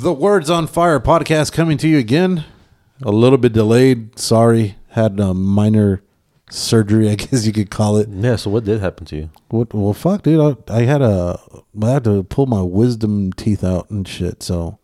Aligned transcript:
The 0.00 0.12
Words 0.14 0.48
on 0.48 0.66
Fire 0.66 0.98
podcast 0.98 1.52
coming 1.52 1.76
to 1.78 1.86
you 1.88 1.98
again. 1.98 2.44
A 3.02 3.10
little 3.10 3.36
bit 3.36 3.52
delayed. 3.52 4.18
Sorry. 4.18 4.76
Had 4.88 5.20
a 5.20 5.34
minor 5.34 6.02
surgery, 6.50 7.10
I 7.10 7.14
guess 7.16 7.44
you 7.46 7.52
could 7.52 7.70
call 7.70 7.98
it. 7.98 8.08
Yeah. 8.08 8.36
So 8.36 8.50
what 8.50 8.64
did 8.64 8.80
happen 8.80 9.04
to 9.06 9.16
you? 9.16 9.30
What? 9.50 9.74
Well, 9.74 9.92
fuck, 9.92 10.22
dude. 10.22 10.56
I, 10.68 10.74
I 10.74 10.82
had 10.84 11.02
a. 11.02 11.38
I 11.82 11.90
had 11.90 12.04
to 12.04 12.22
pull 12.22 12.46
my 12.46 12.62
wisdom 12.62 13.32
teeth 13.34 13.62
out 13.62 13.90
and 13.90 14.08
shit. 14.08 14.42
So, 14.42 14.78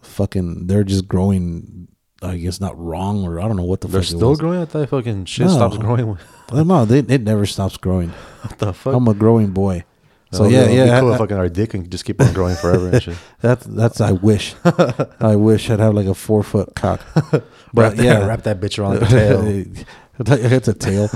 fucking, 0.00 0.68
they're 0.68 0.84
just 0.84 1.06
growing. 1.06 1.88
I 2.22 2.38
guess 2.38 2.58
not 2.62 2.78
wrong, 2.78 3.24
or 3.24 3.38
I 3.38 3.46
don't 3.46 3.56
know 3.56 3.64
what 3.64 3.82
the 3.82 3.88
They're 3.88 4.00
fuck. 4.00 4.08
still 4.16 4.34
growing. 4.36 4.62
I 4.62 4.64
thought 4.64 4.88
fucking 4.88 5.26
shit 5.26 5.46
No. 5.48 5.52
stops 5.52 5.76
growing. 5.76 6.16
No, 6.52 6.84
they, 6.84 6.98
it 7.00 7.22
never 7.22 7.44
stops 7.46 7.76
growing. 7.76 8.10
What 8.42 8.58
the 8.58 8.72
fuck? 8.72 8.94
I'm 8.94 9.08
a 9.08 9.14
growing 9.14 9.50
boy. 9.50 9.84
So 10.32 10.44
Oh, 10.44 10.48
yeah, 10.48 10.58
it'd 10.62 10.70
be 10.70 10.74
yeah. 10.76 11.00
Cool 11.00 11.10
I- 11.10 11.12
if 11.14 11.18
fucking 11.18 11.36
our 11.36 11.48
dick 11.48 11.70
can 11.70 11.88
just 11.88 12.04
keep 12.04 12.20
on 12.20 12.32
growing 12.32 12.56
forever 12.56 12.88
and 12.88 13.02
shit. 13.02 13.16
That's 13.40 13.64
that's 13.66 14.00
I 14.00 14.12
wish. 14.12 14.54
I 15.20 15.36
wish 15.36 15.70
I'd 15.70 15.78
have 15.80 15.94
like 15.94 16.06
a 16.06 16.14
four 16.14 16.42
foot 16.42 16.74
cock. 16.74 17.00
Wrap 17.14 17.42
But 17.72 17.96
that, 17.96 18.04
yeah, 18.04 18.26
wrap 18.26 18.42
that 18.44 18.60
bitch 18.60 18.78
around 18.78 19.00
the 19.00 19.06
tail. 19.06 19.84
it's 20.18 20.68
a 20.68 20.74
tail. 20.74 21.10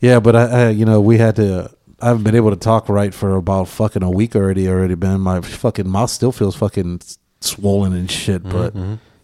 Yeah, 0.00 0.18
but 0.20 0.34
I, 0.36 0.44
I, 0.44 0.68
you 0.70 0.84
know, 0.84 1.00
we 1.00 1.18
had 1.18 1.36
to. 1.36 1.70
I 2.00 2.06
haven't 2.08 2.24
been 2.24 2.34
able 2.34 2.50
to 2.50 2.56
talk 2.56 2.88
right 2.88 3.12
for 3.14 3.36
about 3.36 3.68
fucking 3.68 4.02
a 4.02 4.10
week 4.10 4.34
already. 4.34 4.68
Already 4.68 4.94
been 4.96 5.20
my 5.20 5.40
fucking 5.40 5.88
mouth 5.88 6.10
still 6.10 6.32
feels 6.32 6.56
fucking 6.56 7.00
swollen 7.40 7.92
and 7.92 8.10
shit. 8.10 8.42
But 8.42 8.74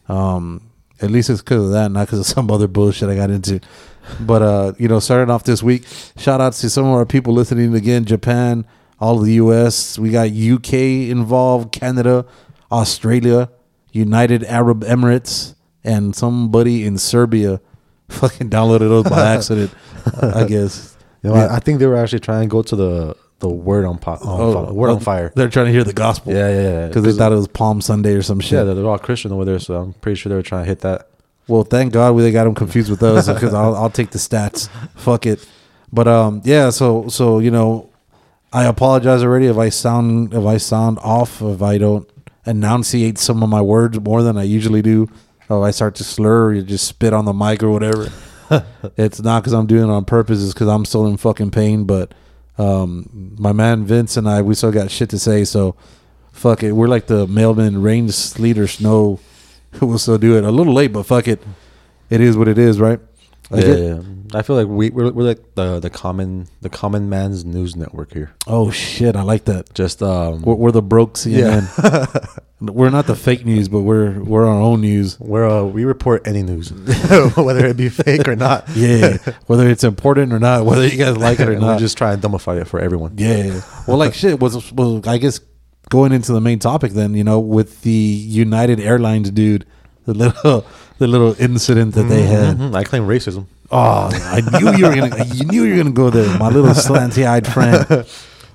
um, 0.09 0.71
at 1.01 1.11
least 1.11 1.31
it's 1.31 1.41
because 1.41 1.65
of 1.65 1.71
that, 1.73 1.91
not 1.91 2.07
because 2.07 2.21
of 2.21 2.27
some 2.27 2.51
other 2.51 2.69
bullshit 2.69 3.09
I 3.09 3.17
got 3.17 3.31
into. 3.31 3.61
But 4.21 4.43
uh, 4.43 4.73
you 4.79 4.87
know, 4.89 5.01
starting 5.01 5.31
off 5.31 5.43
this 5.45 5.63
week, 5.63 5.85
shout 6.17 6.41
out 6.41 6.53
to 6.53 6.71
some 6.71 6.85
of 6.87 6.93
our 6.93 7.07
people 7.07 7.33
listening 7.35 7.75
again, 7.75 8.05
Japan, 8.05 8.65
all 9.01 9.19
of 9.19 9.25
the 9.25 9.35
U.S. 9.35 9.99
We 9.99 10.11
got 10.11 10.31
UK 10.31 10.73
involved, 11.11 11.73
Canada, 11.73 12.27
Australia, 12.71 13.51
United 13.93 14.45
Arab 14.45 14.85
Emirates, 14.85 15.55
and 15.85 16.15
somebody 16.15 16.85
in 16.85 16.99
Serbia 16.99 17.61
fucking 18.09 18.51
downloaded 18.51 18.89
those 18.89 19.05
by 19.05 19.27
accident. 19.35 19.73
I 20.21 20.45
guess. 20.45 20.97
You 21.23 21.31
know, 21.31 21.37
I, 21.37 21.57
I 21.57 21.61
think 21.61 21.81
they 21.81 21.87
were 21.87 21.97
actually 21.97 22.21
trying 22.21 22.43
to 22.43 22.49
go 22.49 22.63
to 22.63 22.77
the 22.77 23.17
the 23.39 23.49
word 23.49 23.85
on, 23.85 23.99
po- 23.99 24.13
on 24.13 24.67
fi- 24.67 24.73
word 24.73 24.91
on 24.91 24.97
oh, 24.97 25.01
fire. 25.01 25.33
They're 25.35 25.51
trying 25.51 25.67
to 25.67 25.73
hear 25.73 25.85
the 25.85 25.93
gospel. 25.93 26.33
Yeah, 26.33 26.49
yeah, 26.49 26.63
yeah. 26.63 26.87
Because 26.89 27.03
they 27.03 27.13
thought 27.13 27.33
it 27.33 27.37
was 27.37 27.49
Palm 27.49 27.81
Sunday 27.81 28.15
or 28.15 28.23
some 28.23 28.41
shit. 28.41 28.53
yeah, 28.53 28.65
they're, 28.65 28.75
they're 28.75 28.87
all 28.87 28.99
Christian 28.99 29.33
over 29.33 29.45
there, 29.45 29.59
so 29.59 29.75
I'm 29.75 29.93
pretty 29.95 30.17
sure 30.17 30.31
they 30.31 30.37
were 30.37 30.43
trying 30.43 30.65
to 30.65 30.69
hit 30.69 30.81
that. 30.81 31.11
Well, 31.49 31.63
thank 31.63 31.93
God 31.93 32.15
we 32.15 32.23
they 32.23 32.33
got 32.33 32.45
them 32.45 32.55
confused 32.55 32.91
with 32.91 33.03
us 33.03 33.29
because 33.29 33.55
I'll, 33.55 33.77
I'll 33.77 33.91
take 33.91 34.11
the 34.11 34.19
stats. 34.19 34.69
Fuck 34.97 35.27
it. 35.27 35.47
But 35.93 36.09
um, 36.09 36.43
yeah. 36.45 36.71
So 36.71 37.09
so 37.09 37.39
you 37.39 37.51
know, 37.51 37.91
I 38.57 38.65
apologize 38.65 39.23
already 39.23 39.49
if 39.49 39.59
I 39.59 39.69
sound 39.69 40.33
if 40.33 40.47
I 40.47 40.57
sound 40.57 40.99
off 41.01 41.43
if 41.43 41.61
I 41.61 41.77
don't 41.77 42.09
enunciate 42.47 43.19
some 43.19 43.43
of 43.43 43.51
my 43.51 43.61
words 43.61 44.01
more 44.01 44.23
than 44.23 44.39
I 44.39 44.45
usually 44.45 44.81
do. 44.81 45.11
Or 45.51 45.63
if 45.63 45.69
I 45.69 45.71
start 45.73 45.95
to 45.97 46.05
slur 46.05 46.47
or 46.47 46.55
you 46.55 46.63
just 46.63 46.89
spit 46.89 47.13
on 47.13 47.27
the 47.27 47.35
mic 47.35 47.63
or 47.63 47.71
whatever. 47.71 48.11
it's 48.97 49.21
not 49.21 49.43
because 49.43 49.53
I'm 49.53 49.67
doing 49.67 49.91
it 49.91 49.93
on 49.93 50.07
purpose. 50.07 50.43
It's 50.43 50.55
because 50.55 50.69
I'm 50.69 50.87
still 50.87 51.07
in 51.07 51.19
fucking 51.19 51.51
pain. 51.51 51.85
But 51.85 52.15
um, 52.57 53.35
my 53.39 53.53
man 53.53 53.85
Vince 53.85 54.17
and 54.17 54.27
I, 54.27 54.41
we 54.41 54.55
still 54.55 54.73
got 54.73 54.91
shit 54.91 55.11
to 55.11 55.19
say. 55.19 55.45
So 55.45 55.77
fuck 56.33 56.63
it. 56.63 56.73
We're 56.73 56.89
like 56.89 57.09
the 57.09 57.27
mailman, 57.27 57.83
rain, 57.83 58.09
sleet, 58.09 58.57
or 58.57 58.67
snow. 58.67 59.21
We'll 59.83 59.99
still 59.99 60.17
do 60.17 60.39
it 60.39 60.45
a 60.45 60.51
little 60.51 60.73
late, 60.73 60.95
but 60.95 61.03
fuck 61.03 61.29
it. 61.29 61.43
It 62.09 62.23
is 62.23 62.39
what 62.39 62.49
it 62.49 62.57
is, 62.57 62.81
right? 62.81 63.01
I 63.51 63.59
yeah, 63.59 63.75
yeah. 63.75 64.03
I 64.35 64.43
feel 64.43 64.57
like 64.57 64.67
we 64.67 64.91
we're, 64.91 65.13
we're 65.13 65.23
like 65.29 65.55
the 65.55 65.79
the 65.79 65.91
common 65.91 66.49
the 66.63 66.69
common 66.69 67.09
man's 67.09 67.45
news 67.45 67.77
network 67.77 68.13
here. 68.13 68.33
Oh 68.47 68.71
shit, 68.71 69.15
I 69.15 69.23
like 69.23 69.45
that. 69.45 69.73
Just 69.75 70.03
um, 70.03 70.43
We're, 70.43 70.55
we're 70.55 70.73
the 70.73 70.83
broke 70.83 71.15
CNN. 71.15 72.41
we're 72.61 72.91
not 72.91 73.07
the 73.07 73.15
fake 73.15 73.47
news, 73.47 73.69
but 73.69 73.83
we're 73.83 74.21
we're 74.21 74.47
our 74.47 74.61
own 74.61 74.81
news. 74.81 75.19
we're 75.21 75.49
uh, 75.49 75.63
we 75.63 75.85
report 75.85 76.27
any 76.27 76.43
news, 76.43 76.73
whether 77.37 77.67
it 77.67 77.77
be 77.77 77.89
fake 77.89 78.27
or 78.27 78.37
not. 78.37 78.65
Yeah, 78.77 79.19
whether 79.47 79.69
it's 79.69 79.85
important 79.85 80.33
or 80.33 80.39
not, 80.39 80.67
whether 80.67 80.87
you 80.87 80.99
guys 80.99 81.17
like 81.17 81.41
it 81.41 81.49
or 81.49 81.55
we 81.55 81.61
not. 81.61 81.79
just 81.79 81.97
try 81.97 82.13
and 82.13 82.21
dumbify 82.23 82.61
it 82.61 82.67
for 82.67 82.79
everyone. 82.81 83.15
Yeah. 83.17 83.63
Well, 83.87 83.97
like 83.97 84.13
shit 84.13 84.41
was 84.41 84.73
was 84.73 85.07
I 85.07 85.19
guess 85.19 85.41
going 85.89 86.13
into 86.13 86.33
the 86.33 86.41
main 86.41 86.59
topic 86.59 86.93
then, 86.93 87.15
you 87.15 87.25
know, 87.25 87.39
with 87.41 87.83
the 87.83 87.91
United 87.91 88.81
Airlines 88.81 89.31
dude, 89.31 89.65
the 90.07 90.15
little 90.15 90.65
the 90.99 91.07
little 91.07 91.35
incident 91.39 91.95
that 91.95 92.05
they 92.05 92.23
had. 92.23 92.57
Mhm, 92.59 92.75
I 92.75 92.85
claim 92.85 93.07
racism. 93.07 93.47
Oh, 93.71 94.09
I 94.13 94.41
knew 94.41 94.77
you 94.79 94.87
were 94.87 94.95
gonna. 94.95 95.25
You 95.35 95.45
knew 95.45 95.65
you 95.65 95.71
were 95.73 95.83
gonna 95.83 95.91
go 95.95 96.09
there, 96.11 96.39
my 96.39 96.49
little 96.49 96.71
slanty-eyed 96.71 97.47
friend. 97.47 97.87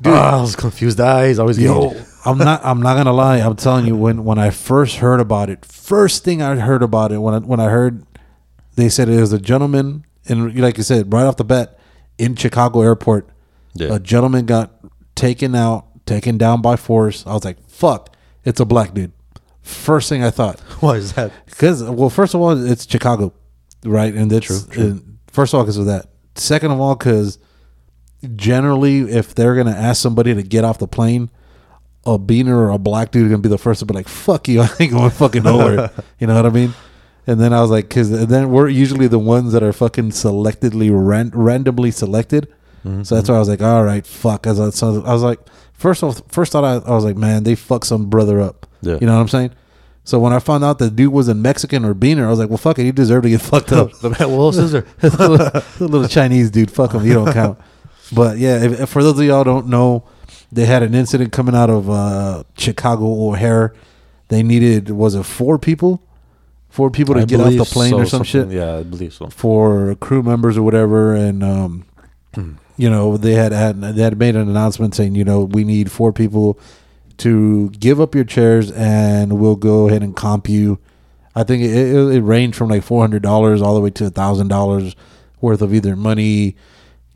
Dude, 0.02 0.14
I 0.14 0.42
was 0.42 0.56
confused 0.56 1.00
eyes. 1.00 1.38
Always 1.38 1.60
Yo, 1.60 1.92
gauge. 1.92 2.04
I'm 2.26 2.38
not. 2.40 2.62
I'm 2.64 2.82
not 2.82 2.96
gonna 2.96 3.14
lie. 3.14 3.38
I'm 3.38 3.56
telling 3.56 3.86
you, 3.86 3.96
when 3.96 4.24
when 4.24 4.40
I 4.40 4.50
first 4.50 4.96
heard 4.98 5.20
about 5.20 5.50
it, 5.50 5.64
first 5.66 6.24
thing 6.24 6.42
I 6.42 6.56
heard 6.56 6.82
about 6.82 7.12
it 7.12 7.20
when 7.20 7.34
I, 7.36 7.40
when 7.40 7.60
I 7.60 7.70
heard 7.70 8.04
they 8.76 8.90
said 8.90 9.10
it 9.10 9.20
was 9.20 9.34
a 9.34 9.40
gentleman, 9.40 10.06
and 10.28 10.56
like 10.60 10.78
you 10.78 10.84
said, 10.84 11.12
right 11.14 11.26
off 11.26 11.38
the 11.38 11.44
bat 11.44 11.78
in 12.18 12.36
Chicago 12.36 12.82
airport, 12.82 13.28
Yeah. 13.76 13.96
a 13.96 14.00
gentleman 14.00 14.46
got 14.46 14.72
taken 15.14 15.54
out, 15.56 15.86
taken 16.08 16.38
down 16.38 16.62
by 16.62 16.78
force. 16.78 17.24
I 17.28 17.34
was 17.34 17.44
like, 17.46 17.58
"Fuck, 17.70 18.16
it's 18.46 18.60
a 18.62 18.66
black 18.66 18.94
dude." 18.96 19.12
First 19.62 20.10
thing 20.10 20.24
I 20.24 20.30
thought, 20.32 20.60
What 20.82 20.98
is 20.98 21.14
that? 21.14 21.32
because 21.46 21.84
well, 21.84 22.10
first 22.10 22.34
of 22.34 22.42
all, 22.42 22.52
it's 22.66 22.90
Chicago, 22.90 23.34
right? 23.86 24.14
And 24.14 24.30
that's 24.32 24.46
True, 24.48 24.60
true. 24.70 24.84
and 24.84 25.18
first 25.28 25.54
of 25.54 25.58
all, 25.60 25.64
because 25.64 25.78
of 25.78 25.86
that. 25.86 26.08
Second 26.36 26.72
of 26.72 26.80
all, 26.80 26.96
because 26.96 27.38
generally, 28.36 29.00
if 29.02 29.36
they're 29.36 29.56
gonna 29.56 29.72
ask 29.72 30.02
somebody 30.02 30.34
to 30.34 30.44
get 30.44 30.64
off 30.64 30.78
the 30.80 30.88
plane, 30.88 31.30
a 32.06 32.18
beaner 32.18 32.56
or 32.56 32.70
a 32.70 32.78
black 32.80 33.12
dude 33.12 33.28
are 33.28 33.30
gonna 33.30 33.42
be 33.42 33.50
the 33.50 33.58
first 33.58 33.80
to 33.80 33.86
be 33.86 33.94
like, 33.94 34.08
"Fuck 34.08 34.48
you, 34.48 34.62
I 34.62 34.70
ain't 34.80 34.92
going 34.92 35.10
fucking 35.12 35.44
nowhere." 35.44 35.92
you 36.20 36.28
know 36.28 36.36
what 36.36 36.46
I 36.46 36.50
mean? 36.50 36.74
And 37.28 37.40
then 37.40 37.54
I 37.54 37.62
was 37.62 37.70
like, 37.70 37.88
because 37.88 38.10
then 38.28 38.50
we're 38.50 38.68
usually 38.68 39.08
the 39.08 39.20
ones 39.20 39.54
that 39.54 39.62
are 39.62 39.72
fucking 39.72 40.10
selectively 40.10 40.90
ran- 40.92 41.30
randomly 41.36 41.92
selected. 41.92 42.48
Mm-hmm. 42.84 43.04
So 43.04 43.14
that's 43.14 43.30
why 43.30 43.36
I 43.36 43.40
was 43.40 43.48
like, 43.48 43.62
all 43.62 43.84
right, 43.84 44.04
fuck. 44.08 44.48
As 44.48 44.60
I, 44.60 44.72
so 44.72 45.04
I 45.06 45.14
was 45.14 45.22
like, 45.22 45.40
first 45.72 46.02
off, 46.02 46.20
first 46.30 46.52
thought 46.52 46.64
I, 46.64 46.78
I 46.78 46.96
was 46.96 47.06
like, 47.06 47.18
man, 47.18 47.44
they 47.44 47.54
fucked 47.54 47.86
some 47.86 48.10
brother 48.10 48.42
up. 48.42 48.66
Yeah. 48.82 48.98
You 49.00 49.08
know 49.08 49.16
what 49.16 49.22
I'm 49.22 49.28
saying? 49.28 49.52
So 50.04 50.20
when 50.20 50.34
I 50.34 50.40
found 50.40 50.64
out 50.64 50.80
the 50.80 50.90
dude 50.90 51.14
wasn't 51.14 51.42
Mexican 51.42 51.86
or 51.86 51.94
beaner, 51.94 52.26
I 52.26 52.30
was 52.30 52.40
like, 52.40 52.50
well, 52.50 52.58
fuck 52.58 52.80
it, 52.80 52.84
he 52.86 52.92
deserved 52.92 53.24
to 53.24 53.30
get 53.30 53.42
fucked 53.42 53.72
up. 53.72 53.92
the 54.02 54.10
little 54.10 54.52
scissor. 54.52 54.86
the, 55.00 55.10
little, 55.10 55.88
little 55.88 56.08
Chinese 56.08 56.50
dude, 56.50 56.72
fuck 56.72 56.94
him, 56.94 57.06
you 57.06 57.14
don't 57.14 57.32
count. 57.32 57.60
But 58.12 58.38
yeah, 58.38 58.64
if, 58.64 58.82
if 58.82 58.90
for 58.90 59.04
those 59.04 59.20
of 59.20 59.26
y'all 59.26 59.44
don't 59.44 59.68
know, 59.68 60.04
they 60.52 60.66
had 60.66 60.84
an 60.84 60.94
incident 60.94 61.32
coming 61.32 61.56
out 61.56 61.70
of 61.70 61.90
uh, 61.90 62.44
Chicago 62.58 63.06
O'Hare. 63.30 63.74
They 64.28 64.44
needed 64.44 64.90
was 64.90 65.16
it 65.16 65.24
four 65.24 65.58
people, 65.58 66.04
four 66.70 66.90
people 66.90 67.16
to 67.16 67.22
I 67.22 67.26
get 67.26 67.40
off 67.40 67.54
the 67.54 67.66
plane 67.66 67.92
so, 67.92 68.00
or 68.00 68.06
some 68.06 68.24
shit 68.24 68.50
Yeah, 68.50 68.78
I 68.78 68.84
believe 68.84 69.14
so. 69.14 69.28
for 69.28 69.96
crew 69.96 70.24
members 70.24 70.58
or 70.58 70.64
whatever, 70.64 71.14
and 71.14 71.44
um, 71.44 71.86
you 72.78 72.90
know 72.90 73.18
they 73.18 73.34
had, 73.34 73.52
had 73.52 73.82
they 73.82 74.02
had 74.02 74.18
made 74.18 74.36
an 74.36 74.50
announcement 74.50 74.96
saying 74.96 75.16
you 75.16 75.24
know 75.24 75.44
we 75.44 75.64
need 75.64 75.92
four 75.92 76.12
people 76.12 76.60
to 77.22 77.70
give 77.72 78.02
up 78.02 78.16
your 78.16 78.24
chairs 78.24 78.72
and 78.72 79.40
we'll 79.40 79.56
go 79.56 79.88
ahead 79.88 80.02
and 80.02 80.16
comp 80.16 80.50
you. 80.50 80.80
I 81.36 81.44
think 81.44 81.64
it, 81.64 81.72
it, 81.72 82.16
it 82.16 82.22
ranged 82.22 82.58
from 82.58 82.70
like 82.70 82.84
four 82.84 83.02
hundred 83.02 83.22
dollars 83.22 83.62
all 83.62 83.76
the 83.76 83.82
way 83.82 83.92
to 83.92 84.08
a 84.08 84.10
thousand 84.10 84.48
dollars 84.48 84.96
worth 85.40 85.62
of 85.62 85.74
either 85.74 85.96
money, 85.96 86.56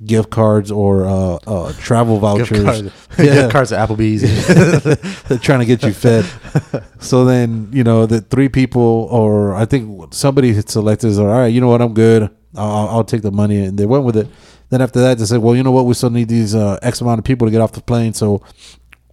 gift 0.06 0.30
cards, 0.30 0.72
or 0.72 1.06
uh, 1.06 1.36
uh, 1.48 1.74
travel 1.74 2.20
vouchers. 2.20 2.50
Gift 2.50 2.66
cards, 2.66 3.18
gift 3.18 3.52
cards 3.52 3.72
at 3.72 3.88
Applebee's. 3.90 5.24
They're 5.28 5.38
trying 5.40 5.60
to 5.60 5.66
get 5.66 5.84
you 5.84 5.94
fed. 5.94 6.26
so 7.00 7.26
then, 7.26 7.70
you 7.72 7.84
know, 7.84 8.06
the 8.06 8.22
three 8.22 8.50
people, 8.50 9.08
or 9.12 9.54
I 9.54 9.66
think 9.66 10.14
somebody 10.14 10.54
had 10.54 10.70
selected, 10.70 11.08
is 11.08 11.20
all 11.20 11.28
right, 11.28 11.48
you 11.48 11.62
know 11.62 11.68
what, 11.68 11.82
I'm 11.82 11.94
good. 11.94 12.30
I'll, 12.56 12.90
I'll 12.90 13.04
take 13.04 13.22
the 13.22 13.32
money. 13.32 13.66
And 13.66 13.78
they 13.78 13.86
went 13.86 14.06
with 14.06 14.18
it. 14.18 14.28
Then 14.70 14.82
after 14.82 15.00
that, 15.02 15.18
they 15.18 15.26
said, 15.26 15.40
well, 15.42 15.56
you 15.56 15.64
know 15.64 15.72
what, 15.72 15.86
we 15.86 15.94
still 15.94 16.10
need 16.10 16.28
these 16.30 16.56
uh, 16.56 16.80
X 16.82 17.02
amount 17.02 17.20
of 17.20 17.26
people 17.26 17.48
to 17.48 17.52
get 17.52 17.62
off 17.62 17.74
the 17.74 17.82
plane. 17.82 18.14
So 18.14 18.42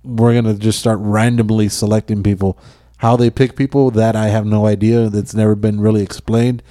we're 0.05 0.33
going 0.33 0.45
to 0.45 0.55
just 0.55 0.79
start 0.79 0.99
randomly 1.01 1.69
selecting 1.69 2.23
people. 2.23 2.59
How 2.99 3.17
they 3.17 3.31
pick 3.31 3.57
people, 3.57 3.91
that 3.93 4.15
I 4.17 4.29
have 4.29 4.47
no 4.47 4.67
idea. 4.67 5.09
That's 5.09 5.35
never 5.35 5.55
been 5.55 5.81
really 5.81 6.03
explained. 6.03 6.63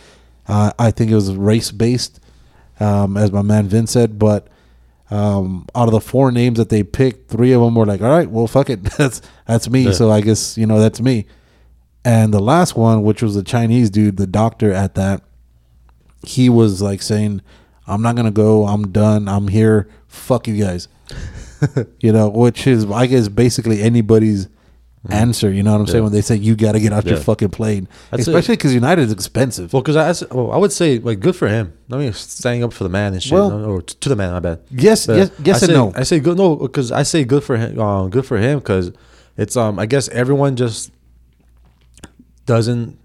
Uh, 0.48 0.72
I 0.80 0.92
think 0.92 1.12
it 1.12 1.16
was 1.16 1.36
race 1.36 1.72
based, 1.72 2.20
um, 2.80 3.18
as 3.18 3.32
my 3.32 3.42
man 3.42 3.68
Vin 3.68 3.88
said. 3.88 4.18
But 4.20 4.48
Um, 5.10 5.68
out 5.76 5.90
of 5.90 5.92
the 5.92 6.00
four 6.00 6.32
names 6.32 6.58
that 6.58 6.70
they 6.70 6.84
picked, 6.84 7.30
three 7.30 7.52
of 7.52 7.60
them 7.62 7.76
were 7.76 7.86
like, 7.86 8.02
"All 8.02 8.10
right, 8.10 8.32
well, 8.32 8.48
fuck 8.48 8.70
it, 8.70 8.82
that's 8.98 9.22
that's 9.46 9.70
me." 9.70 9.82
Yeah. 9.84 9.92
So 9.92 10.10
I 10.10 10.22
guess 10.22 10.58
you 10.58 10.66
know 10.66 10.80
that's 10.80 11.02
me. 11.02 11.26
And 12.06 12.34
the 12.34 12.40
last 12.40 12.78
one, 12.78 13.04
which 13.04 13.22
was 13.22 13.36
the 13.36 13.44
Chinese 13.44 13.90
dude, 13.90 14.16
the 14.16 14.26
doctor 14.26 14.72
at 14.72 14.96
that, 14.96 15.22
he 16.26 16.48
was 16.50 16.82
like 16.82 17.02
saying, 17.02 17.42
"I'm 17.88 18.02
not 18.02 18.16
gonna 18.16 18.32
go. 18.32 18.66
I'm 18.68 18.88
done. 18.94 19.28
I'm 19.28 19.50
here. 19.50 19.90
Fuck 20.08 20.48
you 20.48 20.56
guys." 20.56 20.88
you 22.00 22.12
know, 22.12 22.30
which 22.30 22.68
is 22.68 22.90
I 22.90 23.08
guess 23.08 23.28
basically 23.28 23.82
anybody's 23.82 24.48
answer. 25.10 25.52
You 25.52 25.64
know 25.64 25.72
what 25.72 25.82
I'm 25.82 25.88
saying 25.88 26.02
Mm. 26.02 26.06
When 26.06 26.14
they 26.14 26.22
say 26.22 26.36
you 26.36 26.56
got 26.56 26.74
to 26.74 26.80
get 26.80 26.94
out 26.94 27.06
your 27.06 27.18
fucking 27.18 27.50
plane, 27.50 27.88
That's 28.12 28.28
especially 28.28 28.56
because 28.56 28.74
United 28.74 29.04
is 29.04 29.12
expensive. 29.12 29.74
Well, 29.74 29.82
because 29.82 29.96
I, 29.96 30.26
well, 30.34 30.52
I 30.52 30.58
would 30.58 30.72
say 30.72 31.00
like 31.00 31.20
good 31.20 31.36
for 31.36 31.48
him. 31.48 31.74
I 31.92 31.98
mean, 31.98 32.14
standing 32.14 32.64
up 32.64 32.72
for 32.74 32.84
the 32.84 32.90
man 32.90 33.14
and 33.14 33.22
shit. 33.22 33.34
Well- 33.34 33.50
no, 33.50 33.66
or 33.72 33.82
to 33.82 34.10
the 34.10 34.16
man, 34.16 34.34
I 34.34 34.40
bet. 34.40 34.62
Yes, 34.70 35.08
But 35.08 35.18
yes, 35.18 35.32
yes 35.44 35.64
I 35.64 35.66
and 35.66 35.68
say, 35.68 35.74
no. 35.74 35.94
I 35.96 36.04
say 36.04 36.20
good. 36.20 36.38
No, 36.38 36.56
because 36.56 36.92
I 36.92 37.04
say 37.04 37.24
good 37.24 37.44
for 37.44 37.58
him. 37.58 37.80
Um, 37.80 38.10
good 38.10 38.26
for 38.26 38.38
him 38.38 38.60
because 38.60 38.92
it's 39.38 39.56
um. 39.58 39.80
I 39.80 39.86
guess 39.86 40.08
everyone 40.10 40.56
just 40.56 40.92
doesn't 42.46 42.98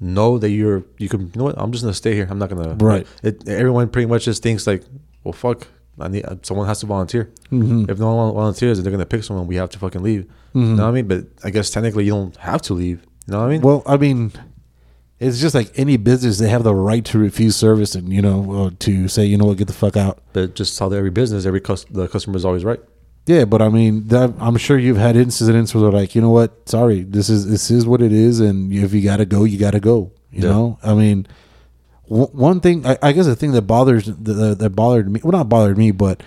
know 0.00 0.38
that 0.38 0.50
you're. 0.50 0.84
You 0.98 1.08
can. 1.08 1.20
You 1.22 1.32
know 1.34 1.44
what? 1.44 1.54
I'm 1.58 1.72
just 1.72 1.82
gonna 1.84 1.94
stay 1.94 2.14
here. 2.14 2.26
I'm 2.30 2.38
not 2.38 2.48
gonna. 2.48 2.74
Right. 2.74 3.06
It. 3.22 3.48
Everyone 3.48 3.88
pretty 3.88 4.06
much 4.06 4.24
just 4.24 4.42
thinks 4.42 4.66
like, 4.66 4.84
well, 5.24 5.32
fuck. 5.32 5.66
I 6.00 6.08
need 6.08 6.24
someone 6.42 6.66
has 6.66 6.80
to 6.80 6.86
volunteer. 6.86 7.30
Mm-hmm. 7.50 7.90
If 7.90 7.98
no 7.98 8.14
one 8.14 8.34
volunteers, 8.34 8.78
and 8.78 8.84
they're 8.84 8.90
gonna 8.92 9.06
pick 9.06 9.24
someone. 9.24 9.46
We 9.46 9.56
have 9.56 9.70
to 9.70 9.78
fucking 9.78 10.02
leave. 10.02 10.26
You 10.54 10.62
know 10.62 10.84
what 10.84 10.88
I 10.88 10.92
mean? 10.92 11.06
But 11.08 11.26
I 11.44 11.50
guess 11.50 11.70
technically 11.70 12.04
you 12.06 12.12
don't 12.12 12.36
have 12.36 12.62
to 12.62 12.74
leave. 12.74 13.02
You 13.26 13.32
know 13.32 13.38
what 13.40 13.46
I 13.46 13.48
mean? 13.50 13.60
Well, 13.60 13.82
I 13.86 13.96
mean, 13.96 14.32
it's 15.20 15.40
just 15.40 15.54
like 15.54 15.70
any 15.78 15.96
business; 15.96 16.38
they 16.38 16.48
have 16.48 16.62
the 16.64 16.74
right 16.74 17.04
to 17.06 17.18
refuse 17.18 17.56
service 17.56 17.94
and 17.94 18.12
you 18.12 18.22
know 18.22 18.52
uh, 18.66 18.70
to 18.80 19.08
say, 19.08 19.24
you 19.26 19.36
know 19.36 19.44
what, 19.46 19.56
get 19.58 19.66
the 19.66 19.72
fuck 19.72 19.96
out. 19.96 20.22
but 20.32 20.54
just 20.54 20.78
how 20.78 20.90
every 20.90 21.10
business, 21.10 21.44
every 21.46 21.60
cus- 21.60 21.84
the 21.90 22.08
customer 22.08 22.36
is 22.36 22.44
always 22.44 22.64
right. 22.64 22.80
Yeah, 23.26 23.44
but 23.44 23.60
I 23.60 23.68
mean, 23.68 24.08
that, 24.08 24.32
I'm 24.40 24.56
sure 24.56 24.78
you've 24.78 24.96
had 24.96 25.14
incidents 25.14 25.74
where 25.74 25.82
they're 25.82 25.92
like, 26.00 26.14
you 26.14 26.22
know 26.22 26.30
what, 26.30 26.66
sorry, 26.68 27.02
this 27.02 27.28
is 27.28 27.46
this 27.48 27.70
is 27.70 27.86
what 27.86 28.00
it 28.00 28.12
is, 28.12 28.40
and 28.40 28.72
if 28.72 28.94
you 28.94 29.02
got 29.02 29.18
to 29.18 29.26
go, 29.26 29.44
you 29.44 29.58
got 29.58 29.72
to 29.72 29.80
go. 29.80 30.12
You 30.30 30.44
Yeah. 30.44 30.48
know, 30.50 30.78
I 30.82 30.94
mean, 30.94 31.26
one 32.08 32.60
thing, 32.60 32.86
I, 32.86 32.98
I 33.02 33.12
guess 33.12 33.26
the 33.26 33.36
thing 33.36 33.52
that 33.52 33.62
bothers 33.62 34.06
that, 34.06 34.56
that 34.58 34.70
bothered 34.70 35.10
me, 35.10 35.20
well, 35.22 35.32
not 35.32 35.48
bothered 35.48 35.76
me, 35.76 35.90
but 35.90 36.22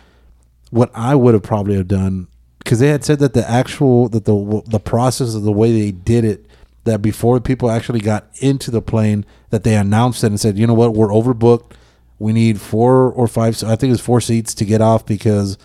what 0.70 0.92
I 0.94 1.16
would 1.16 1.34
have 1.34 1.44
probably 1.44 1.76
have 1.76 1.88
done 1.88 2.28
because 2.60 2.80
they 2.80 2.88
had 2.88 3.04
said 3.04 3.20
that 3.20 3.34
the 3.34 3.48
actual 3.50 4.08
that 4.10 4.26
the 4.26 4.64
the 4.68 4.80
process 4.80 5.34
of 5.36 5.44
the 5.44 5.52
way 5.52 5.72
they 5.72 5.92
did 5.92 6.24
it 6.24 6.46
that 6.84 7.02
before 7.02 7.40
people 7.40 7.70
actually 7.70 8.00
got 8.00 8.28
into 8.40 8.72
the 8.72 8.82
plane 8.82 9.26
that 9.50 9.64
they 9.64 9.76
announced 9.76 10.24
it 10.24 10.28
and 10.28 10.40
said 10.40 10.58
you 10.58 10.68
know 10.68 10.74
what? 10.74 10.94
We're 10.94 11.10
overbooked. 11.10 11.72
We 12.20 12.34
need 12.34 12.62
four 12.62 13.12
or 13.12 13.28
five 13.28 13.62
I 13.64 13.76
think 13.76 13.92
it's 13.94 14.02
four 14.02 14.22
seats 14.22 14.54
to 14.56 14.66
get 14.66 14.82
off 14.82 15.06
because 15.06 15.58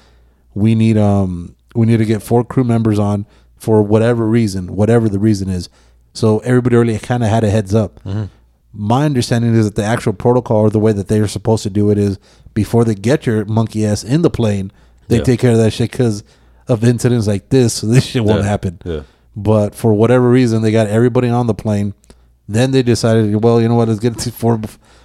we 0.55 0.75
need 0.75 0.97
um 0.97 1.55
we 1.75 1.87
need 1.87 1.99
to 1.99 2.07
get 2.07 2.23
four 2.23 2.43
crew 2.45 2.65
members 2.65 2.99
on 2.99 3.27
for 3.57 3.83
whatever 3.83 4.27
reason 4.27 4.75
whatever 4.75 5.09
the 5.09 5.19
reason 5.19 5.49
is. 5.49 5.69
So 6.15 6.39
everybody 6.41 6.77
already 6.77 6.99
kind 6.99 7.23
of 7.23 7.29
had 7.29 7.45
a 7.45 7.51
heads 7.51 7.75
up 7.75 8.01
my 8.77 9.05
understanding 9.05 9.55
is 9.55 9.65
that 9.65 9.75
the 9.75 9.85
actual 9.85 10.13
protocol 10.13 10.59
or 10.59 10.71
the 10.71 10.79
way 10.79 10.93
that 10.93 11.09
they 11.09 11.19
are 11.21 11.29
supposed 11.29 11.63
to 11.63 11.71
do 11.71 11.91
it 11.91 11.99
is 11.99 12.19
before 12.55 12.85
they 12.85 12.95
get 12.95 13.25
your 13.27 13.45
monkey 13.47 13.85
ass 13.87 14.05
in 14.05 14.23
the 14.23 14.31
plane, 14.31 14.71
they 15.09 15.17
Yeah. 15.19 15.23
take 15.23 15.41
care 15.41 15.53
of 15.53 15.59
that 15.59 15.73
shit 15.73 15.91
because 15.91 16.23
of 16.69 16.85
incidents 16.85 17.27
like 17.27 17.49
this. 17.49 17.75
So 17.75 17.87
this 17.95 18.05
shit 18.05 18.25
won't 18.25 18.43
Yeah. 18.43 18.49
happen. 18.49 18.79
Yeah. 18.85 19.01
But 19.35 19.75
for 19.75 19.93
whatever 19.95 20.29
reason, 20.31 20.63
they 20.63 20.73
got 20.73 20.87
everybody 20.89 21.29
on 21.29 21.47
the 21.47 21.55
plane. 21.55 21.95
Then 22.49 22.71
they 22.71 22.83
decided, 22.83 23.43
well, 23.43 23.61
you 23.61 23.69
know 23.69 23.75
what? 23.75 23.89
Let's 23.89 24.01
get 24.01 24.21
four. 24.35 24.61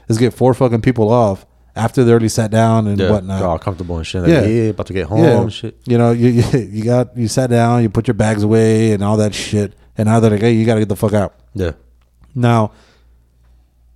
Let's 0.10 0.20
get 0.20 0.34
four 0.34 0.54
fucking 0.54 0.82
people 0.82 1.10
off 1.10 1.46
after 1.76 2.04
they 2.04 2.12
already 2.12 2.28
sat 2.30 2.52
down 2.52 2.88
and 2.88 3.00
Yeah, 3.00 3.10
whatnot. 3.12 3.42
all 3.42 3.58
comfortable 3.60 3.98
and 3.98 4.06
shit. 4.06 4.22
Like, 4.24 4.32
Yeah. 4.32 4.46
yeah. 4.46 4.70
about 4.70 4.88
to 4.88 4.94
get 4.94 5.08
home 5.08 5.24
Yeah, 5.24 5.42
and 5.42 5.54
shit. 5.54 5.78
you 5.86 5.98
know, 5.98 6.12
you, 6.12 6.30
you 6.54 6.60
you 6.60 6.84
got 6.84 7.16
you 7.18 7.28
sat 7.28 7.50
down, 7.50 7.82
you 7.84 7.90
put 7.90 8.08
your 8.08 8.14
bags 8.16 8.44
away 8.44 8.92
and 8.92 9.04
all 9.04 9.18
that 9.18 9.34
shit, 9.34 9.74
and 9.98 10.08
now 10.08 10.20
they're 10.20 10.32
like, 10.32 10.42
hey, 10.42 10.52
you 10.54 10.66
got 10.66 10.76
to 10.76 10.82
get 10.82 10.90
the 10.90 10.96
fuck 10.98 11.14
out. 11.14 11.34
Yeah. 11.54 11.72
Now, 12.36 12.72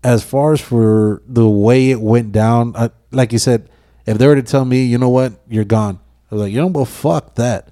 as 0.05 0.23
far 0.23 0.53
as 0.53 0.61
for 0.61 1.23
the 1.27 1.49
way 1.49 1.89
it 1.89 1.99
went 1.99 2.31
down, 2.31 2.75
I, 2.75 2.91
like 3.09 3.33
you 3.33 3.39
said, 3.39 3.67
if 4.05 4.19
they 4.19 4.27
were 4.27 4.35
to 4.35 4.43
tell 4.43 4.63
me, 4.63 4.85
you 4.85 4.99
know 4.99 5.09
what, 5.09 5.33
you're 5.49 5.65
gone, 5.65 5.99
I 6.29 6.35
was 6.35 6.43
like, 6.43 6.53
you 6.53 6.59
know, 6.59 6.67
well, 6.67 6.85
fuck 6.85 7.33
that. 7.35 7.69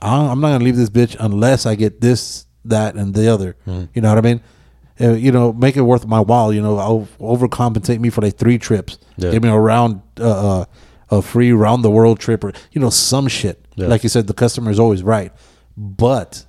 I'm 0.00 0.40
not 0.40 0.48
gonna 0.52 0.64
leave 0.64 0.76
this 0.76 0.88
bitch 0.88 1.14
unless 1.20 1.66
I 1.66 1.74
get 1.74 2.00
this, 2.00 2.46
that, 2.64 2.94
and 2.94 3.12
the 3.14 3.28
other. 3.28 3.56
You 3.66 4.00
know 4.00 4.08
what 4.08 4.16
I 4.16 4.22
mean? 4.22 4.40
Uh, 4.98 5.12
you 5.12 5.30
know, 5.30 5.52
make 5.52 5.76
it 5.76 5.82
worth 5.82 6.06
my 6.06 6.20
while. 6.20 6.54
You 6.54 6.62
know, 6.62 6.78
I'll 6.78 7.08
overcompensate 7.20 8.00
me 8.00 8.08
for 8.08 8.22
like 8.22 8.36
three 8.36 8.56
trips. 8.56 8.96
Yeah. 9.18 9.32
Give 9.32 9.42
me 9.42 9.50
a 9.50 9.58
round, 9.58 10.00
uh, 10.18 10.60
uh, 10.60 10.64
a 11.10 11.20
free 11.20 11.52
round 11.52 11.84
the 11.84 11.90
world 11.90 12.18
trip, 12.18 12.44
or 12.44 12.52
you 12.72 12.80
know, 12.80 12.90
some 12.90 13.28
shit. 13.28 13.62
Yeah. 13.76 13.88
Like 13.88 14.02
you 14.04 14.08
said, 14.08 14.26
the 14.26 14.34
customer 14.34 14.70
is 14.70 14.80
always 14.80 15.02
right, 15.02 15.32
but 15.76 16.46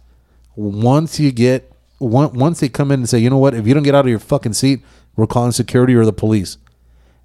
once 0.56 1.20
you 1.20 1.34
get 1.34 1.72
once 2.00 2.60
they 2.60 2.70
come 2.70 2.92
in 2.92 3.02
and 3.02 3.10
say, 3.10 3.20
you 3.20 3.30
know 3.30 3.38
what, 3.38 3.54
if 3.54 3.68
you 3.68 3.74
don't 3.74 3.84
get 3.84 3.96
out 3.96 4.06
of 4.06 4.10
your 4.10 4.20
fucking 4.20 4.54
seat, 4.54 4.82
we're 5.16 5.28
calling 5.28 5.52
security 5.52 5.96
or 5.96 6.06
the 6.06 6.14
police. 6.14 6.58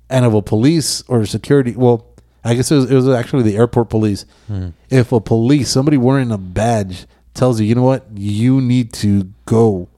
And 0.08 0.24
if 0.24 0.32
a 0.32 0.42
police 0.42 1.02
or 1.08 1.24
security, 1.26 1.74
well, 1.76 2.06
I 2.42 2.54
guess 2.54 2.70
it 2.70 2.76
was, 2.76 2.90
it 2.90 2.94
was 2.94 3.08
actually 3.08 3.44
the 3.44 3.56
airport 3.56 3.90
police. 3.90 4.24
Hmm. 4.48 4.70
If 4.88 5.12
a 5.12 5.20
police, 5.20 5.70
somebody 5.70 5.96
wearing 5.96 6.32
a 6.32 6.38
badge, 6.38 7.06
tells 7.34 7.60
you, 7.60 7.66
you 7.66 7.74
know 7.74 7.82
what, 7.82 8.06
you 8.14 8.60
need 8.60 8.92
to 8.94 9.24
go. 9.46 9.88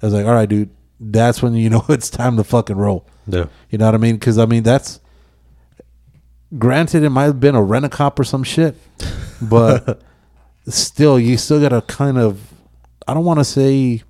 I 0.00 0.06
was 0.06 0.14
like, 0.14 0.26
all 0.26 0.32
right, 0.32 0.48
dude, 0.48 0.70
that's 1.00 1.42
when 1.42 1.54
you 1.54 1.70
know 1.74 1.84
it's 1.88 2.10
time 2.10 2.36
to 2.36 2.44
fucking 2.44 2.76
roll. 2.76 3.06
Yeah. 3.26 3.46
You 3.70 3.78
know 3.78 3.86
what 3.86 3.94
I 3.94 3.98
mean? 3.98 4.16
Because 4.16 4.38
I 4.38 4.46
mean 4.46 4.62
that's 4.62 5.00
granted 6.58 7.02
it 7.02 7.10
might 7.10 7.24
have 7.24 7.40
been 7.40 7.54
a 7.54 7.62
rent 7.62 7.84
a 7.84 7.88
cop 7.88 8.18
or 8.18 8.24
some 8.24 8.42
shit, 8.42 8.76
but 9.40 10.02
still, 10.68 11.18
you 11.18 11.36
still 11.36 11.60
gotta 11.60 11.82
kind 11.82 12.18
of. 12.18 12.52
I 13.06 13.14
don't 13.14 13.24
want 13.24 13.40
to 13.40 13.44
say. 13.44 14.02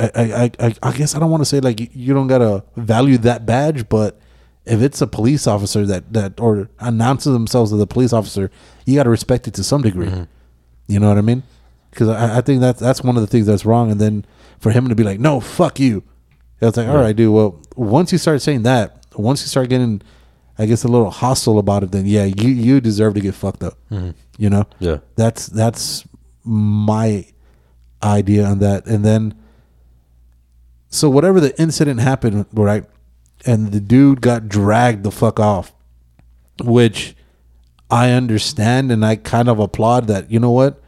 I, 0.00 0.10
I 0.14 0.50
I 0.66 0.74
I 0.82 0.92
guess 0.92 1.14
I 1.14 1.18
don't 1.18 1.30
want 1.30 1.42
to 1.42 1.44
say 1.44 1.60
like 1.60 1.94
you, 1.94 2.14
don't 2.14 2.26
gotta 2.26 2.64
value 2.76 3.18
that 3.18 3.46
badge, 3.46 3.88
but 3.88 4.20
if 4.64 4.82
it's 4.82 5.00
a 5.00 5.06
police 5.06 5.46
officer 5.46 5.84
that 5.86 6.12
that 6.12 6.40
or 6.40 6.68
announces 6.78 7.32
themselves 7.32 7.72
as 7.72 7.80
a 7.80 7.86
police 7.86 8.12
officer, 8.12 8.50
you 8.86 8.96
gotta 8.96 9.10
respect 9.10 9.48
it 9.48 9.54
to 9.54 9.64
some 9.64 9.82
degree. 9.82 10.08
Mm-hmm. 10.08 10.24
You 10.88 11.00
know 11.00 11.08
what 11.08 11.18
I 11.18 11.22
mean? 11.22 11.42
Because 11.90 12.08
I, 12.08 12.38
I 12.38 12.40
think 12.40 12.60
that's 12.60 12.80
that's 12.80 13.02
one 13.02 13.16
of 13.16 13.22
the 13.22 13.26
things 13.26 13.46
that's 13.46 13.64
wrong. 13.64 13.90
And 13.90 14.00
then 14.00 14.24
for 14.58 14.70
him 14.70 14.88
to 14.88 14.94
be 14.94 15.02
like, 15.02 15.20
"No, 15.20 15.40
fuck 15.40 15.78
you," 15.80 16.02
it's 16.60 16.76
like, 16.76 16.88
all 16.88 16.96
right, 16.96 17.16
dude. 17.16 17.32
Well, 17.32 17.60
once 17.76 18.12
you 18.12 18.18
start 18.18 18.42
saying 18.42 18.62
that, 18.64 19.06
once 19.16 19.42
you 19.42 19.48
start 19.48 19.68
getting, 19.68 20.02
I 20.58 20.66
guess, 20.66 20.84
a 20.84 20.88
little 20.88 21.10
hostile 21.10 21.58
about 21.58 21.82
it, 21.82 21.92
then 21.92 22.06
yeah, 22.06 22.24
you 22.24 22.48
you 22.48 22.80
deserve 22.80 23.14
to 23.14 23.20
get 23.20 23.34
fucked 23.34 23.62
up. 23.62 23.74
Mm-hmm. 23.90 24.10
You 24.38 24.50
know? 24.50 24.64
Yeah. 24.78 24.98
That's 25.16 25.46
that's 25.46 26.04
my 26.44 27.26
idea 28.02 28.46
on 28.46 28.58
that. 28.60 28.86
And 28.86 29.04
then, 29.04 29.34
so 30.90 31.08
whatever 31.08 31.40
the 31.40 31.58
incident 31.60 32.00
happened, 32.00 32.46
right? 32.52 32.84
And 33.46 33.72
the 33.72 33.80
dude 33.80 34.20
got 34.20 34.48
dragged 34.48 35.04
the 35.04 35.10
fuck 35.10 35.40
off, 35.40 35.72
which 36.62 37.16
I 37.90 38.10
understand 38.10 38.92
and 38.92 39.04
I 39.04 39.16
kind 39.16 39.48
of 39.48 39.58
applaud 39.58 40.08
that. 40.08 40.30
You 40.30 40.40
know 40.40 40.50
what? 40.50 40.82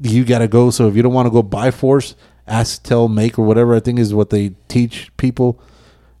You 0.00 0.24
got 0.24 0.40
to 0.40 0.48
go. 0.48 0.70
So 0.70 0.88
if 0.88 0.96
you 0.96 1.02
don't 1.02 1.12
want 1.12 1.26
to 1.26 1.30
go 1.30 1.42
by 1.42 1.70
force, 1.70 2.16
ask, 2.46 2.82
tell, 2.82 3.08
make, 3.08 3.38
or 3.38 3.44
whatever 3.44 3.74
I 3.74 3.80
think 3.80 3.98
is 3.98 4.12
what 4.12 4.30
they 4.30 4.50
teach 4.68 5.14
people. 5.16 5.60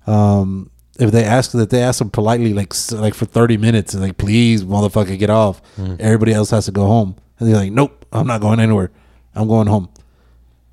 Um, 0.06 0.70
if 0.98 1.10
they 1.10 1.24
ask 1.24 1.50
that 1.52 1.70
they 1.70 1.82
ask 1.82 1.98
them 1.98 2.10
politely, 2.10 2.54
like 2.54 2.72
like 2.92 3.12
for 3.12 3.26
thirty 3.26 3.56
minutes, 3.58 3.92
and 3.92 4.02
like 4.02 4.16
please, 4.16 4.64
motherfucker, 4.64 5.18
get 5.18 5.28
off. 5.30 5.60
Everybody 6.00 6.32
else 6.32 6.50
has 6.50 6.64
to 6.66 6.72
go 6.72 6.86
home, 6.86 7.16
and 7.38 7.48
they're 7.48 7.56
like, 7.56 7.72
nope, 7.72 8.06
I'm 8.12 8.26
not 8.26 8.40
going 8.40 8.60
anywhere. 8.60 8.90
I'm 9.34 9.46
going 9.48 9.66
home. 9.66 9.90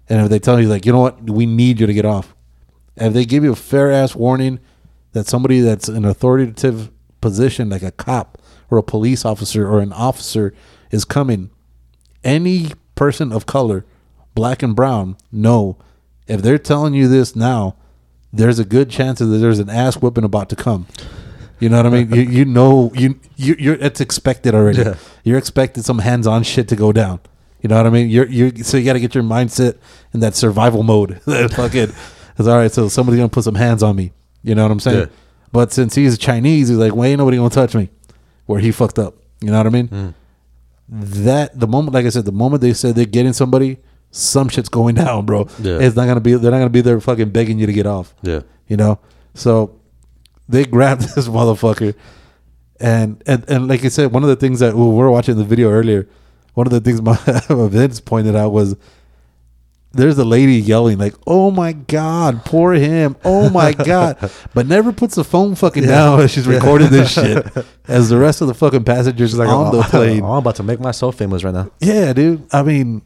And 0.10 0.22
if 0.22 0.30
they 0.30 0.40
tell 0.40 0.60
you 0.60 0.68
like, 0.68 0.86
you 0.86 0.92
know 0.92 1.00
what, 1.00 1.30
we 1.30 1.46
need 1.46 1.80
you 1.80 1.88
to 1.88 1.94
get 1.94 2.06
off. 2.06 2.36
And 2.98 3.08
if 3.08 3.14
they 3.14 3.26
give 3.26 3.44
you 3.44 3.52
a 3.52 3.56
fair 3.56 3.92
ass 3.92 4.16
warning 4.16 4.60
that 5.14 5.28
somebody 5.28 5.60
that's 5.60 5.88
in 5.90 5.98
an 5.98 6.06
authoritative 6.06 6.92
position, 7.22 7.70
like 7.70 7.84
a 7.84 7.92
cop 7.92 8.38
or 8.70 8.78
a 8.78 8.84
police 8.84 9.26
officer 9.26 9.68
or 9.68 9.80
an 9.80 9.94
officer, 9.94 10.54
is 10.92 11.06
coming, 11.06 11.50
any 12.24 12.72
person 12.96 13.32
of 13.32 13.46
color, 13.46 13.86
black 14.36 14.62
and 14.62 14.76
brown, 14.76 15.18
know 15.32 15.78
if 16.28 16.42
they're 16.42 16.58
telling 16.58 16.94
you 16.94 17.08
this 17.08 17.36
now, 17.36 17.76
there's 18.32 18.60
a 18.60 18.66
good 18.66 18.90
chance 18.90 19.20
that 19.20 19.26
there's 19.26 19.60
an 19.60 19.70
ass 19.70 19.98
whipping 19.98 20.24
about 20.24 20.50
to 20.50 20.56
come. 20.56 20.88
You 21.60 21.70
know 21.70 21.78
what 21.78 21.86
I 21.86 21.90
mean? 21.90 22.12
you, 22.12 22.22
you 22.40 22.46
know 22.46 22.92
you 22.96 23.20
you 23.36 23.56
you're 23.60 23.76
it's 23.76 24.02
expected 24.02 24.56
already. 24.56 24.82
Yeah. 24.82 24.96
You're 25.24 25.38
expected 25.38 25.86
some 25.86 26.00
hands-on 26.00 26.44
shit 26.44 26.68
to 26.70 26.76
go 26.76 26.92
down. 26.92 27.20
You 27.64 27.70
know 27.70 27.78
what 27.78 27.88
I 27.88 27.90
mean? 27.90 28.10
You're 28.10 28.28
you 28.28 28.64
so 28.64 28.78
you 28.78 28.84
got 28.86 28.94
to 28.94 29.00
get 29.00 29.16
your 29.16 29.24
mindset 29.24 29.78
in 30.14 30.20
that 30.20 30.36
survival 30.36 30.84
mode. 30.84 31.22
Fucking 31.26 31.92
it's 32.38 32.48
all 32.48 32.58
right. 32.58 32.72
So 32.72 32.90
somebody's 32.90 33.18
gonna 33.20 33.30
put 33.30 33.46
some 33.46 33.56
hands 33.56 33.82
on 33.82 33.96
me. 33.96 34.12
You 34.44 34.54
know 34.54 34.64
what 34.64 34.72
I'm 34.72 34.80
saying? 34.82 35.00
Yeah. 35.00 35.06
But 35.52 35.72
since 35.72 35.96
he's 35.96 36.18
Chinese, 36.18 36.68
he's 36.68 36.78
like, 36.78 36.94
well, 36.94 37.06
ain't 37.06 37.20
nobody 37.20 37.38
gonna 37.38 37.50
touch 37.50 37.74
me. 37.74 37.90
Where 38.46 38.60
he 38.60 38.72
fucked 38.72 39.00
up. 39.00 39.16
You 39.40 39.50
know 39.52 39.58
what 39.58 39.68
I 39.68 39.70
mean? 39.70 39.88
Mm. 39.88 40.14
That 40.90 41.58
the 41.58 41.68
moment, 41.68 41.94
like 41.94 42.06
I 42.06 42.10
said, 42.10 42.26
the 42.26 42.32
moment 42.34 42.62
they 42.62 42.74
said 42.74 42.96
they're 42.96 43.06
getting 43.06 43.34
somebody, 43.34 43.78
some 44.12 44.50
shit's 44.50 44.68
going 44.70 44.96
down, 45.06 45.26
bro. 45.26 45.48
Yeah. 45.60 45.80
It's 45.80 45.96
not 45.96 46.06
gonna 46.08 46.20
be. 46.20 46.34
They're 46.34 46.52
not 46.52 46.58
gonna 46.58 46.70
be 46.70 46.82
there 46.82 47.00
fucking 47.00 47.30
begging 47.30 47.60
you 47.60 47.66
to 47.66 47.74
get 47.74 47.88
off. 47.88 48.14
Yeah. 48.22 48.42
You 48.68 48.76
know. 48.76 49.00
So 49.36 49.80
they 50.50 50.66
grabbed 50.76 51.16
this 51.16 51.30
motherfucker, 51.30 51.96
And 52.82 53.24
and 53.26 53.46
and 53.50 53.68
like 53.70 53.86
I 53.86 53.88
said, 53.88 54.12
one 54.12 54.24
of 54.24 54.30
the 54.30 54.36
things 54.36 54.60
that 54.60 54.76
we 54.76 54.84
were 54.84 55.10
watching 55.10 55.38
the 55.38 55.46
video 55.46 55.70
earlier, 55.70 56.10
one 56.54 56.68
of 56.68 56.72
the 56.72 56.80
things 56.82 57.02
my 57.02 57.18
Vince 57.68 58.00
pointed 58.00 58.36
out 58.36 58.52
was 58.52 58.76
there's 59.96 60.18
a 60.18 60.26
lady 60.26 60.54
yelling 60.56 60.98
like, 60.98 61.14
"Oh 61.28 61.52
my 61.52 61.74
god, 61.74 62.44
poor 62.46 62.74
him! 62.74 63.16
Oh 63.24 63.50
my 63.52 63.74
god!" 63.74 64.32
but 64.56 64.66
never 64.66 64.92
puts 64.92 65.14
the 65.16 65.24
phone 65.24 65.54
fucking 65.54 65.84
down 65.84 66.20
as 66.20 66.32
she's 66.32 66.48
recording 66.48 66.90
this 66.90 67.12
shit. 67.14 67.46
As 67.88 68.10
the 68.10 68.18
rest 68.18 68.42
of 68.42 68.48
the 68.48 68.56
fucking 68.56 68.86
passengers 68.86 69.38
Like 69.38 69.50
on 69.50 69.68
oh, 69.68 69.70
I'm, 69.70 69.76
the 69.78 69.84
plane, 69.84 70.24
I'm 70.24 70.32
about 70.32 70.56
to 70.56 70.64
make 70.64 70.80
myself 70.80 71.16
famous 71.18 71.44
right 71.44 71.54
now. 71.54 71.70
yeah, 71.80 72.12
dude. 72.14 72.44
I 72.52 72.64
mean, 72.64 73.04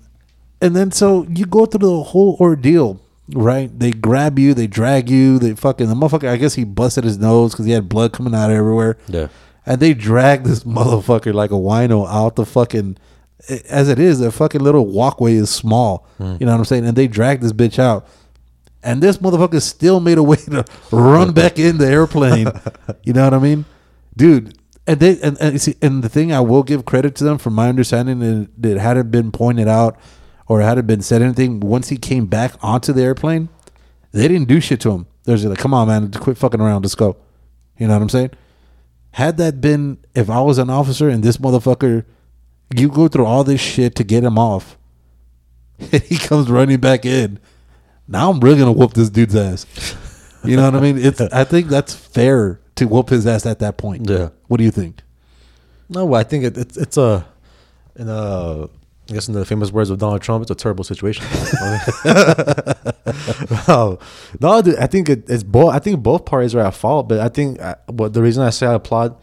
and 0.62 0.76
then 0.76 0.92
so 0.92 1.24
you 1.30 1.46
go 1.46 1.66
through 1.66 1.86
the 1.86 2.04
whole 2.04 2.38
ordeal, 2.40 3.02
right? 3.34 3.70
They 3.78 3.92
grab 3.92 4.40
you, 4.40 4.54
they 4.54 4.68
drag 4.68 5.10
you, 5.10 5.40
they 5.40 5.56
fucking 5.56 5.88
the 5.90 5.94
motherfucker. 5.96 6.30
I 6.30 6.38
guess 6.38 6.54
he 6.54 6.64
busted 6.64 7.04
his 7.04 7.18
nose 7.18 7.52
because 7.52 7.66
he 7.66 7.74
had 7.74 7.90
blood 7.90 8.14
coming 8.14 8.34
out 8.34 8.50
everywhere. 8.50 8.98
Yeah. 9.10 9.28
and 9.66 9.82
they 9.82 9.94
drag 9.94 10.46
this 10.46 10.64
motherfucker 10.64 11.34
like 11.34 11.52
a 11.52 11.56
wino 11.56 12.08
out 12.08 12.38
the 12.38 12.46
fucking. 12.46 12.96
As 13.70 13.88
it 13.90 14.00
is, 14.00 14.20
the 14.20 14.32
fucking 14.32 14.62
little 14.62 14.88
walkway 14.88 15.36
is 15.36 15.50
small. 15.50 16.08
Hmm. 16.18 16.38
You 16.40 16.46
know 16.46 16.52
what 16.54 16.60
I'm 16.60 16.66
saying? 16.66 16.86
And 16.86 16.98
they 16.98 17.08
dragged 17.08 17.44
this 17.44 17.54
bitch 17.54 17.80
out. 17.80 18.08
And 18.84 19.02
this 19.02 19.18
motherfucker 19.18 19.62
still 19.62 20.00
made 20.00 20.18
a 20.18 20.24
way 20.24 20.38
to 20.38 20.66
run 20.92 21.34
back 21.34 21.60
in 21.60 21.78
the 21.78 21.88
airplane. 21.88 22.48
you 23.04 23.14
know 23.14 23.24
what 23.24 23.34
I 23.34 23.40
mean, 23.40 23.66
dude? 24.16 24.58
And 24.86 25.00
they 25.00 25.20
and, 25.22 25.38
and 25.42 25.60
see, 25.62 25.76
and 25.82 26.04
the 26.04 26.10
thing 26.10 26.32
I 26.32 26.40
will 26.40 26.64
give 26.64 26.86
credit 26.86 27.16
to 27.16 27.24
them 27.24 27.38
from 27.38 27.54
my 27.54 27.68
understanding 27.68 28.22
is 28.22 28.48
that 28.58 28.78
it 28.78 28.80
hadn't 28.80 29.12
been 29.12 29.32
pointed 29.32 29.68
out 29.68 29.98
or 30.48 30.62
hadn't 30.62 30.88
been 30.88 31.02
said 31.02 31.22
anything. 31.22 31.60
Once 31.60 31.90
he 31.90 31.98
came 31.98 32.28
back 32.28 32.54
onto 32.62 32.94
the 32.94 33.04
airplane, 33.04 33.50
they 34.14 34.28
didn't 34.28 34.48
do 34.48 34.62
shit 34.62 34.80
to 34.82 34.92
him. 34.92 35.08
They're 35.26 35.36
just 35.36 35.48
like, 35.48 35.58
"Come 35.58 35.74
on, 35.74 35.88
man, 35.88 36.12
quit 36.12 36.38
fucking 36.38 36.62
around. 36.62 36.84
Let's 36.84 36.96
go." 36.96 37.18
You 37.78 37.88
know 37.88 37.94
what 37.94 38.02
I'm 38.02 38.10
saying? 38.10 38.32
Had 39.12 39.38
that 39.38 39.60
been 39.60 39.98
if 40.16 40.30
I 40.30 40.40
was 40.42 40.58
an 40.58 40.70
officer 40.70 41.10
and 41.10 41.22
this 41.24 41.38
motherfucker, 41.38 42.06
you 42.76 42.90
go 42.90 43.08
through 43.08 43.26
all 43.26 43.44
this 43.44 43.62
shit 43.62 43.96
to 43.96 44.04
get 44.04 44.24
him 44.24 44.38
off, 44.38 44.78
and 45.80 46.02
he 46.04 46.18
comes 46.18 46.50
running 46.50 46.80
back 46.80 47.06
in. 47.06 47.40
Now 48.08 48.32
I'm 48.32 48.40
really 48.40 48.60
gonna 48.60 48.72
whoop 48.72 48.94
this 48.94 49.10
dude's 49.10 49.36
ass. 49.36 49.66
You 50.44 50.56
know 50.56 50.64
what 50.64 50.76
I 50.76 50.80
mean? 50.80 50.98
It's. 51.04 51.20
I 51.22 51.44
think 51.44 51.68
that's 51.68 51.94
fair 51.94 52.60
to 52.76 52.88
whoop 52.88 53.10
his 53.10 53.28
ass 53.28 53.46
at 53.46 53.60
that 53.60 53.78
point. 53.78 54.10
Yeah. 54.10 54.30
What 54.48 54.58
do 54.58 54.64
you 54.64 54.72
think? 54.72 55.02
No, 55.90 56.14
I 56.14 56.24
think 56.24 56.44
it, 56.44 56.58
it's 56.58 56.78
it's 56.78 56.98
a 56.98 57.26
in 57.96 58.08
a 58.10 58.68
I 59.10 59.14
guess 59.14 59.28
in 59.28 59.34
the 59.34 59.46
famous 59.46 59.72
words 59.72 59.90
of 59.90 60.00
Donald 60.00 60.22
Trump, 60.22 60.42
it's 60.42 60.52
a 60.52 60.56
terrible 60.56 60.84
situation. 60.84 61.26
no, 63.68 64.00
no, 64.42 64.62
dude, 64.62 64.76
I 64.78 64.88
think 64.88 65.08
it, 65.08 65.30
it's 65.30 65.44
both. 65.44 65.74
I 65.74 65.80
think 65.80 66.04
both 66.04 66.26
parties 66.26 66.54
are 66.56 66.60
at 66.60 66.74
fault, 66.74 67.08
but 67.08 67.20
I 67.20 67.30
think 67.30 67.62
uh, 67.62 67.76
what 67.88 68.12
the 68.14 68.22
reason 68.22 68.44
I 68.44 68.50
say 68.50 68.68
I 68.68 68.74
applaud 68.74 69.16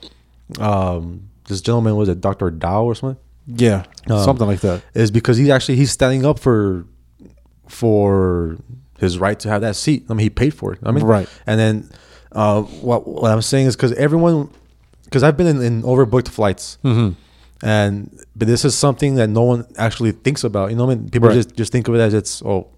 um, 0.58 1.28
this 1.48 1.60
gentleman 1.60 1.96
was 1.96 2.08
it 2.08 2.22
Dr. 2.22 2.50
Dao 2.50 2.84
or 2.84 2.94
something 2.94 3.20
Yeah, 3.46 3.84
Um, 4.08 4.24
something 4.24 4.46
like 4.46 4.60
that. 4.60 4.82
is 4.94 5.10
because 5.10 5.36
he 5.36 5.50
actually 5.52 5.76
he's 5.76 5.90
standing 5.92 6.24
up 6.24 6.38
for 6.38 6.86
for 7.68 8.56
his 8.98 9.18
right 9.18 9.38
to 9.40 9.48
have 9.48 9.60
that 9.62 9.76
seat. 9.76 10.06
I 10.08 10.14
mean, 10.14 10.24
he 10.24 10.30
paid 10.30 10.54
for 10.54 10.72
it. 10.72 10.78
I 10.82 10.90
mean, 10.92 11.04
Right. 11.04 11.28
And 11.46 11.58
then 11.60 11.90
uh, 12.32 12.62
what 12.62 13.06
what 13.06 13.30
I'm 13.30 13.42
saying 13.42 13.66
is 13.66 13.76
because 13.76 13.92
everyone, 13.92 14.50
because 15.04 15.22
I've 15.22 15.36
been 15.36 15.46
in, 15.46 15.62
in 15.62 15.82
overbooked 15.82 16.28
flights, 16.28 16.78
Mm-hmm. 16.84 17.12
and 17.66 18.18
but 18.36 18.48
this 18.48 18.64
is 18.64 18.74
something 18.76 19.14
that 19.16 19.28
no 19.28 19.42
one 19.42 19.66
actually 19.78 20.12
thinks 20.12 20.44
about. 20.44 20.70
You 20.70 20.76
know, 20.76 20.86
what 20.86 20.92
I 20.92 20.96
mean, 20.96 21.10
people 21.10 21.28
Right. 21.28 21.34
just 21.34 21.54
just 21.56 21.72
think 21.72 21.88
of 21.88 21.94
it 21.94 22.00
as 22.00 22.14
it's 22.14 22.42
oh, 22.42 22.68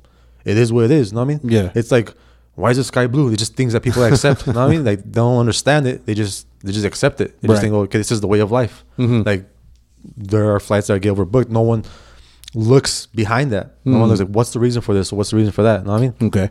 it 0.44 0.56
is 0.58 0.72
what 0.72 0.84
it 0.84 0.90
is. 0.90 1.10
You 1.10 1.16
know 1.16 1.24
what 1.24 1.34
I 1.34 1.38
mean? 1.38 1.40
Yeah. 1.44 1.70
It's 1.74 1.90
like 1.90 2.12
why 2.54 2.70
is 2.70 2.78
the 2.78 2.84
sky 2.84 3.06
blue? 3.06 3.28
It's 3.32 3.38
just 3.38 3.54
things 3.54 3.72
that 3.74 3.82
people 3.82 4.02
accept. 4.04 4.46
you 4.46 4.52
know 4.54 4.60
what 4.60 4.66
I 4.66 4.70
mean? 4.70 4.84
Like 4.84 5.02
they 5.04 5.10
don't 5.10 5.38
understand 5.38 5.86
it. 5.86 6.06
They 6.06 6.14
just 6.14 6.46
they 6.64 6.72
just 6.72 6.86
accept 6.86 7.20
it. 7.20 7.40
They 7.40 7.48
just 7.48 7.60
think, 7.62 7.74
oh, 7.74 7.80
okay, 7.82 7.98
this 7.98 8.10
is 8.10 8.20
the 8.20 8.26
way 8.28 8.40
of 8.40 8.50
life. 8.50 8.84
Mhm. 8.98 9.24
Like 9.26 9.46
there 10.16 10.54
are 10.54 10.60
flights 10.60 10.86
that 10.88 11.00
get 11.00 11.14
overbooked. 11.14 11.48
No 11.48 11.62
one 11.62 11.84
looks 12.54 13.06
behind 13.06 13.52
that. 13.52 13.74
No 13.84 13.98
one 13.98 14.08
looks 14.08 14.20
like, 14.20 14.28
what's 14.30 14.52
the 14.52 14.60
reason 14.60 14.82
for 14.82 14.94
this? 14.94 15.12
Or 15.12 15.16
what's 15.16 15.30
the 15.30 15.36
reason 15.36 15.52
for 15.52 15.62
that? 15.62 15.80
You 15.80 15.86
know 15.86 15.92
what 15.92 15.98
I 15.98 16.00
mean? 16.02 16.14
Okay. 16.22 16.50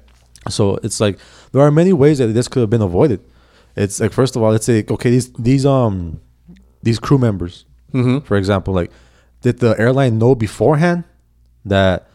So 0.49 0.77
it's 0.83 0.99
like 0.99 1.17
there 1.51 1.61
are 1.61 1.71
many 1.71 1.93
ways 1.93 2.19
that 2.19 2.27
this 2.27 2.47
could 2.47 2.59
have 2.61 2.69
been 2.69 2.81
avoided. 2.81 3.19
It's 3.75 3.99
like 3.99 4.11
first 4.13 4.35
of 4.35 4.43
all, 4.43 4.51
let's 4.51 4.65
say 4.65 4.85
okay, 4.89 5.09
these 5.09 5.31
these 5.33 5.65
um 5.65 6.19
these 6.83 6.99
crew 6.99 7.17
members, 7.17 7.65
Mm-hmm. 7.93 8.19
for 8.25 8.35
example, 8.37 8.73
like 8.73 8.91
did 9.41 9.59
the 9.59 9.73
airline 9.79 10.17
know 10.19 10.35
beforehand 10.35 11.03
that 11.65 12.07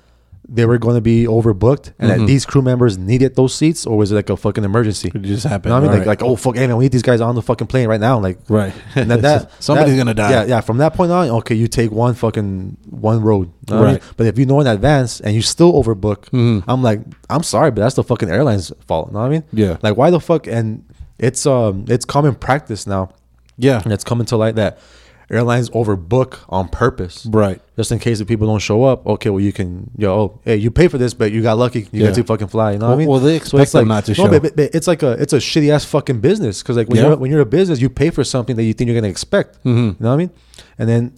they 0.53 0.67
were 0.67 0.79
going 0.79 0.97
to 0.97 1.01
be 1.01 1.27
overbooked 1.27 1.93
and 2.01 2.11
Mhm. 2.11 2.19
that 2.19 2.27
these 2.27 2.45
crew 2.45 2.61
members 2.61 2.99
needed 2.99 3.37
those 3.37 3.55
seats, 3.55 3.87
or 3.87 3.97
was 3.97 4.11
it 4.11 4.17
like 4.17 4.31
a 4.31 4.37
fucking 4.37 4.65
emergency? 4.65 5.13
It 5.15 5.23
just 5.23 5.45
You 5.45 5.51
happened. 5.51 5.71
know 5.71 5.77
what 5.77 5.79
I 5.79 5.81
mean? 5.83 5.91
Like, 5.91 6.07
Alright. 6.09 6.21
like 6.21 6.23
oh 6.25 6.35
fuck, 6.35 6.57
hey 6.57 6.67
man, 6.67 6.77
we 6.77 6.87
need 6.87 6.93
these 6.93 7.03
guys 7.03 7.21
on 7.21 7.37
the 7.37 7.43
fucking 7.43 7.69
plane 7.69 7.89
right 7.89 8.01
now. 8.01 8.19
Like 8.19 8.39
right. 8.49 8.73
and 8.97 9.09
that, 9.11 9.23
that 9.23 9.51
somebody's 9.63 9.93
that- 9.95 9.99
gonna 9.99 10.15
die. 10.15 10.31
Yeah, 10.33 10.45
yeah. 10.47 10.61
From 10.61 10.79
that 10.79 10.95
point 10.95 11.13
on, 11.13 11.29
okay, 11.31 11.55
you 11.55 11.69
take 11.69 11.93
one 11.93 12.15
fucking 12.15 12.77
one 12.91 13.21
road, 13.23 13.49
You 13.69 13.75
know 13.77 13.81
what 13.81 13.89
I 13.89 13.93
mean? 13.93 14.01
Right. 14.03 14.13
But 14.17 14.27
if 14.27 14.39
you 14.41 14.47
know 14.47 14.59
in 14.61 14.67
advance 14.67 15.21
and 15.21 15.35
you 15.37 15.43
still 15.43 15.73
overbook, 15.73 16.29
Mhm. 16.33 16.65
I'm 16.67 16.83
like, 16.83 17.01
I'm 17.29 17.45
sorry, 17.45 17.71
but 17.71 17.83
that's 17.83 17.95
the 17.95 18.03
fucking 18.03 18.29
airline's 18.29 18.73
fault. 18.89 19.09
You 19.09 19.15
know 19.15 19.21
what 19.21 19.27
I 19.27 19.29
mean? 19.31 19.45
Yeah. 19.53 19.77
Like, 19.83 19.97
why 19.97 20.11
the 20.11 20.19
fuck? 20.19 20.49
And 20.49 20.83
it's 21.21 21.47
um, 21.47 21.85
it's 21.87 22.05
common 22.05 22.35
practice 22.35 22.87
now, 22.89 23.11
Yeah. 23.57 23.83
and 23.85 23.93
it's 23.93 24.03
coming 24.05 24.27
to 24.27 24.37
light 24.37 24.57
that 24.57 24.79
airlines 25.31 25.71
overbook 25.71 26.39
on 26.49 26.69
purpose, 26.69 27.27
Right. 27.31 27.61
just 27.77 27.93
in 27.93 27.99
case 28.01 28.21
if 28.21 28.27
people 28.27 28.47
don't 28.49 28.59
show 28.59 28.85
up. 28.85 29.07
Okay, 29.07 29.31
well 29.31 29.41
you 29.41 29.53
can, 29.53 29.91
yo, 29.97 30.13
oh, 30.13 30.41
hey, 30.45 30.57
you 30.57 30.71
pay 30.71 30.89
for 30.89 30.99
this, 30.99 31.15
but 31.15 31.31
you 31.33 31.41
got 31.43 31.57
lucky, 31.57 31.81
you 31.93 32.01
Yeah. 32.01 32.07
get 32.07 32.17
to 32.17 32.25
fucking 32.25 32.49
fly. 32.49 32.73
You 32.73 32.79
know 32.79 32.87
Well- 32.87 32.91
what 32.91 32.95
I 32.97 32.99
mean? 32.99 33.09
well, 33.09 33.21
they 33.21 33.37
expect 33.37 33.73
them 33.73 33.89
not 33.89 34.05
to 34.07 34.11
no, 34.11 34.15
show. 34.15 34.29
But, 34.29 34.43
but- 34.43 34.57
but 34.57 34.75
it's 34.75 34.87
like 34.89 35.03
a 35.03 35.13
it's 35.13 35.33
a 35.33 35.39
shitty 35.39 35.71
ass 35.73 35.85
fucking 35.85 36.21
business 36.21 36.63
because 36.63 36.77
like 36.77 36.89
when 36.89 36.97
Yeah. 36.99 37.07
you're 37.09 37.17
when 37.17 37.31
you're 37.31 37.41
a 37.41 37.47
business, 37.47 37.81
you 37.81 37.89
pay 37.89 38.11
for 38.11 38.25
something 38.25 38.57
that 38.57 38.65
you 38.65 38.73
think 38.73 38.89
you're 38.89 39.01
gonna 39.01 39.09
expect. 39.11 39.63
Mhm. 39.65 39.77
You 39.77 39.97
know 40.01 40.09
what 40.09 40.15
I 40.15 40.17
mean? 40.17 40.31
And 40.79 40.89
then 40.89 41.13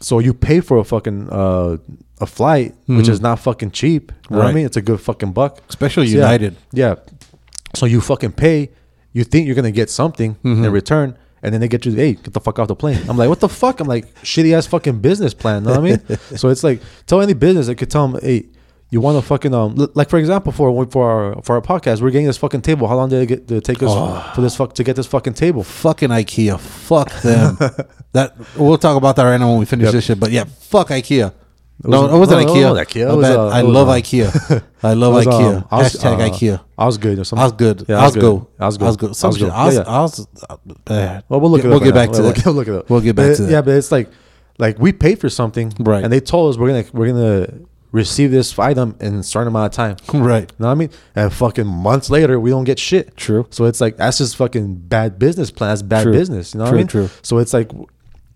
so 0.00 0.20
you 0.20 0.32
pay 0.32 0.60
for 0.60 0.78
a 0.78 0.84
fucking 0.84 1.28
uh, 1.30 1.76
a 2.20 2.26
flight, 2.26 2.74
which 2.86 3.06
Mhm. 3.06 3.10
is 3.10 3.20
not 3.20 3.38
fucking 3.40 3.72
cheap. 3.72 4.10
You 4.30 4.36
know 4.36 4.42
what 4.42 4.48
I 4.50 4.52
mean? 4.52 4.64
It's 4.66 4.76
a 4.76 4.82
good 4.82 5.00
fucking 5.00 5.32
buck. 5.32 5.58
Especially 5.68 6.06
So. 6.08 6.16
United. 6.16 6.56
Yeah. 6.72 6.94
So 7.74 7.84
you 7.86 8.00
fucking 8.00 8.32
pay. 8.32 8.70
You 9.12 9.24
think 9.24 9.46
you're 9.46 9.54
gonna 9.56 9.70
get 9.70 9.90
something 9.90 10.36
Mhm. 10.44 10.64
in 10.64 10.72
return, 10.72 11.14
and 11.42 11.52
then 11.54 11.60
they 11.60 11.68
get 11.68 11.84
you. 11.86 11.92
Hey, 11.92 12.14
get 12.14 12.32
the 12.34 12.40
fuck 12.40 12.58
off 12.58 12.68
the 12.68 12.76
plane. 12.76 13.00
I'm 13.08 13.16
like, 13.16 13.28
what 13.28 13.40
the 13.40 13.48
fuck? 13.48 13.80
I'm 13.80 13.88
like, 13.88 14.12
shitty 14.22 14.56
ass 14.56 14.66
fucking 14.66 15.00
business 15.00 15.34
plan. 15.34 15.62
You 15.64 15.70
know 15.74 15.80
what 15.80 15.92
I 15.92 16.08
mean? 16.08 16.18
so 16.36 16.48
it's 16.48 16.64
like, 16.64 16.80
tell 17.06 17.20
any 17.20 17.34
business, 17.34 17.68
I 17.68 17.74
could 17.74 17.90
tell 17.90 18.08
them, 18.08 18.20
hey, 18.22 18.46
you 18.90 19.02
want 19.02 19.18
to 19.20 19.22
fucking 19.22 19.52
um, 19.52 19.74
like 19.94 20.08
for 20.08 20.18
example, 20.18 20.50
for 20.50 20.86
for 20.86 21.10
our 21.36 21.42
for 21.42 21.56
our 21.56 21.60
podcast, 21.60 22.00
we're 22.00 22.10
getting 22.10 22.26
this 22.26 22.38
fucking 22.38 22.62
table. 22.62 22.88
How 22.88 22.96
long 22.96 23.10
did 23.10 23.20
it 23.22 23.26
get 23.26 23.48
to 23.48 23.60
take 23.60 23.82
us 23.82 23.90
Oh. 23.92 24.32
for 24.34 24.40
this 24.40 24.56
fuck 24.56 24.72
to 24.76 24.82
get 24.84 24.96
this 24.96 25.06
fucking 25.06 25.34
table? 25.34 25.62
Fucking 25.62 26.08
IKEA. 26.08 26.58
Fuck 26.58 27.12
them. 27.20 27.58
that 28.12 28.34
we'll 28.56 28.78
talk 28.78 28.96
about 28.96 29.16
that 29.16 29.24
right 29.24 29.36
now 29.38 29.50
when 29.50 29.58
we 29.58 29.66
finish 29.66 29.84
Yep. 29.84 29.92
this 29.92 30.04
shit. 30.06 30.18
But 30.18 30.30
yeah, 30.30 30.44
fuck 30.44 30.88
IKEA. 30.88 31.34
It 31.84 31.88
no, 31.88 32.02
was- 32.02 32.12
it 32.12 32.18
wasn't 32.18 32.46
no, 32.46 32.54
IKEA. 32.54 32.60
no, 32.62 32.74
IKEA. 32.74 33.12
It 33.12 33.16
was, 33.16 33.26
uh, 33.26 33.48
I 33.48 33.60
it 33.60 33.62
was, 33.64 33.74
love 33.74 33.88
uh, 33.88 33.92
IKEA. 33.92 34.62
I 34.82 34.92
love 34.94 35.14
was, 35.14 35.26
IKEA. 35.26 35.56
um, 35.58 35.68
I 35.70 35.76
was, 35.78 35.92
Hashtag 35.94 36.14
uh, 36.20 36.30
IKEA. 36.30 36.60
I 36.76 36.86
was 36.86 36.98
good. 36.98 37.18
Or 37.20 37.24
something. 37.24 37.40
I 37.40 37.44
was 37.44 37.52
good. 37.52 37.84
Yeah, 37.88 37.98
I 37.98 38.04
was 38.04 38.14
good. 38.16 38.46
I 38.58 38.66
was 38.66 38.76
good. 38.78 38.84
I 38.84 38.88
was 38.88 38.96
good. 38.96 39.06
I 39.06 39.26
was 39.28 39.38
good. 39.38 39.50
I 39.50 39.64
was. 39.66 39.74
Yeah, 39.76 39.80
yeah. 39.86 39.88
I 39.88 40.00
was. 40.02 40.26
uh, 40.50 41.20
Well, 41.28 41.40
we'll 41.40 41.50
look. 41.50 41.60
At 41.60 41.66
it. 41.66 41.68
We'll 41.68 41.80
get 41.80 41.94
back 41.94 42.10
to 42.12 42.22
that. 42.22 42.44
We'll 42.44 42.54
look 42.54 42.68
it 42.68 42.74
up. 42.74 42.90
We'll 42.90 43.00
get 43.00 43.14
back 43.16 43.36
to 43.36 43.42
that. 43.42 43.50
Yeah, 43.50 43.62
but 43.62 43.74
it's 43.74 43.92
like, 43.92 44.10
like 44.58 44.78
we 44.78 44.92
paid 44.92 45.20
for 45.20 45.28
something, 45.28 45.72
Right. 45.78 46.02
And 46.02 46.12
they 46.12 46.20
told 46.20 46.50
us 46.52 46.58
we're 46.58 46.68
gonna 46.68 46.84
we're 46.92 47.06
gonna 47.12 47.60
receive 47.92 48.30
this 48.30 48.58
item 48.58 48.96
in 49.00 49.14
a 49.14 49.22
certain 49.22 49.48
amount 49.48 49.72
of 49.72 49.76
time. 49.76 49.96
Right. 50.20 50.50
You 50.50 50.56
know 50.58 50.66
what 50.66 50.72
I 50.72 50.74
mean? 50.74 50.90
And 51.14 51.32
fucking 51.32 51.66
months 51.66 52.10
later, 52.10 52.38
we 52.40 52.50
don't 52.50 52.64
get 52.64 52.78
shit. 52.78 53.16
True. 53.16 53.46
So 53.50 53.66
it's 53.66 53.80
like 53.80 53.96
that's 53.98 54.18
just 54.18 54.36
fucking 54.36 54.74
bad 54.88 55.18
business 55.18 55.50
plan. 55.52 55.70
That's 55.70 55.82
bad 55.82 56.02
True. 56.02 56.12
business. 56.12 56.54
You 56.54 56.58
know 56.58 56.64
what 56.64 56.74
I 56.74 56.78
mean? 56.78 56.86
true. 56.88 57.08
So 57.22 57.38
it's 57.38 57.54
like 57.54 57.70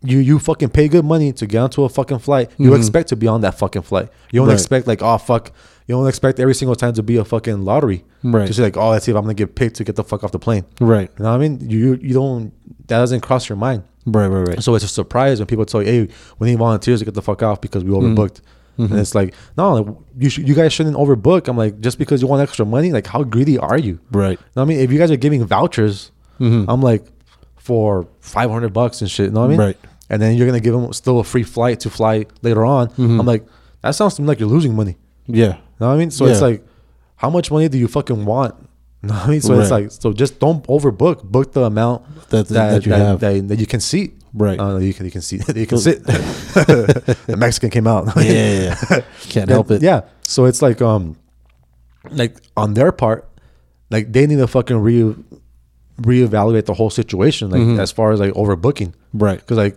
you 0.02 0.18
you 0.18 0.38
fucking 0.38 0.70
pay 0.70 0.88
good 0.88 1.04
money 1.04 1.32
to 1.32 1.46
get 1.46 1.58
onto 1.58 1.84
a 1.84 1.88
fucking 1.88 2.18
flight. 2.20 2.50
You 2.58 2.70
Mhm. 2.70 2.76
expect 2.78 3.08
to 3.10 3.16
be 3.16 3.26
on 3.28 3.40
that 3.42 3.58
fucking 3.58 3.82
flight. 3.82 4.08
You 4.30 4.40
don't 4.40 4.48
Right. 4.48 4.54
expect 4.54 4.86
like 4.86 5.02
oh 5.02 5.18
fuck. 5.18 5.52
You 5.86 5.94
don't 5.96 6.06
expect 6.06 6.38
every 6.40 6.54
single 6.54 6.74
time 6.76 6.92
to 6.94 7.02
be 7.02 7.16
a 7.16 7.24
fucking 7.24 7.64
lottery. 7.64 8.04
Right. 8.22 8.46
Just 8.46 8.58
like 8.58 8.76
oh 8.76 8.90
let's 8.90 9.04
see 9.04 9.10
if 9.12 9.16
I'm 9.16 9.22
gonna 9.24 9.34
get 9.34 9.54
picked 9.54 9.76
to 9.76 9.84
get 9.84 9.96
the 9.96 10.04
fuck 10.04 10.24
off 10.24 10.32
the 10.32 10.38
plane. 10.38 10.64
Right. 10.80 11.10
You 11.18 11.24
know 11.24 11.30
what 11.30 11.36
I 11.36 11.38
mean? 11.38 11.58
You 11.68 11.98
you 12.00 12.14
don't 12.14 12.52
that 12.88 12.98
doesn't 12.98 13.20
cross 13.20 13.48
your 13.48 13.56
mind. 13.56 13.82
Right. 14.06 14.26
Right. 14.26 14.48
Right. 14.48 14.62
So 14.62 14.74
it's 14.74 14.84
a 14.84 14.88
surprise 14.88 15.38
when 15.38 15.46
people 15.46 15.64
tell 15.64 15.82
you, 15.82 15.88
"Hey, 15.92 16.08
we 16.38 16.48
need 16.50 16.58
volunteers 16.58 16.98
to 17.00 17.04
get 17.04 17.14
the 17.14 17.22
fuck 17.22 17.42
off 17.42 17.60
because 17.60 17.84
we 17.84 17.90
Mm-hmm. 17.90 18.14
overbooked." 18.18 18.40
And 18.78 18.98
it's 18.98 19.14
like, 19.14 19.34
no, 19.56 20.02
you 20.18 20.28
should, 20.30 20.48
you 20.48 20.54
guys 20.54 20.72
shouldn't 20.72 20.96
overbook. 20.96 21.46
I'm 21.46 21.56
like, 21.58 21.78
just 21.80 21.98
because 21.98 22.20
you 22.22 22.26
want 22.26 22.42
extra 22.42 22.64
money, 22.66 22.90
like, 22.90 23.06
how 23.06 23.22
greedy 23.22 23.56
are 23.58 23.78
you? 23.78 24.00
Right. 24.10 24.30
You 24.30 24.36
know 24.56 24.62
what 24.62 24.62
I 24.62 24.64
mean, 24.64 24.78
if 24.80 24.90
you 24.90 24.98
guys 24.98 25.10
are 25.12 25.16
giving 25.16 25.44
vouchers, 25.44 26.10
Mhm. 26.40 26.64
I'm 26.68 26.80
like, 26.80 27.04
for 27.56 28.08
500 28.20 28.72
bucks 28.72 29.00
and 29.02 29.10
shit. 29.10 29.26
You 29.26 29.32
know 29.32 29.40
what 29.40 29.46
I 29.46 29.50
mean? 29.50 29.58
Right. 29.60 29.76
And 30.12 30.20
then 30.22 30.36
you're 30.36 30.46
gonna 30.46 30.60
give 30.60 30.74
them 30.74 30.92
still 30.92 31.18
a 31.18 31.24
free 31.24 31.42
flight 31.42 31.80
to 31.80 31.90
fly 31.90 32.26
later 32.42 32.64
on. 32.64 32.88
Mhm. 32.90 33.18
I'm 33.20 33.26
like, 33.26 33.44
that 33.82 33.92
sounds 33.96 34.14
to 34.14 34.22
me 34.22 34.28
like 34.28 34.38
you're 34.38 34.48
losing 34.56 34.76
money. 34.76 34.96
Yeah. 35.26 35.54
You 35.56 35.80
know 35.80 35.88
what 35.88 35.94
I 35.94 35.96
mean? 35.96 36.10
So 36.12 36.26
it's 36.26 36.40
like, 36.42 36.62
how 37.16 37.30
much 37.30 37.50
money 37.50 37.68
do 37.68 37.78
you 37.78 37.88
fucking 37.88 38.24
want? 38.24 38.54
You 39.02 39.08
know 39.08 39.14
what 39.14 39.24
I 39.26 39.30
mean? 39.30 39.40
So 39.40 39.58
it's 39.58 39.70
like, 39.70 39.90
so 39.90 40.12
just 40.12 40.38
don't 40.38 40.62
overbook. 40.68 41.24
Book 41.24 41.52
the 41.52 41.62
amount 41.64 42.04
That- 42.30 42.46
that 42.48 42.84
you 42.86 42.92
have. 42.92 43.18
that, 43.20 43.48
that 43.48 43.58
you 43.58 43.66
can 43.66 43.80
see. 43.80 44.12
Right. 44.34 44.58
Uh, 44.60 44.76
you 44.78 44.94
can 44.94 45.04
you 45.06 45.10
can 45.12 45.20
see 45.20 45.36
you 45.54 45.66
can 45.66 45.78
sit. 45.78 46.04
the 46.06 47.34
Mexican 47.36 47.70
came 47.70 47.86
out. 47.86 48.04
Yeah. 48.16 48.22
yeah, 48.22 48.74
yeah. 48.90 49.00
Can't 49.28 49.48
help 49.50 49.70
it. 49.70 49.82
Yeah. 49.82 50.02
So 50.22 50.44
it's 50.46 50.62
like 50.62 50.80
um, 50.80 51.16
like 52.10 52.36
on 52.56 52.74
their 52.74 52.92
part, 52.92 53.28
like 53.90 54.12
they 54.12 54.26
need 54.26 54.38
to 54.38 54.46
fucking 54.46 54.78
re 54.78 55.14
reevaluate 56.00 56.64
the 56.66 56.74
whole 56.74 56.90
situation, 56.90 57.50
like 57.50 57.60
Mm-hmm. 57.60 57.80
as 57.80 57.92
far 57.92 58.12
as 58.12 58.20
like 58.20 58.32
overbooking, 58.34 58.92
Right. 59.12 59.38
Because 59.38 59.58
like 59.58 59.76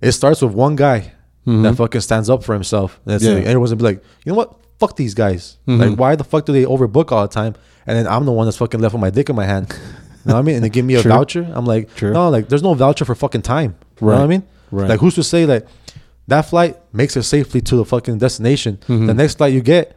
it 0.00 0.12
starts 0.12 0.42
with 0.42 0.52
one 0.52 0.76
guy 0.76 1.12
that 1.46 1.74
fucking 1.76 2.00
stands 2.00 2.30
up 2.30 2.44
for 2.44 2.52
himself. 2.54 3.00
And 3.06 3.20
Mm-hmm. 3.20 3.26
Yeah. 3.28 3.34
like 3.34 3.44
everyone's 3.46 3.70
gonna 3.72 3.78
be 3.78 3.84
like, 3.84 4.04
you 4.24 4.30
know 4.32 4.36
what? 4.36 4.54
Fuck 4.78 4.96
these 4.96 5.14
guys. 5.14 5.58
Mm-hmm. 5.66 5.80
Like, 5.82 5.98
why 5.98 6.14
the 6.16 6.24
fuck 6.24 6.46
do 6.46 6.52
they 6.52 6.64
overbook 6.64 7.10
all 7.12 7.22
the 7.22 7.28
time? 7.32 7.54
And 7.86 7.98
then 7.98 8.06
I'm 8.06 8.24
the 8.24 8.32
one 8.32 8.46
that's 8.46 8.56
fucking 8.58 8.78
left 8.80 8.94
with 8.94 9.00
my 9.00 9.10
dick 9.10 9.28
in 9.30 9.36
my 9.36 9.44
hand. 9.46 9.66
You 9.70 9.78
know 10.26 10.34
what 10.34 10.40
I 10.40 10.42
mean? 10.42 10.54
And 10.56 10.64
they 10.64 10.68
give 10.68 10.84
me 10.84 10.94
a 10.94 11.02
True. 11.02 11.10
voucher. 11.10 11.50
I'm 11.52 11.64
like, 11.66 11.92
True. 11.96 12.12
no, 12.12 12.28
like 12.30 12.48
there's 12.48 12.62
no 12.62 12.74
voucher 12.74 13.04
for 13.04 13.14
fucking 13.14 13.42
time. 13.42 13.74
You 14.00 14.06
know 14.06 14.12
what 14.14 14.22
I 14.22 14.26
mean? 14.26 14.42
Right. 14.70 14.88
Like 14.90 15.00
who's 15.00 15.14
to 15.16 15.22
say 15.24 15.44
that 15.46 15.66
that 16.28 16.42
flight 16.42 16.76
makes 16.92 17.16
it 17.16 17.24
safely 17.24 17.60
to 17.62 17.76
the 17.76 17.84
fucking 17.84 18.18
destination? 18.18 18.76
Mm-hmm. 18.86 19.06
The 19.06 19.14
next 19.14 19.38
flight 19.38 19.52
you 19.52 19.60
get, 19.62 19.96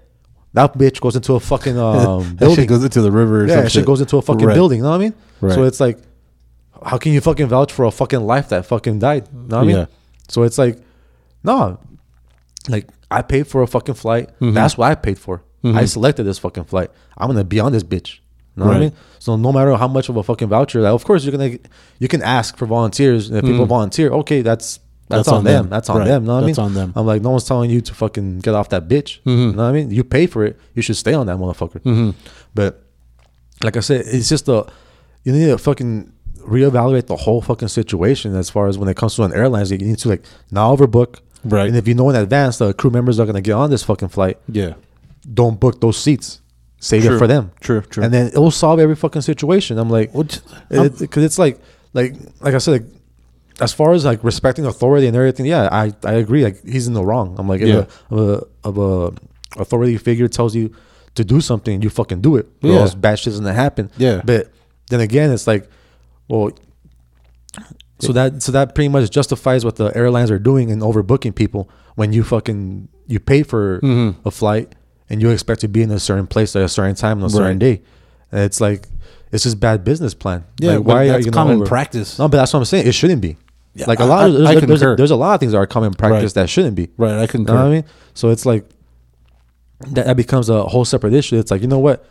that 0.53 0.73
bitch 0.73 0.99
goes 1.01 1.15
into 1.15 1.33
a 1.35 1.39
fucking 1.39 1.77
um, 1.87 2.35
building. 2.35 2.55
shit 2.55 2.67
goes 2.69 2.83
into 2.83 3.01
the 3.01 3.11
river. 3.11 3.43
Or 3.43 3.47
yeah, 3.47 3.67
shit 3.67 3.85
goes 3.85 4.01
into 4.01 4.17
a 4.17 4.21
fucking 4.21 4.45
Right. 4.47 4.53
building. 4.55 4.77
You 4.79 4.83
know 4.83 4.89
what 4.89 4.95
I 4.95 4.99
mean? 4.99 5.13
Right. 5.41 5.53
So 5.53 5.63
it's 5.63 5.79
like, 5.79 5.99
how 6.85 6.97
can 6.97 7.11
you 7.13 7.21
fucking 7.21 7.47
vouch 7.47 7.71
for 7.71 7.85
a 7.85 7.91
fucking 7.91 8.21
life 8.21 8.49
that 8.49 8.65
fucking 8.65 8.99
died? 8.99 9.27
You 9.33 9.39
know 9.39 9.57
what 9.57 9.63
I 9.63 9.67
mean? 9.67 9.75
Yeah. 9.77 9.85
So 10.29 10.43
it's 10.43 10.57
like, 10.57 10.79
no, 11.43 11.79
like 12.69 12.87
I 13.11 13.21
paid 13.21 13.47
for 13.47 13.61
a 13.61 13.67
fucking 13.67 13.95
flight. 13.95 14.29
Mm-hmm. 14.39 14.53
That's 14.53 14.77
what 14.77 14.91
I 14.91 14.95
paid 14.95 15.19
for. 15.19 15.43
I 15.65 15.85
selected 15.85 16.23
this 16.23 16.39
fucking 16.39 16.65
flight. 16.65 16.89
I'm 17.17 17.27
gonna 17.27 17.45
be 17.45 17.59
on 17.61 17.71
this 17.71 17.83
bitch. 17.83 18.15
You 18.55 18.63
know 18.63 18.65
what 18.67 18.75
I 18.75 18.79
mean? 18.81 18.91
So 19.19 19.37
no 19.37 19.53
matter 19.53 19.73
how 19.75 19.87
much 19.87 20.09
of 20.09 20.17
a 20.17 20.23
fucking 20.23 20.49
voucher, 20.49 20.81
like, 20.81 20.91
of 20.91 21.05
course 21.05 21.23
you're 21.23 21.31
gonna 21.31 21.57
you 21.99 22.07
can 22.09 22.21
ask 22.21 22.57
for 22.57 22.65
volunteers. 22.65 23.29
And 23.29 23.37
if 23.39 23.45
people 23.45 23.65
volunteer, 23.65 24.09
okay, 24.11 24.41
that's 24.41 24.79
that's, 25.07 25.27
Mm-hmm. 25.27 25.27
That's 25.27 25.27
on, 25.29 25.37
on 25.37 25.43
them. 25.43 25.53
them. 25.63 25.69
That's 25.69 25.89
on 25.89 25.97
Right. 25.99 26.07
them. 26.07 26.23
You 26.23 26.27
know 26.27 26.33
what 26.35 26.43
I 26.43 26.45
mean? 26.45 26.55
That's 26.55 26.59
on 26.59 26.73
them. 26.73 26.93
I'm 26.95 27.05
like, 27.05 27.21
no 27.21 27.29
one's 27.31 27.43
telling 27.45 27.69
you 27.69 27.81
to 27.81 27.93
fucking 27.93 28.39
get 28.39 28.53
off 28.55 28.69
that 28.69 28.87
bitch. 28.87 29.19
Mm-hmm. 29.21 29.29
You 29.29 29.51
know 29.53 29.63
what 29.63 29.69
I 29.69 29.71
mean? 29.71 29.91
You 29.91 30.03
pay 30.03 30.27
for 30.27 30.43
it. 30.45 30.59
You 30.75 30.81
should 30.81 30.97
stay 30.97 31.13
on 31.13 31.27
that 31.27 31.37
motherfucker. 31.37 32.13
But 32.55 32.83
like 33.63 33.77
I 33.77 33.81
said, 33.81 34.03
it's 34.07 34.27
just 34.29 34.47
a 34.49 34.65
you 35.23 35.31
need 35.31 35.49
a 35.49 35.57
fucking 35.57 36.11
reevaluate 36.45 37.07
the 37.07 37.15
whole 37.15 37.41
fucking 37.41 37.67
situation 37.69 38.35
as 38.35 38.49
far 38.49 38.67
as 38.67 38.77
when 38.77 38.89
it 38.89 38.97
comes 38.97 39.15
to 39.15 39.23
an 39.23 39.33
airlines. 39.33 39.71
You 39.71 39.77
need 39.77 39.97
to 39.99 40.09
like 40.09 40.23
now 40.51 40.75
overbook. 40.75 41.19
Right. 41.43 41.67
And 41.67 41.75
if 41.75 41.87
you 41.87 41.93
know 41.93 42.09
in 42.09 42.15
advance 42.15 42.57
the 42.57 42.73
crew 42.73 42.89
members 42.89 43.19
are 43.19 43.25
gonna 43.25 43.41
get 43.41 43.53
on 43.53 43.69
this 43.69 43.83
fucking 43.83 44.09
flight, 44.09 44.37
Yeah. 44.49 44.73
don't 45.33 45.59
book 45.59 45.81
those 45.81 45.97
seats. 45.97 46.39
Save 46.79 47.03
True. 47.05 47.15
it 47.15 47.17
for 47.19 47.27
them. 47.27 47.51
True, 47.61 47.81
true. 47.81 48.03
And 48.03 48.13
then 48.13 48.27
it 48.27 48.37
will 48.37 48.51
solve 48.51 48.79
every 48.79 48.95
fucking 48.95 49.21
situation. 49.21 49.77
I'm 49.77 49.89
like, 49.89 50.11
because 50.69 51.23
it's 51.23 51.39
like, 51.39 51.59
like, 51.93 52.15
like 52.41 52.53
I 52.53 52.57
said, 52.57 52.71
like, 52.71 52.83
as 53.61 53.71
far 53.71 53.93
as 53.93 54.03
like 54.03 54.21
respecting 54.23 54.65
authority 54.65 55.07
and 55.07 55.15
everything, 55.15 55.45
yeah, 55.45 55.69
I, 55.71 55.93
I 56.03 56.13
agree. 56.13 56.43
Like 56.43 56.61
he's 56.65 56.87
in 56.87 56.93
the 56.93 57.03
wrong. 57.05 57.35
I'm 57.37 57.47
like, 57.47 57.61
if 57.61 57.67
Yeah. 57.67 57.85
a, 58.11 58.41
of 58.63 58.77
a 58.77 59.13
a 59.55 59.61
authority 59.61 59.95
figure 59.97 60.27
tells 60.27 60.55
you 60.55 60.73
to 61.15 61.23
do 61.23 61.39
something, 61.39 61.81
you 61.81 61.89
fucking 61.89 62.21
do 62.21 62.35
it. 62.37 62.47
Or 62.63 62.69
Yeah. 62.71 62.79
else 62.79 62.95
bad 62.95 63.19
shit's 63.19 63.39
gonna 63.39 63.53
happen. 63.53 63.89
Yeah. 63.97 64.21
But 64.25 64.49
then 64.89 64.99
again, 64.99 65.31
it's 65.31 65.45
like, 65.47 65.69
well, 66.27 66.51
so 67.99 68.11
that 68.13 68.41
so 68.43 68.51
that 68.51 68.75
pretty 68.75 68.89
much 68.89 69.09
justifies 69.11 69.63
what 69.63 69.75
the 69.77 69.95
airlines 69.95 70.31
are 70.31 70.39
doing 70.39 70.71
and 70.71 70.81
overbooking 70.81 71.33
people 71.35 71.69
when 71.95 72.11
you 72.13 72.23
fucking 72.23 72.87
you 73.07 73.19
pay 73.19 73.43
for 73.43 73.79
Mm-hmm. 73.81 74.27
a 74.27 74.31
flight 74.31 74.73
and 75.09 75.21
you 75.21 75.29
expect 75.29 75.61
to 75.61 75.67
be 75.67 75.81
in 75.81 75.91
a 75.91 75.99
certain 75.99 76.27
place 76.27 76.55
at 76.55 76.63
a 76.63 76.69
certain 76.69 76.95
time 76.95 77.19
on 77.19 77.25
a 77.25 77.29
certain 77.29 77.47
Right. 77.47 77.59
day. 77.59 77.81
And 78.31 78.41
it's 78.41 78.59
like 78.59 78.87
it's 79.31 79.43
just 79.43 79.59
bad 79.59 79.83
business 79.83 80.13
plan. 80.13 80.43
Yeah, 80.59 80.77
like, 80.77 80.85
but 80.85 81.05
that's 81.05 81.25
gonna 81.25 81.33
common 81.35 81.65
practice. 81.65 82.17
No, 82.19 82.27
but 82.27 82.37
that's 82.37 82.51
what 82.53 82.59
I'm 82.59 82.65
saying. 82.65 82.87
It 82.87 82.93
shouldn't 82.93 83.21
be. 83.21 83.37
Yeah, 83.75 83.85
like 83.87 83.99
a 83.99 84.03
I- 84.03 84.05
lot 84.05 84.29
of 84.29 84.35
I- 84.35 84.37
there's, 84.37 84.41
I 84.47 84.53
there's, 84.53 84.67
there's, 84.67 84.79
concur. 84.81 84.95
there's 84.97 85.11
a 85.11 85.15
lot 85.15 85.33
of 85.35 85.39
things 85.39 85.51
that 85.53 85.57
are 85.59 85.65
common 85.67 85.93
practice 85.93 86.35
Right. 86.35 86.43
that 86.43 86.49
shouldn't 86.49 86.75
be. 86.75 86.89
Right. 86.97 87.13
I 87.13 87.21
You 87.23 87.27
concur. 87.27 87.53
know 87.53 87.59
what 87.61 87.67
I 87.67 87.71
mean? 87.71 87.83
So 88.13 88.29
it's 88.29 88.45
like 88.45 88.65
that, 89.91 90.05
that 90.05 90.17
becomes 90.17 90.49
a 90.49 90.63
whole 90.63 90.85
separate 90.85 91.13
issue. 91.13 91.37
It's 91.37 91.51
like 91.51 91.61
you 91.61 91.67
know 91.67 91.79
what, 91.79 92.05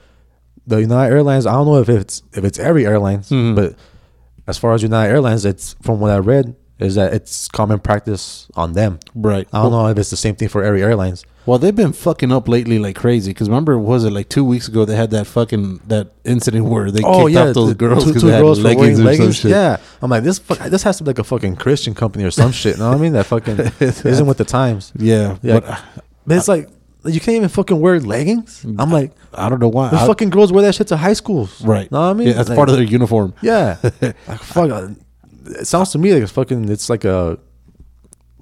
the 0.67 0.79
United 0.81 1.13
Airlines. 1.15 1.47
I 1.47 1.53
don't 1.53 1.67
know 1.67 1.79
if 1.79 1.89
it's 1.89 2.23
if 2.35 2.45
it's 2.45 2.59
every 2.59 2.87
airlines, 2.87 3.31
Mhm. 3.31 3.55
but 3.57 3.75
as 4.47 4.59
far 4.59 4.73
as 4.75 4.83
United 4.83 5.13
Airlines, 5.13 5.45
it's 5.45 5.75
from 5.83 6.01
what 6.01 6.11
I 6.11 6.19
read 6.19 6.57
is 6.83 6.97
that 6.97 7.15
it's 7.15 7.49
common 7.49 7.79
practice 7.79 8.49
on 8.55 8.73
them. 8.73 8.99
Right. 9.15 9.47
I 9.53 9.63
don't 9.63 9.73
know 9.73 9.87
if 9.87 9.99
it's 9.99 10.11
the 10.11 10.17
same 10.17 10.35
thing 10.35 10.49
for 10.49 10.63
every 10.65 10.83
airlines. 10.83 11.25
Well, 11.45 11.59
they've 11.59 11.75
been 11.75 11.93
fucking 11.93 12.31
up 12.31 12.49
lately 12.49 12.79
like 12.79 12.97
crazy. 12.97 13.31
Because 13.31 13.49
remember, 13.49 13.79
was 13.79 14.05
it 14.05 14.11
like 14.11 14.29
two 14.29 14.45
weeks 14.45 14.69
ago 14.69 14.85
they 14.85 14.97
had 14.97 15.11
that 15.11 15.27
fucking 15.27 15.79
that 15.89 16.13
incident 16.25 16.67
where 16.67 16.91
they 16.91 17.03
oh, 17.05 17.27
kicked 17.27 17.37
off 17.37 17.55
those 17.55 17.57
Oh, 17.57 17.67
the 17.69 17.75
girls 17.75 18.05
because 18.05 18.23
they 18.23 18.31
had 18.33 18.41
girls 18.41 18.61
leggings 18.61 19.01
or 19.01 19.15
some 19.15 19.33
shit. 19.33 19.51
Yeah, 19.51 19.79
I'm 20.01 20.11
like 20.11 20.23
this. 20.23 20.39
Fuck, 20.39 20.59
this 20.59 20.83
has 20.85 20.99
to 20.99 21.05
be 21.05 21.09
like 21.09 21.19
a 21.19 21.25
fucking 21.25 21.57
Christian 21.57 21.95
company 21.95 22.25
or 22.25 22.31
some 22.31 22.53
shit. 22.53 22.77
You 22.77 22.83
know 22.83 22.91
what 22.91 22.99
I 22.99 23.01
mean? 23.01 23.13
That 23.13 23.27
fucking 23.27 23.59
isn't 23.81 24.27
with 24.27 24.39
the 24.39 24.45
times. 24.45 24.93
yeah, 24.97 25.37
Yeah, 25.43 25.61
But 25.61 25.83
but 26.27 26.37
it's 26.37 26.49
like 26.49 26.69
you 27.05 27.21
can't 27.21 27.37
even 27.37 27.49
fucking 27.49 27.81
wear 27.81 27.99
leggings. 28.01 28.65
I'm 28.79 28.91
like, 28.93 29.13
I 29.35 29.49
don't 29.49 29.59
know 29.61 29.69
why. 29.69 29.89
the 29.91 29.97
I- 29.97 30.07
fucking 30.07 30.31
girls 30.31 30.53
wear 30.53 30.63
that 30.63 30.75
shit 30.75 30.89
to 30.89 30.97
high 30.97 31.15
schools, 31.15 31.61
right. 31.65 31.91
Know 31.91 32.01
what 32.01 32.07
I 32.07 32.13
mean? 32.15 32.29
Yeah, 32.29 32.35
that's 32.35 32.49
Like, 32.49 32.57
part 32.57 32.69
of 32.69 32.77
their 32.77 32.85
uniform. 32.85 33.35
Yeah, 33.43 33.77
like, 34.01 34.17
fuck. 34.41 34.71
uh, 34.71 34.89
It 35.47 35.67
sounds 35.67 35.91
to 35.93 35.99
me 35.99 36.13
like 36.15 36.23
it's 36.23 36.33
fucking. 36.33 36.69
It's 36.69 36.89
like 36.89 37.05
a 37.05 37.39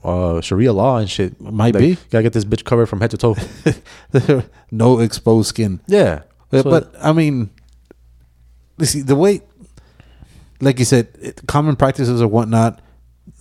uh, 0.04 0.40
Sharia 0.40 0.72
law 0.72 0.98
and 0.98 1.08
shit. 1.10 1.40
Might 1.40 1.74
Like, 1.74 1.80
be. 1.82 1.96
Gotta 2.10 2.22
get 2.22 2.32
this 2.32 2.44
bitch 2.44 2.64
covered 2.64 2.86
from 2.86 3.00
head 3.00 3.10
to 3.12 3.16
toe. 3.18 3.36
no 4.70 4.98
exposed 5.00 5.48
skin. 5.48 5.80
yeah, 5.86 6.22
But, 6.50 6.62
So- 6.64 6.70
but 6.70 6.94
I 7.00 7.12
mean, 7.12 7.50
you 8.78 8.86
see 8.86 9.02
the 9.02 9.16
way, 9.16 9.42
like 10.60 10.78
you 10.78 10.84
said, 10.84 11.08
it, 11.20 11.40
common 11.46 11.76
practices 11.76 12.20
or 12.22 12.28
whatnot. 12.28 12.80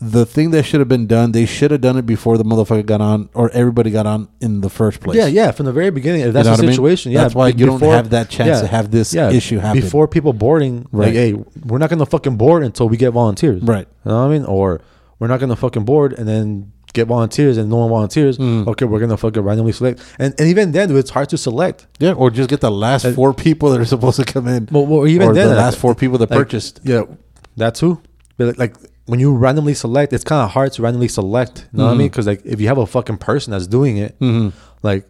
The 0.02 0.26
thing 0.26 0.52
that 0.52 0.64
should 0.64 0.80
have 0.80 0.88
been 0.88 1.08
done, 1.08 1.32
they 1.34 1.46
should 1.46 1.72
have 1.72 1.82
done 1.82 1.98
it 1.98 2.06
before 2.06 2.38
the 2.38 2.46
motherfucker 2.46 2.86
got 2.86 3.02
on 3.02 3.30
or 3.34 3.50
everybody 3.52 3.92
got 3.92 4.06
on 4.06 4.30
in 4.40 4.62
the 4.62 4.70
first 4.70 5.02
place. 5.02 5.18
Yeah, 5.18 5.26
yeah, 5.26 5.52
from 5.52 5.66
the 5.66 5.74
very 5.74 5.90
beginning. 5.90 6.22
If 6.22 6.34
that's 6.34 6.46
know 6.46 6.52
the 6.56 6.58
what 6.58 6.64
I 6.64 6.68
mean? 6.68 6.72
situation, 6.74 7.12
yeah. 7.12 7.22
That's 7.24 7.36
why 7.36 7.50
you 7.50 7.66
don't 7.66 7.82
have 7.82 8.12
that 8.12 8.30
chance 8.30 8.62
to 8.62 8.68
have 8.68 8.92
this 8.92 9.14
issue 9.14 9.58
happen. 9.60 9.82
Before 9.82 10.08
people 10.08 10.32
boarding, 10.32 10.88
like, 10.92 11.08
Right. 11.08 11.14
hey, 11.14 11.34
we're 11.66 11.80
not 11.80 11.90
gonna 11.90 12.06
fucking 12.06 12.38
board 12.38 12.64
until 12.64 12.88
we 12.88 12.98
get 12.98 13.12
volunteers. 13.12 13.62
Right. 13.62 13.88
You 14.06 14.12
know 14.12 14.20
what 14.22 14.28
I 14.28 14.38
mean? 14.38 14.46
Or 14.46 14.80
we're 15.18 15.28
not 15.28 15.40
gonna 15.42 15.56
fucking 15.58 15.84
board 15.84 16.14
and 16.14 16.28
then 16.28 16.72
get 16.94 17.08
volunteers 17.08 17.58
and 17.58 17.70
no 17.70 17.78
one 17.78 17.90
volunteers. 17.90 18.38
Mm. 18.38 18.68
Okay, 18.68 18.86
we're 18.86 19.00
gonna 19.00 19.18
fucking 19.18 19.42
randomly 19.44 19.74
select. 19.74 20.02
And 20.18 20.34
and 20.40 20.48
even 20.48 20.72
then 20.72 20.96
it's 20.96 21.10
hard 21.10 21.28
to 21.30 21.38
select. 21.38 21.88
Yeah, 22.00 22.14
or 22.14 22.30
just 22.30 22.50
get 22.50 22.62
the 22.62 22.72
last 22.72 23.04
Uh, 23.06 23.12
four 23.12 23.34
people 23.34 23.70
that 23.72 23.82
are 23.82 23.86
supposed 23.86 24.18
to 24.18 24.24
come 24.26 24.48
in. 24.48 24.70
Well, 24.72 24.86
well 24.86 25.08
even 25.08 25.30
or 25.30 25.34
then 25.34 25.50
the 25.50 25.56
last 25.56 25.78
four 25.78 25.94
people 25.94 26.18
that 26.20 26.30
like, 26.30 26.40
purchased. 26.40 26.80
Yeah, 26.84 27.04
that 27.58 27.76
too. 27.76 28.00
But 28.38 28.58
like, 28.58 28.58
like 28.60 28.76
when 29.10 29.20
you 29.20 29.36
randomly 29.36 29.74
select, 29.74 30.14
it's 30.14 30.24
kind 30.24 30.42
of 30.44 30.52
hard 30.52 30.72
to 30.74 30.82
randomly 30.82 31.08
select. 31.08 31.68
You 31.74 31.80
know 31.80 31.84
what 31.86 31.90
I 31.90 31.94
Mm-hmm. 31.94 32.00
mean? 32.00 32.08
Because 32.10 32.28
like 32.28 32.42
if 32.46 32.62
you 32.62 32.68
have 32.68 32.78
a 32.78 32.86
fucking 32.86 33.18
person 33.18 33.52
that's 33.52 33.68
doing 33.68 33.98
it, 33.98 34.16
like 34.84 35.06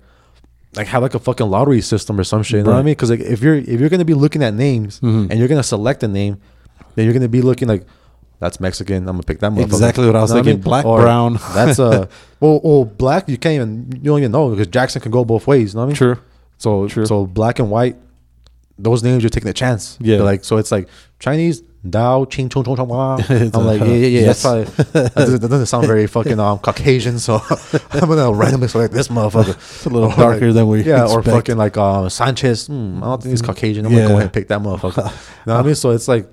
like 0.75 0.88
have 0.88 1.01
like 1.01 1.15
a 1.15 1.19
fucking 1.19 1.49
lottery 1.49 1.81
system 1.81 2.19
or 2.19 2.23
some 2.23 2.43
shit. 2.43 2.59
You 2.59 2.63
know 2.63 2.71
what 2.71 2.79
I 2.79 2.83
mean? 2.83 2.93
Because 2.93 3.09
like 3.09 3.19
if 3.21 3.41
you're 3.41 3.55
if 3.55 3.79
you're 3.79 3.89
gonna 3.89 4.05
be 4.05 4.13
looking 4.13 4.43
at 4.43 4.53
names 4.53 4.99
Mhm. 5.01 5.29
and 5.29 5.39
you're 5.39 5.47
gonna 5.47 5.63
select 5.63 6.03
a 6.03 6.07
name, 6.07 6.38
then 6.95 7.05
you're 7.05 7.13
gonna 7.13 7.27
be 7.29 7.41
looking 7.41 7.67
like. 7.67 7.85
That's 8.41 8.62
Mexican. 8.62 8.99
I'm 8.99 9.15
gonna 9.17 9.23
pick 9.23 9.39
that 9.39 9.51
motherfucker. 9.51 9.63
Exactly 9.65 10.05
what 10.05 10.15
I 10.15 10.21
was 10.21 10.31
You 10.31 10.38
know 10.38 10.43
thinking. 10.43 10.62
Black, 10.62 10.85
Or 10.85 11.01
brown. 11.01 11.33
That's 11.53 11.77
a 11.77 12.07
well, 12.39 12.62
well, 12.63 12.85
black. 12.85 13.27
You 13.27 13.38
can't 13.38 13.55
even. 13.55 13.91
You 14.01 14.12
don't 14.12 14.19
even 14.19 14.31
know 14.31 14.49
because 14.51 14.67
Jackson 14.67 15.01
can 15.01 15.12
go 15.12 15.25
both 15.25 15.45
ways. 15.45 15.73
You 15.73 15.77
know 15.77 15.81
what 15.81 15.85
I 15.88 15.88
mean? 15.89 15.95
True. 15.97 16.17
So 16.57 16.88
True. 16.88 17.05
so 17.05 17.25
black 17.25 17.59
and 17.59 17.69
white, 17.69 17.97
those 18.77 19.03
names 19.03 19.23
you're 19.23 19.29
taking 19.29 19.49
a 19.49 19.53
chance. 19.53 19.97
Yeah. 19.99 20.19
But, 20.19 20.23
like 20.23 20.45
so 20.45 20.55
it's 20.55 20.71
like 20.71 20.88
Chinese 21.19 21.63
Dao 21.87 22.29
Ching 22.29 22.49
Chong 22.49 22.65
Chong 22.65 22.75
Chong 22.75 22.89
I'm 22.91 23.65
like 23.65 23.79
yeah 23.79 23.87
yeah 23.87 23.93
yeah. 23.93 24.19
yes. 24.21 24.43
That's 24.43 24.65
probably, 24.65 24.93
that, 25.03 25.15
doesn't, 25.15 25.41
that 25.41 25.47
doesn't 25.47 25.65
sound 25.67 25.87
very 25.87 26.07
fucking 26.07 26.37
um 26.39 26.59
Caucasian. 26.59 27.19
So 27.19 27.35
I'm 27.91 28.09
gonna 28.09 28.33
randomly 28.33 28.67
select 28.67 28.93
this 28.93 29.07
motherfucker. 29.07 29.55
It's 29.55 29.85
a 29.85 29.89
little 29.89 30.09
darker 30.09 30.51
than 30.51 30.67
we 30.67 30.83
yeah 30.83 31.05
or 31.07 31.23
fucking 31.23 31.55
like 31.57 31.77
um 31.77 32.09
Sanchez. 32.09 32.67
Hmm, 32.67 33.01
I 33.01 33.07
don't 33.07 33.23
think 33.23 33.31
he's 33.31 33.41
Caucasian. 33.41 33.85
I'm 33.85 33.93
gonna 33.93 34.07
go 34.07 34.13
ahead 34.13 34.23
and 34.23 34.33
pick 34.33 34.49
that 34.49 34.59
motherfucker. 34.59 34.97
you 34.97 35.11
know 35.45 35.53
what 35.55 35.59
I 35.59 35.63
mean? 35.63 35.75
So 35.75 35.91
it's 35.91 36.07
like. 36.07 36.27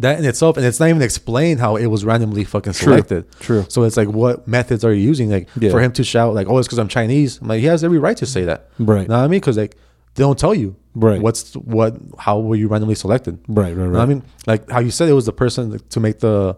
That 0.00 0.18
in 0.18 0.24
itself, 0.24 0.56
and 0.56 0.64
it's 0.64 0.80
not 0.80 0.88
even 0.88 1.02
explained 1.02 1.60
how 1.60 1.76
it 1.76 1.84
was 1.84 2.06
randomly 2.06 2.44
fucking 2.44 2.72
selected. 2.72 3.30
True. 3.32 3.66
So 3.68 3.82
it's 3.82 3.98
like, 3.98 4.08
what 4.08 4.48
methods 4.48 4.82
are 4.82 4.94
you 4.94 5.02
using? 5.06 5.28
Like 5.30 5.46
Yeah. 5.58 5.70
for 5.70 5.78
him 5.78 5.92
to 5.92 6.02
shout, 6.04 6.32
like, 6.32 6.46
"Oh, 6.48 6.56
it's 6.56 6.66
because 6.66 6.78
I'm 6.78 6.88
Chinese." 6.88 7.38
I'm 7.42 7.48
like, 7.48 7.60
he 7.60 7.66
has 7.66 7.84
every 7.84 7.98
right 7.98 8.16
to 8.16 8.24
say 8.24 8.44
that. 8.46 8.70
Right. 8.78 9.02
You 9.02 9.08
Know 9.08 9.18
what 9.18 9.24
I 9.24 9.28
mean? 9.28 9.40
Because 9.40 9.58
like 9.58 9.76
they 10.14 10.22
don't 10.22 10.38
tell 10.38 10.54
you. 10.54 10.74
Right. 10.94 11.20
What's 11.20 11.54
what? 11.54 11.96
How 12.18 12.40
were 12.40 12.56
you 12.56 12.68
randomly 12.68 12.94
selected? 12.96 13.38
Right, 13.48 13.74
right, 13.76 13.86
right. 13.86 14.02
I 14.02 14.06
mean, 14.06 14.22
like 14.46 14.68
how 14.70 14.80
you 14.80 14.90
said 14.90 15.08
it 15.08 15.12
was 15.12 15.26
the 15.26 15.32
person 15.32 15.78
to 15.78 16.00
make 16.00 16.18
the 16.18 16.56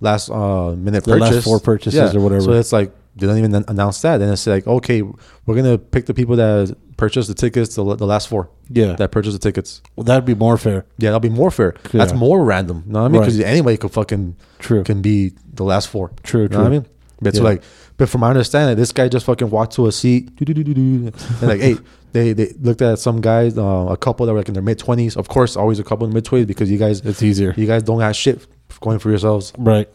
last 0.00 0.30
uh 0.30 0.70
minute 0.70 1.04
The 1.04 1.16
last 1.16 1.30
purchase, 1.30 1.44
four 1.44 1.60
purchases 1.60 2.14
or 2.14 2.20
whatever. 2.20 2.42
So 2.42 2.52
it's 2.52 2.72
like 2.72 2.92
they 3.16 3.26
don't 3.26 3.38
even 3.38 3.54
announce 3.68 4.00
that. 4.02 4.18
Then 4.18 4.32
it's 4.32 4.46
like, 4.46 4.66
okay, 4.66 5.02
we're 5.02 5.54
gonna 5.54 5.78
pick 5.78 6.06
the 6.06 6.14
people 6.14 6.36
that 6.36 6.74
purchased 6.96 7.28
the 7.28 7.34
tickets, 7.34 7.74
the, 7.76 7.84
the 7.94 8.06
last 8.06 8.28
four. 8.28 8.48
Yeah. 8.70 8.94
That 8.94 9.10
purchased 9.12 9.34
the 9.34 9.38
tickets. 9.38 9.82
Well, 9.96 10.04
that'd 10.04 10.24
be 10.24 10.34
more 10.34 10.56
fair. 10.56 10.86
Yeah, 10.98 11.10
that'd 11.10 11.22
be 11.22 11.28
more 11.28 11.50
fair. 11.50 11.74
That's 11.92 12.12
more 12.14 12.42
random. 12.44 12.84
You 12.86 12.92
know 12.94 13.02
what 13.02 13.04
I 13.06 13.08
mean? 13.10 13.20
Because 13.20 13.38
Right. 13.38 13.46
anybody 13.46 13.76
could 13.76 13.90
fucking 13.92 14.36
True. 14.60 14.82
can 14.84 15.02
be 15.02 15.32
the 15.52 15.64
last 15.64 15.88
four. 15.88 16.10
True, 16.22 16.48
True. 16.48 16.56
know 16.56 16.64
what 16.64 16.66
I 16.68 16.70
mean? 16.78 16.86
But 17.20 17.34
so 17.34 17.42
Yeah. 17.42 17.48
like, 17.50 17.62
but 17.96 18.08
from 18.08 18.20
my 18.22 18.30
understanding, 18.30 18.76
this 18.76 18.92
guy 18.92 19.08
just 19.08 19.26
fucking 19.26 19.50
walked 19.50 19.74
to 19.74 19.86
a 19.86 19.92
seat, 19.92 20.30
and 20.40 21.12
like, 21.42 21.60
hey, 21.60 21.76
they 22.12 22.32
they 22.32 22.52
looked 22.60 22.82
at 22.82 22.98
some 22.98 23.20
guys, 23.20 23.56
uh, 23.56 23.86
a 23.90 23.96
couple 23.96 24.26
that 24.26 24.32
were 24.32 24.38
like 24.40 24.48
in 24.48 24.54
their 24.54 24.62
mid 24.62 24.78
twenties. 24.78 25.16
Of 25.16 25.28
course, 25.28 25.56
always 25.56 25.78
a 25.78 25.84
couple 25.84 26.06
in 26.06 26.12
mid 26.12 26.24
twenties 26.24 26.46
because 26.46 26.70
you 26.70 26.78
guys, 26.78 27.00
It's 27.00 27.22
easier. 27.22 27.54
you 27.56 27.66
guys 27.66 27.82
don't 27.82 28.00
have 28.00 28.16
shit 28.16 28.46
going 28.80 28.98
for 28.98 29.10
yourselves. 29.10 29.52
Right. 29.58 29.88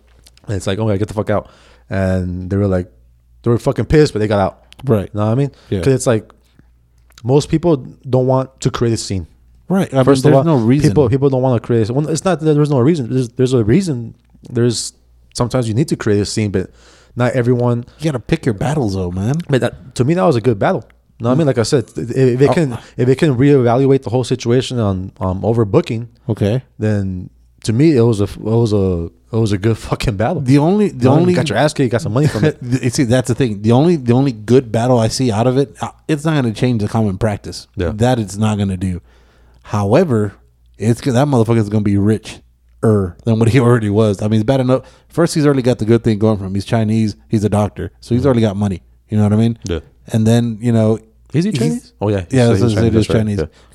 And 0.48 0.56
it's 0.56 0.66
like, 0.68 0.80
oh, 0.80 0.98
get 0.98 1.08
the 1.08 1.14
fuck 1.14 1.30
out. 1.30 1.50
And 1.90 2.50
they 2.50 2.58
were 2.58 2.68
like, 2.68 2.92
they 3.44 3.52
were 3.52 3.58
fucking 3.58 3.86
pissed, 3.86 4.14
but 4.14 4.20
they 4.20 4.28
got 4.28 4.40
out. 4.40 4.64
Right. 4.84 5.10
You 5.14 5.20
know 5.20 5.26
what 5.26 5.32
I 5.32 5.36
mean? 5.36 5.52
Yeah. 5.70 5.80
Because 5.80 5.94
it's 5.94 6.08
like 6.08 6.32
most 7.24 7.50
people 7.50 7.78
don't 7.78 8.28
want 8.28 8.62
to 8.62 8.72
create 8.72 8.94
a 8.94 8.98
scene. 8.98 9.28
Right. 9.68 9.92
I 9.94 9.98
mean, 9.98 10.06
First 10.06 10.24
there's 10.24 10.34
of 10.34 10.48
all, 10.48 10.58
no 10.58 10.64
reason. 10.64 10.90
People 10.90 11.10
people 11.10 11.30
don't 11.30 11.42
want 11.42 11.62
to 11.62 11.66
create. 11.66 11.90
Well, 11.90 12.08
it's 12.10 12.26
not 12.26 12.40
that 12.40 12.54
there's 12.54 12.72
no 12.72 12.80
reason. 12.80 13.10
There's 13.12 13.30
there's 13.30 13.54
a 13.54 13.64
reason. 13.64 14.16
There's 14.50 14.94
sometimes 15.36 15.68
you 15.68 15.74
need 15.74 15.90
to 15.90 15.96
create 15.96 16.20
a 16.20 16.26
scene, 16.26 16.50
but 16.52 16.72
not 17.16 17.34
everyone. 17.34 17.86
you 18.00 18.06
got 18.06 18.12
to 18.12 18.20
pick 18.20 18.46
your 18.46 18.54
battles, 18.56 18.96
though, 18.96 19.12
man. 19.12 19.36
But 19.50 19.62
that, 19.62 19.96
to 19.96 20.04
me, 20.04 20.14
that 20.14 20.24
was 20.24 20.36
a 20.36 20.42
good 20.42 20.60
battle. 20.60 20.84
No, 21.22 21.32
I 21.32 21.36
mean, 21.36 21.48
like 21.48 21.58
I 21.58 21.64
said, 21.64 21.86
if, 21.98 22.42
it 22.42 22.54
can 22.54 22.74
if 22.96 23.10
it 23.10 23.18
can 23.18 23.36
reevaluate 23.36 24.04
the 24.04 24.10
whole 24.10 24.24
situation 24.24 24.80
on 24.80 25.12
um, 25.20 25.42
overbooking, 25.42 26.08
Okay. 26.30 26.64
then 26.78 27.30
to 27.66 27.74
me 27.74 27.94
it 27.98 28.02
was 28.04 28.22
a 28.22 28.24
it 28.24 28.38
was 28.38 28.72
a 28.72 29.10
it 29.34 29.36
was 29.38 29.52
a 29.52 29.58
good 29.58 29.78
fucking 29.90 30.16
battle. 30.16 30.42
The 30.42 30.60
only 30.60 30.88
the 30.88 31.04
You 31.04 31.10
only 31.10 31.34
got 31.34 31.50
your 31.50 31.58
ass 31.58 31.74
kicked, 31.74 31.84
you 31.84 31.90
got 31.90 32.02
some 32.02 32.14
money 32.14 32.28
from 32.28 32.46
it. 32.46 32.94
See, 32.94 33.04
that's 33.04 33.28
the 33.28 33.36
thing. 33.36 33.62
The 33.64 33.74
only 33.74 33.98
the 33.98 34.14
only 34.14 34.32
good 34.32 34.72
battle 34.72 34.98
I 34.98 35.10
see 35.10 35.30
out 35.30 35.46
of 35.46 35.58
it, 35.58 35.76
uh, 35.84 35.92
it's 36.08 36.24
not 36.24 36.42
going 36.42 36.54
to 36.54 36.58
change 36.58 36.82
the 36.82 36.88
common 36.88 37.18
practice. 37.18 37.68
Yeah. 37.76 37.90
That 37.94 38.18
it's 38.18 38.38
not 38.38 38.56
going 38.56 38.70
to 38.70 38.78
do. 38.78 39.02
However, 39.64 40.36
it's 40.78 41.02
that 41.02 41.28
motherfucker 41.28 41.58
is 41.58 41.68
going 41.68 41.84
to 41.84 41.90
be 41.90 41.98
rich 41.98 42.40
er 42.84 43.18
than 43.26 43.40
what 43.40 43.50
he 43.50 43.60
already 43.66 43.90
was. 43.90 44.22
I 44.22 44.28
mean, 44.28 44.40
it's 44.40 44.46
bad 44.48 44.60
enough. 44.60 44.84
First, 45.08 45.36
he's 45.36 45.46
already 45.46 45.62
got 45.62 45.80
the 45.80 45.86
good 45.86 46.04
thing 46.04 46.20
going 46.20 46.38
for 46.38 46.46
him. 46.46 46.56
He's 46.56 46.66
Chinese. 46.66 47.16
He's 47.28 47.44
a 47.44 47.50
doctor, 47.50 47.92
so 48.00 48.16
he's 48.16 48.26
already 48.26 48.42
got 48.42 48.56
money. 48.56 48.82
You 49.10 49.18
know 49.18 49.24
what 49.24 49.34
I 49.34 49.38
mean? 49.38 49.58
Yeah. 49.66 49.80
And 50.08 50.26
then 50.26 50.58
you 50.62 50.72
know, 50.72 51.00
Is 51.34 51.46
he 51.46 51.52
Chinese? 51.52 51.94
Oh, 52.02 52.10
yeah. 52.10 52.26
yeah. 52.30 52.48
So 52.48 52.54
he's 52.54 52.64
is 52.64 52.74
Chinese, 52.76 52.94
that's 52.94 53.10
right. 53.10 53.28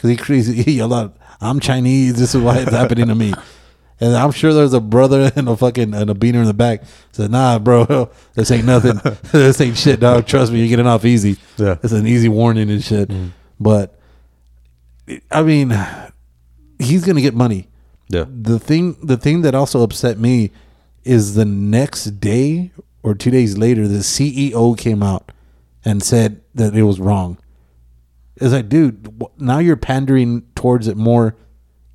Yeah. 0.03 0.17
because 0.17 0.47
he 0.47 0.63
he 0.63 0.73
yelled 0.73 0.93
out, 0.93 1.17
"I'm 1.41 1.61
Chinese. 1.61 2.15
This 2.17 2.35
is 2.35 2.41
why 2.41 2.59
it's 2.59 2.71
happening 2.71 3.09
to 3.09 3.15
me." 3.15 3.35
And 4.01 4.17
I'm 4.17 4.33
sure 4.33 4.53
there's 4.53 4.73
a 4.75 4.81
brother 4.81 5.31
and 5.37 5.49
a 5.49 5.57
fucking 5.57 5.95
and 5.95 6.11
a 6.11 6.15
beaner 6.15 6.41
in 6.41 6.47
the 6.47 6.53
back 6.53 6.83
said, 7.13 7.31
"Nah, 7.31 7.61
bro, 7.61 8.11
this 8.35 8.51
ain't 8.51 8.65
nothing. 8.67 9.01
this 9.31 9.61
ain't 9.61 9.79
shit, 9.79 10.01
dog. 10.01 10.27
Trust 10.27 10.51
me, 10.53 10.59
you're 10.59 10.69
getting 10.69 10.89
off 10.89 11.05
easy. 11.05 11.37
Yeah. 11.57 11.77
it's 11.81 11.93
an 11.93 12.05
easy 12.05 12.29
warning 12.29 12.71
and 12.71 12.83
shit." 12.83 13.09
But 13.61 13.97
I 15.31 15.43
mean, 15.45 15.73
he's 16.81 17.05
gonna 17.05 17.21
get 17.21 17.35
money. 17.35 17.69
Yeah. 18.09 18.25
The 18.29 18.59
thing, 18.59 18.97
the 19.03 19.17
thing 19.17 19.43
that 19.43 19.55
also 19.55 19.83
upset 19.83 20.19
me 20.19 20.51
is 21.05 21.35
the 21.35 21.45
next 21.45 22.05
day 22.21 22.71
or 23.03 23.15
two 23.15 23.31
days 23.31 23.59
later, 23.59 23.87
the 23.87 23.99
CEO 23.99 24.77
came 24.77 25.03
out 25.03 25.33
and 25.85 26.03
said 26.03 26.41
that 26.55 26.75
it 26.75 26.83
was 26.83 27.01
wrong. 27.01 27.39
It's 28.37 28.53
like, 28.53 28.69
dude, 28.69 29.23
now 29.39 29.59
you're 29.59 29.77
pandering 29.77 30.43
towards 30.55 30.89
it 30.89 30.97
more, 30.97 31.37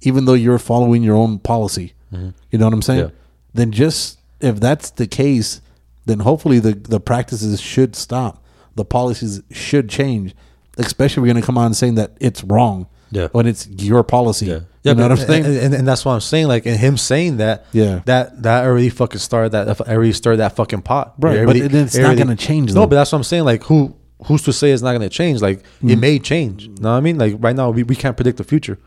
even 0.01 0.25
though 0.25 0.35
you're 0.35 0.59
following 0.59 1.03
your 1.03 1.15
own 1.15 1.39
policy. 1.39 1.93
Mm-hmm. 2.13 2.29
You 2.51 2.59
know 2.59 2.65
what 2.65 2.73
I'm 2.73 2.81
saying? 2.81 2.99
Yeah. 2.99 3.09
Then 3.53 3.71
just 3.71 4.19
if 4.39 4.59
that's 4.59 4.91
the 4.91 5.07
case, 5.07 5.61
then 6.05 6.19
hopefully 6.19 6.59
the 6.59 6.73
the 6.73 6.99
practices 6.99 7.59
should 7.59 7.95
stop. 7.95 8.43
The 8.75 8.85
policies 8.85 9.41
should 9.51 9.89
change. 9.89 10.35
Especially, 10.77 11.21
we're 11.21 11.33
going 11.33 11.41
to 11.41 11.45
come 11.45 11.57
on 11.57 11.73
saying 11.73 11.95
that 11.95 12.15
it's 12.21 12.43
wrong. 12.43 12.87
Yeah. 13.11 13.27
When 13.31 13.47
it's 13.47 13.67
your 13.67 14.03
policy. 14.03 14.45
Yeah, 14.45 14.59
You 14.83 14.93
know 14.93 14.95
but- 14.95 15.11
what 15.11 15.19
I'm 15.19 15.27
saying? 15.27 15.45
And, 15.45 15.57
and, 15.57 15.73
and 15.73 15.87
that's 15.87 16.05
what 16.05 16.13
I'm 16.13 16.21
saying. 16.21 16.47
Like, 16.47 16.65
and 16.65 16.77
him 16.77 16.97
saying 16.97 17.37
that, 17.37 17.65
Yeah. 17.71 18.01
that 18.05 18.43
that 18.43 18.65
already 18.65 18.89
fucking 18.89 19.19
started 19.19 19.51
that. 19.51 19.65
that 19.65 19.89
already 19.89 20.13
stirred 20.13 20.37
that 20.37 20.55
fucking 20.55 20.83
pot, 20.83 21.15
Right, 21.19 21.45
but 21.45 21.55
it- 21.55 21.73
it's 21.73 21.95
it 21.95 22.01
not 22.01 22.17
gonna 22.17 22.35
change, 22.35 22.73
No, 22.73 22.87
but 22.87 22.95
that's 22.95 23.11
what 23.11 23.17
I'm 23.17 23.23
saying. 23.23 23.43
Like, 23.43 23.63
who 23.63 23.95
who's 24.25 24.43
to 24.43 24.53
say 24.53 24.71
it's 24.71 24.81
not 24.81 24.93
gonna 24.93 25.09
change? 25.09 25.41
Like, 25.41 25.59
it 25.59 25.63
mm-hmm. 25.83 25.99
may 25.99 26.19
change. 26.19 26.63
You 26.63 26.75
know 26.81 26.91
what 26.91 26.97
I 26.97 27.01
mean? 27.01 27.17
Like 27.17 27.35
right 27.39 27.55
now, 27.55 27.69
we, 27.71 27.83
we 27.83 27.95
can't 27.95 28.15
predict 28.15 28.37
the 28.37 28.43
future. 28.43 28.77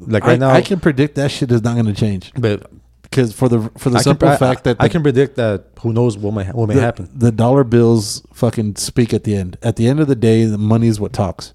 Like 0.00 0.24
right 0.24 0.34
I, 0.34 0.36
now, 0.36 0.50
I 0.50 0.60
can 0.60 0.80
predict 0.80 1.14
that 1.14 1.30
shit 1.30 1.50
is 1.50 1.62
not 1.62 1.74
going 1.74 1.86
to 1.86 1.94
change 1.94 2.32
but 2.36 2.70
because 3.02 3.32
for 3.32 3.48
the 3.48 3.70
for 3.78 3.90
the 3.90 3.96
I 3.96 4.02
can, 4.02 4.04
simple 4.04 4.28
I, 4.28 4.36
fact 4.36 4.64
that 4.64 4.76
I 4.78 4.88
can 4.88 5.02
predict 5.02 5.36
that 5.36 5.64
who 5.80 5.92
knows 5.92 6.18
what 6.18 6.34
may 6.34 6.44
what 6.44 6.68
may 6.68 6.74
the, 6.74 6.80
happen 6.80 7.08
the 7.14 7.32
dollar 7.32 7.64
bills 7.64 8.22
fucking 8.34 8.76
speak 8.76 9.14
at 9.14 9.24
the 9.24 9.34
end. 9.34 9.56
At 9.62 9.76
the 9.76 9.88
end 9.88 10.00
of 10.00 10.06
the 10.06 10.16
day, 10.16 10.44
the 10.44 10.58
money 10.58 10.88
is 10.88 11.00
what 11.00 11.12
talks. 11.12 11.54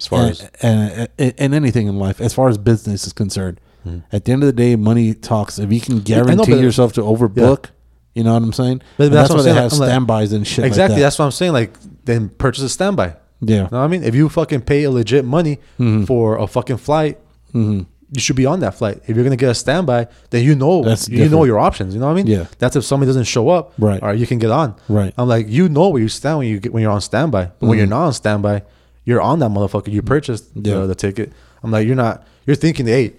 As 0.00 0.06
far 0.06 0.20
and, 0.22 0.30
as 0.30 0.50
and, 0.62 1.08
and, 1.18 1.34
and 1.38 1.54
anything 1.54 1.86
in 1.86 1.98
life, 1.98 2.20
as 2.20 2.34
far 2.34 2.48
as 2.48 2.58
business 2.58 3.06
is 3.06 3.12
concerned, 3.12 3.60
hmm. 3.84 3.98
at 4.12 4.24
the 4.24 4.32
end 4.32 4.42
of 4.42 4.46
the 4.46 4.52
day, 4.52 4.76
money 4.76 5.14
talks. 5.14 5.58
If 5.58 5.72
you 5.72 5.80
can. 5.80 5.94
I 5.94 5.98
know, 5.98 6.02
guarantee 6.04 6.52
but- 6.52 6.60
yourself 6.60 6.92
to 6.94 7.02
overbook, 7.02 7.66
you 8.14 8.24
know 8.24 8.34
what 8.34 8.42
I'm 8.42 8.52
saying. 8.52 8.82
But 8.96 9.04
And 9.04 9.14
that's 9.14 9.28
that's, 9.28 9.30
what 9.30 9.36
why 9.38 9.42
they 9.42 9.50
saying, 9.50 9.70
have 9.70 9.72
like- 9.78 9.88
standbys 9.88 10.32
and 10.32 10.46
shit. 10.46 10.64
exactly 10.64 10.94
Like 10.94 10.98
that. 10.98 11.02
that's 11.06 11.18
what 11.18 11.24
I'm 11.26 11.30
saying. 11.30 11.52
Like, 11.52 11.76
then 12.04 12.28
purchase 12.30 12.64
a 12.64 12.68
standby. 12.68 13.16
Yeah. 13.40 13.56
You 13.56 13.62
know 13.62 13.68
what 13.70 13.74
I 13.78 13.86
mean? 13.88 14.02
If 14.04 14.14
you 14.14 14.28
fucking 14.28 14.62
pay 14.62 14.84
a 14.84 14.90
legit 14.90 15.24
money 15.24 15.58
Mm-hmm. 15.78 16.04
for 16.04 16.36
a 16.36 16.46
fucking 16.46 16.78
flight, 16.78 17.18
mm-hmm. 17.54 17.82
you 18.12 18.20
should 18.20 18.36
be 18.36 18.44
on 18.46 18.60
that 18.60 18.74
flight. 18.74 19.00
If 19.06 19.14
you're 19.16 19.24
gonna 19.24 19.36
get 19.36 19.50
a 19.50 19.54
standby, 19.54 20.08
then 20.30 20.44
you 20.44 20.54
know 20.54 20.82
That's 20.82 21.08
you 21.08 21.28
know 21.28 21.44
your 21.44 21.58
options. 21.58 21.94
You 21.94 22.00
know 22.00 22.06
what 22.06 22.12
I 22.12 22.16
mean? 22.16 22.26
Yeah. 22.26 22.46
That's 22.58 22.76
if 22.76 22.84
somebody 22.84 23.08
doesn't 23.08 23.24
show 23.24 23.48
up, 23.48 23.72
Right. 23.78 24.02
Or 24.02 24.12
you 24.12 24.26
can 24.26 24.38
get 24.38 24.50
on, 24.50 24.74
Right. 24.88 25.14
I'm 25.16 25.28
like, 25.28 25.46
you 25.48 25.68
know 25.68 25.88
where 25.88 26.02
you 26.02 26.08
stand 26.08 26.38
when 26.38 26.48
you 26.48 26.58
get 26.60 26.72
when 26.72 26.82
you're 26.82 26.92
on 26.92 27.00
standby. 27.00 27.44
But 27.44 27.60
when 27.60 27.70
mm-hmm. 27.70 27.78
you're 27.78 27.86
not 27.86 28.06
on 28.06 28.12
standby, 28.12 28.62
you're 29.04 29.20
on 29.20 29.38
that 29.40 29.50
motherfucker. 29.50 29.88
You 29.92 30.02
purchased 30.02 30.54
Mm-hmm. 30.54 30.66
Yeah. 30.66 30.74
the, 30.80 30.86
the 30.88 30.94
ticket. 30.94 31.32
I'm 31.62 31.70
like, 31.70 31.86
you're 31.86 31.96
not. 31.96 32.26
You're 32.46 32.56
thinking, 32.56 32.86
hey. 32.86 33.14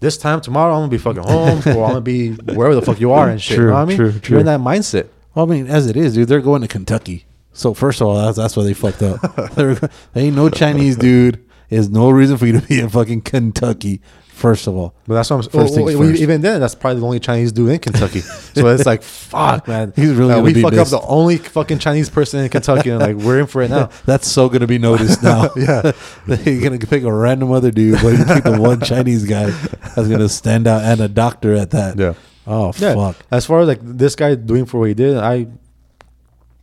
This 0.00 0.18
time 0.18 0.40
tomorrow, 0.42 0.74
I'm 0.74 0.80
gonna 0.80 0.90
be 0.90 0.98
fucking 0.98 1.22
home, 1.22 1.58
or 1.76 1.84
I'm 1.84 1.90
gonna 1.92 2.00
be 2.02 2.32
wherever 2.32 2.74
the 2.74 2.82
fuck 2.82 3.00
you 3.00 3.12
are 3.12 3.30
and 3.30 3.40
shit. 3.40 3.56
True, 3.56 3.64
you 3.66 3.70
know 3.70 3.76
what 3.76 3.82
I 3.82 3.84
mean? 3.86 3.96
true, 3.96 4.20
You're 4.28 4.40
in 4.40 4.46
that 4.46 4.60
mindset. 4.60 5.06
Well, 5.34 5.46
I 5.46 5.48
mean, 5.48 5.66
as 5.66 5.86
it 5.86 5.96
is, 5.96 6.12
dude, 6.14 6.28
they're 6.28 6.40
going 6.42 6.60
to 6.60 6.68
Kentucky. 6.68 7.24
So 7.54 7.72
first 7.72 8.02
of 8.02 8.08
all, 8.08 8.16
that's 8.16 8.36
that's 8.36 8.54
why 8.56 8.64
they 8.64 8.74
fucked 8.74 9.02
up. 9.02 9.20
They're- 9.54 9.78
ain't 10.14 10.36
no 10.36 10.50
Chinese 10.50 10.96
dude. 10.96 11.42
There's 11.70 11.88
no 11.88 12.10
reason 12.10 12.36
for 12.36 12.44
you 12.46 12.60
to 12.60 12.66
be 12.66 12.80
in 12.80 12.88
fucking 12.90 13.22
Kentucky. 13.22 14.02
First 14.34 14.66
of 14.66 14.76
all, 14.76 14.94
But 15.06 15.14
that's 15.14 15.30
what 15.30 15.36
I'm 15.36 15.42
First 15.44 15.76
well, 15.76 15.84
well, 15.84 15.96
first. 16.10 16.20
Even 16.20 16.40
then, 16.40 16.58
that's 16.60 16.74
probably 16.74 16.98
the 17.00 17.06
only 17.06 17.20
Chinese 17.20 17.52
dude 17.52 17.70
in 17.70 17.78
Kentucky. 17.78 18.18
so 18.20 18.66
it's 18.66 18.84
like, 18.84 19.02
fuck, 19.04 19.68
man. 19.68 19.92
He's 19.94 20.12
really 20.12 20.34
Uh, 20.34 20.42
we 20.42 20.60
fuck 20.60 20.72
missed. 20.72 20.92
up 20.92 21.00
the 21.00 21.06
only 21.06 21.36
fucking 21.38 21.78
Chinese 21.78 22.10
person 22.10 22.40
in 22.40 22.48
Kentucky, 22.48 22.90
and 22.90 22.98
like 23.00 23.16
we're 23.16 23.38
in 23.38 23.46
for 23.46 23.62
it 23.62 23.70
now. 23.70 23.90
that's 24.06 24.26
so 24.26 24.48
gonna 24.48 24.66
be 24.66 24.78
noticed 24.78 25.22
now. 25.22 25.50
Yeah. 25.56 25.92
you're 26.26 26.60
gonna 26.62 26.78
pick 26.78 27.04
a 27.04 27.12
random 27.12 27.52
other 27.52 27.70
dude, 27.70 28.02
but 28.02 28.08
you 28.18 28.24
pick 28.24 28.42
the 28.44 28.60
one 28.60 28.80
Chinese 28.80 29.24
guy 29.24 29.50
that's 29.50 30.08
gonna 30.08 30.28
stand 30.28 30.66
out, 30.66 30.82
and 30.82 31.00
a 31.00 31.08
doctor 31.08 31.54
at 31.54 31.70
that. 31.70 31.96
Yeah. 31.96 32.14
Oh 32.46 32.72
Yeah. 32.76 32.94
fuck. 32.94 33.16
As 33.30 33.46
far 33.46 33.60
as 33.60 33.68
like 33.68 33.78
this 33.82 34.16
guy 34.16 34.34
doing 34.34 34.66
for 34.66 34.80
what 34.80 34.88
he 34.88 34.94
did, 34.94 35.16
I 35.16 35.46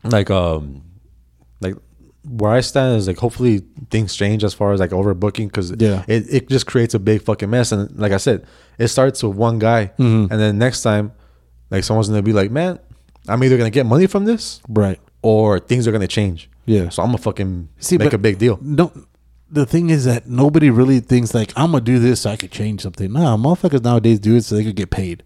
like 0.04 0.30
um 0.30 0.84
where 2.24 2.52
I 2.52 2.62
stand 2.62 2.98
is 2.98 3.08
like 3.08 3.18
hopefully 3.18 3.64
things 3.90 4.16
change 4.16 4.44
as 4.44 4.54
far 4.54 4.72
as 4.74 4.80
like 4.80 4.92
overbooking 4.92 5.48
because 5.48 5.72
Yeah. 5.78 6.04
it, 6.08 6.26
it 6.30 6.50
just 6.50 6.68
creates 6.68 6.94
a 6.94 7.00
big 7.00 7.24
fucking 7.24 7.50
mess 7.50 7.72
and 7.72 7.98
like 8.00 8.12
I 8.12 8.18
said 8.18 8.46
it 8.78 8.90
starts 8.90 9.24
with 9.24 9.36
one 9.36 9.58
guy 9.60 9.92
Mm-hmm. 9.98 10.32
and 10.32 10.40
then 10.40 10.58
next 10.60 10.84
time 10.84 11.14
like 11.72 11.84
someone's 11.84 12.10
gonna 12.10 12.22
be 12.22 12.34
like 12.34 12.52
man 12.52 12.78
I'm 13.28 13.44
either 13.44 13.58
gonna 13.58 13.70
get 13.72 13.86
money 13.88 14.06
from 14.08 14.26
this 14.26 14.62
Right. 14.70 15.00
or 15.24 15.58
things 15.60 15.88
are 15.88 15.92
gonna 15.92 16.08
change 16.08 16.48
Yeah. 16.68 16.90
so 16.90 17.02
I'm 17.02 17.08
gonna 17.10 17.18
fucking 17.18 17.70
See, 17.80 17.98
make 17.98 18.14
a 18.14 18.20
big 18.20 18.38
deal 18.38 18.60
No, 18.62 18.92
the 19.50 19.66
thing 19.66 19.90
is 19.90 20.06
that 20.06 20.28
nobody 20.30 20.70
really 20.70 21.00
thinks 21.00 21.34
like 21.34 21.52
I'm 21.56 21.72
gonna 21.72 21.84
do 21.84 21.98
this 21.98 22.22
so 22.22 22.30
I 22.30 22.36
could 22.38 22.52
change 22.52 22.82
something. 22.82 23.12
Nah, 23.12 23.36
motherfuckers 23.36 23.84
nowadays 23.84 24.20
do 24.20 24.36
it 24.36 24.44
so 24.46 24.56
they 24.56 24.64
could 24.64 24.76
get 24.76 24.92
paid. 24.92 25.24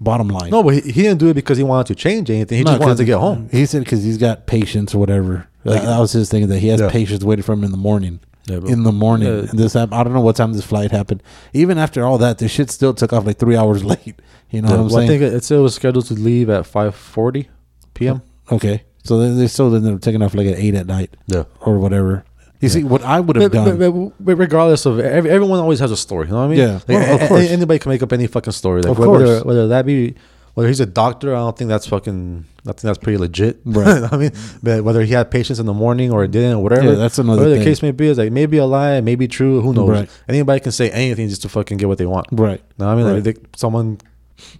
Bottom 0.00 0.28
line. 0.28 0.50
no 0.50 0.62
but 0.62 0.74
he, 0.74 0.80
he 0.80 1.02
didn't 1.02 1.18
do 1.18 1.28
it 1.28 1.34
because 1.34 1.58
he 1.58 1.64
wanted 1.64 1.86
to 1.86 1.94
change 1.94 2.30
anything 2.30 2.58
he 2.58 2.64
No, 2.64 2.72
just 2.72 2.80
wanted 2.80 2.96
to 2.98 3.04
get 3.04 3.18
home 3.18 3.48
He 3.52 3.64
said 3.66 3.84
because 3.84 4.02
he's 4.02 4.18
got 4.18 4.46
patience 4.46 4.94
or 4.94 4.98
whatever. 4.98 5.46
Like- 5.64 5.80
that, 5.82 5.86
that 5.86 5.98
was 5.98 6.12
his 6.12 6.28
thing 6.30 6.46
that 6.48 6.58
he 6.58 6.68
has 6.68 6.80
Yeah. 6.80 6.90
patience 6.90 7.22
waiting 7.24 7.42
for 7.42 7.52
him 7.52 7.64
in 7.64 7.70
the 7.70 7.76
morning. 7.76 8.20
Yeah, 8.46 8.60
but- 8.60 8.70
in 8.70 8.82
the 8.84 8.92
morning. 8.92 9.28
Yeah. 9.28 9.50
This 9.52 9.74
time, 9.74 9.92
I 9.92 10.02
don't 10.02 10.12
know 10.14 10.20
what 10.22 10.36
time 10.36 10.52
this 10.54 10.64
flight 10.64 10.90
happened. 10.90 11.22
Even 11.52 11.76
after 11.78 12.04
all 12.04 12.18
that, 12.18 12.38
this 12.38 12.50
shit 12.50 12.70
still 12.70 12.94
took 12.94 13.12
off 13.12 13.26
like 13.26 13.38
three 13.38 13.56
hours 13.56 13.84
late. 13.92 14.14
You 14.50 14.62
know 14.62 14.68
Yeah, 14.68 14.74
what 14.76 14.80
I'm 14.80 14.88
well, 14.88 14.98
I 15.04 15.06
think 15.06 15.22
it, 15.22 15.34
it 15.34 15.44
said 15.44 15.58
it 15.58 15.62
was 15.62 15.74
scheduled 15.74 16.06
to 16.06 16.14
leave 16.14 16.48
at 16.50 16.64
5:40 16.64 17.46
p.m. 17.94 18.22
okay, 18.50 18.82
so 19.04 19.18
they, 19.18 19.30
they 19.38 19.46
still 19.46 19.74
ended 19.74 19.94
up 19.94 20.00
taking 20.00 20.22
off 20.22 20.34
like 20.34 20.46
at 20.48 20.58
eight 20.58 20.74
at 20.74 20.86
night 20.86 21.16
Yeah. 21.26 21.44
or 21.60 21.78
whatever. 21.78 22.24
You 22.60 22.68
see, 22.68 22.82
what 22.84 23.02
I 23.04 23.20
would 23.20 23.36
have 23.36 23.52
But, 23.52 23.64
done. 23.64 23.78
but, 23.78 23.90
but, 23.92 24.12
but 24.20 24.36
regardless 24.36 24.84
of 24.86 24.98
every, 24.98 25.30
everyone 25.30 25.60
always 25.60 25.78
has 25.78 25.90
a 25.90 25.96
story, 25.96 26.26
you 26.26 26.32
know 26.32 26.40
what 26.40 26.44
I 26.44 26.48
mean? 26.48 26.58
Yeah. 26.58 26.72
Like, 26.74 26.88
Well, 26.88 27.14
of 27.14 27.20
a- 27.20 27.24
a- 27.24 27.28
course. 27.28 27.48
anybody 27.50 27.78
can 27.78 27.88
make 27.90 28.02
up 28.02 28.12
any 28.12 28.26
fucking 28.26 28.52
story. 28.52 28.82
Like 28.82 28.90
Of 28.92 28.98
whether, 28.98 29.24
course. 29.24 29.44
whether 29.44 29.68
that 29.68 29.86
be 29.86 30.14
whether 30.54 30.68
he's 30.68 30.80
a 30.80 30.86
doctor, 30.86 31.34
I 31.34 31.38
don't 31.38 31.56
think 31.56 31.68
that's 31.68 31.86
fucking. 31.86 32.44
I 32.62 32.72
think 32.72 32.80
that's 32.82 32.98
pretty 32.98 33.16
legit. 33.18 33.60
Right. 33.64 34.02
I 34.12 34.16
mean, 34.16 34.32
but 34.62 34.84
whether 34.84 35.02
he 35.02 35.12
had 35.14 35.30
patients 35.30 35.58
in 35.60 35.66
the 35.66 35.72
morning 35.72 36.10
or 36.12 36.26
didn't, 36.26 36.58
or 36.58 36.62
whatever. 36.62 36.84
Yeah, 36.90 36.94
that's 36.96 37.18
another 37.18 37.38
Whatever 37.42 37.54
thing. 37.56 37.64
the 37.64 37.70
case 37.70 37.82
may 37.82 37.90
be, 37.92 38.08
is 38.08 38.18
like 38.18 38.32
maybe 38.32 38.58
a 38.58 38.66
lie, 38.66 39.00
maybe 39.00 39.26
true. 39.28 39.60
Who 39.62 39.72
knows? 39.72 39.88
Right. 39.88 40.10
Anybody 40.28 40.60
can 40.60 40.72
say 40.72 40.90
anything 40.90 41.28
just 41.28 41.42
to 41.42 41.48
fucking 41.48 41.78
get 41.78 41.88
what 41.88 41.98
they 41.98 42.06
want. 42.06 42.26
right. 42.32 42.62
No, 42.78 42.88
I 42.88 42.94
mean, 42.94 43.06
Right. 43.06 43.14
like, 43.14 43.24
they, 43.24 43.34
someone 43.56 43.98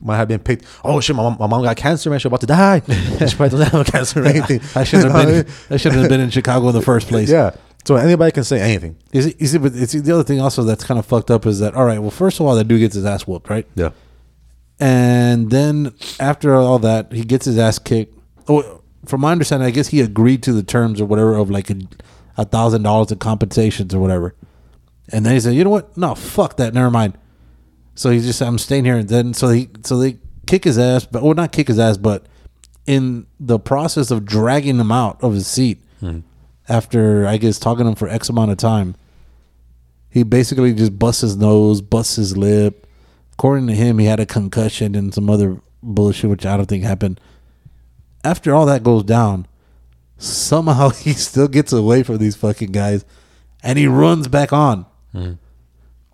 might 0.01 0.17
have 0.17 0.29
been 0.29 0.41
picked. 0.41 0.65
Oh 0.85 1.01
shit, 1.01 1.15
my 1.17 1.23
mom, 1.23 1.37
my 1.39 1.47
mom 1.47 1.63
got 1.63 1.77
cancer, 1.77 2.09
man. 2.11 2.19
She's 2.19 2.27
about 2.27 2.41
to 2.41 2.47
die. 2.47 2.81
she 2.87 3.37
probably 3.37 3.59
doesn't 3.59 3.69
have 3.73 3.87
cancer 3.87 4.23
or 4.23 4.27
anything. 4.35 4.61
I 4.75 4.85
shouldn't 4.85 5.11
have 5.13 5.21
You 5.27 5.31
know 5.33 5.37
what 5.39 5.47
been. 5.47 5.55
I 5.71 5.77
shouldn't 5.77 6.01
have 6.01 6.09
been 6.11 6.21
in 6.21 6.31
Chicago 6.31 6.69
in 6.69 6.75
the 6.75 6.83
first 6.83 7.09
place. 7.09 7.31
Yeah. 7.31 7.55
So 7.87 7.97
anybody 7.97 8.31
can 8.33 8.45
say 8.45 8.61
anything. 8.61 8.97
You 9.13 9.23
see, 9.23 9.35
you 9.39 9.47
see, 9.47 9.59
but 9.59 9.73
it's 9.75 9.93
the 9.93 10.13
other 10.13 10.23
thing 10.23 10.39
also 10.41 10.65
that's 10.65 10.85
kind 10.85 10.99
of 10.99 11.07
fucked 11.07 11.31
up 11.31 11.47
is 11.47 11.61
that 11.61 11.75
all 11.75 11.85
right. 11.87 11.99
Well, 11.99 12.11
first 12.11 12.39
of 12.41 12.47
all, 12.47 12.55
that 12.57 12.65
dude 12.65 12.81
gets 12.81 12.95
his 12.95 13.07
ass 13.07 13.27
whooped, 13.27 13.49
right? 13.49 13.67
Yeah. 13.75 13.91
And 14.81 15.51
then 15.51 15.93
after 16.19 16.55
all 16.55 16.79
that, 16.79 17.13
he 17.13 17.23
gets 17.25 17.45
his 17.45 17.59
ass 17.59 17.79
kicked. 17.79 18.19
Oh, 18.49 18.83
from 19.05 19.21
my 19.21 19.33
understanding, 19.33 19.69
I 19.69 19.71
guess 19.71 19.89
he 19.89 20.01
agreed 20.01 20.43
to 20.45 20.53
the 20.53 20.63
terms 20.63 21.01
or 21.01 21.05
whatever 21.05 21.35
of 21.35 21.51
like 21.51 21.71
a 22.37 22.45
thousand 22.47 22.83
dollars 22.83 23.13
in 23.13 23.19
compensations 23.19 23.95
or 23.95 24.01
whatever. 24.01 24.35
And 25.13 25.27
then 25.27 25.35
he 25.35 25.41
said, 25.41 25.55
"You 25.55 25.65
know 25.65 25.71
what? 25.71 25.97
No, 25.97 26.15
fuck 26.15 26.57
that. 26.57 26.73
Never 26.73 26.91
mind." 26.91 27.19
So 27.95 28.11
he 28.11 28.21
just 28.21 28.39
said, 28.39 28.49
"I'm 28.49 28.59
staying 28.59 28.87
here." 28.87 28.97
And 28.97 29.09
then 29.09 29.35
so 29.35 29.51
he 29.51 29.69
so 29.85 29.99
they 29.99 30.19
kick 30.47 30.65
his 30.65 30.79
ass, 30.79 31.05
but 31.05 31.23
well, 31.23 31.35
not 31.35 31.53
kick 31.53 31.69
his 31.69 31.79
ass, 31.79 31.97
but 31.97 32.27
in 32.87 33.27
the 33.39 33.59
process 33.59 34.11
of 34.11 34.25
dragging 34.25 34.79
him 34.79 34.91
out 34.91 35.23
of 35.23 35.35
his 35.35 35.47
seat 35.47 35.83
hmm. 36.01 36.21
after 36.69 37.27
I 37.27 37.37
guess 37.37 37.59
talking 37.59 37.85
to 37.85 37.91
him 37.91 37.95
for 37.95 38.09
X 38.09 38.29
amount 38.29 38.51
of 38.51 38.57
time, 38.57 38.95
He 40.09 40.23
basically 40.23 40.73
just 40.73 40.99
busts 40.99 41.21
his 41.21 41.37
nose, 41.37 41.83
busts 41.83 42.17
his 42.17 42.37
lip. 42.37 42.87
According 43.41 43.69
to 43.69 43.75
him, 43.75 43.99
he 43.99 44.05
had 44.05 44.21
a 44.21 44.27
concussion 44.27 44.95
and 44.95 45.15
some 45.15 45.31
other 45.31 45.63
bullshit, 45.83 46.29
which 46.29 46.45
I 46.45 46.59
don't 46.59 46.67
think 46.67 46.85
happened. 46.85 47.19
After 48.23 48.55
all 48.55 48.67
that 48.67 48.83
goes 48.83 49.03
down, 49.03 49.47
somehow 50.19 50.91
he 51.07 51.15
still 51.15 51.49
gets 51.49 51.73
away 51.73 52.03
from 52.03 52.19
these 52.19 52.37
fucking 52.37 52.71
guys, 52.71 53.03
and 53.63 53.79
he 53.79 53.87
runs 53.87 54.29
back 54.29 54.53
on. 54.53 54.85
Mm-hmm. 55.15 55.33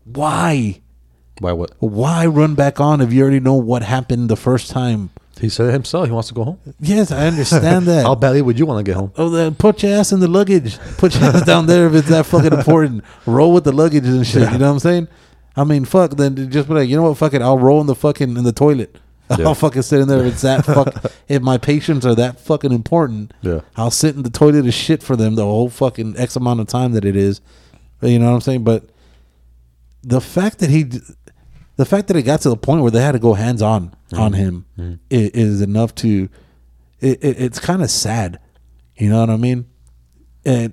Why? 0.04 0.80
Why 1.40 1.50
what? 1.50 1.72
Why 1.80 2.26
run 2.26 2.54
back 2.54 2.78
on 2.78 3.00
if 3.00 3.12
you 3.12 3.22
already 3.22 3.40
know 3.40 3.54
what 3.54 3.82
happened 3.82 4.28
the 4.28 4.36
first 4.36 4.70
time? 4.70 5.10
He 5.40 5.48
said 5.48 5.70
it 5.70 5.72
himself. 5.72 6.06
He 6.06 6.12
wants 6.12 6.28
to 6.28 6.34
go 6.34 6.44
home. 6.44 6.60
Yes, 6.78 7.10
I 7.10 7.26
understand 7.26 7.86
that. 7.86 8.06
How 8.06 8.14
badly 8.14 8.40
would 8.40 8.56
you 8.56 8.66
want 8.66 8.86
to 8.86 8.88
get 8.88 8.96
home? 8.96 9.10
Oh, 9.16 9.30
then 9.30 9.56
put 9.56 9.82
your 9.82 9.98
ass 9.98 10.12
in 10.12 10.20
the 10.20 10.28
luggage. 10.28 10.78
Put 10.96 11.16
your 11.16 11.24
ass 11.24 11.44
down 11.44 11.66
there 11.66 11.88
if 11.88 11.94
it's 11.94 12.08
that 12.08 12.24
fucking 12.26 12.52
important. 12.52 13.02
Roll 13.26 13.52
with 13.52 13.64
the 13.64 13.72
luggage 13.72 14.06
and 14.06 14.24
shit. 14.24 14.52
You 14.52 14.58
know 14.58 14.66
what 14.66 14.74
I'm 14.74 14.78
saying? 14.78 15.08
I 15.56 15.64
mean, 15.64 15.84
fuck. 15.84 16.12
Then 16.12 16.50
just 16.50 16.68
be 16.68 16.74
like, 16.74 16.88
you 16.88 16.96
know 16.96 17.04
what? 17.04 17.18
Fuck 17.18 17.34
it. 17.34 17.42
I'll 17.42 17.58
roll 17.58 17.80
in 17.80 17.86
the 17.86 17.94
fucking 17.94 18.36
in 18.36 18.44
the 18.44 18.52
toilet. 18.52 18.98
Yeah. 19.28 19.48
I'll 19.48 19.56
fucking 19.56 19.82
sit 19.82 20.00
in 20.00 20.06
there 20.06 20.20
if 20.20 20.34
it's 20.34 20.42
that 20.42 20.64
fuck. 20.64 21.12
if 21.28 21.42
my 21.42 21.58
patients 21.58 22.06
are 22.06 22.14
that 22.14 22.38
fucking 22.38 22.70
important, 22.70 23.34
Yeah. 23.42 23.62
I'll 23.74 23.90
sit 23.90 24.14
in 24.14 24.22
the 24.22 24.30
toilet 24.30 24.62
and 24.62 24.72
shit 24.72 25.02
for 25.02 25.16
them 25.16 25.34
the 25.34 25.42
whole 25.42 25.68
fucking 25.68 26.16
x 26.16 26.36
amount 26.36 26.60
of 26.60 26.68
time 26.68 26.92
that 26.92 27.04
it 27.04 27.16
is. 27.16 27.40
You 28.00 28.20
know 28.20 28.26
what 28.26 28.34
I'm 28.36 28.40
saying? 28.40 28.62
But 28.62 28.84
the 30.04 30.20
fact 30.20 30.60
that 30.60 30.70
he, 30.70 30.84
the 31.74 31.84
fact 31.84 32.06
that 32.06 32.16
it 32.16 32.22
got 32.22 32.42
to 32.42 32.50
the 32.50 32.56
point 32.56 32.82
where 32.82 32.92
they 32.92 33.02
had 33.02 33.12
to 33.12 33.18
go 33.18 33.34
hands 33.34 33.62
on 33.62 33.88
mm-hmm. 33.88 34.20
on 34.20 34.32
him 34.34 34.66
mm-hmm. 34.78 34.94
i- 35.10 35.30
is 35.34 35.60
enough 35.60 35.92
to. 35.96 36.28
It, 37.00 37.24
it, 37.24 37.40
it's 37.40 37.58
kind 37.58 37.82
of 37.82 37.90
sad, 37.90 38.38
you 38.96 39.10
know 39.10 39.18
what 39.18 39.30
I 39.30 39.36
mean? 39.36 39.66
And 40.44 40.72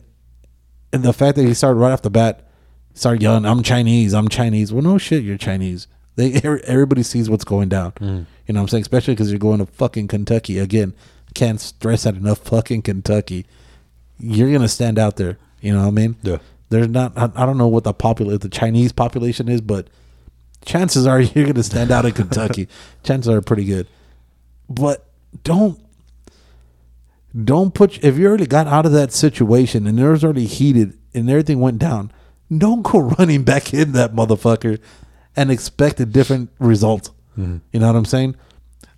and 0.94 1.02
the 1.02 1.12
fact 1.12 1.38
that 1.38 1.44
he 1.44 1.56
started 1.56 1.80
right 1.80 1.92
off 1.92 2.04
the 2.04 2.12
bat, 2.12 2.48
started 2.94 3.22
yelling, 3.22 3.46
"I'm 3.46 3.64
Chinese, 3.64 4.14
I'm 4.14 4.28
Chinese." 4.28 4.74
Well, 4.74 4.84
no 4.84 4.98
shit, 4.98 5.24
you're 5.24 5.38
Chinese. 5.38 5.88
They 6.16 6.34
everybody 6.44 7.04
sees 7.04 7.30
what's 7.30 7.44
going 7.44 7.70
down. 7.70 7.92
Mm. 7.94 8.26
You 8.48 8.54
know 8.54 8.60
what 8.60 8.64
I'm 8.64 8.68
saying? 8.70 8.82
Especially 8.82 9.14
because 9.14 9.32
you're 9.32 9.40
going 9.40 9.60
to 9.60 9.66
fucking 9.66 10.08
Kentucky 10.08 10.60
again. 10.60 10.94
Can't 11.34 11.60
stress 11.60 12.04
that 12.04 12.16
enough. 12.16 12.40
Fucking 12.40 12.84
Kentucky, 12.84 13.46
you're 14.20 14.52
gonna 14.52 14.68
stand 14.68 15.00
out 15.00 15.16
there. 15.16 15.38
You 15.62 15.74
know 15.74 15.82
what 15.82 15.88
I 15.88 15.92
mean? 15.92 16.16
Yeah. 16.22 16.38
There's 16.70 16.88
not. 16.88 17.18
I, 17.18 17.30
I 17.36 17.46
don't 17.46 17.58
know 17.58 17.68
what 17.68 17.84
the 17.84 17.94
popular 17.94 18.38
the 18.38 18.50
Chinese 18.50 18.92
population 18.92 19.48
is, 19.48 19.62
but 19.62 19.88
chances 20.66 21.08
are 21.08 21.22
you're 21.22 21.48
gonna 21.48 21.64
stand 21.64 21.92
out 21.92 22.06
in 22.06 22.12
Kentucky. 22.12 22.68
chances 23.04 23.30
are 23.34 23.42
pretty 23.42 23.66
good. 23.66 23.88
But 24.70 25.06
don't 25.44 25.80
don't 27.44 27.74
put 27.74 28.04
if 28.04 28.18
you 28.18 28.28
already 28.28 28.46
got 28.46 28.68
out 28.68 28.86
of 28.86 28.92
that 28.92 29.12
situation 29.12 29.88
and 29.88 30.00
it 30.00 30.08
was 30.08 30.24
already 30.24 30.46
heated 30.46 30.98
and 31.14 31.30
everything 31.30 31.60
went 31.60 31.80
down, 31.80 32.12
don't 32.60 32.82
go 32.82 33.00
running 33.18 33.44
back 33.44 33.74
in 33.74 33.94
that 33.94 34.14
motherfucker 34.14 34.80
and 35.36 35.52
expect 35.52 36.00
a 36.00 36.06
different 36.06 36.50
result. 36.60 37.12
Mm-hmm. 37.38 37.58
You 37.72 37.80
know 37.80 37.88
what 37.88 37.96
I'm 37.96 38.06
saying? 38.06 38.36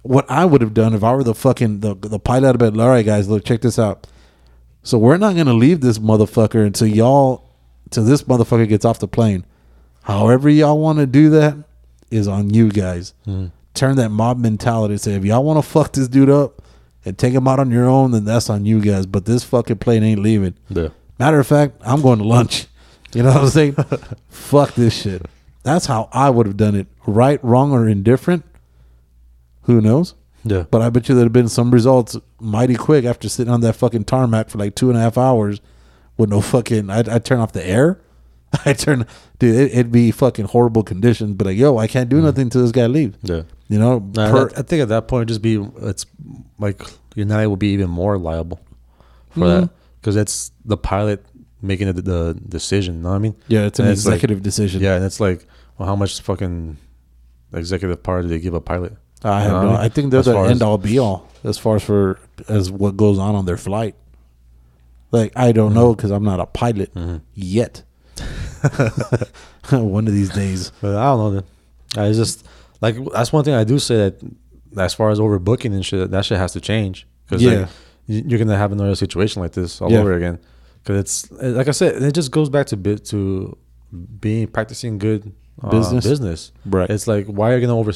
What 0.01 0.29
I 0.29 0.45
would 0.45 0.61
have 0.61 0.73
done 0.73 0.93
if 0.93 1.03
I 1.03 1.13
were 1.13 1.23
the 1.23 1.33
fucking 1.33 1.79
the 1.79 1.95
the 1.95 2.19
pilot 2.19 2.51
of 2.51 2.57
bed, 2.59 2.79
all 2.79 2.89
right 2.89 3.05
guys, 3.05 3.27
look, 3.27 3.43
check 3.43 3.61
this 3.61 3.79
out. 3.79 4.07
So 4.83 4.97
we're 4.97 5.17
not 5.17 5.35
gonna 5.35 5.53
leave 5.53 5.81
this 5.81 5.97
motherfucker 5.97 6.65
until 6.65 6.87
y'all 6.87 7.49
till 7.89 8.03
this 8.03 8.23
motherfucker 8.23 8.67
gets 8.67 8.85
off 8.85 8.99
the 8.99 9.07
plane. 9.07 9.45
However 10.03 10.49
y'all 10.49 10.77
want 10.77 10.99
to 10.99 11.07
do 11.07 11.31
that 11.31 11.55
is 12.11 12.27
on 12.27 12.53
you 12.53 12.69
guys. 12.69 13.13
Mm-hmm. 13.25 13.47
Turn 13.73 13.95
that 13.97 14.09
mob 14.09 14.37
mentality. 14.37 14.97
Say 14.97 15.13
if 15.13 15.25
y'all 15.25 15.43
want 15.43 15.63
to 15.63 15.67
fuck 15.67 15.93
this 15.93 16.07
dude 16.07 16.29
up 16.29 16.61
and 17.03 17.17
take 17.17 17.33
him 17.33 17.47
out 17.47 17.59
on 17.59 17.71
your 17.71 17.85
own, 17.85 18.11
then 18.11 18.25
that's 18.25 18.49
on 18.49 18.65
you 18.65 18.81
guys. 18.81 19.05
But 19.05 19.25
this 19.25 19.43
fucking 19.43 19.77
plane 19.77 20.03
ain't 20.03 20.21
leaving. 20.21 20.55
Yeah. 20.69 20.89
Matter 21.19 21.39
of 21.39 21.47
fact, 21.47 21.81
I'm 21.81 22.01
going 22.01 22.19
to 22.19 22.25
lunch. 22.25 22.67
You 23.15 23.23
know 23.23 23.31
what 23.31 23.43
I'm 23.43 23.49
saying? 23.49 23.73
Fuck 24.29 24.75
this 24.75 25.01
shit. 25.01 25.25
That's 25.63 25.85
how 25.85 26.09
I 26.11 26.29
would 26.29 26.45
have 26.45 26.57
done 26.57 26.75
it. 26.75 26.87
Right, 27.07 27.43
wrong, 27.43 27.71
or 27.71 27.87
indifferent. 27.87 28.43
Who 29.63 29.79
knows? 29.79 30.15
Yeah. 30.43 30.65
But 30.69 30.81
I 30.81 30.89
bet 30.89 31.07
you 31.07 31.15
there'd 31.15 31.25
have 31.25 31.33
been 31.33 31.47
some 31.47 31.71
results 31.71 32.17
mighty 32.39 32.75
quick 32.75 33.05
after 33.05 33.29
sitting 33.29 33.51
on 33.51 33.61
that 33.61 33.73
fucking 33.73 34.03
tarmac 34.03 34.49
for 34.49 34.57
like 34.57 34.75
two 34.75 34.89
and 34.89 34.97
a 34.97 35.01
half 35.01 35.17
hours 35.17 35.61
with 36.17 36.29
no 36.29 36.41
fucking. 36.41 36.89
I'd, 36.89 37.07
I'd 37.07 37.25
turn 37.25 37.39
off 37.39 37.53
the 37.53 37.65
air. 37.65 38.01
I 38.65 38.73
turn, 38.73 39.07
dude. 39.39 39.55
It, 39.55 39.71
it'd 39.71 39.91
be 39.93 40.11
fucking 40.11 40.45
horrible 40.45 40.83
conditions. 40.83 41.35
But 41.35 41.47
like, 41.47 41.57
yo, 41.57 41.77
I 41.77 41.87
can't 41.87 42.09
do 42.09 42.17
mm. 42.17 42.23
nothing 42.23 42.49
till 42.49 42.61
this 42.61 42.71
guy 42.71 42.87
leaves. 42.87 43.17
Yeah. 43.23 43.43
You 43.69 43.79
know, 43.79 43.99
Nah, 44.13 44.29
per- 44.29 44.51
I 44.57 44.61
think 44.61 44.81
at 44.81 44.89
that 44.89 45.07
point, 45.07 45.29
just 45.29 45.41
be 45.41 45.55
it's 45.81 46.05
like 46.59 46.83
United 47.15 47.47
will 47.47 47.55
be 47.55 47.69
even 47.69 47.89
more 47.89 48.17
liable 48.17 48.59
for 49.29 49.39
mm-hmm. 49.39 49.61
that 49.61 49.69
because 50.01 50.17
it's 50.17 50.51
the 50.65 50.77
pilot 50.77 51.25
making 51.65 51.87
the, 51.93 52.01
the 52.01 52.39
decision. 52.47 52.95
You 52.97 53.01
know 53.03 53.09
what 53.09 53.15
I 53.15 53.19
mean? 53.19 53.35
yeah, 53.47 53.65
it's 53.65 53.79
an 53.79 53.85
And 53.87 53.97
like- 53.97 54.13
executive 54.15 54.41
decision. 54.43 54.81
yeah, 54.81 54.95
and 54.95 55.03
it's 55.05 55.19
like, 55.19 55.45
well, 55.77 55.87
how 55.87 55.95
much 55.95 56.21
fucking 56.21 56.77
executive 57.53 58.01
power 58.03 58.21
do 58.21 58.27
they 58.27 58.39
give 58.39 58.53
a 58.53 58.61
pilot? 58.61 58.93
I 59.23 59.43
You 59.45 59.49
have 59.49 59.51
know 59.51 59.61
no. 59.63 59.67
I 59.69 59.71
mean? 59.71 59.81
I 59.81 59.89
think 59.89 60.11
they're 60.11 60.19
As 60.19 60.25
the 60.25 60.37
end 60.37 60.61
all 60.61 60.77
be 60.77 60.99
all 60.99 61.27
as 61.43 61.57
far 61.57 61.75
as 61.77 61.83
for 61.83 62.19
as 62.47 62.69
what 62.71 62.95
goes 62.97 63.17
on 63.19 63.33
on 63.35 63.45
their 63.45 63.57
flight. 63.57 63.95
Like 65.11 65.31
I 65.35 65.51
don't 65.51 65.73
know 65.73 65.89
Mm-hmm. 65.91 65.97
because 65.97 66.11
I'm 66.11 66.23
not 66.23 66.39
a 66.39 66.45
pilot 66.45 66.91
yet. 67.33 67.83
One 69.71 70.07
of 70.07 70.13
these 70.13 70.29
days. 70.29 70.71
But 70.81 70.95
I 70.95 71.05
don't 71.05 71.19
know. 71.19 71.41
Then. 71.41 71.43
I 72.09 72.11
just 72.13 72.45
like 72.81 72.95
that's 73.13 73.31
one 73.33 73.43
thing 73.43 73.53
I 73.53 73.63
do 73.63 73.79
say 73.79 73.95
that 73.97 74.15
as 74.77 74.93
far 74.93 75.09
as 75.09 75.19
overbooking 75.19 75.73
and 75.73 75.85
shit, 75.85 76.11
that 76.11 76.25
shit 76.25 76.37
has 76.37 76.51
to 76.53 76.61
change 76.61 77.07
because 77.25 77.41
Yeah. 77.41 77.51
like, 77.61 77.69
you- 78.07 78.23
you're 78.27 78.39
gonna 78.39 78.57
have 78.57 78.71
another 78.71 78.95
situation 78.95 79.41
like 79.41 79.53
this 79.53 79.81
all 79.81 79.91
Yeah. 79.91 79.99
over 79.99 80.13
again. 80.13 80.39
Because 80.85 80.99
it's 80.99 81.31
like 81.31 81.67
I 81.67 81.71
said, 81.71 82.01
it 82.03 82.13
just 82.13 82.29
goes 82.31 82.47
back 82.49 82.67
to 82.67 82.77
bit 82.77 83.05
to 83.05 83.57
being 84.19 84.47
practicing 84.47 84.99
good 84.99 85.33
uh, 85.63 85.69
Business. 85.69 86.05
Business, 86.05 86.51
Right. 86.65 86.89
It's 86.89 87.07
like 87.07 87.25
why 87.25 87.51
are 87.51 87.55
you 87.57 87.61
gonna 87.65 87.79
over 87.79 87.91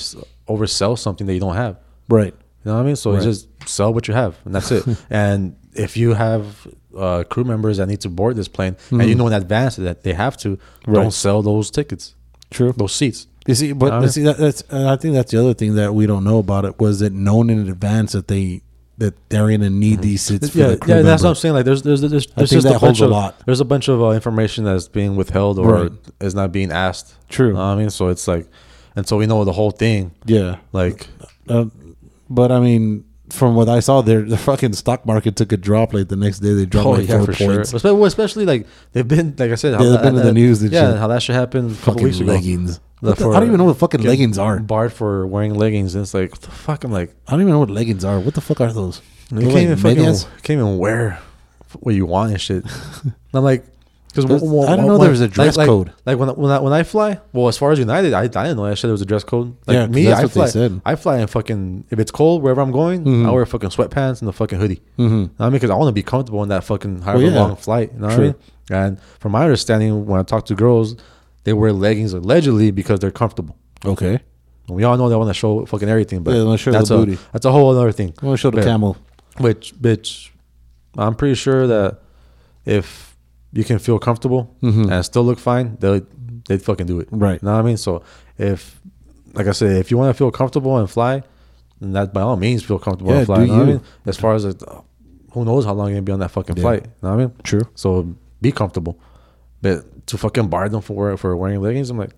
oversell 0.48 0.98
something 0.98 1.28
that 1.28 1.34
you 1.34 1.40
don't 1.40 1.56
have? 1.56 1.78
Right. 2.08 2.34
You 2.34 2.72
know 2.72 2.76
what 2.76 2.82
I 2.82 2.86
mean? 2.86 2.96
So 2.96 3.14
Right. 3.14 3.22
just 3.22 3.48
sell 3.68 3.94
what 3.94 4.08
you 4.08 4.14
have, 4.14 4.38
and 4.46 4.56
that's 4.56 4.72
it. 4.72 4.84
and 5.10 5.56
if 5.74 5.96
you 5.98 6.14
have 6.14 6.68
uh, 6.98 7.24
crew 7.30 7.44
members 7.44 7.78
that 7.78 7.86
need 7.88 8.02
to 8.02 8.10
board 8.10 8.36
this 8.36 8.48
plane, 8.48 8.76
and 8.92 9.06
you 9.08 9.14
know 9.16 9.28
in 9.28 9.34
advance 9.34 9.76
that 9.76 10.04
they 10.04 10.14
have 10.14 10.36
to, 10.38 10.50
Mm-hmm. 10.58 10.92
Right. 10.92 11.02
don't 11.04 11.12
sell 11.12 11.42
those 11.44 11.70
tickets, 11.70 12.16
True. 12.50 12.74
those 12.76 12.94
seats. 12.96 13.28
You 13.48 13.56
see, 13.56 13.72
but 13.74 13.94
I 13.94 14.00
mean- 14.00 14.10
see 14.10 14.24
that, 14.24 14.38
that's 14.38 14.62
and 14.70 14.88
I 14.90 14.96
think 14.96 15.14
that's 15.14 15.32
the 15.32 15.40
other 15.40 15.54
thing 15.54 15.76
that 15.76 15.94
we 15.94 16.06
don't 16.08 16.24
know 16.24 16.40
about 16.40 16.66
it 16.66 16.80
was 16.80 17.02
it 17.02 17.14
known 17.14 17.50
in 17.50 17.70
advance 17.70 18.14
that 18.14 18.28
they 18.28 18.62
that 19.00 19.16
they're 19.30 19.50
gonna 19.50 19.70
need 19.70 20.02
these 20.02 20.22
seats. 20.22 20.50
For 20.52 20.58
yeah, 20.58 20.76
yeah, 20.86 21.02
that's 21.02 21.24
what. 21.24 21.30
I'm 21.30 21.36
saying. 21.36 21.56
Like, 21.56 21.66
there's, 21.66 21.82
there's, 21.84 22.02
there's, 22.02 22.12
there's 22.12 22.26
think 22.36 22.50
just 22.50 22.64
that 22.68 22.76
a 22.76 22.80
holds 22.80 23.00
bunch 23.00 23.02
a 23.02 23.06
of 23.06 23.12
lot. 23.12 23.42
There's 23.46 23.60
a 23.60 23.66
bunch 23.66 23.88
of 23.88 24.02
uh, 24.02 24.10
information 24.12 24.64
that's 24.66 24.88
being 24.88 25.16
withheld 25.16 25.58
or 25.60 25.84
Right. 25.84 25.92
is 26.22 26.36
not 26.36 26.52
being 26.52 26.72
asked. 26.72 27.16
True. 27.30 27.50
Know 27.54 27.60
what 27.60 27.62
I 27.66 27.76
mean, 27.76 27.90
so 27.90 28.10
it's 28.10 28.28
like, 28.28 28.48
and 28.96 29.08
so 29.08 29.18
we 29.18 29.26
know 29.26 29.44
the 29.46 29.54
whole 29.54 29.72
thing. 29.72 30.12
Yeah. 30.26 30.58
Like, 30.72 31.08
Uh, 31.48 31.66
but 32.30 32.52
I 32.52 32.60
mean, 32.60 33.06
from 33.34 33.56
what 33.56 33.70
I 33.70 33.80
saw, 33.80 34.02
their 34.02 34.22
the 34.22 34.38
fucking 34.38 34.74
stock 34.74 35.06
market 35.06 35.36
took 35.36 35.52
a 35.52 35.58
drop. 35.58 35.94
Like 35.94 36.08
the 36.08 36.16
next 36.16 36.40
day, 36.40 36.54
they 36.54 36.66
dropped 36.66 36.88
oh 36.88 36.92
like 36.92 37.08
yeah, 37.08 37.18
four 37.18 37.26
for 37.28 37.34
sure. 37.34 37.48
points. 37.56 37.74
Especially, 37.74 37.96
well, 37.98 38.06
especially 38.06 38.46
like 38.46 38.68
they've 38.94 39.08
been, 39.08 39.36
like 39.38 39.52
I 39.52 39.56
said, 39.56 39.74
how 39.74 39.80
they've 39.84 39.92
that- 39.94 40.02
been 40.04 40.16
in 40.16 40.24
the 40.24 40.30
uh, 40.30 40.34
news 40.34 40.62
and 40.62 40.72
Yeah, 40.72 40.92
shit. 40.92 41.00
how 41.00 41.08
that 41.08 41.24
happened 41.26 41.72
a 41.72 41.76
Fucking 41.76 42.04
weeks 42.04 42.20
ago. 42.20 42.32
leggings. 42.34 42.80
The- 43.02 43.12
I 43.12 43.14
don't 43.16 43.46
even 43.46 43.58
know 43.58 43.64
what 43.66 43.78
fucking 43.78 44.02
leggings 44.02 44.38
are. 44.38 44.60
Barred 44.60 44.92
for 44.92 45.26
wearing 45.26 45.54
leggings, 45.56 45.96
and 45.96 46.02
it's 46.02 46.14
like, 46.14 46.32
what 46.32 46.42
the 46.42 46.52
fuck? 46.52 46.84
I'm 46.84 46.92
like, 46.92 47.16
I 47.28 47.32
don't 47.32 47.42
even 47.42 47.54
know 47.54 47.60
what 47.60 47.70
leggings 47.70 48.04
are. 48.04 48.20
What 48.20 48.34
the 48.34 48.42
fuck 48.42 48.60
are 48.60 48.74
those? 48.74 49.02
you 49.32 49.40
can't 49.42 49.54
like 49.54 49.64
even 49.64 49.78
fucking, 49.78 50.04
can't 50.44 50.50
even 50.60 50.78
wear 50.80 51.20
what 51.80 51.96
you 51.96 52.06
want 52.06 52.32
and 52.32 52.42
shit. 52.42 52.66
I'm 53.34 53.44
like, 53.44 53.64
because 54.10 54.26
There's- 54.26 54.42
I 54.44 54.72
didn't 54.76 54.88
know 54.88 54.98
there 54.98 55.10
was 55.12 55.22
a 55.22 55.28
dress 55.28 55.56
like, 55.56 55.68
code. 55.68 55.94
Like 56.06 56.18
when 56.18 56.30
when 56.30 56.52
I, 56.52 56.60
when 56.60 56.74
I 56.74 56.84
fly, 56.84 57.20
well, 57.32 57.48
as 57.48 57.58
far 57.58 57.72
as 57.72 57.80
United, 57.80 58.12
I, 58.14 58.22
I 58.24 58.28
didn't 58.28 58.58
know 58.58 58.66
that 58.68 58.76
shit. 58.78 58.84
There 58.84 58.92
was 58.92 59.02
a 59.02 59.06
dress 59.06 59.24
code. 59.24 59.56
Like 59.68 59.76
Yeah, 59.76 59.88
me, 59.88 60.12
I 60.12 60.26
fly. 60.28 60.48
said. 60.48 60.82
I 60.86 60.96
fly 60.96 61.20
in 61.20 61.28
fucking. 61.28 61.86
If 61.92 62.00
it's 62.00 62.12
cold 62.12 62.42
wherever 62.42 62.60
I'm 62.62 62.72
going, 62.72 63.04
Mhm. 63.06 63.28
I 63.28 63.32
wear 63.32 63.46
fucking 63.46 63.70
sweatpants 63.70 64.20
and 64.22 64.28
the 64.28 64.34
fucking 64.34 64.60
hoodie. 64.60 64.82
Mm-hmm. 64.98 65.42
I 65.42 65.46
mean, 65.46 65.54
because 65.54 65.70
I 65.70 65.76
want 65.76 65.90
to 65.90 65.94
be 65.94 66.04
comfortable 66.04 66.42
in 66.44 66.50
that 66.50 66.64
fucking 66.64 67.04
however 67.04 67.24
yeah. 67.26 67.40
long 67.40 67.56
flight. 67.56 67.92
You 67.94 68.00
know 68.00 68.08
what 68.08 68.16
I 68.20 68.22
mean? 68.22 68.36
And 68.72 69.00
from 69.20 69.32
my 69.34 69.44
understanding, 69.44 70.06
when 70.06 70.20
I 70.20 70.24
talk 70.24 70.46
to 70.48 70.56
girls, 70.56 70.96
they 71.44 71.54
wear 71.54 71.72
leggings 71.72 72.14
allegedly 72.14 72.72
because 72.72 73.00
they're 73.00 73.12
comfortable. 73.12 73.56
Okay. 73.86 74.20
And 74.68 74.76
we 74.76 74.84
all 74.84 74.98
know 74.98 75.10
they 75.10 75.16
want 75.16 75.30
to 75.30 75.34
show 75.34 75.66
fucking 75.66 75.88
everything, 75.90 76.22
but 76.24 76.36
Yeah, 76.36 76.56
show 76.56 76.72
that's 76.72 76.90
a 76.92 76.98
booty. 76.98 77.18
that's 77.32 77.46
a 77.46 77.52
whole 77.52 77.70
other 77.76 77.92
thing. 77.92 78.14
I 78.22 78.26
want 78.26 78.38
to 78.38 78.42
show 78.42 78.50
the 78.52 78.58
But- 78.58 78.66
camel. 78.66 78.98
Which, 79.38 79.74
bitch, 79.80 80.30
I'm 80.98 81.16
pretty 81.16 81.36
sure 81.36 81.66
that 81.68 82.00
if 82.66 83.09
you 83.52 83.64
can 83.64 83.80
feel 83.80 84.00
comfortable 84.00 84.56
Mhm. 84.62 84.92
and 84.92 85.06
still 85.06 85.24
look 85.24 85.40
fine, 85.40 85.78
they'll 85.80 86.02
they'd 86.48 86.62
fucking 86.62 86.88
do 86.88 87.00
it. 87.00 87.08
Right. 87.12 87.42
You 87.42 87.46
know 87.48 87.54
what 87.54 87.60
I 87.60 87.64
mean? 87.64 87.78
So 87.78 88.02
if, 88.38 88.80
like 89.34 89.48
I 89.48 89.52
said, 89.52 89.78
if 89.78 89.92
you 89.92 89.98
want 89.98 90.10
to 90.10 90.18
feel 90.18 90.32
comfortable 90.32 90.78
and 90.78 90.90
fly, 90.90 91.22
then 91.80 91.94
that 91.94 92.14
by 92.14 92.22
all 92.22 92.36
means 92.38 92.64
feel 92.64 92.80
comfortable 92.80 93.12
Yeah, 93.12 93.18
and 93.20 93.26
fly. 93.26 93.36
do 93.38 93.42
you 93.44 93.48
know 93.52 93.58
what 93.58 93.64
I 93.64 93.72
mean? 93.74 93.82
As 94.06 94.18
far 94.18 94.34
as 94.36 94.46
like, 94.46 94.62
who 95.34 95.46
knows 95.46 95.66
how 95.66 95.74
long 95.74 95.88
you're 95.90 95.96
gonna 95.98 96.02
be 96.04 96.12
on 96.12 96.20
that 96.20 96.32
fucking 96.32 96.58
Yeah. 96.58 96.62
flight? 96.64 96.84
You 96.86 96.92
know 97.04 97.10
what 97.16 97.22
I 97.22 97.26
mean? 97.26 97.32
True. 97.44 97.62
So 97.76 98.08
be 98.42 98.52
comfortable. 98.52 98.98
But 99.62 100.08
to 100.08 100.18
fucking 100.18 100.48
bar 100.48 100.70
them 100.70 100.82
for 100.82 101.16
for 101.18 101.36
wearing 101.36 101.62
leggings, 101.62 101.90
I'm 101.90 101.98
like, 101.98 102.12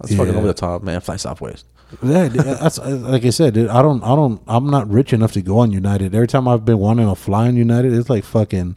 that's 0.00 0.14
fucking 0.14 0.34
over 0.34 0.46
the 0.46 0.54
top, 0.54 0.82
man. 0.82 1.00
Fly 1.00 1.16
Southwest. 1.16 1.66
Yeah, 2.02 2.28
that's 2.28 2.78
like 2.78 3.24
I 3.24 3.30
said. 3.30 3.54
Dude, 3.54 3.68
I 3.68 3.80
don't, 3.82 4.02
I 4.04 4.14
don't, 4.14 4.40
I'm 4.46 4.68
not 4.70 4.88
rich 4.90 5.12
enough 5.12 5.32
to 5.32 5.42
go 5.42 5.58
on 5.58 5.72
United. 5.72 6.14
Every 6.14 6.26
time 6.28 6.46
I've 6.46 6.64
been 6.64 6.78
wanting 6.78 7.08
to 7.08 7.14
fly 7.14 7.48
on 7.48 7.56
United, 7.56 7.92
it's 7.94 8.08
like 8.10 8.24
fucking 8.24 8.76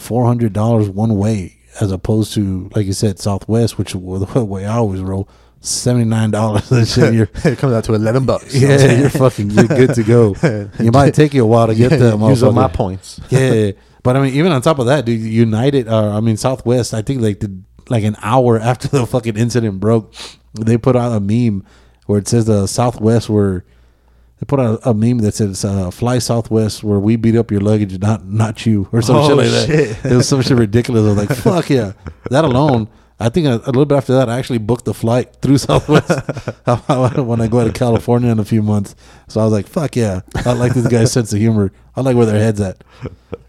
four 0.00 0.26
hundred 0.26 0.52
dollars 0.52 0.88
one 0.88 1.16
way, 1.16 1.58
as 1.80 1.92
opposed 1.92 2.32
to 2.34 2.70
like 2.74 2.86
you 2.86 2.92
said 2.92 3.18
Southwest, 3.18 3.78
which 3.78 3.94
was 3.94 4.24
the 4.32 4.44
way 4.52 4.64
I 4.66 4.76
always 4.76 5.00
roll. 5.00 5.28
Seventy 5.62 6.06
nine 6.06 6.30
dollars 6.30 6.66
shit. 6.90 7.12
You're 7.14 7.28
it 7.44 7.58
comes 7.58 7.74
out 7.74 7.84
to 7.84 7.94
eleven 7.94 8.24
bucks. 8.24 8.54
yeah, 8.54 8.98
you're 8.98 9.10
fucking 9.10 9.50
you're 9.50 9.66
good 9.66 9.94
to 9.94 10.02
go. 10.02 10.34
You 10.80 10.90
might 10.90 11.12
take 11.12 11.34
you 11.34 11.44
a 11.44 11.46
while 11.46 11.66
to 11.66 11.74
get 11.74 11.90
there. 11.90 12.16
Use 12.16 12.42
up 12.42 12.54
my 12.54 12.68
points. 12.68 13.20
Yeah, 13.28 13.72
but 14.02 14.16
I 14.16 14.22
mean, 14.22 14.32
even 14.34 14.52
on 14.52 14.62
top 14.62 14.78
of 14.78 14.86
that, 14.86 15.04
dude, 15.04 15.20
United, 15.20 15.86
uh, 15.86 16.16
I 16.16 16.20
mean 16.20 16.38
Southwest, 16.38 16.94
I 16.94 17.02
think 17.02 17.20
like 17.20 17.40
the 17.40 17.60
like 17.90 18.04
an 18.04 18.16
hour 18.22 18.58
after 18.58 18.88
the 18.88 19.06
fucking 19.06 19.36
incident 19.36 19.80
broke, 19.80 20.14
they 20.54 20.78
put 20.78 20.96
out 20.96 21.12
a 21.12 21.20
meme 21.20 21.66
where 22.06 22.18
it 22.18 22.26
says 22.26 22.46
the 22.46 22.66
Southwest 22.66 23.28
were. 23.28 23.64
They 24.40 24.46
put 24.46 24.58
out 24.58 24.80
a 24.84 24.94
meme 24.94 25.18
that 25.18 25.34
says 25.34 25.64
uh, 25.66 25.90
"Fly 25.90 26.18
Southwest," 26.18 26.82
where 26.82 26.98
we 26.98 27.16
beat 27.16 27.36
up 27.36 27.50
your 27.50 27.60
luggage, 27.60 27.98
not 28.00 28.26
not 28.26 28.64
you, 28.64 28.88
or 28.92 29.02
some 29.02 29.16
Oh, 29.16 29.28
shit 29.28 29.36
like 29.36 29.50
that. 29.50 30.10
It 30.12 30.16
was 30.16 30.26
some 30.26 30.40
shit 30.40 30.56
ridiculous. 30.56 31.04
I 31.04 31.08
was 31.08 31.28
like, 31.28 31.38
"Fuck 31.38 31.68
yeah!" 31.68 31.92
That 32.30 32.46
alone, 32.46 32.88
I 33.18 33.28
think 33.28 33.46
a, 33.46 33.56
a 33.56 33.66
little 33.66 33.84
bit 33.84 33.96
after 33.96 34.14
that, 34.14 34.30
I 34.30 34.38
actually 34.38 34.56
booked 34.58 34.86
the 34.86 34.94
flight 34.94 35.36
through 35.42 35.58
Southwest 35.66 36.08
when 37.18 37.40
I 37.42 37.48
go 37.48 37.62
to 37.66 37.72
California 37.72 38.30
in 38.30 38.38
a 38.38 38.44
few 38.46 38.62
months. 38.62 38.94
So 39.28 39.42
I 39.42 39.44
was 39.44 39.52
like, 39.52 39.66
"Fuck 39.66 39.94
yeah!" 39.94 40.22
I 40.46 40.54
like 40.54 40.72
this 40.72 40.86
guy's 40.86 41.12
sense 41.12 41.34
of 41.34 41.38
humor. 41.38 41.70
I 41.94 42.00
like 42.00 42.16
where 42.16 42.24
their 42.24 42.38
heads 42.40 42.62
at. 42.62 42.82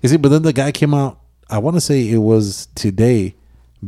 You 0.01 0.09
see, 0.09 0.17
but 0.17 0.27
then 0.29 0.41
the 0.41 0.51
guy 0.53 0.73
came 0.73 0.93
out. 0.93 1.19
I 1.49 1.59
want 1.59 1.77
to 1.77 1.81
say 1.81 2.09
it 2.09 2.17
was 2.17 2.67
today, 2.75 3.35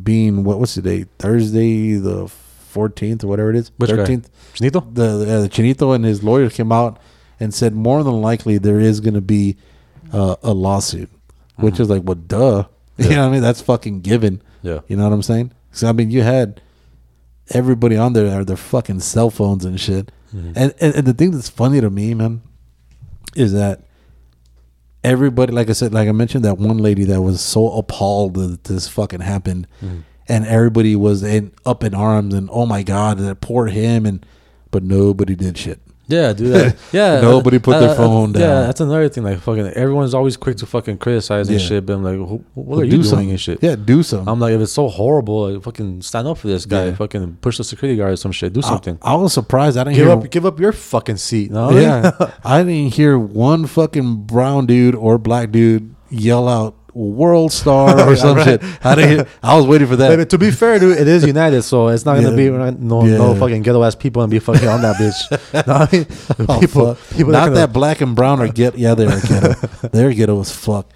being 0.03 0.45
what 0.45 0.57
what's 0.59 0.73
today? 0.73 1.05
Thursday 1.19 1.95
the 1.95 2.31
fourteenth 2.73 3.23
or 3.23 3.27
whatever 3.27 3.49
it 3.51 3.55
is. 3.55 3.71
Which 3.77 3.89
guy? 3.89 3.97
Thirteenth. 3.97 4.29
Chinito? 4.55 4.93
The 4.93 5.05
uh, 5.05 5.41
the 5.41 5.49
Chinito 5.49 5.95
and 5.95 6.03
his 6.03 6.23
lawyers 6.23 6.53
came 6.53 6.71
out 6.71 6.99
and 7.39 7.53
said 7.53 7.73
more 7.73 8.03
than 8.03 8.21
likely 8.21 8.57
there 8.57 8.79
is 8.79 8.99
going 8.99 9.13
to 9.13 9.21
be 9.21 9.57
uh, 10.11 10.35
a 10.43 10.53
lawsuit, 10.53 11.09
which 11.57 11.79
is 11.79 11.89
like, 11.89 12.03
well, 12.03 12.15
duh. 12.15 12.65
You 12.97 13.09
know 13.09 13.21
what 13.21 13.27
I 13.29 13.31
mean? 13.31 13.41
That's 13.41 13.59
fucking 13.61 14.01
given. 14.01 14.41
Yeah. 14.61 14.81
You 14.87 14.95
know 14.97 15.03
what 15.05 15.13
I'm 15.13 15.23
saying? 15.23 15.51
So 15.71 15.89
I 15.89 15.93
mean, 15.93 16.11
you 16.11 16.21
had 16.21 16.61
everybody 17.49 17.97
on 17.97 18.13
there 18.13 18.29
are 18.39 18.45
their 18.45 18.55
fucking 18.57 18.99
cell 18.99 19.29
phones 19.31 19.65
and 19.65 19.79
shit. 19.79 20.11
And, 20.31 20.57
and 20.79 20.95
and 20.95 21.05
the 21.07 21.13
thing 21.13 21.31
that's 21.31 21.49
funny 21.49 21.81
to 21.81 21.89
me, 21.89 22.13
man, 22.13 22.41
is 23.35 23.53
that 23.53 23.81
everybody, 25.03 25.51
like 25.51 25.69
I 25.69 25.73
said, 25.73 25.93
like 25.93 26.07
I 26.07 26.11
mentioned, 26.11 26.45
that 26.45 26.57
one 26.57 26.77
lady 26.77 27.03
that 27.05 27.21
was 27.21 27.41
so 27.41 27.71
appalled 27.71 28.35
that 28.35 28.63
this 28.65 28.87
fucking 28.87 29.19
happened, 29.21 29.67
and 30.27 30.45
everybody 30.45 30.95
was 30.95 31.23
in 31.23 31.51
up 31.65 31.83
in 31.83 31.93
arms 31.93 32.33
and 32.33 32.49
oh 32.51 32.65
my 32.65 32.83
god, 32.83 33.17
that 33.19 33.41
poor 33.41 33.67
him, 33.67 34.05
and 34.05 34.25
but 34.71 34.83
nobody 34.83 35.35
did 35.35 35.57
shit. 35.57 35.79
Yeah, 36.05 36.33
do 36.33 36.49
that- 36.49 36.75
yeah. 36.91 37.13
Uh, 37.13 37.21
nobody 37.21 37.59
put 37.59 37.79
their 37.79 37.91
uh, 37.91 37.95
phone 37.95 38.33
Yeah, 38.33 38.39
down. 38.39 38.49
Yeah, 38.49 38.61
that's 38.67 38.81
another 38.81 39.07
thing. 39.07 39.23
Like 39.23 39.39
fucking, 39.39 39.67
everyone's 39.67 40.13
always 40.13 40.35
quick 40.35 40.57
to 40.57 40.65
fucking 40.65 40.97
criticize 40.97 41.47
and 41.47 41.59
Yeah. 41.59 41.65
shit. 41.65 41.85
But 41.85 41.93
I'm 41.93 42.03
like, 42.03 42.41
what 42.55 42.79
are 42.79 42.81
do 42.81 42.85
you 42.87 42.91
doing 42.91 43.03
something. 43.05 43.29
and 43.31 43.39
shit? 43.39 43.63
Yeah, 43.63 43.77
do 43.77 44.03
something. 44.03 44.27
I'm 44.27 44.37
like, 44.37 44.51
if 44.53 44.59
it's 44.59 44.73
so 44.73 44.89
horrible, 44.89 45.49
like, 45.53 45.63
fucking 45.63 46.01
stand 46.01 46.27
up 46.27 46.39
for 46.39 46.47
this 46.49 46.65
guy. 46.65 46.87
Yeah. 46.87 46.95
Fucking 46.95 47.37
push 47.39 47.57
the 47.57 47.63
security 47.63 47.97
guard 47.97 48.11
or 48.11 48.15
some 48.17 48.33
shit. 48.33 48.51
Do 48.51 48.61
something. 48.61 48.99
I, 49.01 49.13
I 49.13 49.15
was 49.15 49.31
surprised. 49.33 49.77
I 49.77 49.85
didn't 49.85 49.95
give 49.95 50.07
hear. 50.07 50.17
up, 50.17 50.29
give 50.29 50.45
up 50.45 50.59
your 50.59 50.73
fucking 50.73 51.17
seat. 51.17 51.51
No? 51.51 51.71
Yeah, 51.71 52.11
I 52.43 52.63
didn't 52.63 52.93
hear 52.93 53.17
one 53.17 53.65
fucking 53.65 54.23
brown 54.25 54.65
dude 54.65 54.95
or 54.95 55.17
black 55.17 55.51
dude 55.51 55.95
yell 56.09 56.49
out 56.49 56.75
"World 56.93 57.51
Star" 57.51 57.99
or 58.09 58.15
some 58.17 58.37
right. 58.37 58.61
shit. 58.61 59.27
I 59.43 59.55
was 59.55 59.65
waiting 59.65 59.87
for 59.87 59.95
that. 59.97 60.15
But 60.17 60.29
to 60.31 60.37
be 60.37 60.51
fair, 60.51 60.79
dude, 60.79 60.97
it 60.97 61.07
is 61.07 61.25
United, 61.27 61.63
so 61.63 61.87
it's 61.89 62.05
not 62.05 62.15
gonna 62.15 62.29
Yeah. 62.31 62.35
be 62.35 62.49
not- 62.49 62.79
no 62.79 63.01
no 63.01 63.33
Yeah. 63.33 63.39
fucking 63.39 63.61
ghetto 63.63 63.83
ass 63.83 63.95
people 63.95 64.21
and 64.21 64.29
be 64.31 64.39
fucking 64.39 64.67
on 64.67 64.81
that 64.81 64.95
bitch. 64.97 65.67
no, 65.67 65.73
I 65.73 65.87
mean, 65.91 66.47
Oh, 66.49 66.59
people, 66.59 66.95
people 67.15 67.31
not 67.31 67.45
gonna- 67.45 67.55
that 67.55 67.73
black 67.73 68.01
and 68.01 68.15
brown 68.15 68.39
are 68.41 68.47
get. 68.47 68.77
Yeah, 68.77 68.93
they're 68.95 69.19
ghetto. 69.19 69.53
they're 69.91 70.13
ghetto 70.13 70.39
as 70.41 70.51
fuck. 70.51 70.87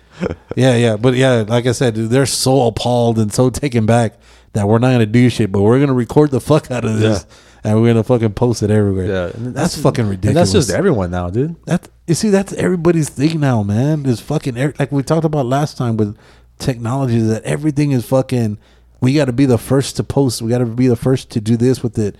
Yeah, 0.55 0.75
yeah, 0.75 0.95
but 0.97 1.13
yeah, 1.13 1.43
like 1.47 1.67
I 1.67 1.71
said, 1.73 1.93
dude, 1.93 2.09
they're 2.09 2.25
so 2.25 2.67
appalled 2.67 3.19
and 3.19 3.31
so 3.31 3.49
taken 3.51 3.85
back 3.85 4.17
that 4.53 4.67
we're 4.67 4.79
not 4.79 4.91
gonna 4.91 5.05
do 5.05 5.29
shit, 5.29 5.51
but 5.51 5.61
we're 5.61 5.79
gonna 5.79 5.93
record 5.93 6.31
the 6.31 6.41
fuck 6.41 6.71
out 6.71 6.85
of 6.85 6.99
this, 6.99 7.25
and 7.67 7.81
we're 7.81 7.89
gonna 7.89 8.03
fucking 8.03 8.33
post 8.33 8.63
it 8.63 8.71
everywhere. 8.71 9.07
Yeah, 9.07 9.31
and 9.33 9.53
that's, 9.53 9.79
fucking 9.79 10.07
ridiculous. 10.07 10.53
That's 10.53 10.67
just 10.67 10.77
everyone 10.77 11.11
now, 11.11 11.29
dude. 11.29 11.57
That 11.65 11.89
you 12.07 12.13
see, 12.13 12.29
that's 12.29 12.53
everybody's 12.53 13.09
thing 13.09 13.41
now, 13.41 13.61
man. 13.61 14.05
Is 14.05 14.21
fucking 14.21 14.55
like 14.79 14.89
we 14.89 15.03
talked 15.03 15.25
about 15.25 15.45
last 15.45 15.77
time 15.77 15.97
with 15.97 16.17
technology 16.59 17.19
that 17.19 17.43
everything 17.43 17.91
is 17.91 18.05
fucking. 18.05 18.57
We 19.01 19.13
got 19.13 19.25
to 19.25 19.33
be 19.33 19.45
the 19.45 19.57
first 19.57 19.97
to 19.97 20.03
post. 20.03 20.41
We 20.41 20.49
got 20.49 20.59
to 20.59 20.65
be 20.65 20.87
the 20.87 20.95
first 20.95 21.29
to 21.31 21.41
do 21.41 21.57
this 21.57 21.83
with 21.83 21.99
it, 21.99 22.15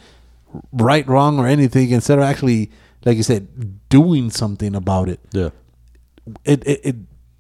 right, 0.74 1.08
wrong, 1.08 1.40
or 1.40 1.48
anything. 1.48 1.92
Instead 1.92 2.20
of 2.20 2.26
actually, 2.26 2.70
like 3.06 3.16
you 3.16 3.24
said, 3.24 3.48
doing 3.88 4.30
something 4.30 4.76
about 4.76 5.08
it. 5.08 5.22
Yeah. 5.32 5.52
It 6.44 6.68
it 6.68 6.82
it, 6.84 6.96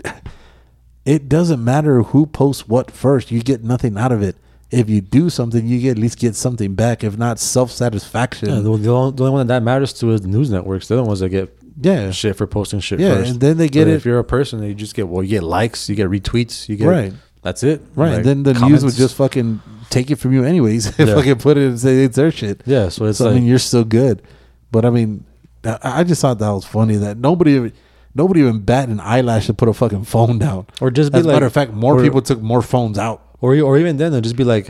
it 1.05 1.29
doesn't 1.29 1.61
matter 1.61 2.03
who 2.03 2.25
posts 2.25 2.69
what 2.69 2.89
first. 2.89 3.31
You 3.31 3.41
get 3.41 3.65
nothing 3.65 3.97
out 3.97 4.13
of 4.13 4.21
it. 4.21 4.37
If 4.69 4.89
you 4.89 4.99
do 5.01 5.29
something, 5.29 5.65
you 5.65 5.79
get 5.79 5.91
at 5.91 5.97
least 5.97 6.19
get 6.19 6.35
something 6.35 6.75
back. 6.75 7.03
If 7.03 7.17
not, 7.17 7.39
self 7.39 7.71
satisfaction. 7.71 8.49
Yeah, 8.49 8.55
the, 8.55 8.75
the, 8.77 8.89
only, 8.89 9.15
the 9.15 9.23
only 9.23 9.31
one 9.31 9.47
that 9.47 9.63
matters 9.63 9.93
to 9.93 10.11
is 10.11 10.21
the 10.21 10.27
news 10.27 10.49
networks. 10.51 10.87
They're 10.87 10.97
the 10.97 11.03
ones 11.03 11.21
that 11.21 11.29
get 11.29 11.57
Yeah. 11.79 12.11
shit 12.11 12.35
for 12.35 12.47
posting 12.47 12.81
shit 12.81 12.99
Yeah, 12.99 13.15
first. 13.15 13.31
and 13.31 13.39
then 13.39 13.57
they 13.57 13.69
get 13.69 13.85
But 13.85 13.91
it- 13.91 13.95
If 13.95 14.05
you're 14.05 14.19
a 14.19 14.23
person, 14.25 14.61
you 14.63 14.73
just 14.73 14.93
get 14.93 15.07
well, 15.07 15.23
you 15.23 15.29
get 15.29 15.43
likes, 15.43 15.87
you 15.87 15.95
get 15.95 16.09
retweets, 16.09 16.67
you 16.67 16.75
get 16.75 16.87
Right. 16.87 17.13
That's 17.43 17.63
it. 17.63 17.81
Right. 17.95 18.15
Like, 18.15 18.23
then 18.23 18.43
the 18.43 18.55
news 18.55 18.83
would 18.83 18.95
just 18.95 19.15
fucking 19.15 19.61
take 19.89 20.11
it 20.11 20.17
from 20.17 20.33
you 20.33 20.43
anyways. 20.43 20.87
if 20.87 20.99
Yeah. 21.07 21.15
fucking 21.15 21.35
put 21.37 21.57
it 21.57 21.67
and 21.67 21.79
say 21.79 22.03
it's 22.03 22.17
their 22.17 22.31
shit. 22.31 22.61
yeah. 22.65 22.89
So 22.89 23.05
it's 23.05 23.19
so, 23.19 23.25
like 23.25 23.31
I 23.31 23.35
mean, 23.39 23.47
you're 23.47 23.59
still 23.59 23.85
good. 23.85 24.21
But 24.69 24.83
I 24.83 24.89
mean, 24.89 25.23
I, 25.63 25.77
I 25.83 26.03
just 26.03 26.21
thought 26.21 26.39
that 26.39 26.49
was 26.49 26.65
funny 26.65 26.97
that 26.97 27.17
nobody 27.17 27.51
even 27.51 27.71
nobody 28.13 28.41
even 28.41 28.59
bat 28.59 28.89
an 28.89 28.99
eyelash 28.99 29.45
to 29.45 29.53
put 29.53 29.69
a 29.69 29.73
fucking 29.73 30.03
phone 30.03 30.39
down. 30.39 30.65
Or 30.81 30.91
just 30.91 31.13
be 31.13 31.19
As 31.19 31.25
a 31.25 31.27
like- 31.29 31.35
matter 31.35 31.45
of 31.45 31.53
fact, 31.53 31.71
more 31.71 31.97
or- 31.97 32.03
people 32.03 32.21
took 32.21 32.41
more 32.41 32.61
phones 32.61 32.97
out. 32.97 33.21
Or 33.41 33.59
or 33.61 33.77
even 33.77 33.97
then, 33.97 34.11
they'll 34.11 34.21
just 34.21 34.35
be 34.35 34.43
like, 34.43 34.69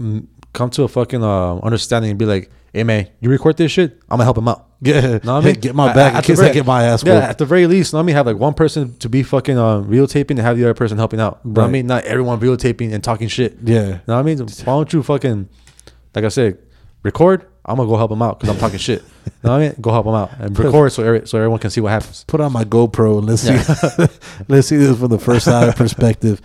mm, 0.00 0.26
come 0.52 0.70
to 0.70 0.82
a 0.84 0.88
fucking 0.88 1.22
uh, 1.22 1.58
understanding 1.58 2.10
and 2.10 2.18
be 2.18 2.24
like, 2.26 2.50
hey 2.72 2.84
man, 2.84 3.08
you 3.20 3.30
record 3.30 3.56
this 3.56 3.72
shit, 3.72 3.92
I'm 4.08 4.16
gonna 4.18 4.24
help 4.24 4.38
him 4.38 4.48
out. 4.48 4.64
Yeah, 4.80 5.18
Know 5.24 5.34
what 5.34 5.44
Hey, 5.44 5.54
get 5.54 5.74
my 5.74 5.92
back 5.92 6.12
in 6.12 6.16
at 6.18 6.20
the 6.22 6.26
case 6.28 6.38
I 6.38 6.42
very- 6.42 6.54
get 6.54 6.64
my 6.66 6.84
ass 6.84 7.02
Yeah, 7.04 7.14
at 7.14 7.38
the 7.38 7.44
very 7.46 7.66
least, 7.66 7.92
let 7.94 8.04
me 8.04 8.12
have 8.12 8.26
like 8.26 8.36
one 8.36 8.54
person 8.54 8.96
to 8.98 9.08
be 9.08 9.24
fucking 9.24 9.58
uh, 9.58 9.80
videotaping 9.80 10.30
and 10.30 10.38
have 10.38 10.56
the 10.56 10.62
other 10.62 10.74
person 10.74 10.98
helping 10.98 11.18
out. 11.18 11.40
But 11.44 11.64
I 11.64 11.68
mean, 11.68 11.88
not 11.88 12.04
everyone 12.04 12.38
videotaping 12.38 12.92
and 12.92 13.02
talking 13.02 13.26
shit. 13.26 13.56
Yeah. 13.64 13.74
You 13.86 13.90
know 13.90 14.00
what 14.06 14.14
I 14.18 14.22
mean? 14.22 14.38
Why 14.38 14.64
don't 14.64 14.92
you 14.92 15.02
fucking, 15.02 15.48
like 16.14 16.24
I 16.24 16.28
said, 16.28 16.58
record? 17.02 17.44
I'm 17.64 17.76
gonna 17.76 17.88
go 17.88 17.96
help 17.96 18.12
him 18.12 18.22
out 18.22 18.38
because 18.38 18.54
I'm 18.54 18.60
talking 18.60 18.78
shit. 18.78 19.02
You 19.02 19.32
know 19.42 19.50
what 19.50 19.56
I 19.56 19.58
mean? 19.68 19.74
Go 19.80 19.90
help 19.90 20.06
him 20.06 20.14
out 20.14 20.30
and 20.38 20.56
record 20.58 20.92
so 20.92 21.02
every, 21.02 21.26
so 21.26 21.38
everyone 21.38 21.58
can 21.58 21.70
see 21.70 21.80
what 21.80 21.90
happens. 21.90 22.24
Put 22.28 22.40
on 22.40 22.52
my 22.52 22.64
GoPro 22.64 23.18
and 23.18 23.26
let's 23.26 23.42
see 23.42 23.52
let's 24.48 24.68
see 24.68 24.76
this 24.76 24.96
from 24.96 25.08
the 25.08 25.18
first 25.18 25.44
side 25.44 25.74
perspective. 25.76 26.40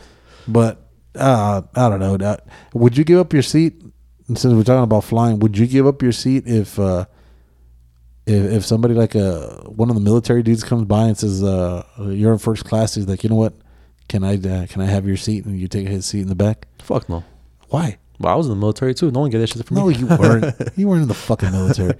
But 0.47 0.82
uh, 1.15 1.61
I 1.75 1.89
don't 1.89 1.99
know. 1.99 2.17
That, 2.17 2.47
would 2.73 2.97
you 2.97 3.03
give 3.03 3.19
up 3.19 3.33
your 3.33 3.41
seat? 3.43 3.81
And 4.27 4.37
Since 4.37 4.53
we're 4.53 4.63
talking 4.63 4.83
about 4.83 5.03
flying, 5.03 5.39
would 5.39 5.57
you 5.57 5.67
give 5.67 5.85
up 5.85 6.01
your 6.01 6.11
seat 6.13 6.43
if 6.47 6.79
uh, 6.79 7.05
if 8.25 8.51
if 8.53 8.65
somebody 8.65 8.93
like 8.93 9.15
a 9.15 9.63
one 9.67 9.89
of 9.89 9.95
the 9.95 10.01
military 10.01 10.43
dudes 10.43 10.63
comes 10.63 10.85
by 10.85 11.07
and 11.07 11.17
says 11.17 11.43
uh, 11.43 11.83
you're 11.99 12.31
in 12.33 12.39
first 12.39 12.63
class? 12.65 12.95
He's 12.95 13.07
like, 13.07 13.23
you 13.23 13.29
know 13.29 13.35
what? 13.35 13.53
Can 14.07 14.23
I 14.23 14.35
uh, 14.35 14.65
can 14.67 14.81
I 14.81 14.85
have 14.85 15.05
your 15.05 15.17
seat? 15.17 15.45
And 15.45 15.59
you 15.59 15.67
take 15.67 15.87
his 15.87 16.05
seat 16.05 16.21
in 16.21 16.27
the 16.29 16.35
back. 16.35 16.67
Fuck 16.81 17.09
no. 17.09 17.23
Why? 17.69 17.97
Well, 18.19 18.31
I 18.31 18.35
was 18.35 18.45
in 18.47 18.51
the 18.51 18.55
military 18.59 18.93
too. 18.93 19.11
No 19.11 19.21
one 19.21 19.29
get 19.29 19.39
that 19.39 19.47
shit 19.49 19.65
from 19.65 19.75
No, 19.75 19.87
me. 19.87 19.95
you 19.95 20.05
weren't. 20.07 20.55
you 20.77 20.87
weren't 20.87 21.01
in 21.01 21.07
the 21.09 21.13
fucking 21.13 21.51
military. 21.51 21.95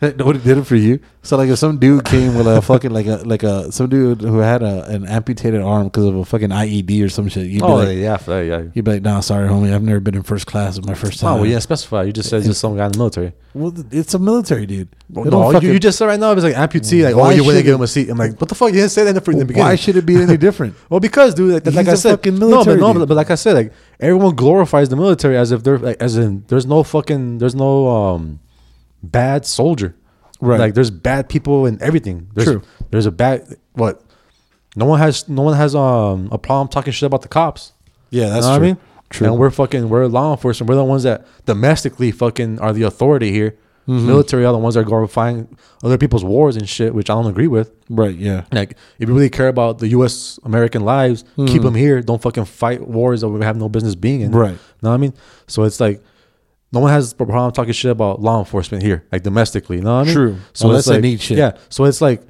Nobody 0.00 0.38
did 0.38 0.58
it 0.58 0.64
for 0.64 0.76
you. 0.76 1.00
So 1.22 1.36
like, 1.36 1.48
if 1.48 1.58
some 1.58 1.76
dude 1.78 2.04
came 2.04 2.36
with 2.36 2.46
a 2.46 2.62
fucking 2.70 2.92
like 2.92 3.06
a 3.06 3.16
like 3.16 3.42
a 3.42 3.72
some 3.72 3.88
dude 3.88 4.20
who 4.20 4.38
had 4.38 4.62
a 4.62 4.84
an 4.84 5.04
amputated 5.06 5.60
arm 5.60 5.88
because 5.88 6.04
of 6.04 6.14
a 6.14 6.24
fucking 6.24 6.50
IED 6.50 7.04
or 7.04 7.08
some 7.08 7.28
shit, 7.28 7.46
you'd 7.46 7.58
be 7.60 7.64
Oh 7.64 7.74
like, 7.74 7.98
yeah, 7.98 8.16
for 8.16 8.30
that, 8.30 8.46
yeah. 8.46 8.62
you'd 8.74 8.84
be 8.84 8.92
like, 8.92 9.02
nah, 9.02 9.18
sorry, 9.18 9.48
homie, 9.48 9.74
I've 9.74 9.82
never 9.82 9.98
been 9.98 10.14
in 10.14 10.22
first 10.22 10.46
class. 10.46 10.78
It's 10.78 10.86
my 10.86 10.94
first 10.94 11.18
time. 11.18 11.32
Oh, 11.32 11.36
well, 11.38 11.46
yeah, 11.46 11.58
specify. 11.58 12.04
You 12.04 12.12
just 12.12 12.30
said 12.30 12.44
just 12.44 12.60
some 12.60 12.76
guy 12.76 12.86
in 12.86 12.92
the 12.92 12.98
military. 12.98 13.32
Well, 13.54 13.74
it's 13.90 14.14
a 14.14 14.20
military 14.20 14.66
dude. 14.66 14.88
No, 15.08 15.58
you, 15.58 15.72
you 15.72 15.78
just 15.80 15.98
said 15.98 16.06
right 16.06 16.20
now 16.20 16.30
it 16.30 16.36
was 16.36 16.44
like 16.44 16.54
amputee. 16.54 17.02
Like, 17.02 17.16
Why 17.16 17.32
oh, 17.32 17.36
you 17.36 17.42
wouldn't 17.44 17.64
give 17.64 17.74
him 17.74 17.82
a 17.82 17.88
seat. 17.88 18.08
I'm 18.08 18.18
like, 18.18 18.40
what 18.40 18.48
the 18.48 18.54
fuck? 18.54 18.68
You 18.68 18.76
didn't 18.76 18.90
say 18.90 19.02
that 19.02 19.10
in 19.10 19.14
the, 19.16 19.20
the 19.20 19.44
beginning. 19.44 19.66
Why 19.66 19.74
should 19.74 19.96
it 19.96 20.06
be 20.06 20.16
any 20.16 20.36
different? 20.46 20.76
Well, 20.88 21.00
because 21.00 21.34
dude, 21.34 21.54
like, 21.64 21.74
like 21.74 21.88
I 21.88 21.92
a 21.92 21.96
said, 21.96 22.10
fucking 22.12 22.38
no, 22.38 22.64
but 22.64 22.78
no, 22.78 22.94
but, 22.94 23.06
but 23.06 23.16
like 23.16 23.32
I 23.32 23.34
said, 23.34 23.54
like 23.54 23.72
everyone 23.98 24.36
glorifies 24.36 24.90
the 24.90 24.96
military 24.96 25.36
as 25.36 25.50
if 25.50 25.64
they're 25.64 25.78
like 25.78 25.96
as 26.00 26.16
in 26.16 26.44
there's 26.46 26.66
no 26.66 26.84
fucking 26.84 27.38
there's 27.38 27.56
no 27.56 27.88
um 27.88 28.38
bad 29.02 29.46
soldier, 29.46 29.94
Right. 30.40 30.60
Like 30.60 30.74
there's 30.74 30.90
bad 30.90 31.28
people 31.28 31.66
in 31.66 31.82
everything. 31.82 32.28
There's, 32.34 32.46
True. 32.48 32.62
There's 32.90 33.06
a 33.06 33.10
bad 33.10 33.56
what? 33.72 34.00
No 34.76 34.84
one 34.84 35.00
has 35.00 35.28
no 35.28 35.42
one 35.42 35.56
has 35.56 35.74
um 35.74 36.28
a 36.30 36.38
problem 36.38 36.68
talking 36.68 36.92
shit 36.92 37.06
about 37.08 37.22
the 37.22 37.28
cops. 37.28 37.72
Yeah, 38.10 38.28
that's 38.28 38.36
You 38.36 38.40
know 38.40 38.40
true. 38.42 38.50
what 38.50 38.56
I 38.56 38.66
mean? 38.66 38.76
True. 39.10 39.26
And 39.26 39.38
we're 39.38 39.50
fucking 39.50 39.88
we're 39.88 40.06
law 40.06 40.30
enforcement. 40.32 40.68
We're 40.68 40.76
the 40.76 40.84
ones 40.84 41.02
that 41.02 41.26
domestically 41.44 42.12
fucking 42.12 42.60
are 42.60 42.72
the 42.72 42.84
authority 42.84 43.32
here. 43.32 43.56
Mm-hmm. 43.88 44.06
Military 44.06 44.44
are 44.44 44.52
the 44.52 44.58
ones 44.58 44.74
that 44.74 44.80
are 44.82 44.84
glorifying 44.84 45.48
other 45.82 45.96
people's 45.98 46.22
wars 46.22 46.56
and 46.56 46.68
shit, 46.68 46.94
which 46.94 47.08
I 47.10 47.14
don't 47.14 47.26
agree 47.26 47.48
with. 47.48 47.72
right. 47.88 48.14
Yeah. 48.14 48.44
Like, 48.52 48.76
if 48.98 49.08
you 49.08 49.14
really 49.14 49.30
care 49.30 49.48
about 49.48 49.78
the 49.78 49.88
U.S. 49.88 50.38
American 50.44 50.84
lives, 50.84 51.22
keep 51.22 51.38
'em 51.38 51.46
keep 51.46 51.62
them 51.62 51.74
here. 51.74 52.02
Don't 52.02 52.20
fucking 52.20 52.44
fight 52.44 52.86
wars 52.86 53.22
that 53.22 53.28
we 53.30 53.42
have 53.44 53.56
no 53.56 53.68
business 53.70 53.94
being 53.94 54.20
in. 54.20 54.30
Right. 54.32 54.58
Know 54.82 54.90
what 54.90 54.94
I 54.94 54.98
mean? 54.98 55.14
So 55.46 55.64
it's 55.64 55.80
like, 55.80 56.02
no 56.72 56.80
one 56.80 56.90
has 56.92 57.12
a 57.12 57.14
problem 57.16 57.50
talking 57.52 57.72
shit 57.72 57.90
about 57.90 58.20
law 58.20 58.38
enforcement 58.38 58.82
here, 58.82 59.04
like 59.10 59.22
domestically. 59.22 59.76
You 59.76 59.82
know 59.82 59.94
what 59.96 60.00
I 60.02 60.04
mean? 60.04 60.14
True. 60.14 60.36
So 60.52 60.68
Unless 60.68 60.80
it's 60.80 60.88
like, 60.88 61.00
need 61.02 61.20
shit. 61.20 61.38
Yeah. 61.38 61.56
So 61.70 61.84
it's 61.84 62.00
like, 62.00 62.22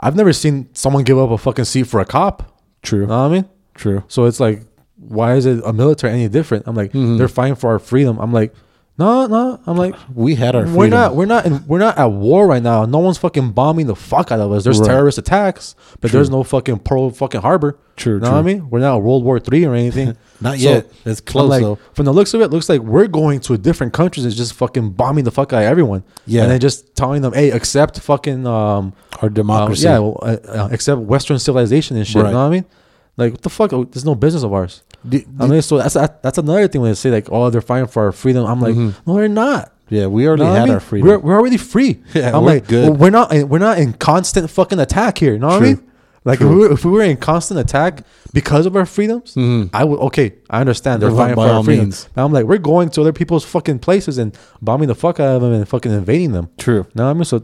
I've 0.00 0.16
never 0.16 0.32
seen 0.32 0.68
someone 0.74 1.04
give 1.04 1.18
up 1.18 1.30
a 1.30 1.38
fucking 1.38 1.64
seat 1.64 1.84
for 1.84 2.00
a 2.00 2.04
cop. 2.04 2.60
True. 2.82 3.00
You 3.02 3.06
know 3.06 3.22
what 3.22 3.30
I 3.30 3.34
mean? 3.34 3.48
True. 3.74 4.04
So 4.08 4.24
it's 4.26 4.38
like, 4.40 4.62
why 4.96 5.34
is 5.34 5.46
it 5.46 5.62
a 5.64 5.72
military 5.72 6.12
any 6.12 6.28
different? 6.28 6.64
I'm 6.66 6.74
like, 6.76 6.92
Mm-hmm. 6.92 7.16
they're 7.16 7.28
fighting 7.28 7.54
for 7.56 7.70
our 7.70 7.78
freedom. 7.78 8.18
I'm 8.18 8.32
like, 8.32 8.54
no, 8.96 9.26
no. 9.26 9.60
I'm 9.66 9.76
like, 9.76 9.94
We 10.14 10.36
had 10.36 10.54
our 10.54 10.62
freedom. 10.62 10.76
we're 10.76 10.88
not, 10.88 11.16
we're 11.16 11.24
not, 11.26 11.46
in, 11.46 11.66
we're 11.66 11.80
not 11.80 11.98
at 11.98 12.06
war 12.12 12.46
right 12.46 12.62
now. 12.62 12.84
No 12.84 12.98
one's 12.98 13.18
fucking 13.18 13.50
bombing 13.50 13.86
the 13.88 13.96
fuck 13.96 14.30
out 14.30 14.38
of 14.38 14.52
us. 14.52 14.62
There's 14.62 14.78
Right. 14.78 14.86
terrorist 14.88 15.18
attacks, 15.18 15.74
but 16.00 16.12
there's 16.12 16.30
no 16.30 16.44
fucking 16.44 16.78
Pearl 16.80 17.10
fucking 17.10 17.40
Harbor. 17.40 17.76
True, 17.96 18.18
know 18.20 18.30
what 18.30 18.38
I 18.38 18.42
mean? 18.42 18.70
We're 18.70 18.80
not 18.80 19.02
World 19.02 19.24
War 19.24 19.38
Three 19.40 19.64
or 19.64 19.74
anything. 19.74 20.16
Not 20.40 20.58
yet. 20.58 20.90
It's 21.06 21.20
close, 21.20 21.48
like, 21.48 21.62
though. 21.62 21.78
From 21.94 22.04
the 22.06 22.12
looks 22.12 22.34
of 22.34 22.40
it, 22.42 22.48
looks 22.48 22.68
like 22.68 22.80
we're 22.82 23.06
going 23.06 23.38
to 23.40 23.54
a 23.54 23.58
different 23.58 23.92
countries 23.94 24.26
and 24.26 24.34
just 24.34 24.52
fucking 24.54 24.90
bombing 24.90 25.24
the 25.24 25.30
fuck 25.30 25.52
out 25.52 25.62
of 25.62 25.68
everyone. 25.68 26.02
Yeah. 26.26 26.42
and 26.42 26.50
then 26.50 26.60
just 26.60 26.94
telling 26.96 27.22
them, 27.22 27.32
hey, 27.32 27.50
accept 27.50 28.00
fucking 28.00 28.44
um, 28.46 28.92
Our 29.22 29.26
uh, 29.26 29.28
democracy. 29.28 29.84
yeah, 29.84 30.00
well, 30.00 30.18
uh, 30.22 30.36
uh, 30.48 30.68
accept 30.72 31.00
Western 31.02 31.38
civilization 31.38 31.96
and 31.96 32.06
shit. 32.06 32.16
Right. 32.22 32.28
You 32.28 32.34
know 32.34 32.40
what 32.40 32.46
I 32.46 32.50
mean? 32.50 32.64
Like, 33.16 33.32
what 33.32 33.42
the 33.42 33.48
fuck? 33.48 33.72
Oh, 33.72 33.84
There's 33.84 34.04
no 34.04 34.16
business 34.16 34.42
of 34.42 34.52
ours. 34.52 34.82
I 35.40 35.46
mean, 35.46 35.62
so 35.62 35.78
that's 35.78 35.94
that's 35.94 36.38
another 36.38 36.66
thing 36.68 36.80
when 36.80 36.90
they 36.90 36.94
say 36.94 37.10
like, 37.10 37.28
oh, 37.30 37.50
they're 37.50 37.60
fighting 37.60 37.88
for 37.88 38.04
our 38.04 38.12
freedom. 38.12 38.44
I'm 38.46 38.60
like, 38.60 38.74
no, 38.74 39.14
they're 39.16 39.28
not. 39.28 39.72
yeah, 39.90 40.06
we 40.06 40.26
already 40.26 40.44
Know 40.44 40.48
what 40.50 40.54
had 40.56 40.62
I 40.62 40.64
mean? 40.66 40.74
our 40.74 40.80
freedom. 40.80 41.08
We're, 41.08 41.18
we're 41.18 41.38
already 41.38 41.56
free. 41.58 42.02
Yeah, 42.14 42.28
I'm 42.36 42.42
we're 42.44 42.54
like, 42.54 42.66
good. 42.68 42.88
well, 42.90 42.98
we're 42.98 43.10
not 43.10 43.32
we're 43.48 43.58
not 43.58 43.78
in 43.78 43.92
constant 43.94 44.48
fucking 44.50 44.78
attack 44.78 45.18
here. 45.18 45.32
You 45.34 45.38
know 45.40 45.48
what 45.48 45.62
I 45.62 45.66
mean? 45.66 45.90
Like 46.26 46.40
if 46.40 46.48
we, 46.48 46.54
were, 46.56 46.72
if 46.72 46.84
we 46.86 46.90
were 46.90 47.02
in 47.02 47.18
constant 47.18 47.60
attack 47.60 48.02
because 48.32 48.64
of 48.64 48.74
our 48.76 48.86
freedoms, 48.86 49.36
I 49.74 49.84
would 49.84 50.00
okay. 50.08 50.32
I 50.48 50.60
understand 50.60 51.02
they're 51.02 51.10
fighting 51.10 51.34
for 51.34 51.46
our 51.46 51.62
freedoms. 51.62 52.06
means. 52.06 52.08
I'm 52.16 52.32
like, 52.32 52.46
we're 52.46 52.56
going 52.56 52.88
to 52.90 53.02
other 53.02 53.12
people's 53.12 53.44
fucking 53.44 53.80
places 53.80 54.16
and 54.16 54.34
bombing 54.62 54.88
the 54.88 54.94
fuck 54.94 55.20
out 55.20 55.36
of 55.36 55.42
them 55.42 55.52
and 55.52 55.68
fucking 55.68 55.92
invading 55.92 56.32
them. 56.32 56.48
True. 56.56 56.86
Know 56.94 57.04
what 57.04 57.10
I 57.10 57.12
mean? 57.12 57.24
So 57.26 57.42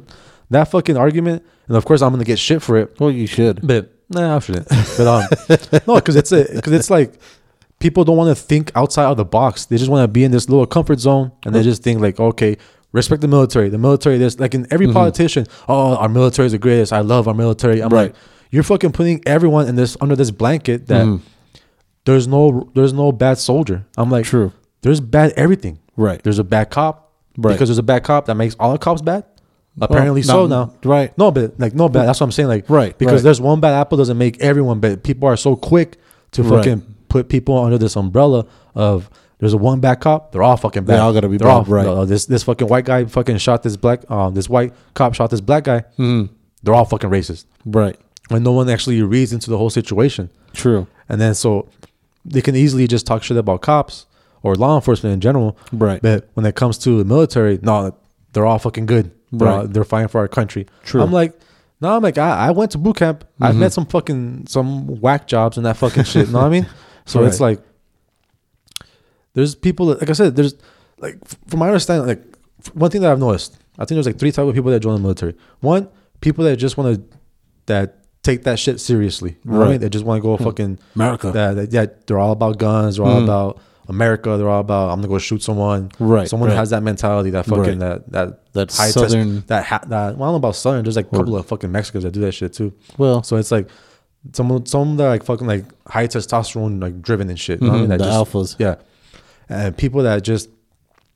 that 0.48 0.70
fucking 0.70 0.96
argument, 0.96 1.44
and 1.68 1.76
of 1.76 1.84
course 1.84 2.00
I'm 2.00 2.10
gonna 2.10 2.24
get 2.24 2.38
shit 2.38 2.62
for 2.62 2.78
it. 2.78 2.98
Well, 2.98 3.10
you 3.10 3.26
should. 3.26 3.60
But 3.62 3.92
nah, 4.08 4.36
I 4.36 4.38
shouldn't. 4.38 4.66
But 4.96 5.06
um, 5.06 5.80
no, 5.86 5.94
because 5.96 6.16
it's 6.16 6.32
a 6.32 6.46
because 6.50 6.72
it's 6.72 6.88
like 6.90 7.12
people 7.80 8.04
don't 8.04 8.16
want 8.16 8.36
to 8.36 8.40
think 8.40 8.70
outside 8.76 9.06
of 9.06 9.16
the 9.16 9.24
box. 9.24 9.64
They 9.64 9.76
just 9.76 9.90
want 9.90 10.04
to 10.04 10.08
be 10.08 10.22
in 10.22 10.30
this 10.30 10.48
little 10.48 10.66
comfort 10.66 11.00
zone, 11.00 11.32
and 11.44 11.54
they 11.54 11.62
just 11.64 11.82
think 11.82 12.00
like, 12.00 12.20
okay, 12.20 12.56
respect 12.92 13.22
the 13.22 13.28
military. 13.28 13.68
The 13.68 13.78
military, 13.78 14.18
this 14.18 14.38
like 14.38 14.54
in 14.54 14.66
every 14.70 14.86
mm-hmm. 14.86 14.94
politician. 14.94 15.46
Oh, 15.68 15.92
oh, 15.92 15.96
our 15.96 16.08
military 16.08 16.46
is 16.46 16.52
the 16.52 16.58
greatest. 16.58 16.92
I 16.92 17.00
love 17.00 17.26
our 17.26 17.34
military. 17.34 17.82
I'm 17.82 17.88
Right. 17.88 18.12
like, 18.12 18.14
you're 18.50 18.62
fucking 18.62 18.92
putting 18.92 19.22
everyone 19.26 19.66
in 19.68 19.76
this 19.76 19.96
under 20.00 20.14
this 20.14 20.30
blanket 20.30 20.86
that 20.88 21.06
mm-hmm. 21.06 21.24
there's 22.04 22.28
no 22.28 22.70
there's 22.74 22.92
no 22.92 23.10
bad 23.12 23.38
soldier. 23.38 23.86
I'm 23.96 24.10
like, 24.10 24.24
True. 24.24 24.52
There's 24.82 25.00
bad 25.00 25.32
everything. 25.36 25.78
Right. 25.96 26.22
There's 26.22 26.38
a 26.38 26.44
bad 26.44 26.70
cop. 26.70 27.12
Right. 27.36 27.52
Because 27.52 27.68
there's 27.68 27.78
a 27.78 27.82
bad 27.82 28.02
cop 28.02 28.26
that 28.26 28.34
makes 28.34 28.56
all 28.58 28.72
the 28.72 28.78
cops 28.78 29.02
bad. 29.02 29.24
Oh, 29.80 29.84
Apparently 29.84 30.22
so 30.22 30.46
not- 30.46 30.82
now. 30.84 30.90
right. 30.90 31.16
No, 31.16 31.30
but 31.30 31.58
like 31.60 31.74
no 31.74 31.88
bad. 31.88 32.06
That's 32.06 32.20
what 32.20 32.26
I'm 32.26 32.32
saying. 32.32 32.48
Like 32.48 32.68
Right, 32.68 32.96
Because 32.98 33.16
right. 33.16 33.22
there's 33.22 33.40
one 33.40 33.60
bad 33.60 33.78
apple 33.78 33.96
doesn't 33.98 34.18
make 34.18 34.40
everyone 34.40 34.80
bad. 34.80 35.04
People 35.04 35.28
are 35.28 35.36
so 35.36 35.54
quick 35.54 35.96
to 36.32 36.42
Right. 36.42 36.82
Put 37.10 37.28
people 37.28 37.58
under 37.58 37.76
this 37.76 37.96
umbrella 37.96 38.46
of 38.74 39.10
there's 39.38 39.52
a 39.52 39.58
one 39.58 39.80
bad 39.80 40.00
cop. 40.00 40.32
They're 40.32 40.42
all 40.42 40.56
fucking 40.56 40.84
bad. 40.84 40.94
They 40.94 40.98
all 40.98 41.12
gotta 41.12 41.28
be 41.28 41.36
They're 41.36 41.48
bad, 41.48 41.54
all- 41.54 41.64
right. 41.64 41.84
no, 41.84 42.04
this 42.04 42.26
this 42.26 42.42
fucking 42.44 42.68
white 42.68 42.84
guy 42.86 43.04
fucking 43.04 43.38
shot 43.38 43.62
this 43.62 43.76
black. 43.76 44.10
Um, 44.10 44.34
this 44.34 44.48
white 44.48 44.72
cop 44.94 45.14
shot 45.14 45.30
this 45.30 45.40
black 45.40 45.64
guy. 45.64 45.80
Mm-hmm. 45.98 46.32
They're 46.62 46.74
all 46.74 46.84
fucking 46.84 47.10
racist. 47.10 47.44
Right. 47.66 47.96
When 48.28 48.42
no 48.42 48.52
one 48.52 48.68
actually 48.70 49.02
reads 49.02 49.32
into 49.32 49.50
the 49.50 49.58
whole 49.58 49.70
situation. 49.70 50.30
True. 50.52 50.86
And 51.08 51.20
then 51.20 51.34
so 51.34 51.68
they 52.24 52.42
can 52.42 52.54
easily 52.54 52.86
just 52.86 53.06
talk 53.06 53.22
shit 53.22 53.36
about 53.36 53.62
cops 53.62 54.06
or 54.42 54.54
law 54.54 54.76
enforcement 54.76 55.14
in 55.14 55.20
general. 55.20 55.56
Right. 55.72 56.00
But 56.02 56.28
when 56.34 56.44
it 56.46 56.54
comes 56.54 56.78
to 56.78 56.98
the 56.98 57.04
military, 57.04 57.58
no, 57.62 57.94
they're 58.32 58.46
all 58.46 58.58
fucking 58.58 58.86
good. 58.86 59.10
They're, 59.32 59.48
all- 59.48 59.60
Right. 59.60 59.72
they're 59.72 59.84
fighting 59.84 60.08
for 60.08 60.18
our 60.20 60.28
country. 60.28 60.66
True. 60.82 61.02
I'm 61.02 61.12
like, 61.12 61.38
no, 61.80 61.96
I'm 61.96 62.02
like, 62.02 62.18
I, 62.18 62.48
I 62.48 62.50
went 62.50 62.72
to 62.72 62.78
boot 62.78 62.96
camp. 62.96 63.24
I've 63.40 63.56
met 63.56 63.72
some 63.72 63.86
fucking 63.86 64.46
some 64.48 65.00
whack 65.00 65.26
jobs 65.26 65.56
and 65.56 65.64
that 65.64 65.78
fucking 65.78 66.04
shit. 66.04 66.26
You 66.26 66.32
know 66.34 66.40
what 66.40 66.46
I 66.46 66.50
mean? 66.50 66.66
So 67.10 67.24
it's 67.24 67.40
like 67.40 67.60
there's 69.34 69.54
people 69.54 69.86
that, 69.86 70.00
like 70.00 70.10
I 70.10 70.12
said, 70.12 70.36
there's 70.36 70.54
like 70.98 71.16
from 71.48 71.60
my 71.60 71.66
understanding, 71.66 72.06
like 72.06 72.22
one 72.74 72.90
thing 72.90 73.02
that 73.02 73.10
I've 73.10 73.18
noticed, 73.18 73.58
I 73.78 73.84
think 73.84 73.96
there's 73.96 74.06
like 74.06 74.18
three 74.18 74.32
type 74.32 74.46
of 74.46 74.54
people 74.54 74.70
that 74.70 74.80
join 74.80 74.94
the 74.94 75.00
military. 75.00 75.34
One, 75.60 75.88
people 76.20 76.44
that 76.44 76.56
just 76.56 76.76
want 76.76 76.96
to 76.96 77.18
that 77.66 78.00
take 78.22 78.44
that 78.44 78.58
shit 78.58 78.80
seriously. 78.80 79.36
You 79.44 79.50
know 79.50 79.58
what 79.58 79.68
I 79.68 79.70
Right. 79.72 79.80
They 79.80 79.88
just 79.88 80.04
want 80.04 80.18
to 80.18 80.22
go 80.22 80.36
hmm. 80.36 80.44
fucking 80.44 80.78
America. 80.94 81.30
that, 81.30 81.54
that- 81.54 81.72
yeah, 81.72 81.86
they're 82.06 82.18
all 82.18 82.32
about 82.32 82.58
guns. 82.58 82.96
They're 82.96 83.06
all 83.06 83.18
hmm. 83.18 83.24
about 83.24 83.60
America. 83.88 84.36
They're 84.36 84.48
all 84.48 84.60
about 84.60 84.90
I'm 84.90 84.98
gonna 84.98 85.08
go 85.08 85.18
shoot 85.18 85.42
someone. 85.42 85.90
Right, 85.98 86.28
Someone 86.28 86.50
right. 86.50 86.56
has 86.56 86.70
that 86.70 86.82
mentality. 86.82 87.30
That 87.30 87.46
fucking 87.46 87.78
Right. 87.80 88.04
that 88.06 88.12
that 88.12 88.52
That 88.52 88.72
high 88.72 88.90
southern- 88.90 89.36
test, 89.36 89.48
that 89.48 89.64
ha- 89.64 89.80
that 89.86 90.16
well, 90.16 90.28
I 90.28 90.32
don't 90.32 90.32
know 90.32 90.36
about 90.36 90.56
southern. 90.56 90.84
There's 90.84 90.96
like 90.96 91.06
a 91.06 91.16
couple 91.16 91.36
of 91.36 91.46
fucking 91.46 91.72
Mexicans 91.72 92.04
that 92.04 92.12
do 92.12 92.20
that 92.20 92.32
shit 92.32 92.52
too. 92.52 92.72
Well, 92.98 93.22
So 93.22 93.36
it's 93.36 93.50
like 93.50 93.68
some 94.32 94.64
some 94.66 94.96
that 94.96 95.04
are 95.04 95.08
like 95.10 95.24
fucking 95.24 95.46
like 95.46 95.64
high 95.88 96.06
testosterone 96.06 96.80
like 96.80 97.00
driven 97.02 97.28
and 97.30 97.38
shit. 97.38 97.60
You 97.60 97.66
know 97.68 97.72
what 97.72 97.76
I 97.76 97.80
mean? 97.80 97.90
That 97.90 97.98
the 97.98 98.04
just- 98.04 98.32
alphas. 98.32 98.56
Yeah, 98.58 98.76
and 99.48 99.76
people 99.76 100.02
that 100.02 100.22
just 100.22 100.48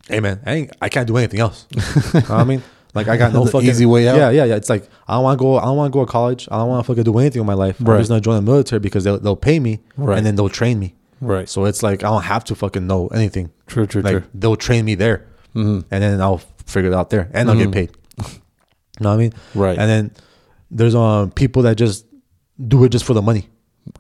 hey 0.09 0.21
man, 0.21 0.41
I 0.47 0.53
ain't, 0.55 0.77
I 0.83 0.89
can't 0.89 1.07
do 1.07 1.17
anything 1.17 1.41
else. 1.41 1.67
you 1.75 1.81
know 1.81 2.21
what 2.21 2.31
I 2.31 2.45
mean? 2.45 2.63
Like 2.95 3.09
I 3.09 3.17
got 3.17 3.33
no 3.33 3.45
fucking 3.45 3.69
easy 3.69 3.87
way 3.87 4.09
out. 4.09 4.17
Yeah, 4.17 4.31
yeah, 4.31 4.45
yeah. 4.45 4.55
It's 4.57 4.71
like 4.71 4.89
I 5.09 5.15
don't 5.15 5.25
want 5.25 5.39
to 5.39 5.43
go. 5.43 5.59
I 5.59 5.65
don't 5.65 5.77
want 5.77 5.93
to 5.93 5.99
go 5.99 6.05
to 6.05 6.11
college. 6.11 6.47
I 6.51 6.57
don't 6.59 6.69
want 6.69 6.85
to 6.85 6.87
fucking 6.93 7.03
do 7.05 7.19
anything 7.19 7.41
in 7.41 7.47
my 7.47 7.55
life. 7.55 7.81
I'm 7.81 7.87
Right. 7.87 7.99
just 7.99 8.09
gonna 8.09 8.21
join 8.21 8.37
the 8.37 8.43
military 8.43 8.79
because 8.81 9.03
they'll 9.05 9.19
they'll 9.19 9.35
pay 9.37 9.59
me 9.61 9.81
Right. 9.97 10.17
and 10.17 10.25
then 10.27 10.37
they'll 10.37 10.49
train 10.49 10.79
me. 10.79 10.95
Right. 11.21 11.49
So 11.49 11.65
it's 11.65 11.83
like 11.83 12.05
I 12.05 12.09
don't 12.09 12.23
have 12.23 12.45
to 12.45 12.55
fucking 12.55 12.87
know 12.87 13.09
anything. 13.09 13.51
True, 13.67 13.87
true, 13.87 14.03
like, 14.03 14.13
true. 14.13 14.23
They'll 14.35 14.57
train 14.57 14.85
me 14.85 14.95
there, 14.95 15.27
Mm-hmm. 15.55 15.81
and 15.91 16.03
then 16.03 16.21
I'll 16.21 16.41
figure 16.67 16.91
it 16.91 16.95
out 16.95 17.11
there, 17.11 17.29
and 17.33 17.51
I'll 17.51 17.57
get 17.57 17.73
paid. 17.73 17.91
You 18.19 18.25
know 19.01 19.09
what 19.11 19.15
I 19.15 19.17
mean? 19.17 19.33
Right. 19.55 19.77
And 19.79 19.91
then 19.91 20.11
there's 20.71 20.95
um 20.95 21.31
people 21.33 21.63
that 21.63 21.77
just 21.77 22.07
do 22.59 22.85
it 22.85 22.91
just 22.91 23.05
for 23.05 23.15
the 23.15 23.23
money. 23.23 23.49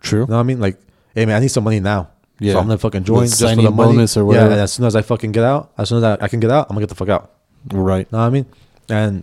True. 0.01 0.21
You 0.21 0.27
know 0.27 0.35
what 0.35 0.41
I 0.41 0.45
mean? 0.45 0.61
Like, 0.61 0.79
hey 1.15 1.27
man, 1.27 1.37
I 1.37 1.41
need 1.41 1.49
some 1.49 1.65
money 1.65 1.81
now. 1.81 2.11
Yeah. 2.41 2.55
So 2.55 2.59
I'm 2.61 2.67
gonna 2.67 2.79
fucking 2.79 3.05
join 3.05 3.25
The 3.25 3.29
just 3.29 3.41
for 3.41 3.49
the 3.63 3.71
money. 3.71 3.93
bonus 3.93 4.17
or 4.17 4.21
Yeah. 4.21 4.25
whatever. 4.27 4.51
And 4.53 4.61
as 4.61 4.73
soon 4.73 4.87
as 4.87 4.97
I 4.97 5.03
fucking 5.03 5.33
get 5.33 5.45
out, 5.45 5.73
as 5.79 5.89
soon 5.89 5.99
as 5.99 6.05
I, 6.05 6.17
I 6.25 6.29
can 6.29 6.41
get 6.41 6.51
out, 6.51 6.67
I'm 6.69 6.75
gonna 6.75 6.87
get 6.87 6.89
the 6.89 6.95
fuck 6.95 7.09
out. 7.09 7.31
Right. 7.73 8.07
You 8.11 8.17
know 8.17 8.19
what 8.19 8.25
I 8.27 8.31
mean? 8.31 8.47
And 8.89 9.23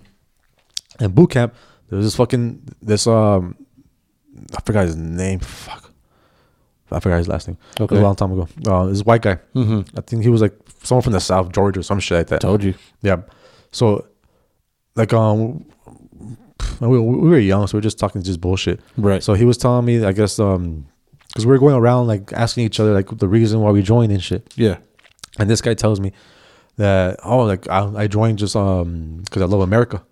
and 0.99 1.13
boot 1.15 1.31
camp, 1.31 1.53
there's 1.89 2.05
this 2.05 2.15
fucking 2.15 2.61
this 2.81 3.07
um 3.07 3.55
I 4.55 4.61
forgot 4.61 4.85
his 4.85 4.95
name. 4.95 5.39
Fuck. 5.39 5.91
I 6.93 6.99
forgot 6.99 7.17
his 7.17 7.27
last 7.29 7.47
name. 7.47 7.57
It 7.75 7.79
was 7.81 7.85
Okay. 7.91 7.97
a 7.97 8.01
long 8.01 8.15
time 8.17 8.31
ago. 8.33 8.47
Uh, 8.67 8.85
this 8.87 9.03
white 9.03 9.21
guy. 9.21 9.39
Mm-hmm. 9.55 9.97
I 9.97 10.01
think 10.01 10.23
he 10.23 10.29
was 10.29 10.41
like 10.41 10.53
someone 10.83 11.01
from 11.03 11.13
the 11.13 11.21
South, 11.21 11.51
Georgia, 11.53 11.79
or 11.79 11.83
some 11.83 11.99
shit 12.01 12.17
like 12.17 12.27
that. 12.27 12.41
Told 12.41 12.63
you. 12.63 12.73
Yeah. 13.01 13.21
So, 13.71 14.05
like, 14.95 15.13
um, 15.13 15.63
we, 16.89 16.99
we 16.99 17.29
were 17.29 17.39
young, 17.39 17.67
so 17.67 17.77
we 17.77 17.79
are 17.79 17.81
just 17.81 17.99
talking 17.99 18.21
just 18.23 18.41
bullshit. 18.41 18.79
Right. 18.97 19.21
So 19.23 19.33
he 19.33 19.45
was 19.45 19.57
telling 19.57 19.85
me, 19.85 20.03
I 20.03 20.11
guess, 20.13 20.39
um, 20.39 20.87
because 21.27 21.45
we 21.45 21.51
were 21.51 21.59
going 21.59 21.75
around 21.75 22.07
like 22.07 22.33
asking 22.33 22.65
each 22.65 22.79
other 22.79 22.93
like 22.93 23.07
the 23.17 23.27
reason 23.27 23.59
why 23.61 23.71
we 23.71 23.81
joined 23.81 24.11
and 24.11 24.21
shit. 24.21 24.51
Yeah. 24.55 24.77
And 25.39 25.49
this 25.49 25.61
guy 25.61 25.73
tells 25.75 25.99
me 25.99 26.11
that 26.77 27.19
oh, 27.23 27.43
like 27.45 27.69
I, 27.69 27.89
I 27.95 28.07
joined 28.07 28.39
just 28.39 28.55
um 28.55 29.21
because 29.23 29.41
I 29.41 29.45
love 29.45 29.61
America 29.61 30.03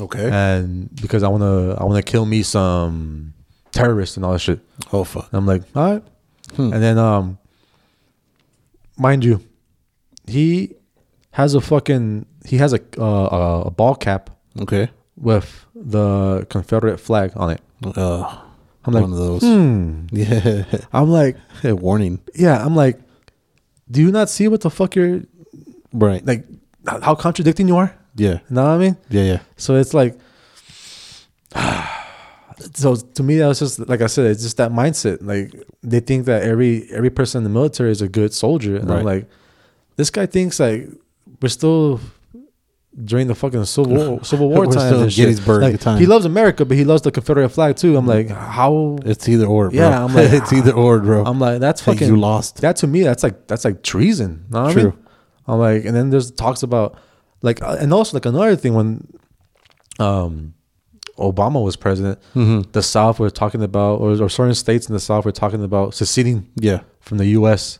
Okay. 0.00 0.28
and 0.30 0.94
because 1.00 1.22
I 1.22 1.28
wanna 1.28 1.74
I 1.74 1.84
wanna 1.84 2.02
kill 2.02 2.26
me 2.26 2.42
some 2.42 3.32
terrorists 3.70 4.16
and 4.16 4.26
all 4.26 4.32
that 4.32 4.40
shit. 4.40 4.60
oh 4.92 5.04
fuck. 5.04 5.28
And 5.32 5.38
I'm 5.38 5.46
like, 5.46 5.62
all 5.74 5.92
right. 5.94 6.02
Hmm. 6.56 6.72
And 6.72 6.82
then, 6.82 6.98
um, 6.98 7.38
mind 8.98 9.24
you, 9.24 9.40
he 10.26 10.74
has 11.32 11.54
a 11.54 11.60
fucking 11.60 12.26
he 12.44 12.58
has 12.58 12.72
a 12.74 12.80
uh, 12.98 13.02
a, 13.04 13.60
a 13.66 13.70
ball 13.70 13.94
cap 13.94 14.28
Okay. 14.60 14.90
With 15.16 15.66
the 15.74 16.46
Confederate 16.50 16.98
flag 16.98 17.32
on 17.36 17.50
it. 17.50 17.60
Uh, 17.84 18.38
I'm 18.84 18.92
like, 18.94 19.02
one 19.02 19.12
of 19.12 19.18
those. 19.18 19.42
hmm. 19.42 20.06
Yeah. 20.12 20.64
I'm 20.92 21.08
like, 21.10 21.36
Warning. 21.64 22.20
yeah. 22.34 22.64
I'm 22.64 22.74
like, 22.76 22.98
do 23.90 24.00
you 24.00 24.10
not 24.10 24.28
see 24.30 24.48
what 24.48 24.60
the 24.62 24.70
fuck 24.70 24.94
you're 24.96 25.22
Right. 25.92 26.24
like? 26.26 26.46
How 26.86 27.14
contradicting 27.14 27.68
you 27.68 27.76
are? 27.76 27.94
Yeah. 28.16 28.34
You 28.48 28.54
know 28.56 28.62
what 28.64 28.70
I 28.70 28.78
mean? 28.78 28.96
Yeah. 29.10 29.22
Yeah. 29.22 29.40
So 29.56 29.76
it's 29.76 29.94
like, 29.94 30.18
so 32.74 32.96
to 32.96 33.22
me, 33.22 33.36
that 33.38 33.46
was 33.46 33.58
just 33.58 33.78
like 33.88 34.00
I 34.00 34.06
said, 34.06 34.26
it's 34.26 34.42
just 34.42 34.56
that 34.56 34.72
mindset. 34.72 35.18
Like 35.20 35.52
they 35.82 36.00
think 36.00 36.26
that 36.26 36.42
every 36.42 36.88
every 36.90 37.10
person 37.10 37.38
in 37.38 37.44
the 37.44 37.50
military 37.50 37.90
is 37.90 38.02
a 38.02 38.08
good 38.08 38.32
soldier, 38.32 38.76
and 38.76 38.90
I'm 38.90 39.04
like, 39.04 39.28
this 39.96 40.10
guy 40.10 40.26
thinks 40.26 40.58
like 40.60 40.88
we're 41.40 41.48
still 41.48 42.00
during 43.04 43.26
the 43.26 43.34
fucking 43.34 43.64
civil 43.64 43.94
war, 43.94 44.24
civil 44.24 44.48
war 44.50 44.66
We're 44.66 44.72
time. 44.72 44.94
and 44.94 45.12
shit. 45.12 45.24
Gettysburg 45.26 45.62
Like, 45.62 45.80
time. 45.80 45.98
He 45.98 46.06
loves 46.06 46.24
America, 46.26 46.64
but 46.64 46.76
he 46.76 46.84
loves 46.84 47.02
the 47.02 47.10
Confederate 47.10 47.48
flag 47.48 47.76
too. 47.76 47.96
I'm 47.96 48.06
like, 48.06 48.28
how? 48.28 48.98
It's 49.04 49.28
either 49.28 49.46
or. 49.46 49.70
Bro. 49.70 49.78
Yeah, 49.78 50.04
I'm 50.04 50.14
like- 50.14 50.30
it's 50.32 50.52
either 50.52 50.72
or, 50.72 50.98
bro. 51.00 51.24
I'm 51.24 51.38
like, 51.40 51.60
that's 51.60 51.80
fucking. 51.82 52.06
you 52.06 52.16
lost. 52.16 52.60
That 52.60 52.76
to 52.76 52.86
me, 52.86 53.02
that's 53.02 53.22
like 53.22 53.46
that's 53.46 53.64
like 53.64 53.82
treason. 53.82 54.44
Know 54.50 54.62
what 54.64 54.72
I 54.72 54.74
mean? 54.74 54.84
True. 54.90 54.98
I'm 55.46 55.58
like, 55.58 55.84
and 55.84 55.96
then 55.96 56.10
there's 56.10 56.30
talks 56.30 56.62
about 56.62 56.98
like, 57.42 57.62
uh, 57.62 57.76
and 57.80 57.92
also 57.92 58.16
like 58.16 58.26
another 58.26 58.54
thing 58.56 58.74
when, 58.74 59.08
um, 59.98 60.54
Obama 61.18 61.62
was 61.62 61.76
president, 61.76 62.18
Mm-hmm. 62.34 62.70
the 62.72 62.82
South 62.82 63.18
were 63.18 63.30
talking 63.30 63.62
about, 63.62 64.00
or, 64.00 64.10
or 64.22 64.28
certain 64.28 64.54
states 64.54 64.88
in 64.88 64.94
the 64.94 65.00
South 65.00 65.24
were 65.24 65.32
talking 65.32 65.62
about 65.62 65.94
seceding 65.94 66.48
yeah. 66.56 66.80
from 67.00 67.18
the 67.18 67.26
U.S. 67.26 67.78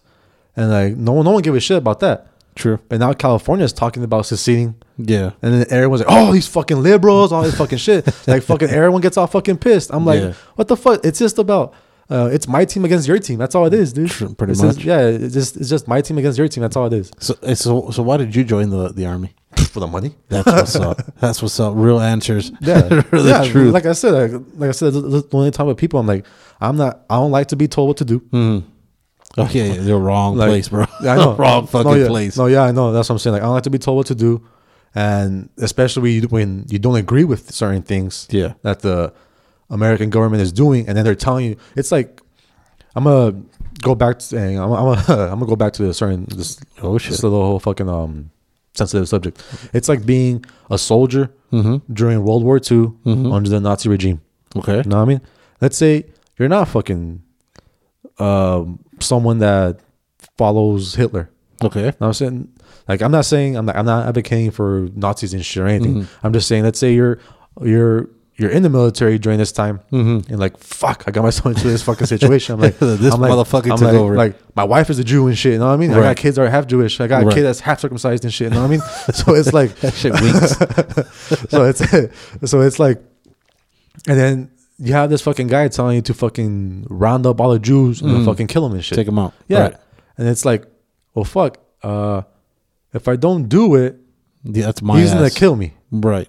And 0.56 0.70
like, 0.70 0.96
no 0.96 1.12
one, 1.12 1.24
no 1.24 1.30
one 1.32 1.42
gave 1.42 1.54
a 1.54 1.60
shit 1.60 1.78
about 1.78 2.00
that. 2.00 2.26
True. 2.54 2.78
But 2.88 2.98
now 3.00 3.12
California 3.14 3.64
is 3.64 3.72
talking 3.72 4.04
about 4.04 4.26
seceding, 4.26 4.74
Yeah. 4.98 5.32
and 5.42 5.54
then 5.54 5.66
everyone's 5.70 6.02
like, 6.04 6.10
"Oh, 6.10 6.32
these 6.32 6.48
fucking 6.48 6.82
liberals, 6.82 7.32
all 7.32 7.42
this 7.42 7.56
fucking 7.56 7.78
shit." 7.78 8.06
Like, 8.26 8.42
fucking 8.42 8.68
everyone 8.70 9.00
gets 9.00 9.16
all 9.16 9.26
fucking 9.26 9.58
pissed. 9.58 9.90
I'm 9.92 10.04
like, 10.06 10.20
Yeah. 10.22 10.32
what 10.56 10.68
the 10.68 10.76
fuck? 10.76 11.04
It's 11.04 11.18
just 11.18 11.38
about 11.38 11.74
uh, 12.10 12.28
it's 12.32 12.46
my 12.46 12.64
team 12.64 12.84
against 12.84 13.08
your 13.08 13.18
team. 13.18 13.38
That's 13.38 13.54
all 13.54 13.64
it 13.66 13.72
is, 13.74 13.92
dude. 13.92 14.10
Pretty 14.36 14.52
It's 14.52 14.60
just- 14.60 14.78
much. 14.78 14.84
yeah, 14.84 15.00
it's 15.06 15.32
just 15.34 15.56
it's 15.56 15.68
just 15.70 15.88
my 15.88 16.00
team 16.02 16.18
against 16.18 16.36
your 16.38 16.48
team. 16.48 16.62
That's 16.62 16.76
all 16.76 16.86
it 16.86 16.92
is. 16.92 17.10
So, 17.18 17.34
eh, 17.42 17.54
so, 17.54 17.90
so 17.90 18.02
why 18.02 18.16
did 18.18 18.34
you 18.36 18.44
join 18.44 18.70
the 18.70 18.88
the 18.92 19.06
army? 19.06 19.34
For 19.72 19.80
the 19.80 19.86
money. 19.86 20.14
That's 20.28 20.46
what's 20.46 20.76
up. 20.76 20.98
That's 21.20 21.42
what's 21.42 21.58
up. 21.60 21.74
Real 21.76 22.00
answers. 22.00 22.50
Yeah, 22.60 22.80
the 22.82 23.22
yeah. 23.24 23.50
truth. 23.50 23.72
Like 23.72 23.86
I 23.86 23.92
said, 23.92 24.12
like, 24.32 24.42
like 24.56 24.68
I 24.68 24.72
said, 24.72 24.92
the, 24.94 25.00
the 25.00 25.28
only 25.32 25.50
time 25.50 25.66
with 25.66 25.76
people, 25.78 26.00
I'm 26.00 26.06
like, 26.06 26.24
I'm 26.60 26.76
not. 26.76 27.04
I 27.10 27.16
don't 27.16 27.30
like 27.32 27.48
to 27.48 27.56
be 27.56 27.68
told 27.68 27.88
what 27.88 27.96
to 27.98 28.04
do. 28.04 28.20
Mm. 28.32 28.64
Okay, 29.38 29.78
the 29.78 29.96
wrong 29.96 30.36
Like, 30.36 30.48
place, 30.48 30.68
bro. 30.68 30.84
Yeah, 31.02 31.12
I 31.12 31.16
know. 31.16 31.34
wrong 31.36 31.66
fucking 31.66 31.90
no, 31.90 31.96
yeah. 31.96 32.08
place. 32.08 32.36
No, 32.36 32.46
yeah, 32.46 32.62
I 32.64 32.72
know. 32.72 32.92
That's 32.92 33.08
what 33.08 33.14
I'm 33.14 33.18
saying. 33.18 33.32
Like, 33.34 33.42
I 33.42 33.46
don't 33.46 33.54
like 33.54 33.62
to 33.64 33.70
be 33.70 33.78
told 33.78 33.96
what 33.96 34.06
to 34.08 34.14
do, 34.14 34.46
and 34.94 35.48
especially 35.58 36.20
when 36.20 36.66
you 36.68 36.78
don't 36.78 36.96
agree 36.96 37.24
with 37.24 37.50
certain 37.50 37.82
things. 37.82 38.26
Yeah. 38.30 38.54
that 38.62 38.80
the 38.80 39.12
American 39.70 40.10
government 40.10 40.42
is 40.42 40.52
doing, 40.52 40.86
and 40.88 40.96
then 40.96 41.04
they're 41.04 41.14
telling 41.14 41.46
you 41.46 41.56
it's 41.76 41.90
like 41.92 42.20
I'm 42.94 43.04
gonna 43.04 43.42
go 43.80 43.94
back 43.94 44.18
to 44.18 44.24
saying 44.24 44.58
I'm, 44.58 44.70
I'm, 44.72 44.94
gonna, 44.94 45.22
I'm 45.32 45.38
gonna 45.38 45.46
go 45.46 45.56
back 45.56 45.72
to 45.74 45.88
a 45.88 45.94
certain 45.94 46.26
this 46.26 46.60
Oh, 46.82 46.98
shit. 46.98 47.12
this 47.12 47.22
little 47.22 47.42
whole 47.42 47.58
fucking 47.58 47.88
um 47.88 48.30
sensitive 48.74 49.08
subject. 49.08 49.42
It's 49.72 49.88
like 49.88 50.04
being 50.06 50.44
a 50.70 50.78
soldier 50.78 51.30
Mm-hmm. 51.52 51.92
during 51.92 52.24
World 52.24 52.44
War 52.44 52.58
II 52.58 52.92
under 53.04 53.50
the 53.50 53.60
Nazi 53.60 53.90
regime. 53.90 54.22
Okay. 54.56 54.78
You 54.78 54.82
know 54.88 54.96
what 54.96 55.02
I 55.02 55.04
mean? 55.04 55.20
Let's 55.60 55.76
say 55.76 56.06
you're 56.38 56.48
not 56.48 56.66
fucking 56.68 57.22
um, 58.18 58.78
someone 59.00 59.38
that 59.38 59.80
follows 60.38 60.94
Hitler. 60.94 61.28
Okay. 61.62 61.80
You 61.80 61.86
know 61.86 61.92
what 61.98 62.06
I'm 62.08 62.12
saying? 62.14 62.51
Like 62.88 63.02
I'm 63.02 63.12
not 63.12 63.24
saying 63.24 63.56
I'm 63.56 63.66
not, 63.66 63.76
I'm 63.76 63.86
not 63.86 64.06
advocating 64.08 64.50
for 64.50 64.88
Nazis 64.94 65.34
and 65.34 65.44
shit 65.44 65.62
or 65.62 65.66
anything. 65.66 66.02
Mm-hmm. 66.02 66.26
I'm 66.26 66.32
just 66.32 66.48
saying 66.48 66.64
let's 66.64 66.78
say 66.78 66.92
you're 66.94 67.18
you're 67.60 68.08
you're 68.36 68.50
in 68.50 68.62
the 68.62 68.70
military 68.70 69.18
during 69.18 69.38
this 69.38 69.52
time 69.52 69.80
Mm-hmm. 69.92 70.32
and 70.32 70.40
like 70.40 70.56
fuck 70.58 71.04
I 71.06 71.10
got 71.10 71.22
myself 71.22 71.46
into 71.54 71.68
this 71.68 71.82
fucking 71.82 72.06
situation. 72.06 72.54
I'm 72.54 72.60
like 72.66 72.78
This 72.78 73.14
I'm 73.14 73.20
like, 73.20 73.30
motherfucker 73.30 73.70
I'm 73.70 73.78
took 73.78 73.82
like, 73.88 73.94
over. 73.94 74.16
Like 74.16 74.56
my 74.56 74.64
wife 74.64 74.90
is 74.90 74.98
a 74.98 75.04
Jew 75.04 75.26
and 75.28 75.36
shit. 75.38 75.52
You 75.52 75.58
know 75.58 75.66
what 75.68 75.74
I 75.74 75.76
mean? 75.76 75.92
I 75.92 76.00
got 76.00 76.16
kids 76.16 76.36
that 76.36 76.42
are 76.42 76.50
half 76.50 76.66
Jewish. 76.66 76.98
I 77.00 77.06
got 77.06 77.26
a 77.26 77.30
kid 77.34 77.42
that's 77.42 77.60
half 77.60 77.80
circumcised 77.80 78.24
and 78.24 78.32
shit. 78.32 78.48
You 78.52 78.54
know 78.58 78.66
what 78.66 78.68
I 78.68 78.70
mean? 78.70 78.80
so 79.14 79.34
it's 79.34 79.52
like 79.52 79.74
That 79.76 79.94
shit 79.94 80.12
winks. 80.12 81.50
so 81.50 81.64
it's 81.64 82.50
so 82.50 82.60
it's 82.62 82.78
like, 82.78 83.00
and 84.08 84.18
then 84.18 84.50
you 84.78 84.94
have 84.94 85.10
this 85.10 85.22
fucking 85.22 85.46
guy 85.46 85.68
telling 85.68 85.96
you 85.96 86.02
to 86.02 86.14
fucking 86.14 86.86
round 86.90 87.26
up 87.26 87.40
all 87.40 87.50
the 87.52 87.58
Jews 87.60 88.00
and 88.02 88.10
Mhm. 88.10 88.24
fucking 88.24 88.46
kill 88.48 88.62
them 88.66 88.72
and 88.72 88.84
shit. 88.84 88.96
Take 88.96 89.06
them 89.06 89.18
out. 89.18 89.32
Yeah, 89.46 89.60
Right. 89.62 89.76
and 90.18 90.26
it's 90.28 90.44
like, 90.44 90.64
well, 91.14 91.24
fuck. 91.24 91.58
Uh, 91.82 92.22
if 92.92 93.08
I 93.08 93.16
don't 93.16 93.48
do 93.48 93.74
it, 93.74 93.98
Yeah, 94.44 94.66
that's 94.66 94.82
my. 94.82 95.00
he's 95.00 95.12
gonna 95.12 95.30
kill 95.30 95.56
me. 95.56 95.72
Right. 95.90 96.28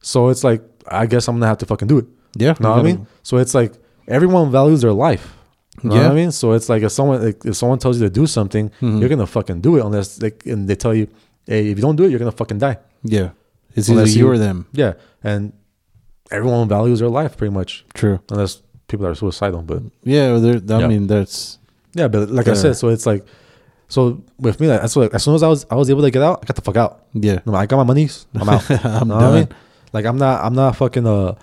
So 0.00 0.28
it's 0.28 0.44
like, 0.44 0.62
I 0.88 1.06
guess 1.06 1.28
I'm 1.28 1.36
gonna 1.36 1.46
have 1.46 1.58
to 1.58 1.66
fucking 1.66 1.88
do 1.88 1.98
it. 1.98 2.06
Yeah. 2.36 2.54
Know 2.60 2.70
what 2.70 2.80
I 2.80 2.82
mean? 2.82 3.06
So 3.22 3.38
it's 3.38 3.54
like 3.54 3.72
everyone 4.08 4.50
values 4.50 4.80
their 4.82 4.92
life. 4.92 5.34
You 5.82 5.90
know 5.90 5.96
Yeah. 5.96 6.02
what 6.04 6.12
I 6.12 6.14
mean? 6.14 6.32
So 6.32 6.52
it's 6.52 6.68
like 6.68 6.82
if 6.82 6.92
someone 6.92 7.22
like, 7.24 7.44
if 7.44 7.56
someone 7.56 7.78
tells 7.78 8.00
you 8.00 8.06
to 8.08 8.10
do 8.20 8.26
something, 8.26 8.70
Mhm. 8.80 9.00
you're 9.00 9.08
gonna 9.08 9.26
fucking 9.26 9.60
do 9.60 9.76
it 9.76 9.84
unless 9.84 10.16
they 10.16 10.32
and 10.46 10.68
they 10.68 10.74
tell 10.76 10.94
you, 10.94 11.06
hey, 11.46 11.68
if 11.70 11.76
you 11.78 11.82
don't 11.82 11.96
do 11.96 12.04
it, 12.04 12.10
you're 12.10 12.18
gonna 12.18 12.32
fucking 12.32 12.58
die. 12.58 12.78
Yeah. 13.02 13.30
It's 13.74 13.88
either 13.88 14.00
Unless 14.00 14.14
you 14.16 14.24
you- 14.24 14.30
or 14.32 14.38
them. 14.38 14.66
Yeah, 14.72 14.94
and 15.22 15.52
everyone 16.30 16.68
values 16.68 17.00
their 17.00 17.08
life 17.10 17.36
pretty 17.36 17.52
much. 17.54 17.84
True. 17.94 18.20
unless 18.30 18.62
people 18.88 19.06
are 19.06 19.14
suicidal. 19.14 19.62
But 19.62 19.82
Yeah. 20.04 20.34
I 20.34 20.78
Yeah. 20.80 20.86
mean, 20.88 21.06
that's. 21.08 21.58
yeah, 21.94 22.08
but 22.08 22.30
like 22.30 22.48
I 22.48 22.54
said, 22.54 22.76
so 22.76 22.88
it's 22.88 23.04
like, 23.06 23.24
so 23.88 24.22
with 24.38 24.58
me, 24.60 24.66
like, 24.68 24.80
that's 24.80 24.96
what. 24.96 25.14
As 25.14 25.22
soon 25.22 25.34
as 25.34 25.42
I 25.42 25.48
was, 25.48 25.64
I 25.70 25.74
was 25.76 25.88
able 25.90 26.02
to 26.02 26.10
get 26.10 26.22
out. 26.22 26.40
I 26.42 26.46
got 26.46 26.56
the 26.56 26.62
fuck 26.62 26.76
out. 26.76 27.04
Yeah. 27.14 27.38
No, 27.46 27.54
I 27.54 27.66
got 27.66 27.76
my 27.76 27.84
monies. 27.84 28.26
I'm 28.34 28.48
out. 28.48 28.68
I'm 28.84 29.08
what 29.08 29.22
I 29.22 29.32
mean? 29.34 29.44
done. 29.46 29.56
Like 29.92 30.04
I'm 30.04 30.18
not. 30.18 30.44
I'm 30.44 30.54
not 30.54 30.76
fucking 30.76 31.06
a, 31.06 31.36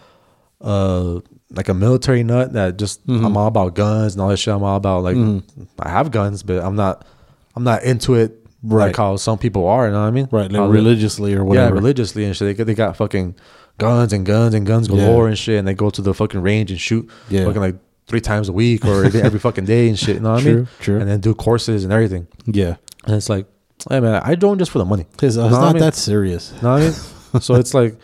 uh, 0.62 1.20
like 1.52 1.70
a 1.70 1.74
military 1.74 2.24
nut 2.24 2.54
that 2.54 2.78
just. 2.78 3.06
Mhm. 3.08 3.26
I'm 3.26 3.38
all 3.38 3.48
about 3.48 3.76
guns 3.76 4.14
and 4.14 4.22
all 4.22 4.30
that 4.30 4.38
shit. 4.38 4.54
I'm 4.54 4.64
all 4.64 4.78
about 4.78 5.04
like. 5.04 5.16
Mhm. 5.16 5.44
I 5.80 5.90
have 5.90 6.12
guns, 6.12 6.44
but 6.44 6.64
I'm 6.64 6.76
not. 6.76 7.06
I'm 7.56 7.64
not 7.64 7.84
into 7.84 8.16
it 8.16 8.40
Right. 8.64 8.88
like 8.88 8.96
how 8.96 9.16
some 9.18 9.38
people 9.38 9.68
are. 9.68 9.86
You 9.88 9.92
know 9.94 10.02
what 10.02 10.08
I 10.08 10.12
mean? 10.12 10.28
Right. 10.32 10.52
Like 10.52 10.60
How 10.60 10.68
religiously 10.68 11.34
or 11.36 11.44
whatever. 11.44 11.68
Yeah, 11.70 11.74
religiously 11.80 12.26
and 12.26 12.36
shit. 12.36 12.48
They 12.48 12.54
got, 12.54 12.66
they 12.68 12.74
got 12.74 12.98
fucking 12.98 13.36
guns 13.78 14.14
and 14.14 14.26
guns 14.26 14.54
and 14.54 14.66
guns 14.66 14.88
Yeah. 14.90 14.96
galore 15.06 15.28
and 15.28 15.38
shit, 15.38 15.60
and 15.60 15.68
they 15.68 15.74
go 15.74 15.90
to 15.90 16.02
the 16.02 16.14
fucking 16.14 16.42
range 16.42 16.72
and 16.72 16.80
shoot 16.80 17.10
Yeah. 17.30 17.44
fucking 17.46 17.62
like 17.62 17.76
three 18.08 18.22
times 18.22 18.50
a 18.50 18.54
week 18.54 18.86
or 18.86 19.06
every, 19.06 19.40
fucking 19.48 19.66
day 19.66 19.88
and 19.88 19.98
shit. 19.98 20.16
You 20.16 20.22
know 20.22 20.34
what 20.34 20.42
I 20.44 20.46
mean? 20.46 20.68
true. 20.80 21.00
And 21.00 21.10
then 21.10 21.20
do 21.20 21.34
courses 21.34 21.84
and 21.84 21.94
everything. 21.94 22.28
Yeah. 22.46 22.76
And 23.06 23.16
it's 23.16 23.30
like, 23.30 23.48
hey 23.90 24.00
man, 24.00 24.22
I 24.24 24.36
don't 24.36 24.60
just 24.60 24.72
for 24.72 24.80
the 24.80 24.86
money. 24.86 25.06
It's, 25.22 25.24
uh, 25.24 25.28
it's 25.28 25.36
Know 25.38 25.44
what 25.46 25.54
I 25.54 25.60
not 25.62 25.74
mean? 25.76 25.84
that 25.84 25.96
serious. 25.96 26.52
You 26.56 26.62
know 26.62 26.72
what 26.74 26.82
I 26.82 26.86
mean? 26.86 26.94
so 27.42 27.56
it's 27.56 27.74
like, 27.74 27.98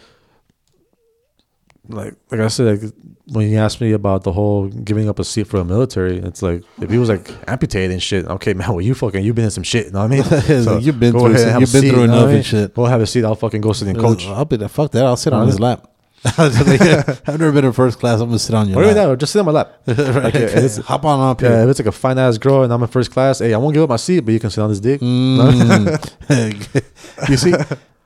like 1.91 2.13
like 2.29 2.39
I 2.39 2.47
said, 2.49 2.81
like 2.83 2.91
when 3.31 3.49
you 3.49 3.57
asked 3.57 3.81
me 3.81 3.93
about 3.93 4.23
the 4.23 4.31
whole 4.31 4.67
giving 4.67 5.09
up 5.09 5.17
a 5.19 5.23
seat 5.23 5.47
for 5.47 5.57
the 5.57 5.65
military, 5.65 6.17
it's 6.19 6.41
like 6.41 6.63
if 6.81 6.89
he 6.91 6.97
was 6.97 7.09
like 7.09 7.31
amputated 7.47 7.91
and 7.91 8.01
shit, 8.01 8.25
okay, 8.25 8.53
man, 8.53 8.69
well 8.73 8.81
you 8.81 8.93
fucking 8.93 9.23
you've 9.23 9.35
been 9.35 9.45
in 9.45 9.51
some 9.51 9.63
shit, 9.63 9.87
you 9.87 9.91
know 9.93 10.05
what 10.07 10.11
I 10.11 10.67
mean? 10.69 10.81
You've 10.83 10.99
been 10.99 11.11
through 11.13 11.25
ahead 11.27 11.39
some- 11.39 11.47
and 11.47 11.51
have 11.51 11.61
you've 11.61 11.71
been 11.73 11.81
seat, 11.81 11.89
through 11.89 12.01
you 12.01 12.07
know 12.07 12.13
what 12.13 12.21
enough 12.25 12.35
and 12.35 12.45
shit. 12.45 12.77
We'll 12.77 12.85
have 12.87 13.01
a 13.01 13.07
seat. 13.07 13.25
I'll 13.25 13.35
fucking 13.35 13.61
go 13.61 13.73
sit 13.73 13.87
in 13.87 13.95
coach. 13.95 14.25
I'll 14.27 14.45
be 14.45 14.57
the 14.57 14.69
fuck 14.69 14.91
that. 14.91 15.05
I'll 15.05 15.17
sit 15.17 15.33
on 15.33 15.47
his 15.47 15.59
lap. 15.59 15.88
I've 16.25 17.27
never 17.39 17.51
been 17.51 17.65
in 17.65 17.71
first 17.71 17.99
class. 17.99 18.19
I'm 18.19 18.27
gonna 18.27 18.39
sit 18.39 18.53
on 18.53 18.67
your 18.67 18.79
Or 18.79 18.83
even 18.83 18.95
lap. 18.95 19.05
that, 19.05 19.09
or 19.11 19.15
just 19.15 19.31
sit 19.33 19.39
on 19.39 19.45
my 19.45 19.51
lap. 19.51 19.71
Right. 19.87 20.23
Like, 20.25 20.35
it's, 20.35 20.77
Hop 20.77 21.05
on 21.05 21.19
up 21.29 21.41
yeah, 21.41 21.49
here. 21.49 21.63
if 21.63 21.69
it's 21.69 21.79
like 21.79 21.87
a 21.87 21.91
fine 21.91 22.17
ass 22.17 22.37
girl 22.37 22.63
and 22.63 22.73
I'm 22.73 22.81
in 22.81 22.87
first 22.89 23.11
class, 23.11 23.39
hey, 23.39 23.53
I 23.53 23.57
won't 23.57 23.73
give 23.73 23.83
up 23.83 23.89
my 23.89 23.95
seat, 23.95 24.21
but 24.21 24.33
you 24.33 24.39
can 24.39 24.49
sit 24.49 24.61
on 24.61 24.69
this 24.69 24.79
dick. 24.81 24.99
Mm. 25.01 26.29
you 27.29 27.37
see, 27.37 27.53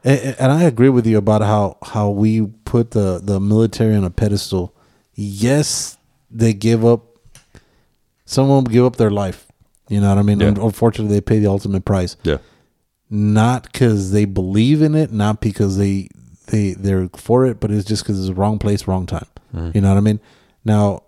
and, 0.04 0.36
and 0.40 0.52
I 0.52 0.64
agree 0.64 0.90
with 0.90 1.08
you 1.08 1.18
about 1.18 1.42
how 1.42 1.78
how 1.84 2.10
we 2.10 2.48
put 2.66 2.92
the 2.92 3.20
the 3.24 3.40
military 3.40 3.96
on 3.96 4.04
a 4.04 4.10
pedestal. 4.10 4.76
Yes, 5.16 5.98
they 6.30 6.54
give 6.54 6.86
up. 6.86 7.06
Some 8.26 8.50
of 8.50 8.64
them 8.64 8.72
give 8.72 8.86
up 8.86 8.96
their 8.98 9.12
life. 9.12 9.48
You 9.90 10.02
know 10.02 10.10
what 10.10 10.18
I 10.18 10.22
mean? 10.22 10.40
Yeah. 10.40 10.48
Unfortunately, 10.48 11.16
they 11.16 11.22
pay 11.22 11.40
the 11.40 11.48
ultimate 11.48 11.86
price. 11.86 12.16
Yeah. 12.24 12.38
Not 13.10 13.64
because 13.72 14.12
they 14.12 14.26
believe 14.26 14.82
in 14.82 14.96
it, 14.96 15.12
not 15.12 15.42
because 15.42 15.78
they 15.78 16.10
they 16.48 16.74
they're 16.74 17.10
for 17.16 17.46
it, 17.46 17.60
but 17.60 17.72
it's 17.72 17.86
just 17.86 18.04
because 18.04 18.20
it's 18.20 18.28
the 18.28 18.34
wrong 18.36 18.60
place, 18.60 18.88
wrong 18.88 19.06
time. 19.06 19.28
Mm. 19.56 19.76
You 19.76 19.82
know 19.82 19.90
what 19.90 19.98
I 19.98 20.02
mean? 20.02 20.20
Now, 20.66 21.04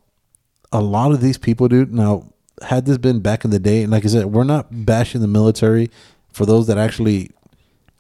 a 0.72 0.82
lot 0.82 1.12
of 1.12 1.22
these 1.22 1.38
people, 1.38 1.68
dude. 1.68 1.94
Now, 1.94 2.32
had 2.62 2.86
this 2.86 2.98
been 2.98 3.20
back 3.20 3.44
in 3.46 3.52
the 3.52 3.60
day, 3.60 3.84
and 3.84 3.92
like 3.92 4.06
I 4.06 4.08
said, 4.08 4.26
we're 4.28 4.44
not 4.44 4.68
bashing 4.86 5.22
the 5.22 5.28
military 5.28 5.90
for 6.32 6.46
those 6.46 6.68
that 6.68 6.78
actually 6.78 7.32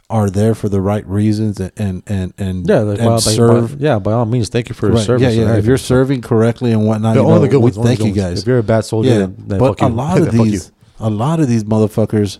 are 0.09 0.29
there 0.29 0.53
for 0.53 0.69
the 0.69 0.79
right 0.79 1.05
reasons 1.07 1.59
and 1.59 1.71
and 1.77 2.03
and, 2.05 2.33
and, 2.37 2.67
Yeah, 2.69 2.79
like, 2.81 2.97
and 2.99 3.07
well, 3.07 3.15
like, 3.15 3.21
serve. 3.23 3.79
by, 3.79 3.83
yeah, 3.83 3.97
by 3.99 4.11
all 4.13 4.25
means, 4.25 4.49
thank 4.49 4.69
you 4.69 4.75
for 4.75 4.87
your 4.87 4.95
Right, 4.97 5.05
service. 5.05 5.35
Yeah, 5.35 5.45
yeah. 5.45 5.55
If 5.57 5.65
you're 5.65 5.77
serving 5.77 6.21
correctly 6.21 6.71
and 6.71 6.85
whatnot, 6.85 7.15
The 7.15 7.21
you 7.23 7.27
know, 7.27 7.39
the 7.39 7.47
good 7.47 7.57
we 7.61 7.71
ones. 7.71 7.77
thank 7.77 7.99
you 8.01 8.11
guys. 8.13 8.41
If 8.41 8.47
you're 8.47 8.59
a 8.59 8.63
bad 8.63 8.85
soldier, 8.85 9.09
yeah, 9.09 9.17
then, 9.19 9.35
then 9.47 9.59
but 9.59 9.81
a 9.81 9.87
lot 9.87 10.17
of 10.19 10.25
Then 10.25 10.33
fuck 10.37 10.45
you. 10.45 10.51
these, 10.51 10.71
a 10.99 11.09
lot 11.09 11.39
of 11.39 11.47
these 11.47 11.63
motherfuckers, 11.63 12.37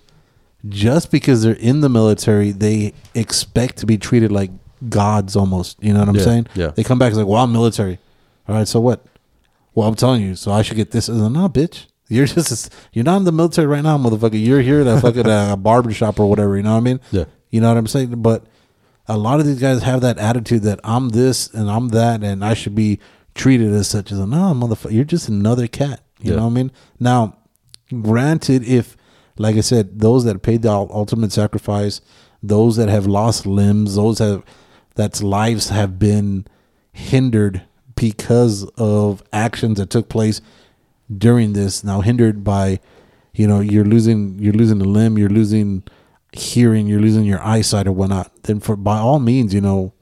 just 0.70 1.10
because 1.12 1.41
they're 1.43 1.54
in 1.54 1.82
the 1.82 1.89
military, 1.89 2.52
they 2.52 2.93
expect 3.16 3.78
to 3.78 3.86
be 3.88 3.98
treated 3.98 4.32
like 4.32 4.52
gods 4.89 5.36
almost. 5.36 5.78
You 5.84 5.93
know 5.93 5.99
what 5.99 6.09
I'm 6.09 6.15
Yeah, 6.15 6.21
saying? 6.23 6.47
yeah. 6.55 6.67
They 6.71 6.84
come 6.84 6.99
back 6.99 7.09
and 7.09 7.17
like, 7.17 7.28
"Well, 7.28 7.41
I'm 7.43 7.51
military." 7.51 7.99
All 8.47 8.55
right, 8.55 8.67
so 8.67 8.80
what? 8.80 9.05
Well, 9.73 9.88
I'm 9.88 9.95
telling 9.95 10.21
you, 10.21 10.36
so 10.36 10.51
I 10.51 10.61
should 10.61 10.78
get 10.78 10.91
this. 10.91 11.09
And 11.09 11.34
no, 11.34 11.49
bitch, 11.49 11.86
you're 12.07 12.26
just 12.26 12.73
you're 12.93 13.03
not 13.05 13.17
in 13.17 13.23
the 13.26 13.32
military 13.32 13.67
right 13.67 13.84
now, 13.84 13.97
motherfucker. 13.97 14.43
You're 14.43 14.61
here 14.61 14.82
at 14.82 14.88
a 14.88 15.01
fucking 15.01 15.28
uh, 15.28 15.55
barber 15.57 15.91
shop 15.91 16.19
or 16.19 16.30
whatever. 16.30 16.55
You 16.57 16.63
know 16.63 16.71
what 16.73 16.78
I 16.78 16.82
mean? 16.82 16.99
Yeah. 17.11 17.26
You 17.51 17.61
know 17.61 17.69
what 17.69 17.78
I'm 17.78 17.88
saying? 17.88 18.21
But 18.21 18.45
a 19.07 19.17
lot 19.17 19.39
of 19.39 19.45
these 19.45 19.59
guys 19.59 19.84
have 19.84 20.01
that 20.01 20.17
attitude 20.17 20.63
that 20.63 20.80
I'm 20.84 21.09
this 21.09 21.47
and 21.53 21.69
I'm 21.69 21.89
that 21.89 22.23
and 22.23 22.43
I 22.43 22.53
should 22.53 22.73
be 22.76 22.99
treated 23.36 23.71
as 23.73 23.88
such 23.88 24.11
as 24.11 24.19
a 24.19 24.26
no 24.26 24.38
motherfucker. 24.53 24.91
You're 24.93 25.03
just 25.03 25.30
another 25.30 25.67
cat. 25.67 26.01
You 26.21 26.32
Yeah. 26.32 26.38
know 26.38 26.43
what 26.45 26.51
I 26.51 26.53
mean? 26.53 26.71
Now, 26.99 27.38
granted, 28.01 28.63
if 28.63 28.95
like 29.38 29.57
I 29.57 29.61
said, 29.61 29.99
those 29.99 30.23
that 30.23 30.41
paid 30.41 30.61
the 30.61 30.71
ultimate 30.71 31.32
sacrifice, 31.34 31.99
those 32.41 32.78
that 32.78 32.88
have 32.89 33.05
lost 33.05 33.45
limbs, 33.45 33.95
those 33.95 34.19
have 34.19 34.43
that's 34.96 35.22
lives 35.22 35.70
have 35.70 36.00
been 36.00 36.46
hindered 36.91 37.62
because 37.96 38.70
of 38.78 39.24
actions 39.32 39.78
that 39.78 39.89
took 39.89 40.10
place 40.10 40.41
during 41.16 41.54
this. 41.54 41.84
Now 41.84 42.02
hindered 42.02 42.43
by, 42.43 42.80
you 43.34 43.48
know, 43.48 43.60
you're 43.60 43.86
losing 43.86 44.39
you're 44.39 44.54
losing 44.54 44.82
a 44.82 44.86
limb, 44.86 45.18
you're 45.18 45.30
losing 45.30 45.84
hearing, 46.32 46.88
you're 46.88 47.00
losing 47.00 47.24
your 47.24 47.41
eyesight 47.41 47.88
or 47.88 47.91
whatnot. 47.91 48.32
Then 48.43 48.60
for 48.60 48.76
by 48.76 48.98
all 48.98 49.20
means, 49.20 49.54
you 49.54 49.62
know, 49.62 49.93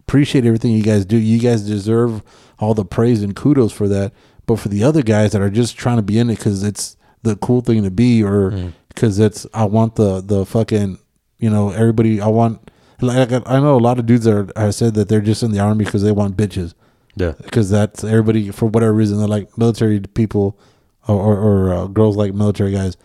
appreciate 0.00 0.44
everything 0.44 0.72
you 0.72 0.82
guys 0.82 1.04
do. 1.04 1.16
You 1.16 1.38
guys 1.38 1.62
deserve 1.62 2.22
all 2.58 2.74
the 2.74 2.84
praise 2.84 3.22
and 3.22 3.36
kudos 3.36 3.72
for 3.72 3.88
that. 3.88 4.12
But 4.46 4.58
for 4.58 4.68
the 4.68 4.82
other 4.82 5.02
guys 5.02 5.32
that 5.32 5.40
are 5.40 5.50
just 5.50 5.76
trying 5.76 5.96
to 5.96 6.02
be 6.02 6.18
in 6.18 6.30
it 6.30 6.36
because 6.36 6.64
it's 6.64 6.96
the 7.22 7.36
cool 7.36 7.60
thing 7.60 7.84
to 7.84 7.90
be, 7.90 8.22
or 8.22 8.50
mm. 8.50 8.72
because 8.88 9.18
it's 9.18 9.46
I 9.54 9.64
want 9.64 9.94
the 9.94 10.20
the 10.20 10.44
fucking 10.44 10.98
you 11.38 11.50
know 11.50 11.70
everybody 11.70 12.20
I 12.20 12.26
want 12.26 12.69
like 13.02 13.32
I 13.32 13.60
know 13.60 13.76
a 13.76 13.78
lot 13.78 13.98
of 13.98 14.06
dudes 14.06 14.26
are 14.26 14.48
have 14.56 14.74
said 14.74 14.94
that 14.94 15.08
they're 15.08 15.20
just 15.20 15.42
in 15.42 15.52
the 15.52 15.58
army 15.60 15.84
because 15.84 16.02
they 16.02 16.12
want 16.12 16.36
bitches 16.36 16.74
Yeah. 17.16 17.32
because 17.42 17.70
that's 17.70 18.04
everybody 18.04 18.50
for 18.50 18.66
whatever 18.66 18.92
reason 18.92 19.18
they're 19.18 19.28
like 19.28 19.56
military 19.58 20.00
people 20.00 20.58
or 21.08 21.16
or, 21.16 21.38
or 21.38 21.74
uh, 21.74 21.86
girls 21.86 22.16
like 22.16 22.34
military 22.34 22.72
guys 22.72 22.96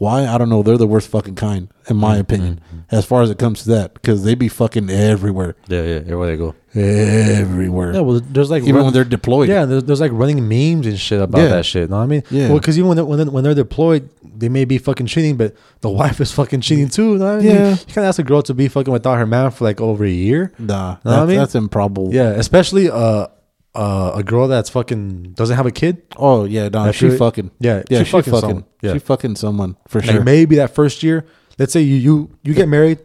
Why? 0.00 0.26
I 0.26 0.38
don't 0.38 0.48
know. 0.48 0.62
They're 0.62 0.78
the 0.78 0.86
worst 0.86 1.08
fucking 1.08 1.34
kind, 1.34 1.68
in 1.90 1.96
my 1.98 2.12
Mm-hmm. 2.14 2.20
opinion, 2.22 2.60
as 2.90 3.04
far 3.04 3.20
as 3.20 3.28
it 3.28 3.38
comes 3.38 3.62
to 3.64 3.68
that, 3.68 3.92
because 3.92 4.24
they 4.24 4.34
be 4.34 4.48
fucking 4.48 4.88
everywhere, 4.88 5.56
Yeah, 5.68 5.82
yeah. 5.82 5.94
Everywhere 5.96 6.26
they 6.26 6.36
go. 6.38 6.54
everywhere. 6.74 7.92
Yeah, 7.94 8.00
well, 8.00 8.20
there's 8.20 8.50
like 8.50 8.62
even 8.62 8.76
run- 8.76 8.84
when 8.86 8.94
they're 8.94 9.04
deployed. 9.04 9.48
Yeah, 9.50 9.64
there's, 9.66 9.84
there's 9.84 10.00
like 10.00 10.12
running 10.14 10.48
memes 10.48 10.86
and 10.86 10.98
shit 10.98 11.20
about 11.20 11.42
Yeah. 11.42 11.48
that 11.48 11.66
shit. 11.66 11.90
Know 11.90 11.96
what 11.98 12.02
I 12.02 12.06
mean? 12.06 12.22
Yeah. 12.30 12.48
Well, 12.48 12.58
because 12.58 12.78
even 12.78 12.88
when 12.88 12.96
they're, 12.96 13.04
when 13.04 13.18
they're, 13.18 13.30
when 13.30 13.44
they're 13.44 13.54
deployed, 13.54 14.08
they 14.36 14.48
may 14.48 14.64
be 14.64 14.78
fucking 14.78 15.06
cheating, 15.06 15.36
but 15.36 15.54
the 15.82 15.90
wife 16.00 16.20
is 16.20 16.32
fucking 16.32 16.62
cheating 16.62 16.88
too. 16.88 17.18
Know 17.18 17.36
what 17.36 17.44
I 17.44 17.46
mean? 17.46 17.54
Yeah. 17.54 17.70
You 17.70 17.76
can't 17.94 18.06
ask 18.06 18.18
a 18.18 18.22
girl 18.22 18.42
to 18.42 18.54
be 18.54 18.68
fucking 18.68 18.92
without 18.92 19.16
her 19.18 19.26
man 19.26 19.50
for 19.50 19.64
like 19.64 19.80
over 19.80 20.04
a 20.04 20.10
year. 20.10 20.52
Nah, 20.58 20.64
Know 20.66 20.88
what 20.92 21.02
that's, 21.04 21.16
I 21.18 21.26
mean? 21.26 21.36
that's 21.38 21.54
improbable. 21.54 22.14
Yeah, 22.14 22.30
especially 22.30 22.90
uh, 22.90 23.26
uh, 23.74 24.12
a 24.14 24.22
girl 24.22 24.48
that's 24.48 24.68
fucking 24.70 25.32
doesn't 25.34 25.56
have 25.56 25.66
a 25.66 25.70
kid. 25.70 26.02
Oh 26.16 26.44
yeah, 26.44 26.68
no, 26.68 26.90
she 26.92 27.10
fucking. 27.10 27.50
yeah, 27.60 27.82
yeah, 27.88 28.02
she 28.02 28.10
fucking 28.10 28.34
someone. 28.34 28.64
Yeah. 28.82 28.94
She 28.94 28.98
fucking 28.98 29.36
someone 29.36 29.76
for 29.88 30.00
Like 30.00 30.10
sure. 30.10 30.24
maybe 30.24 30.56
that 30.56 30.74
first 30.74 31.02
year, 31.02 31.24
let's 31.58 31.72
say 31.72 31.80
you 31.80 31.94
you 31.96 32.30
you 32.42 32.54
get 32.54 32.68
married, 32.68 32.98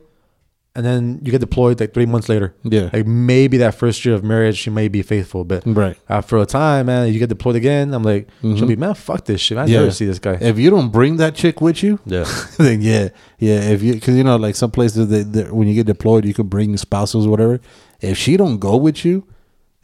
and 0.76 0.84
then 0.86 1.20
you 1.24 1.32
get 1.32 1.40
deployed 1.40 1.80
like 1.80 1.94
three 1.94 2.08
months 2.08 2.28
later. 2.30 2.56
Yeah. 2.64 2.90
like 2.92 3.06
maybe 3.06 3.58
that 3.58 3.76
first 3.76 4.04
year 4.06 4.16
of 4.16 4.24
marriage 4.24 4.58
she 4.58 4.70
may 4.72 4.88
be 4.88 5.04
faithful, 5.04 5.44
but 5.46 5.64
Right. 5.68 5.98
after 6.10 6.36
a 6.38 6.46
time, 6.48 6.88
man, 6.88 7.14
you 7.14 7.20
get 7.20 7.30
deployed 7.30 7.56
again. 7.56 7.94
I'm 7.94 8.02
like, 8.04 8.28
she'll 8.42 8.66
be 8.66 8.76
man, 8.76 8.96
fuck 8.96 9.26
this 9.26 9.42
shit. 9.42 9.58
I 9.60 9.66
Mm-hmm. 9.66 9.72
Yeah. 9.74 9.80
never 9.82 9.92
see 9.92 10.06
this 10.08 10.20
guy. 10.20 10.38
If 10.42 10.58
you 10.58 10.70
don't 10.72 10.90
bring 10.92 11.18
that 11.18 11.36
chick 11.36 11.62
with 11.62 11.84
you, 11.84 12.00
Yeah, 12.06 12.26
then 12.58 12.82
yeah, 12.82 13.10
yeah. 13.38 13.60
If 13.70 13.84
you, 13.84 13.94
because 13.94 14.16
you 14.16 14.24
know, 14.24 14.36
like 14.38 14.56
some 14.56 14.72
places 14.72 15.10
that 15.10 15.32
that 15.34 15.54
when 15.54 15.68
you 15.68 15.76
get 15.76 15.86
deployed, 15.86 16.26
you 16.26 16.34
can 16.34 16.48
bring 16.48 16.76
spouses 16.78 17.28
or 17.28 17.30
whatever. 17.30 17.62
If 18.02 18.18
she 18.18 18.36
don't 18.36 18.58
go 18.58 18.76
with 18.78 19.06
you 19.06 19.26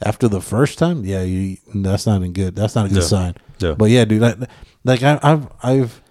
after 0.05 0.27
the 0.27 0.41
first 0.41 0.77
time, 0.77 1.03
yeah, 1.05 1.21
you 1.23 1.57
that's 1.75 2.05
not 2.05 2.21
a 2.21 2.27
good. 2.27 2.55
That's 2.55 2.75
not 2.75 2.85
a 2.87 2.89
good 2.89 2.97
Yeah. 3.03 3.03
sign. 3.07 3.35
Yeah. 3.59 3.73
But 3.73 3.89
yeah, 3.91 4.05
dude, 4.05 4.21
like, 4.21 4.37
like 4.83 5.03
I, 5.03 5.19
I've, 5.21 5.47
I've, 5.61 6.01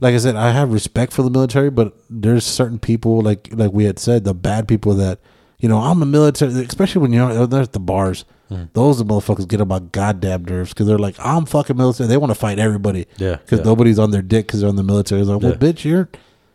like 0.00 0.14
I 0.14 0.18
said, 0.18 0.36
I 0.36 0.52
have 0.52 0.72
respect 0.72 1.12
for 1.12 1.22
the 1.22 1.30
military, 1.30 1.70
but 1.70 1.94
there's 2.08 2.44
certain 2.44 2.78
people, 2.78 3.20
like 3.20 3.48
like 3.52 3.72
we 3.72 3.84
had 3.84 3.98
said, 3.98 4.24
the 4.24 4.34
bad 4.34 4.68
people 4.68 4.94
that, 4.94 5.18
you 5.58 5.68
know, 5.68 5.78
I'm 5.78 6.00
a 6.02 6.06
military, 6.06 6.52
especially 6.64 7.02
when 7.02 7.12
you're 7.12 7.30
at 7.30 7.72
the 7.72 7.80
bars. 7.80 8.24
Hmm. 8.48 8.64
Those 8.72 8.96
the 8.98 9.04
motherfuckers 9.04 9.46
get 9.46 9.60
on 9.60 9.68
my 9.68 9.80
goddamn 9.80 10.44
nerves 10.46 10.70
because 10.72 10.86
they're 10.86 10.98
like, 10.98 11.16
I'm 11.18 11.44
fucking 11.44 11.76
military. 11.76 12.08
They 12.08 12.16
want 12.16 12.30
to 12.30 12.34
fight 12.38 12.58
everybody. 12.58 13.06
Yeah, 13.18 13.36
Because 13.36 13.58
yeah. 13.58 13.64
nobody's 13.66 13.98
on 13.98 14.10
their 14.10 14.22
dick 14.22 14.46
because 14.46 14.60
they're 14.60 14.70
on 14.70 14.76
the 14.76 14.82
military. 14.82 15.20
It's 15.20 15.28
like, 15.28 15.42
well, 15.42 15.50
Yeah. 15.52 15.58
bitch, 15.58 15.84
you're, 15.84 16.08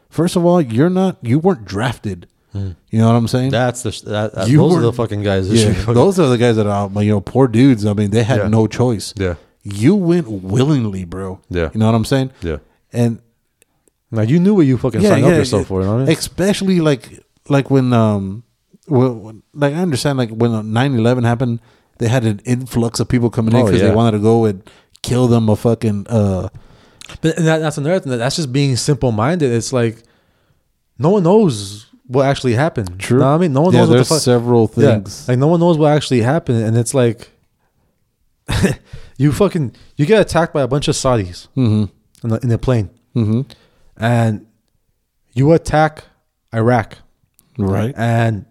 first 0.10 0.36
of 0.36 0.44
all, 0.44 0.60
you're 0.60 0.90
not, 0.90 1.18
you 1.22 1.38
weren't 1.38 1.66
drafted. 1.66 2.28
You 2.54 3.00
know 3.00 3.08
what 3.08 3.16
I'm 3.16 3.28
saying? 3.28 3.52
that's 3.52 3.82
the 3.84 3.90
that, 4.12 4.34
that- 4.36 4.48
those 4.48 4.76
are 4.76 4.82
the 4.82 4.94
fucking 4.94 5.24
guys. 5.24 5.50
yeah. 5.50 5.72
Those 5.92 6.20
are 6.20 6.28
the 6.28 6.38
guys 6.38 6.56
that 6.58 6.68
are, 6.68 6.90
you 7.04 7.10
know, 7.12 7.22
poor 7.22 7.48
dudes. 7.48 7.86
I 7.86 7.94
mean, 7.94 8.12
they 8.12 8.24
had 8.24 8.38
Yeah. 8.42 8.48
no 8.48 8.68
choice. 8.68 9.14
Yeah. 9.18 9.36
You 9.64 9.96
went 9.96 10.28
willingly, 10.30 11.06
bro. 11.06 11.40
Yeah. 11.50 11.70
You 11.74 11.80
know 11.80 11.86
what 11.88 11.96
I'm 11.96 12.06
saying? 12.06 12.32
Yeah. 12.42 12.58
And 12.92 13.20
Now 14.12 14.22
you 14.22 14.40
knew 14.40 14.54
what 14.54 14.68
you 14.68 14.78
fucking 14.78 15.02
signed 15.02 15.26
up 15.26 15.32
yourself 15.32 15.68
for. 15.68 15.80
You 15.82 15.88
know 15.88 15.94
what 15.96 16.02
I 16.04 16.06
mean? 16.06 16.18
Especially 16.18 16.80
like 16.80 17.24
like 17.50 17.72
when 17.72 17.92
um 17.94 18.44
well, 18.88 19.14
when- 19.14 19.44
like 19.54 19.74
I 19.74 19.78
understand 19.82 20.18
like 20.20 20.30
when 20.30 20.52
9/11 20.52 21.24
happened, 21.24 21.60
they 21.98 22.08
had 22.08 22.24
an 22.26 22.40
influx 22.46 23.00
of 23.00 23.08
people 23.08 23.30
coming 23.32 23.56
in 23.56 23.62
Oh, 23.62 23.66
because 23.66 23.82
yeah. 23.82 23.90
they 23.90 23.96
wanted 23.96 24.18
to 24.18 24.20
go 24.24 24.46
and 24.46 24.62
kill 25.02 25.28
them 25.28 25.50
a 25.50 25.56
fucking 25.56 26.06
uh 26.10 26.50
But 27.22 27.36
that, 27.38 27.60
that's 27.60 27.78
another 27.78 28.00
thing. 28.00 28.18
That's 28.18 28.36
just 28.36 28.52
being 28.54 28.76
simple 28.76 29.12
minded. 29.12 29.52
It's 29.52 29.74
like 29.74 30.04
no 31.00 31.10
one 31.10 31.24
knows 31.24 31.88
what 32.08 32.26
actually 32.26 32.54
happened. 32.54 33.00
True. 33.00 33.20
Know 33.20 33.34
I 33.34 33.38
mean, 33.38 33.54
no 33.54 33.62
one 33.62 33.74
Yeah, 33.74 33.80
knows 33.82 33.88
what 33.90 33.94
the 33.94 33.98
there's 34.00 34.10
fuck. 34.10 34.20
several 34.22 34.72
Yeah, 34.76 34.96
things. 34.96 35.28
like 35.28 35.38
no 35.40 35.48
one 35.48 35.60
knows 35.60 35.78
what 35.78 35.92
actually 35.92 36.22
happened, 36.22 36.64
and 36.64 36.78
it's 36.78 36.94
like 36.94 37.30
you 39.18 39.32
fucking 39.32 39.74
you 39.96 40.06
get 40.06 40.20
attacked 40.22 40.54
by 40.54 40.62
a 40.62 40.68
bunch 40.68 40.88
of 40.88 40.96
Saudis 40.96 41.48
Mhm. 41.56 41.90
in 42.24 42.30
the 42.30 42.40
in 42.44 42.50
the 42.50 42.58
plane, 42.58 42.90
Mhm. 43.16 43.46
and 43.98 44.46
you 45.34 45.52
attack 45.54 46.04
Iraq, 46.54 46.98
Right. 47.58 47.94
and 47.98 48.46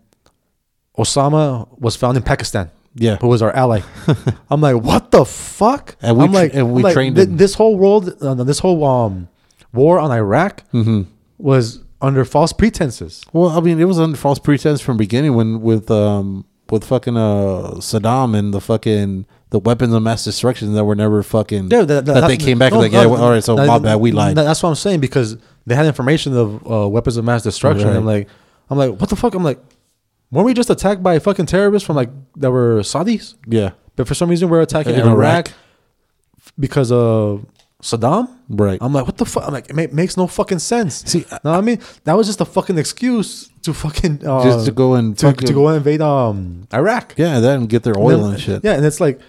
Osama 0.99 1.69
was 1.79 1.97
found 1.97 2.17
in 2.17 2.23
Pakistan. 2.23 2.71
Yeah. 2.95 3.17
who 3.23 3.29
was 3.29 3.41
our 3.41 3.51
ally. 3.57 3.81
I'm 4.51 4.61
like, 4.61 4.77
what 4.77 5.13
the 5.13 5.25
fuck? 5.25 5.97
And 6.03 6.19
we 6.19 6.25
I'm 6.25 6.31
tra- 6.31 6.41
like, 6.43 6.55
and 6.55 6.75
we 6.75 6.85
I'm 6.85 6.93
trained 6.93 7.17
thi- 7.17 7.23
him. 7.23 7.39
this 7.39 7.55
whole 7.55 7.79
world, 7.79 8.15
uh, 8.21 8.35
this 8.45 8.59
whole 8.59 8.85
um 8.85 9.29
war 9.73 9.99
on 9.99 10.11
Iraq 10.11 10.63
Mhm. 10.75 11.07
was 11.39 11.79
under 12.03 12.25
false 12.25 12.53
pretenses. 12.53 13.25
Well, 13.33 13.51
I 13.51 13.61
mean, 13.61 13.81
it 13.81 13.85
was 13.85 13.99
under 13.99 14.17
false 14.17 14.39
pretense 14.39 14.81
from 14.81 14.97
beginning 14.97 15.35
when 15.35 15.63
with 15.63 15.91
um 15.91 16.45
with 16.71 16.85
fucking 16.85 17.17
uh 17.17 17.75
Saddam 17.77 18.37
and 18.37 18.53
the 18.53 18.61
fucking 18.61 19.27
the 19.51 19.59
weapons 19.59 19.93
of 19.95 20.03
mass 20.03 20.25
destruction 20.25 20.73
that 20.75 20.85
were 20.85 20.95
never 20.95 21.23
fucking 21.23 21.71
Yeah, 21.71 21.83
that, 21.83 22.05
they 22.27 22.37
came 22.39 22.59
back 22.59 22.73
no, 22.73 22.79
like 22.81 22.93
yeah 22.93 23.03
no, 23.05 23.17
all 23.17 23.31
right 23.31 23.45
so 23.45 23.55
no, 23.55 23.67
my 23.67 23.79
bad 23.79 23.97
we 23.97 24.11
lied 24.11 24.37
That's 24.37 24.63
what 24.63 24.71
I'm 24.71 24.75
saying 24.75 25.01
because 25.01 25.37
they 25.67 25.75
had 25.75 25.87
information 25.87 26.37
of 26.37 26.71
uh, 26.71 26.89
weapons 26.89 27.17
of 27.19 27.25
mass 27.25 27.43
destruction. 27.43 27.89
Right. 27.89 27.97
I'm 27.97 28.05
like, 28.05 28.29
I'm 28.69 28.79
like, 28.79 28.99
what 28.99 29.11
the 29.11 29.17
fuck? 29.17 29.35
I'm 29.35 29.45
like, 29.45 29.61
weren't 30.31 30.47
we 30.47 30.55
just 30.55 30.71
attacked 30.71 31.03
by 31.03 31.19
fucking 31.19 31.47
terrorists 31.47 31.87
from 31.87 31.97
like 31.97 32.11
that 32.37 32.51
were 32.51 32.81
Saudis? 32.81 33.35
yeah 33.47 33.73
But 33.97 34.09
for 34.09 34.15
some 34.15 34.29
reason 34.31 34.49
we're 34.49 34.63
attacking 34.63 34.95
In 34.95 35.01
Iraq, 35.01 35.49
Iraq. 35.49 35.53
because 36.59 36.91
of 36.91 37.47
Saddam. 37.83 38.29
right 38.49 38.79
I'm 38.81 38.93
like, 38.93 39.07
what 39.07 39.17
the 39.19 39.25
fuck? 39.27 39.45
I'm 39.45 39.53
like, 39.53 39.69
it 39.69 39.75
ma- 39.75 39.87
makes 39.93 40.17
no 40.17 40.27
fucking 40.29 40.61
sense. 40.61 41.03
See, 41.05 41.27
know 41.45 41.51
what 41.51 41.59
I 41.59 41.61
mean? 41.61 41.81
That 42.05 42.15
was 42.15 42.29
just 42.29 42.41
a 42.41 42.45
fucking 42.45 42.79
excuse 42.79 43.51
to 43.63 43.75
fucking 43.75 44.25
uh, 44.27 44.45
Just 44.45 44.67
to 44.67 44.73
go 44.73 44.95
and 44.95 45.19
to, 45.19 45.27
fucking- 45.27 45.49
to 45.49 45.53
go 45.53 45.67
and 45.69 45.77
invade 45.79 46.01
um 46.01 46.69
Iraq. 46.73 47.15
yeah 47.17 47.41
then 47.41 47.67
get 47.67 47.83
their 47.83 47.99
oil 47.99 48.25
and 48.25 48.41
shit 48.41 48.63
Yeah, 48.65 48.75
and 48.75 48.87
it's 48.87 49.01
like, 49.01 49.21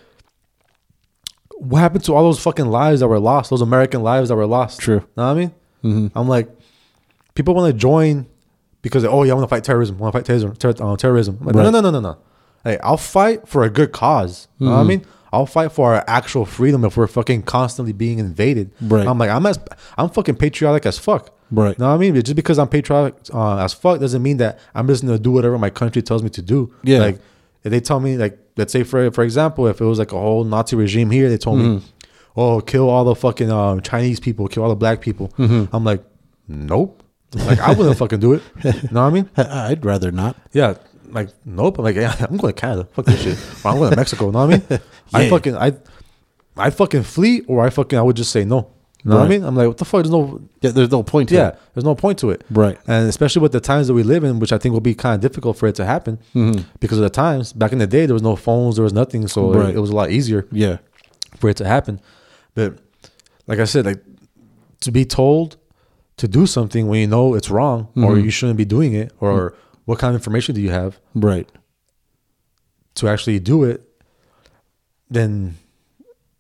what 1.58 1.80
happened 1.80 2.04
to 2.06 2.14
all 2.14 2.24
those 2.24 2.40
fucking 2.40 2.66
lives 2.68 3.00
that 3.00 3.08
were 3.08 3.20
lost? 3.20 3.50
Those 3.50 3.62
American 3.62 4.04
lives 4.04 4.30
that 4.30 4.36
were 4.36 4.46
lost. 4.48 4.80
True. 4.80 5.00
Know 5.16 5.24
what 5.28 5.32
I 5.32 5.34
mean? 5.34 5.52
Mm-hmm. 5.84 6.18
I'm 6.18 6.28
like, 6.28 6.50
people 7.36 7.54
want 7.56 7.72
to 7.74 7.78
join 7.78 8.26
because 8.82 9.06
oh 9.06 9.24
yeah, 9.24 9.32
I 9.32 9.36
want 9.36 9.50
to 9.50 9.56
fight 9.56 9.64
terrorism. 9.64 9.98
I 9.98 10.00
want 10.02 10.14
to 10.14 10.20
fight 10.20 10.26
terrorism. 10.26 10.56
Ter- 10.56 10.76
uh, 10.84 10.96
terrorism. 10.98 11.38
I'm 11.42 11.48
like, 11.48 11.56
Right. 11.56 11.64
No, 11.64 11.70
no, 11.72 11.82
no, 11.82 11.90
no, 11.92 12.00
no. 12.00 12.18
Hey, 12.64 12.78
I'll 12.84 12.98
fight 12.98 13.48
for 13.48 13.64
a 13.64 13.70
good 13.70 13.92
cause. 13.92 14.48
Know 14.60 14.68
Mm-hmm. 14.68 14.76
what 14.76 14.80
I 14.82 14.84
mean? 14.84 15.06
I'll 15.34 15.46
fight 15.48 15.72
for 15.72 15.96
our 15.96 16.04
actual 16.08 16.46
freedom 16.46 16.86
if 16.86 16.96
we're 16.96 17.08
fucking 17.08 17.42
constantly 17.44 17.92
being 17.92 18.20
invaded. 18.20 18.72
Right. 18.80 19.06
I'm 19.08 19.18
like, 19.18 19.30
I'm 19.30 19.46
as 19.46 19.60
I'm 19.98 20.10
fucking 20.10 20.36
patriotic 20.36 20.86
as 20.86 20.98
fuck. 21.00 21.32
Right. 21.52 21.78
Know 21.78 21.90
what 21.90 21.96
I 21.96 21.98
mean? 21.98 22.16
Just 22.16 22.36
because 22.36 22.58
I'm 22.60 22.68
patriotic 22.68 23.16
uh, 23.34 23.58
as 23.58 23.74
fuck 23.74 24.00
doesn't 24.00 24.22
mean 24.24 24.38
that 24.38 24.60
I'm 24.74 24.88
just 24.88 25.04
gonna 25.06 25.20
do 25.20 25.32
whatever 25.32 25.58
my 25.58 25.70
country 25.70 26.02
tells 26.02 26.24
me 26.24 26.30
to 26.30 26.42
do. 26.42 26.74
Yeah. 26.84 27.00
Like 27.00 27.20
if 27.64 27.72
they 27.72 27.80
tell 27.80 28.00
me 28.00 28.16
like 28.18 28.38
let's 28.58 28.72
say 28.72 28.84
for 28.84 29.10
for 29.12 29.24
example, 29.24 29.68
if 29.68 29.82
it 29.82 29.86
was 29.86 30.00
like 30.00 30.12
a 30.12 30.18
whole 30.20 30.44
Nazi 30.44 30.76
regime 30.76 31.10
here, 31.10 31.30
they 31.30 31.38
told 31.38 31.60
Mm-hmm. 31.60 31.76
me, 31.78 31.84
Oh, 32.36 32.62
kill 32.62 32.90
all 32.90 33.04
the 33.04 33.14
fucking 33.16 33.52
um, 33.52 33.82
Chinese 33.82 34.20
people, 34.20 34.48
kill 34.48 34.64
all 34.64 34.70
the 34.70 34.76
black 34.76 35.02
people. 35.02 35.28
Mm-hmm. 35.38 35.76
I'm 35.76 35.84
like, 35.84 36.04
Nope. 36.48 37.02
Like 37.36 37.60
I 37.60 37.74
wouldn't 37.74 37.98
fucking 38.04 38.20
do 38.20 38.34
it. 38.34 38.44
You 38.64 38.72
know 38.92 39.02
what 39.04 39.08
I 39.08 39.10
mean? 39.12 39.30
I'd 39.38 39.84
rather 39.86 40.12
not 40.12 40.36
Yeah. 40.52 40.76
Like, 41.14 41.30
nope. 41.46 41.78
I'm 41.78 41.84
like, 41.84 41.96
yeah, 41.96 42.16
I'm 42.20 42.38
going 42.38 42.54
to 42.54 42.60
Canada. 42.60 42.88
Fuck 42.94 43.06
this 43.06 43.22
shit. 43.22 43.66
Or 43.66 43.72
I'm 43.72 43.78
going 43.78 43.92
to 43.92 43.96
Mexico. 43.96 44.26
You 44.26 44.32
Know 44.32 44.48
what 44.48 44.54
I 44.54 44.70
mean? 44.70 44.80
I 45.14 45.30
fucking 45.30 45.56
I 45.56 45.74
I 46.58 46.70
fucking 46.70 47.04
flee 47.04 47.42
or 47.48 47.66
I 47.66 47.70
fucking 47.70 47.98
I 47.98 48.02
would 48.02 48.16
just 48.16 48.32
say 48.32 48.46
no. 48.46 48.70
You 49.04 49.10
know 49.12 49.18
what 49.18 49.26
I 49.26 49.30
mean? 49.30 49.44
I'm 49.44 49.54
like, 49.56 49.68
what 49.68 49.78
the 49.78 49.86
fuck? 49.86 50.04
There's 50.04 50.12
no 50.12 50.42
yeah 50.62 50.72
there's 50.72 50.92
no 50.92 51.04
point 51.04 51.30
to 51.30 51.36
yeah, 51.36 51.50
it. 51.50 51.60
there's 51.74 51.84
no 51.84 51.94
point 51.94 52.20
to 52.20 52.30
it. 52.30 52.44
Right. 52.50 52.78
And 52.88 53.10
especially 53.10 53.42
with 53.42 53.52
the 53.52 53.60
times 53.60 53.88
that 53.88 53.94
we 53.94 54.04
live 54.04 54.24
in, 54.24 54.40
which 54.40 54.54
I 54.54 54.58
think 54.58 54.72
will 54.72 54.80
be 54.80 54.96
kind 54.96 55.16
of 55.16 55.22
difficult 55.22 55.58
for 55.58 55.68
it 55.68 55.76
to 55.76 55.86
happen 55.86 56.20
mm-hmm. 56.34 56.62
because 56.80 57.00
of 57.00 57.04
the 57.04 57.10
times. 57.10 57.52
Back 57.52 57.74
in 57.74 57.80
the 57.80 57.88
day, 57.88 58.06
there 58.06 58.14
was 58.14 58.24
no 58.24 58.38
phones, 58.38 58.76
there 58.78 58.84
was 58.84 58.94
nothing, 58.94 59.28
so 59.28 59.54
Right. 59.54 59.76
it, 59.76 59.80
was 59.80 59.90
a 59.90 59.96
lot 59.96 60.10
easier 60.10 60.48
yeah 60.52 60.78
for 61.38 61.50
it 61.50 61.58
to 61.58 61.68
happen. 61.68 62.00
But 62.56 62.80
like 63.46 63.60
I 63.60 63.66
said, 63.66 63.86
like 63.86 64.02
to 64.82 64.92
be 64.92 65.04
told 65.04 65.58
to 66.18 66.28
do 66.28 66.48
something 66.48 66.88
when 66.88 67.02
you 67.02 67.08
know 67.08 67.34
it's 67.34 67.50
wrong 67.50 67.90
or 67.98 68.12
mm-hmm. 68.14 68.24
you 68.24 68.30
shouldn't 68.30 68.58
be 68.58 68.66
doing 68.66 68.94
it, 68.94 69.12
or 69.20 69.52
mm-hmm. 69.52 69.73
What 69.86 70.00
kind 70.00 70.16
of 70.16 70.22
information 70.22 70.56
do 70.56 70.62
you 70.62 70.70
have 70.70 71.00
right 71.16 71.50
to 72.96 73.08
actually 73.08 73.40
do 73.40 73.64
it, 73.64 73.82
then 75.10 75.58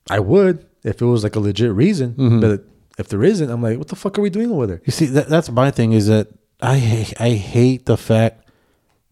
I 0.09 0.19
would 0.19 0.65
if 0.83 1.01
it 1.01 1.05
was 1.05 1.23
like 1.23 1.35
a 1.35 1.39
legit 1.39 1.71
reason. 1.71 2.13
Mm-hmm. 2.13 2.39
But 2.39 2.65
if 2.97 3.07
there 3.07 3.23
isn't, 3.23 3.49
I'm 3.49 3.61
like, 3.61 3.77
what 3.77 3.87
the 3.87 3.95
fuck 3.95 4.17
are 4.17 4.21
we 4.21 4.29
doing 4.29 4.51
over 4.51 4.67
there? 4.67 4.81
You 4.85 4.91
see, 4.91 5.05
that, 5.07 5.29
that's 5.29 5.49
my 5.49 5.71
thing 5.71 5.93
is 5.93 6.07
that 6.07 6.27
I 6.61 7.07
I 7.19 7.31
hate 7.31 7.85
the 7.85 7.97
fact 7.97 8.47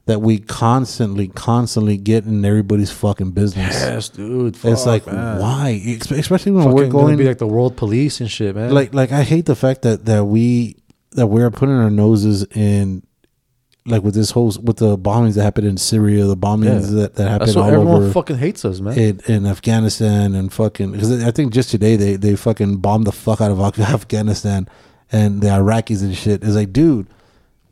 that 0.05 0.21
we 0.21 0.39
constantly, 0.39 1.27
constantly 1.27 1.95
get 1.95 2.25
in 2.25 2.43
everybody's 2.43 2.91
fucking 2.91 3.31
business. 3.31 3.73
Yes, 3.73 4.09
dude. 4.09 4.57
it's 4.63 4.85
like 4.85 5.05
man. 5.05 5.39
why, 5.39 5.81
especially 6.11 6.51
when 6.51 6.63
Fucking 6.63 6.75
we're 6.75 6.87
gonna 6.87 7.17
be 7.17 7.27
like 7.27 7.37
the 7.37 7.47
world 7.47 7.77
police 7.77 8.19
and 8.19 8.29
shit, 8.29 8.55
man. 8.55 8.73
like 8.73 8.93
like 8.93 9.11
I 9.11 9.23
hate 9.23 9.45
the 9.45 9.55
fact 9.55 9.83
that 9.83 10.05
that 10.05 10.25
we 10.25 10.77
that 11.11 11.27
we're 11.27 11.51
putting 11.51 11.75
our 11.75 11.89
noses 11.89 12.45
in 12.55 13.03
like 13.85 14.03
with 14.03 14.13
this 14.13 14.31
whole 14.31 14.53
with 14.61 14.77
the 14.77 14.97
bombings 14.97 15.35
that 15.35 15.43
happened 15.43 15.67
in 15.67 15.77
Syria, 15.77 16.25
the 16.25 16.37
bombings 16.37 16.89
Yeah. 16.89 17.01
that 17.01 17.15
that 17.15 17.27
happened 17.29 17.47
that's 17.47 17.55
what 17.55 17.63
all 17.63 17.71
everyone 17.71 18.03
over 18.03 18.11
fucking 18.11 18.37
hates 18.37 18.63
us, 18.63 18.79
man. 18.79 18.97
in, 18.97 19.19
in 19.27 19.45
Afghanistan 19.45 20.35
and 20.35 20.53
fucking 20.53 20.91
because 20.91 21.23
I 21.23 21.31
think 21.31 21.51
just 21.53 21.69
today 21.71 21.95
they 21.95 22.15
they 22.15 22.35
fucking 22.35 22.77
bombed 22.77 23.07
the 23.07 23.11
fuck 23.11 23.41
out 23.41 23.49
of 23.51 23.59
Afghanistan 23.79 24.67
and 25.11 25.41
the 25.41 25.47
Iraqis 25.47 26.01
and 26.03 26.15
shit. 26.15 26.43
It's 26.43 26.55
like, 26.55 26.71
dude, 26.71 27.07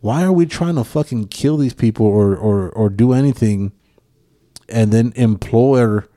why 0.02 0.24
are 0.24 0.32
we 0.34 0.46
trying 0.46 0.76
to 0.76 0.84
fucking 0.84 1.28
kill 1.28 1.58
these 1.58 1.74
people 1.76 2.06
or 2.08 2.36
or 2.36 2.70
or 2.72 2.90
do 2.90 3.14
anything, 3.14 3.72
and 4.68 4.92
then 4.92 5.14
implore 5.16 6.08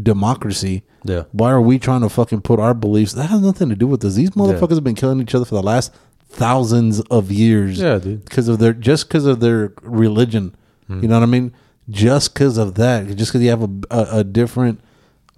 democracy. 0.00 0.82
Yeah. 1.04 1.24
Why 1.32 1.50
are 1.50 1.60
we 1.60 1.78
trying 1.78 2.00
to 2.00 2.08
fucking 2.08 2.40
put 2.42 2.58
our 2.58 2.74
beliefs? 2.74 3.12
That 3.12 3.26
has 3.26 3.40
nothing 3.40 3.68
to 3.68 3.76
do 3.76 3.86
with 3.86 4.00
this. 4.00 4.14
These 4.14 4.30
motherfuckers 4.30 4.74
have 4.74 4.84
been 4.84 4.94
killing 4.94 5.20
each 5.20 5.34
other 5.34 5.44
for 5.44 5.54
the 5.54 5.62
last 5.62 5.94
thousands 6.34 7.00
of 7.02 7.30
years. 7.30 7.78
Yeah, 7.78 7.98
dude. 7.98 8.24
Because 8.24 8.48
of 8.48 8.58
their 8.58 8.72
just 8.72 9.08
because 9.08 9.26
of 9.26 9.40
their 9.40 9.72
religion. 9.82 10.54
Hmm. 10.86 11.02
You 11.02 11.08
know 11.08 11.16
what 11.16 11.22
I 11.22 11.26
mean? 11.26 11.54
Just 11.88 12.34
because 12.34 12.58
of 12.58 12.74
that, 12.74 13.06
just 13.16 13.30
because 13.30 13.42
you 13.42 13.50
have 13.50 13.62
a, 13.62 13.70
a, 13.90 14.18
a 14.20 14.24
different 14.24 14.80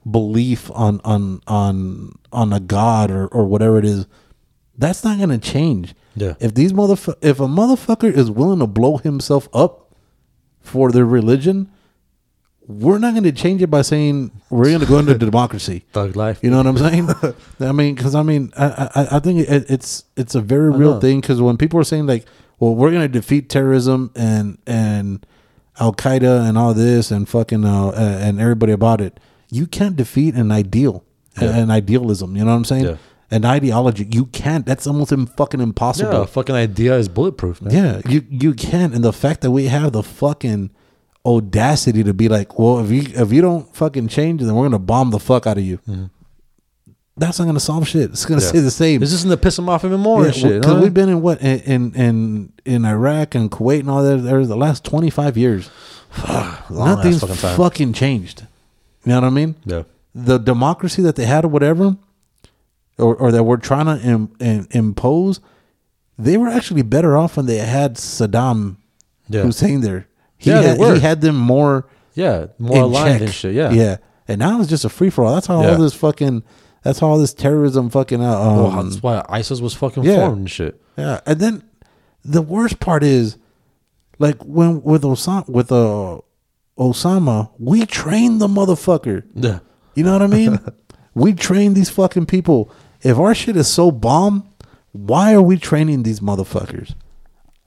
belief 0.09 0.71
on 0.73 1.01
on 1.05 1.41
on 1.47 2.13
on 2.33 2.53
a 2.53 2.61
god 2.61 3.11
or 3.11 3.27
or 3.29 3.45
whatever 3.45 3.79
it 3.79 3.85
is, 3.85 4.07
that's 4.79 5.05
not 5.05 5.19
gonna 5.19 5.39
change. 5.39 5.95
Yeah. 6.15 6.35
If 6.41 6.55
these 6.55 6.73
motherfucker, 6.73 7.17
if 7.21 7.41
a 7.41 7.47
motherfucker 7.47 8.13
is 8.13 8.31
willing 8.31 8.61
to 8.61 8.67
blow 8.67 8.97
himself 8.97 9.49
up 9.53 9.95
for 10.61 10.91
their 10.91 11.05
religion, 11.05 11.71
we're 12.69 12.99
not 12.99 13.13
going 13.13 13.25
to 13.25 13.33
change 13.33 13.63
it 13.63 13.69
by 13.71 13.83
saying 13.83 14.33
we're 14.51 14.65
going 14.65 14.81
to 14.81 14.87
go 14.87 14.99
into 14.99 15.15
democracy. 15.19 15.85
Thug 15.93 16.17
life. 16.17 16.41
You 16.43 16.51
know 16.51 16.57
what 16.59 16.67
I'm 16.67 16.79
saying? 16.79 17.09
I 17.61 17.73
mean, 17.73 17.95
because 17.95 18.15
I 18.15 18.23
mean, 18.23 18.53
I 18.57 18.91
I, 18.95 19.17
I 19.17 19.19
think 19.21 19.49
it, 19.49 19.65
it's 19.71 20.05
it's 20.17 20.35
a 20.35 20.41
very 20.41 20.71
real 20.71 20.95
know. 20.95 21.01
thing. 21.01 21.21
Because 21.21 21.41
when 21.41 21.57
people 21.57 21.79
are 21.81 21.85
saying 21.85 22.07
like, 22.07 22.25
"Well, 22.59 22.75
we're 22.75 22.91
going 22.91 23.03
to 23.03 23.09
defeat 23.09 23.49
terrorism 23.49 24.11
and 24.17 24.59
and 24.67 25.25
Al 25.79 25.93
Qaeda 25.95 26.49
and 26.49 26.59
all 26.59 26.75
this 26.75 27.11
and 27.11 27.29
fucking 27.29 27.65
uh, 27.65 27.93
and 27.95 28.41
everybody 28.41 28.73
about 28.73 29.01
it," 29.01 29.21
you 29.51 29.67
can't 29.67 29.95
defeat 29.97 30.35
an 30.35 30.51
ideal, 30.51 31.05
Yeah. 31.41 31.57
an 31.57 31.71
idealism. 31.71 32.37
You 32.37 32.45
know 32.45 32.51
what 32.51 32.57
I'm 32.59 32.65
saying? 32.65 32.85
Yeah. 32.85 32.97
An 33.29 33.45
ideology, 33.45 34.07
you 34.11 34.27
can't. 34.27 34.65
That's 34.67 34.87
almost 34.87 35.13
fucking 35.37 35.61
impossible. 35.61 36.13
Yeah, 36.13 36.23
a 36.23 36.27
fucking 36.27 36.55
idea 36.55 36.97
is 36.97 37.09
bulletproof, 37.09 37.61
man. 37.61 37.75
Yeah, 37.75 38.01
you 38.09 38.25
you 38.31 38.55
can't. 38.55 38.95
and 38.95 39.03
the 39.03 39.13
fact 39.13 39.41
that 39.41 39.51
we 39.51 39.67
have 39.67 39.91
the 39.93 40.03
fucking 40.05 40.71
audacity 41.27 42.05
to 42.05 42.15
be 42.15 42.29
like, 42.29 42.59
well, 42.59 42.79
if 42.85 42.91
you 42.91 43.03
if 43.21 43.33
you 43.33 43.43
don't 43.43 43.75
fucking 43.75 44.09
change, 44.09 44.41
then 44.43 44.55
we're 44.55 44.65
gonna 44.67 44.79
bomb 44.79 45.11
the 45.11 45.19
fuck 45.19 45.47
out 45.47 45.59
of 45.59 45.65
you. 45.65 45.79
Mm-hmm. 45.89 46.05
That's 47.19 47.39
not 47.39 47.47
gonna 47.47 47.61
solve 47.61 47.89
shit. 47.89 48.11
It's 48.11 48.25
gonna 48.27 48.43
Yeah. 48.43 48.49
stay 48.49 48.61
the 48.61 48.71
same. 48.71 49.01
This 49.01 49.13
isn't 49.13 49.31
to 49.31 49.37
piss 49.37 49.57
them 49.57 49.69
off 49.69 49.85
even 49.85 50.01
more 50.01 50.27
and 50.27 50.35
shit. 50.35 50.61
because 50.61 50.77
huh? 50.77 50.83
we've 50.83 50.95
been 50.95 51.09
in 51.09 51.23
what 51.23 51.41
in, 51.43 51.93
in 51.95 52.53
in 52.65 52.85
Iraq 52.85 53.35
and 53.35 53.51
Kuwait 53.51 53.81
and 53.81 53.91
all 53.91 54.03
that 54.03 54.19
there 54.19 54.45
the 54.47 54.57
last 54.57 54.85
twenty 54.85 55.11
five 55.11 55.37
years. 55.37 55.71
Nothing's 56.71 57.21
fucking 57.21 57.37
fucking, 57.37 57.93
changed. 57.93 58.47
You 59.05 59.11
know 59.11 59.21
what 59.21 59.27
I 59.27 59.31
mean? 59.31 59.55
Yeah. 59.65 59.83
the 60.15 60.39
democracy 60.39 61.03
that 61.03 61.17
they 61.17 61.27
had 61.27 61.45
or 61.45 61.49
whatever, 61.49 61.97
or, 62.99 63.15
or 63.17 63.31
that 63.33 63.45
we're 63.45 63.57
trying 63.59 63.87
to 63.87 63.99
Im, 64.07 64.31
im- 64.41 64.67
impose, 64.71 65.41
they 66.19 66.37
were 66.39 66.49
actually 66.49 66.83
better 66.83 67.17
off 67.17 67.37
when 67.37 67.47
they 67.47 67.59
had 67.59 67.97
Saddam 67.97 68.77
Yeah. 69.29 69.43
Hussein 69.43 69.81
there. 69.83 70.07
He 70.39 70.51
Yeah, 70.51 70.61
had, 70.63 70.95
he 70.95 71.01
had 71.01 71.21
them 71.21 71.37
more 71.37 71.87
Yeah. 72.15 72.47
More 72.59 72.83
aligned 72.83 73.15
check. 73.15 73.21
and 73.23 73.35
shit. 73.35 73.55
Yeah. 73.55 73.71
yeah. 73.73 73.97
And 74.29 74.39
now 74.39 74.61
it's 74.61 74.69
just 74.71 74.85
a 74.85 74.89
free 74.89 75.11
for 75.11 75.25
all. 75.25 75.35
That's 75.35 75.47
how 75.47 75.63
Yeah. 75.63 75.73
all 75.73 75.79
this 75.79 75.95
fucking. 75.95 76.43
That's 76.83 76.99
how 77.01 77.09
all 77.09 77.19
this 77.19 77.35
terrorism 77.35 77.91
fucking. 77.91 78.23
Uh, 78.23 78.39
um, 78.41 78.57
Well, 78.57 78.83
that's 78.85 79.03
why 79.03 79.25
ISIS 79.29 79.61
was 79.61 79.75
fucking 79.75 80.05
Yeah. 80.05 80.17
formed 80.27 80.39
and 80.39 80.51
shit. 80.51 80.81
yeah, 80.97 81.21
and 81.27 81.41
then 81.41 81.63
the 82.25 82.43
worst 82.43 82.79
part 82.81 83.03
is, 83.03 83.37
like 84.19 84.37
when 84.45 84.83
with 84.83 85.03
Osama 85.03 85.49
with 85.49 85.71
uh, 85.73 86.19
Osama, 86.79 87.51
we 87.59 87.87
trained 87.87 88.41
the 88.41 88.49
motherfucker. 88.49 89.23
Yeah. 89.35 89.61
You 89.95 90.05
know 90.05 90.13
what 90.13 90.23
I 90.23 90.27
mean? 90.27 90.59
we 91.15 91.33
trained 91.33 91.75
these 91.77 91.91
fucking 91.91 92.27
people. 92.27 92.71
If 93.03 93.19
our 93.19 93.35
shit 93.35 93.57
is 93.57 93.69
so 93.69 93.91
bomb, 93.91 94.49
why 94.93 95.33
are 95.35 95.43
we 95.43 95.57
training 95.59 96.03
these 96.03 96.21
motherfuckers? 96.21 96.95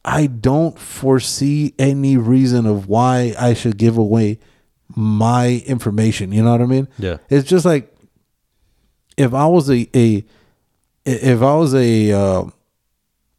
I 0.10 0.26
don't 0.26 0.78
foresee 0.80 1.76
any 1.78 2.18
reason 2.18 2.66
of 2.66 2.88
why 2.88 3.36
I 3.40 3.54
should 3.54 3.78
give 3.78 3.96
away 3.96 4.40
my 4.96 5.62
information. 5.68 6.32
You 6.32 6.42
know 6.42 6.52
what 6.52 6.62
I 6.62 6.66
mean? 6.66 6.88
Yeah. 6.98 7.18
It's 7.30 7.48
just 7.48 7.64
like 7.64 7.96
if 9.18 9.36
I 9.36 9.46
was 9.46 9.70
a 9.70 9.88
a 9.96 10.26
if 11.06 11.42
I 11.44 11.54
was 11.54 11.76
a 11.76 12.12
uh, 12.12 12.44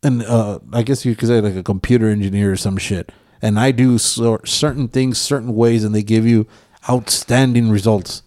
an 0.04 0.22
uh, 0.22 0.60
I 0.72 0.82
guess 0.82 1.04
you 1.04 1.16
could 1.16 1.26
say 1.26 1.40
like 1.40 1.56
a 1.56 1.64
computer 1.64 2.08
engineer 2.08 2.52
or 2.52 2.56
some 2.56 2.76
shit, 2.76 3.10
and 3.42 3.58
I 3.58 3.72
do 3.72 3.98
cer- 3.98 4.46
certain 4.46 4.86
things 4.86 5.18
certain 5.20 5.56
ways, 5.56 5.82
and 5.82 5.92
they 5.92 6.04
give 6.04 6.24
you 6.24 6.46
outstanding 6.88 7.68
results. 7.70 8.22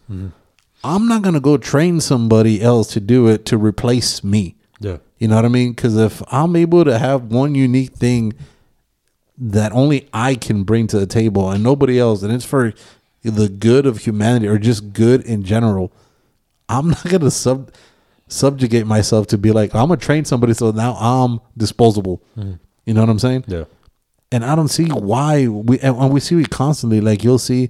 I'm 0.84 1.08
not 1.08 1.22
gonna 1.22 1.40
go 1.40 1.56
train 1.58 2.02
somebody 2.02 2.62
else 2.62 2.90
to 2.94 3.00
do 3.00 3.28
it 3.28 3.46
to 3.46 3.58
replace 3.58 4.22
me. 4.22 4.58
Yeah. 4.82 4.98
You 5.24 5.30
know 5.30 5.38
what 5.38 5.46
I 5.46 5.48
mean? 5.48 5.72
Because 5.72 5.96
if 5.96 6.22
I'm 6.34 6.54
able 6.58 6.84
to 6.84 7.00
have 7.00 7.32
one 7.32 7.56
unique 7.56 7.94
thing 7.94 8.34
that 9.38 9.72
only 9.72 10.10
I 10.14 10.36
can 10.36 10.64
bring 10.66 10.86
to 10.88 11.00
the 11.00 11.06
table 11.06 11.50
and 11.50 11.64
nobody 11.64 11.98
else, 11.98 12.24
and 12.24 12.34
it's 12.34 12.44
for 12.44 12.74
the 13.22 13.48
good 13.48 13.86
of 13.86 14.00
humanity 14.00 14.48
or 14.50 14.58
just 14.58 14.92
good 14.92 15.22
in 15.24 15.44
general, 15.44 15.94
I'm 16.68 16.90
not 16.96 17.06
gonna 17.06 17.32
sub 17.32 17.72
subjugate 18.28 18.86
myself 18.86 19.28
to 19.28 19.38
be 19.38 19.54
like 19.54 19.74
I'm 19.74 19.88
gonna 19.88 19.96
train 19.96 20.26
somebody 20.26 20.54
so 20.54 20.72
now 20.72 20.98
I'm 21.00 21.40
disposable. 21.56 22.22
You 22.36 22.94
know 22.94 23.00
what 23.00 23.10
I'm 23.10 23.20
saying? 23.20 23.46
Yeah. 23.48 23.64
and 24.30 24.44
I 24.44 24.56
don't 24.56 24.68
see 24.68 24.88
why 24.90 25.48
we 25.48 25.80
and 25.80 25.96
and 25.96 26.12
we 26.12 26.20
see 26.20 26.38
it 26.42 26.50
constantly. 26.50 27.00
Like 27.00 27.24
you'll 27.24 27.40
see, 27.40 27.70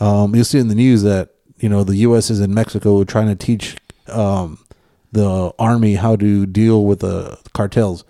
um, 0.00 0.34
you'll 0.34 0.44
see 0.44 0.58
in 0.58 0.66
the 0.66 0.74
news 0.74 1.04
that 1.04 1.30
you 1.60 1.68
know 1.68 1.84
the 1.84 1.94
U.S. 2.08 2.28
is 2.28 2.40
in 2.40 2.52
Mexico 2.52 3.04
trying 3.04 3.28
to 3.28 3.36
teach 3.36 3.76
um, 4.08 4.58
the 5.12 5.52
army 5.58 5.94
how 5.94 6.16
to 6.16 6.46
deal 6.46 6.84
with 6.84 7.00
the 7.00 7.38
cartels, 7.54 8.04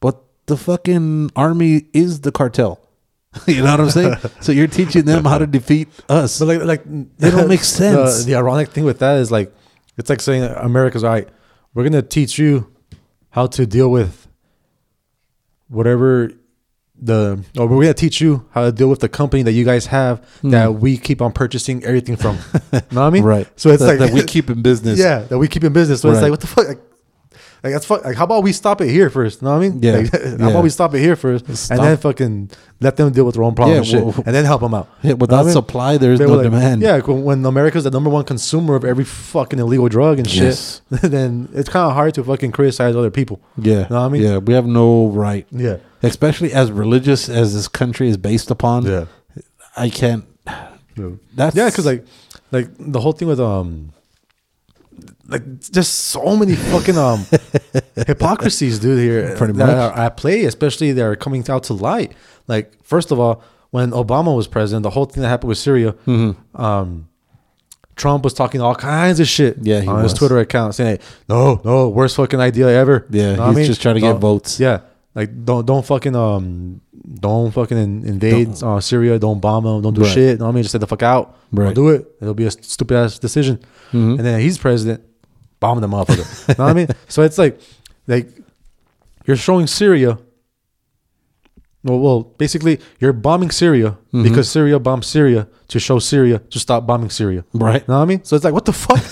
but 0.00 0.22
the 0.46 0.56
fucking 0.56 1.30
army 1.36 1.86
is 1.92 2.20
the 2.20 2.32
cartel. 2.32 2.80
you 3.46 3.62
know 3.62 3.70
what 3.70 3.80
I'm 3.80 3.90
saying? 3.90 4.14
so 4.40 4.52
you're 4.52 4.66
teaching 4.66 5.04
them 5.04 5.24
how 5.24 5.38
to 5.38 5.46
defeat 5.46 5.88
us. 6.08 6.38
But 6.38 6.46
like, 6.46 6.62
like 6.62 6.80
It 6.86 7.30
don't 7.30 7.48
make 7.56 7.64
sense. 7.64 8.20
The, 8.20 8.32
the 8.32 8.34
ironic 8.36 8.70
thing 8.70 8.84
with 8.84 9.00
that 9.00 9.18
is 9.18 9.30
like, 9.30 9.52
it's 9.98 10.10
like 10.10 10.20
saying 10.20 10.44
America's 10.44 11.04
all 11.04 11.10
right. 11.10 11.28
We're 11.74 11.84
gonna 11.84 12.02
teach 12.02 12.38
you 12.38 12.72
how 13.30 13.46
to 13.48 13.66
deal 13.66 13.90
with 13.90 14.26
whatever 15.68 16.30
the, 17.00 17.44
or 17.58 17.66
we're 17.66 17.82
gonna 17.82 17.94
teach 17.94 18.20
you 18.20 18.46
how 18.52 18.64
to 18.64 18.72
deal 18.72 18.88
with 18.88 19.00
the 19.00 19.08
company 19.08 19.42
that 19.42 19.52
you 19.52 19.64
guys 19.64 19.86
have 19.86 20.18
hmm. 20.40 20.50
that 20.50 20.74
we 20.74 20.96
keep 20.96 21.20
on 21.20 21.32
purchasing 21.32 21.84
everything 21.84 22.16
from. 22.16 22.36
You 22.52 22.60
know 22.92 23.00
what 23.02 23.06
I 23.06 23.10
mean? 23.10 23.22
Right. 23.24 23.48
So 23.56 23.70
it's 23.70 23.82
that, 23.82 23.88
like 23.88 23.98
that 23.98 24.12
we 24.12 24.22
keep 24.24 24.50
in 24.50 24.62
business. 24.62 24.98
yeah, 24.98 25.20
that 25.20 25.38
we 25.38 25.48
keep 25.48 25.64
in 25.64 25.72
business. 25.72 26.00
So 26.00 26.10
it's 26.10 26.22
like, 26.22 26.30
what 26.30 26.40
the 26.40 26.46
fuck? 26.46 26.68
Like, 26.68 26.80
like 27.62 27.72
that's 27.72 27.86
fuck. 27.86 28.04
Like, 28.04 28.16
how 28.16 28.24
about 28.24 28.42
we 28.42 28.52
stop 28.52 28.80
it 28.80 28.90
here 28.90 29.10
first? 29.10 29.42
You 29.42 29.46
Know 29.48 29.58
what 29.58 29.64
I 29.64 29.68
mean? 29.68 29.82
Yeah, 29.82 29.92
Like, 29.92 30.12
how 30.12 30.18
yeah. 30.20 30.48
about 30.50 30.62
we 30.62 30.70
stop 30.70 30.94
it 30.94 31.00
here 31.00 31.16
first, 31.16 31.56
Stop. 31.56 31.78
and 31.78 31.86
then 31.86 31.96
fucking 31.96 32.50
let 32.80 32.96
them 32.96 33.12
deal 33.12 33.24
with 33.24 33.34
their 33.34 33.44
own 33.44 33.54
problem 33.54 33.74
Yeah, 33.74 33.78
and 33.78 33.86
shit, 33.86 34.04
well- 34.04 34.22
and 34.24 34.34
then 34.34 34.44
help 34.44 34.60
them 34.60 34.74
out. 34.74 34.88
Yeah, 35.02 35.10
Know 35.10 35.16
without 35.16 35.40
I 35.40 35.44
mean? 35.44 35.52
supply, 35.52 35.96
there's 35.96 36.18
They 36.18 36.26
no 36.26 36.34
like- 36.34 36.44
demand. 36.44 36.82
Yeah, 36.82 37.00
when 37.00 37.44
America's 37.44 37.84
the 37.84 37.90
number 37.90 38.10
one 38.10 38.24
consumer 38.24 38.76
of 38.76 38.84
every 38.84 39.04
fucking 39.04 39.58
illegal 39.58 39.88
drug 39.88 40.18
and 40.18 40.28
shit, 40.30 40.42
Yes. 40.44 40.82
then 40.90 41.48
it's 41.54 41.68
kind 41.68 41.88
of 41.88 41.94
hard 41.94 42.14
to 42.14 42.24
fucking 42.24 42.52
criticize 42.52 42.94
other 42.94 43.10
people. 43.10 43.40
Yeah. 43.56 43.72
You 43.72 43.78
know 43.80 43.86
what 43.88 43.96
I 43.96 44.08
mean? 44.08 44.22
Yeah. 44.22 44.38
We 44.38 44.54
have 44.54 44.66
no 44.66 45.08
right. 45.08 45.46
Yeah. 45.50 45.78
Especially 46.06 46.52
as 46.52 46.70
religious 46.70 47.28
as 47.28 47.54
this 47.54 47.68
country 47.68 48.08
is 48.08 48.16
based 48.16 48.50
upon. 48.50 48.84
Yeah. 48.86 49.06
I 49.76 49.90
can't. 49.90 50.24
That's 51.34 51.54
Yeah, 51.56 51.68
because 51.68 51.84
like, 51.86 52.04
like 52.52 52.68
the 52.78 53.00
whole 53.00 53.12
thing 53.12 53.28
with 53.28 53.40
um, 53.40 53.92
like 55.28 55.42
just 55.60 55.94
so 55.94 56.36
many 56.36 56.54
fucking 56.56 56.96
um 56.96 57.26
hypocrisies, 58.06 58.78
dude. 58.78 58.98
Here, 58.98 59.34
Pretty 59.36 59.52
that 59.54 59.66
much. 59.66 59.76
are 59.76 59.98
at 59.98 60.16
play, 60.16 60.44
especially 60.44 60.92
that 60.92 61.02
are 61.04 61.16
coming 61.16 61.44
out 61.50 61.64
to 61.64 61.74
light. 61.74 62.12
Like, 62.46 62.72
first 62.82 63.10
of 63.10 63.18
all, 63.18 63.42
when 63.70 63.90
Obama 63.90 64.34
was 64.34 64.46
president, 64.46 64.84
the 64.84 64.90
whole 64.90 65.04
thing 65.04 65.22
that 65.22 65.28
happened 65.28 65.48
with 65.48 65.58
Syria, 65.58 65.92
Mm-hmm. 66.06 66.60
um, 66.60 67.08
Trump 67.96 68.24
was 68.24 68.34
talking 68.34 68.60
all 68.60 68.74
kinds 68.74 69.20
of 69.20 69.26
shit 69.26 69.56
Yeah, 69.62 69.80
he 69.80 69.88
on 69.88 70.02
his. 70.02 70.12
Twitter 70.14 70.38
account, 70.38 70.74
saying, 70.74 70.98
"No, 71.28 71.60
no, 71.64 71.88
worst 71.88 72.16
fucking 72.16 72.40
idea 72.40 72.68
ever." 72.68 73.06
Yeah, 73.10 73.36
Know 73.36 73.48
what 73.48 73.56
he's 73.56 73.66
just 73.68 73.82
trying 73.82 73.94
to 73.96 74.00
get 74.02 74.14
votes. 74.18 74.60
Yeah, 74.60 74.80
like 75.16 75.44
don't 75.44 75.66
don't 75.66 75.84
fucking 75.84 76.14
um 76.14 76.80
don't 77.20 77.50
fucking 77.50 77.76
in- 77.78 78.04
invade 78.06 78.62
uh, 78.62 78.78
Syria. 78.80 79.18
Don't 79.18 79.40
bomb 79.40 79.64
them. 79.64 79.82
Don't 79.82 79.94
do 79.94 80.02
Right. 80.02 80.12
shit. 80.12 80.38
Know 80.38 80.44
what 80.44 80.52
I 80.52 80.54
mean? 80.54 80.62
Just 80.62 80.72
say 80.72 80.78
the 80.78 80.86
fuck 80.86 81.02
out. 81.02 81.36
Right. 81.50 81.74
Don't 81.74 81.74
do 81.74 81.88
it. 81.88 82.06
It'll 82.20 82.34
be 82.34 82.44
a 82.46 82.50
stupid 82.50 82.96
ass 82.96 83.18
decision. 83.18 83.58
Mhm. 83.92 84.18
And 84.18 84.20
then 84.20 84.40
he's 84.40 84.58
president, 84.58 85.02
bomb 85.58 85.80
the 85.80 85.88
motherfucker. 85.88 86.58
know 86.58 86.64
what 86.64 86.70
I 86.70 86.74
mean? 86.74 86.88
So 87.08 87.22
it's 87.22 87.38
like, 87.38 87.58
like 88.06 88.28
you're 89.26 89.36
showing 89.36 89.66
Syria. 89.66 90.18
Well, 91.86 91.98
well, 92.00 92.20
basically, 92.36 92.80
you're 93.00 93.12
bombing 93.14 93.50
Syria 93.50 93.96
Mm-hmm. 94.16 94.22
because 94.22 94.48
Syria 94.48 94.78
bombed 94.78 95.04
Syria 95.04 95.46
to 95.68 95.78
show 95.78 95.98
Syria 95.98 96.38
to 96.38 96.58
stop 96.58 96.86
bombing 96.86 97.10
Syria. 97.10 97.44
Right. 97.52 97.86
Know 97.86 97.96
what 97.98 98.02
I 98.02 98.06
mean? 98.06 98.24
So 98.24 98.34
it's 98.34 98.44
like, 98.46 98.54
what 98.54 98.64
the 98.64 98.72
fuck? 98.72 99.02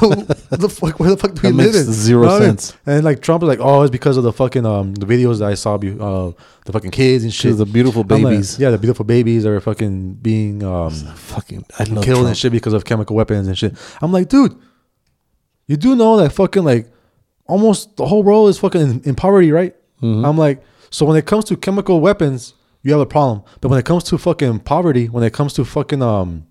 what 0.00 0.26
the 0.60 0.68
fuck? 0.70 0.98
Where 0.98 1.10
the 1.10 1.18
fuck 1.18 1.34
do 1.34 1.42
we 1.42 1.48
That 1.50 1.54
live 1.54 1.74
makes 1.74 1.86
in? 1.86 1.92
zero 1.92 2.22
Know 2.22 2.28
what 2.28 2.42
I 2.42 2.46
mean? 2.46 2.56
sense. 2.58 2.76
And 2.86 3.04
like 3.04 3.20
Trump 3.20 3.42
is 3.42 3.48
like, 3.48 3.58
oh, 3.60 3.82
it's 3.82 3.90
because 3.90 4.16
of 4.16 4.24
the 4.24 4.32
fucking 4.32 4.64
um 4.64 4.94
the 4.94 5.04
videos 5.04 5.40
that 5.40 5.48
I 5.48 5.54
saw, 5.54 5.74
uh, 5.74 6.32
the 6.64 6.72
fucking 6.72 6.92
kids 6.92 7.24
and 7.24 7.32
shit. 7.32 7.56
The 7.58 7.66
beautiful 7.66 8.02
I'm 8.08 8.22
like, 8.22 8.32
babies. 8.32 8.58
yeah, 8.58 8.70
the 8.70 8.78
beautiful 8.78 9.04
babies 9.04 9.44
are 9.44 9.60
fucking 9.60 10.14
being 10.14 10.62
um 10.64 10.90
Fucking, 10.92 11.64
I 11.78 11.84
love 11.84 12.04
killed 12.04 12.16
Trump. 12.18 12.28
and 12.28 12.36
shit 12.38 12.52
because 12.52 12.72
of 12.72 12.84
chemical 12.86 13.14
weapons 13.16 13.46
and 13.48 13.58
shit. 13.58 13.74
I'm 14.00 14.12
like, 14.12 14.28
dude, 14.30 14.56
you 15.66 15.76
do 15.76 15.94
know 15.94 16.16
that 16.16 16.30
fucking 16.30 16.64
like 16.64 16.90
almost 17.46 17.96
the 17.96 18.06
whole 18.06 18.22
world 18.22 18.48
is 18.48 18.58
fucking 18.58 18.80
in, 18.80 19.00
in 19.04 19.14
poverty, 19.14 19.52
right? 19.52 19.74
Mm-hmm. 20.02 20.24
I'm 20.24 20.38
like, 20.38 20.62
so 20.90 21.04
when 21.06 21.16
it 21.16 21.26
comes 21.26 21.44
to 21.46 21.56
chemical 21.56 22.00
weapons, 22.00 22.54
you 22.82 22.92
have 22.92 23.00
a 23.00 23.06
problem. 23.06 23.42
But 23.60 23.68
when 23.70 23.78
it 23.78 23.84
comes 23.84 24.04
to 24.04 24.18
fucking 24.18 24.60
poverty, 24.60 25.06
when 25.06 25.22
it 25.24 25.32
comes 25.32 25.52
to 25.54 25.64
fucking 25.64 26.02
um 26.02 26.44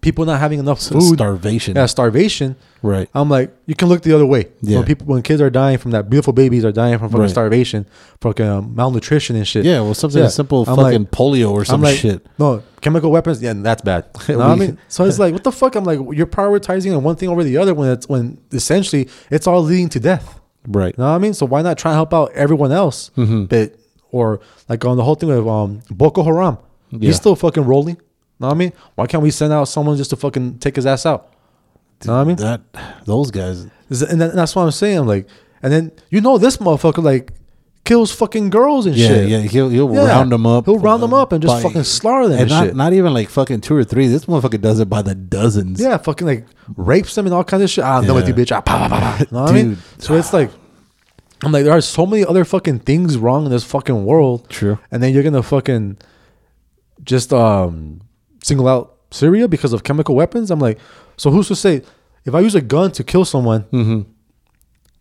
people 0.00 0.24
not 0.24 0.40
having 0.40 0.58
enough 0.58 0.80
food, 0.82 1.14
starvation. 1.14 1.76
yeah, 1.76 1.84
starvation. 1.84 2.56
Right. 2.80 3.08
I'm 3.14 3.28
like, 3.28 3.54
you 3.66 3.74
can 3.74 3.88
look 3.88 4.02
the 4.02 4.14
other 4.14 4.24
way. 4.24 4.46
Yeah. 4.62 4.78
When 4.78 4.86
people, 4.86 5.06
when 5.06 5.20
kids 5.22 5.42
are 5.42 5.50
dying 5.50 5.76
from 5.76 5.90
that, 5.90 6.08
beautiful 6.08 6.32
babies 6.32 6.64
are 6.64 6.72
dying 6.72 6.98
from 6.98 7.08
fucking 7.10 7.20
Right. 7.20 7.30
starvation, 7.30 7.86
fucking 8.22 8.46
um, 8.46 8.74
malnutrition 8.74 9.36
and 9.36 9.46
shit. 9.46 9.64
Yeah, 9.66 9.82
well, 9.82 9.92
something 9.92 10.20
Yeah. 10.20 10.26
as 10.26 10.34
simple 10.34 10.60
I'm 10.66 10.76
fucking 10.76 11.02
like- 11.02 11.10
polio 11.10 11.50
or 11.50 11.66
some 11.66 11.82
like, 11.82 11.98
shit. 11.98 12.24
No, 12.38 12.62
chemical 12.80 13.10
weapons. 13.10 13.42
Yeah, 13.42 13.52
that's 13.56 13.82
bad. 13.82 14.06
You 14.28 14.34
know 14.36 14.48
what 14.48 14.50
I 14.50 14.54
mean? 14.54 14.78
So 14.88 15.04
it's 15.04 15.18
like, 15.18 15.34
what 15.34 15.44
the 15.44 15.52
fuck? 15.52 15.74
I'm 15.76 15.84
like, 15.84 15.98
you're 16.12 16.26
prioritizing 16.26 16.98
one 17.02 17.16
thing 17.16 17.28
over 17.28 17.44
the 17.44 17.58
other 17.58 17.74
when 17.74 17.90
it's 17.90 18.08
when 18.08 18.38
essentially 18.52 19.08
it's 19.30 19.46
all 19.46 19.62
leading 19.62 19.90
to 19.90 20.00
death. 20.00 20.40
Right. 20.66 20.94
You 20.96 21.02
know 21.04 21.10
what 21.10 21.16
I 21.16 21.18
mean? 21.18 21.34
So 21.34 21.46
why 21.46 21.62
not 21.62 21.76
try 21.78 21.90
and 21.92 21.96
help 21.96 22.14
out 22.14 22.32
everyone 22.32 22.72
else? 22.72 23.10
Mhm. 23.16 23.48
But 23.48 23.74
or 24.10 24.40
like 24.68 24.84
on 24.84 24.96
the 24.96 25.04
whole 25.04 25.14
thing 25.16 25.30
of 25.30 25.46
um 25.48 25.80
Boko 25.90 26.22
Haram, 26.22 26.58
Yeah. 26.90 27.08
he's 27.08 27.16
still 27.16 27.36
fucking 27.36 27.64
rolling. 27.64 27.96
Know 28.40 28.48
what 28.48 28.54
I 28.54 28.56
mean? 28.56 28.72
Why 28.94 29.06
can't 29.06 29.22
we 29.22 29.30
send 29.30 29.52
out 29.52 29.64
someone 29.68 29.96
just 29.96 30.10
to 30.10 30.16
fucking 30.16 30.58
take 30.58 30.76
his 30.76 30.86
ass 30.86 31.06
out? 31.06 31.28
You 32.02 32.08
know 32.08 32.14
what 32.16 32.20
I 32.22 32.24
mean? 32.24 32.36
That 32.36 32.60
those 33.04 33.30
guys. 33.30 33.66
And 33.90 34.20
that's 34.20 34.56
what 34.56 34.62
I'm 34.62 34.70
saying. 34.70 35.06
Like, 35.06 35.26
and 35.62 35.72
then 35.72 35.92
you 36.10 36.20
know 36.20 36.38
this 36.38 36.56
motherfucker 36.58 37.02
like 37.02 37.32
kills 37.84 38.10
fucking 38.12 38.48
girls 38.50 38.86
and 38.86 38.96
Yeah, 38.96 39.08
shit. 39.08 39.28
yeah. 39.28 39.38
He'll 39.40 39.68
he'll 39.68 39.92
Yeah. 39.94 40.06
round 40.08 40.32
them 40.32 40.46
up. 40.46 40.64
He'll 40.64 40.78
round 40.78 41.02
them 41.02 41.12
up 41.14 41.32
and 41.32 41.42
just 41.42 41.54
by- 41.56 41.62
fucking 41.62 41.84
slaughter 41.84 42.28
them 42.28 42.32
and 42.40 42.40
and, 42.42 42.50
not 42.50 42.64
shit. 42.66 42.76
not 42.76 42.92
even 42.94 43.12
like 43.12 43.28
fucking 43.28 43.60
two 43.60 43.76
or 43.76 43.84
three. 43.84 44.08
This 44.08 44.24
motherfucker 44.24 44.60
does 44.60 44.80
it 44.80 44.88
by 44.88 45.02
the 45.02 45.14
dozens. 45.14 45.80
yeah, 45.80 45.96
fucking 45.98 46.26
like 46.26 46.46
rapes 46.76 47.14
them 47.14 47.26
and 47.26 47.34
all 47.34 47.44
kinds 47.44 47.62
of 47.62 47.70
shit. 47.70 47.84
Ah, 47.84 47.98
I'm 47.98 48.06
done 48.06 48.16
with 48.16 48.26
you, 48.28 48.34
bitch. 48.34 48.52
Ah, 48.52 48.60
pa, 48.62 48.78
pa, 48.78 48.88
pa, 48.88 49.00
pa. 49.18 49.24
Know 49.30 49.42
what 49.42 49.50
I 49.50 49.54
mean? 49.54 49.78
So 49.98 50.14
it's 50.14 50.32
like, 50.32 50.50
I'm 51.44 51.52
like, 51.52 51.64
there 51.64 51.74
are 51.76 51.80
so 51.82 52.06
many 52.06 52.24
other 52.24 52.44
fucking 52.44 52.78
things 52.80 53.18
wrong 53.18 53.44
in 53.44 53.50
this 53.50 53.64
fucking 53.64 54.04
world. 54.06 54.48
True. 54.48 54.78
And 54.90 55.02
then 55.02 55.12
you're 55.12 55.22
gonna 55.22 55.42
fucking 55.42 55.98
just 57.04 57.32
um 57.32 58.00
single 58.42 58.66
out 58.68 58.94
Syria 59.10 59.46
because 59.48 59.72
of 59.72 59.84
chemical 59.84 60.14
weapons. 60.14 60.50
I'm 60.50 60.58
like, 60.58 60.78
so 61.16 61.30
who's 61.30 61.48
to 61.48 61.56
say 61.56 61.82
if 62.24 62.34
I 62.34 62.40
use 62.40 62.54
a 62.54 62.60
gun 62.62 62.90
to 62.92 63.04
kill 63.04 63.24
someone, 63.26 63.64
Mm-hmm. 63.72 64.10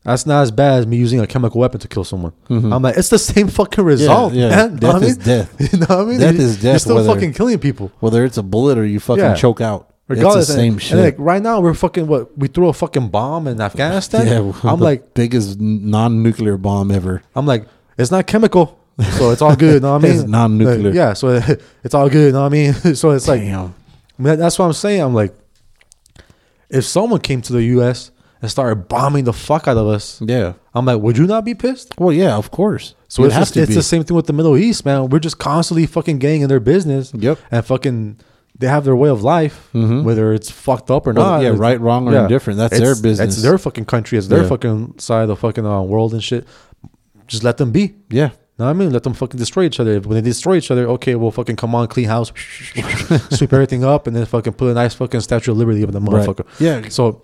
That's 0.04 0.26
not 0.26 0.41
as 0.43 0.51
bad 0.51 0.80
as 0.80 0.88
me 0.88 0.97
using 0.97 1.20
a 1.22 1.28
chemical 1.28 1.62
weapon 1.62 1.80
to 1.80 1.88
kill 1.88 2.04
someone. 2.04 2.34
Mm-hmm. 2.49 2.74
I'm 2.74 2.82
like, 2.82 2.97
it's 2.97 3.10
the 3.10 3.18
same 3.20 3.47
fucking 3.47 3.84
result, 3.84 4.34
yeah. 4.34 4.49
man. 4.49 4.76
Death 4.76 4.95
I 4.95 4.97
is 5.06 5.18
mean? 5.18 5.26
death. 5.26 5.56
You 5.74 5.80
know 5.80 5.86
what 5.88 5.99
I 5.99 6.04
mean? 6.06 6.20
Death 6.20 6.36
is 6.36 6.64
You're 6.64 6.80
still 6.80 6.95
whether- 6.95 7.14
fucking 7.14 7.34
killing 7.34 7.60
people. 7.60 7.91
Whether 7.99 8.26
it's 8.26 8.38
a 8.38 8.43
bullet 8.43 8.78
or 8.78 8.86
you 8.86 8.99
fucking 8.99 9.24
Yeah. 9.24 9.34
choke 9.36 9.62
out, 9.62 9.89
Regardless, 10.10 10.49
it's 10.49 10.56
the 10.56 10.62
same 10.62 10.74
and, 10.74 10.82
shit. 10.82 10.91
and 10.93 11.01
like 11.01 11.16
right 11.18 11.41
now, 11.41 11.62
we're 11.62 11.74
fucking 11.74 12.08
what 12.08 12.38
we 12.38 12.49
threw 12.49 12.68
a 12.68 12.74
fucking 12.74 13.08
bomb 13.10 13.47
in 13.47 13.62
Afghanistan. 13.62 14.28
yeah, 14.28 14.39
I'm 14.70 14.80
the 14.80 14.84
like, 14.84 15.14
biggest 15.14 15.60
non-nuclear 15.62 16.58
bomb 16.58 16.91
ever. 16.91 17.24
I'm 17.36 17.45
like, 17.45 17.66
it's 17.97 18.12
not 18.12 18.28
chemical, 18.28 18.78
so 19.18 19.32
it's 19.32 19.41
all 19.41 19.56
good. 19.56 19.82
Know 19.84 19.93
what 19.93 20.04
I 20.04 20.08
mean? 20.10 20.20
It's 20.20 20.28
non-nuclear. 20.30 20.88
Like, 20.89 20.93
yeah, 20.93 21.14
so 21.14 21.30
it's 21.86 21.93
all 21.95 22.10
good. 22.10 22.28
You 22.28 22.32
know 22.34 22.41
what 22.41 22.47
I 22.47 22.49
mean? 22.49 22.74
so 22.95 23.12
it's 23.12 23.28
like, 23.30 23.39
Damn. 23.41 23.74
Mean, 24.18 24.38
that's 24.38 24.60
what 24.60 24.66
I'm 24.66 24.74
saying. 24.74 25.01
I'm 25.01 25.14
like, 25.14 25.34
if 26.70 26.84
someone 26.86 27.20
came 27.22 27.41
to 27.43 27.54
the 27.54 27.64
U.S. 27.78 28.12
and 28.44 28.52
started 28.52 28.88
bombing 28.89 29.24
the 29.24 29.34
fuck 29.34 29.68
out 29.68 29.78
of 29.78 29.88
us, 29.88 30.22
Yeah. 30.22 30.54
I'm 30.76 30.86
like, 30.86 31.02
would 31.02 31.18
you 31.18 31.26
not 31.26 31.46
be 31.46 31.56
pissed? 31.56 31.94
Well, 31.98 32.12
yeah, 32.12 32.36
of 32.36 32.52
course. 32.52 32.94
So 33.08 33.24
it's, 33.24 33.34
just, 33.36 33.54
to 33.54 33.62
it's 33.62 33.74
the 33.74 33.82
same 33.82 34.04
thing 34.04 34.16
with 34.16 34.28
the 34.28 34.34
Middle 34.34 34.58
East, 34.58 34.86
man. 34.86 35.08
We're 35.10 35.20
just 35.20 35.39
constantly 35.39 35.86
fucking 35.86 36.20
getting 36.20 36.41
in 36.41 36.50
their 36.50 36.60
business. 36.60 37.14
Yep. 37.16 37.39
And 37.52 37.66
fucking, 37.66 38.20
they 38.60 38.68
have 38.68 38.84
their 38.84 38.96
way 38.96 39.08
of 39.10 39.24
life, 39.24 39.70
Mhm. 39.74 40.04
whether 40.04 40.34
it's 40.34 40.52
fucked 40.52 40.91
up 40.91 41.08
or 41.08 41.14
Well, 41.14 41.26
not. 41.26 41.41
yeah, 41.44 41.54
right, 41.56 41.80
wrong, 41.80 42.08
or 42.08 42.16
indifferent. 42.18 42.60
That's 42.60 42.78
their 42.78 42.96
business. 42.96 43.36
It's 43.36 43.41
their 43.41 43.58
fucking 43.58 43.86
country. 43.86 44.18
It's 44.18 44.28
their 44.28 44.44
Yeah. 44.44 44.50
fucking 44.50 44.96
side 44.98 45.22
of 45.24 45.28
the 45.30 45.36
fucking 45.38 45.66
uh, 45.66 45.82
world 45.82 46.12
and 46.14 46.22
shit. 46.24 46.46
Just 47.28 47.44
let 47.44 47.58
them 47.58 47.72
be. 47.72 47.94
Yeah. 48.10 48.32
Know 48.60 48.66
what 48.66 48.72
I 48.72 48.74
mean? 48.74 48.91
Let 48.91 49.02
them 49.04 49.14
fucking 49.14 49.39
destroy 49.39 49.64
each 49.64 49.80
other. 49.80 50.00
When 50.02 50.16
they 50.16 50.22
destroy 50.22 50.58
each 50.58 50.70
other, 50.70 50.86
okay, 50.89 51.16
we'll 51.16 51.32
fucking 51.32 51.56
come 51.56 51.74
on, 51.74 51.88
clean 51.88 52.08
house, 52.08 52.32
sweep 53.32 53.52
everything 53.54 53.84
up, 53.84 54.06
and 54.08 54.16
then 54.16 54.26
fucking 54.26 54.54
put 54.54 54.70
a 54.70 54.74
nice 54.74 54.94
fucking 54.94 55.22
Statue 55.22 55.52
of 55.52 55.58
Liberty 55.58 55.82
up 55.84 55.89
in 55.89 55.94
the 55.94 56.02
Right. 56.12 56.28
motherfucker. 56.28 56.46
Yeah. 56.60 56.82
So, 56.89 57.22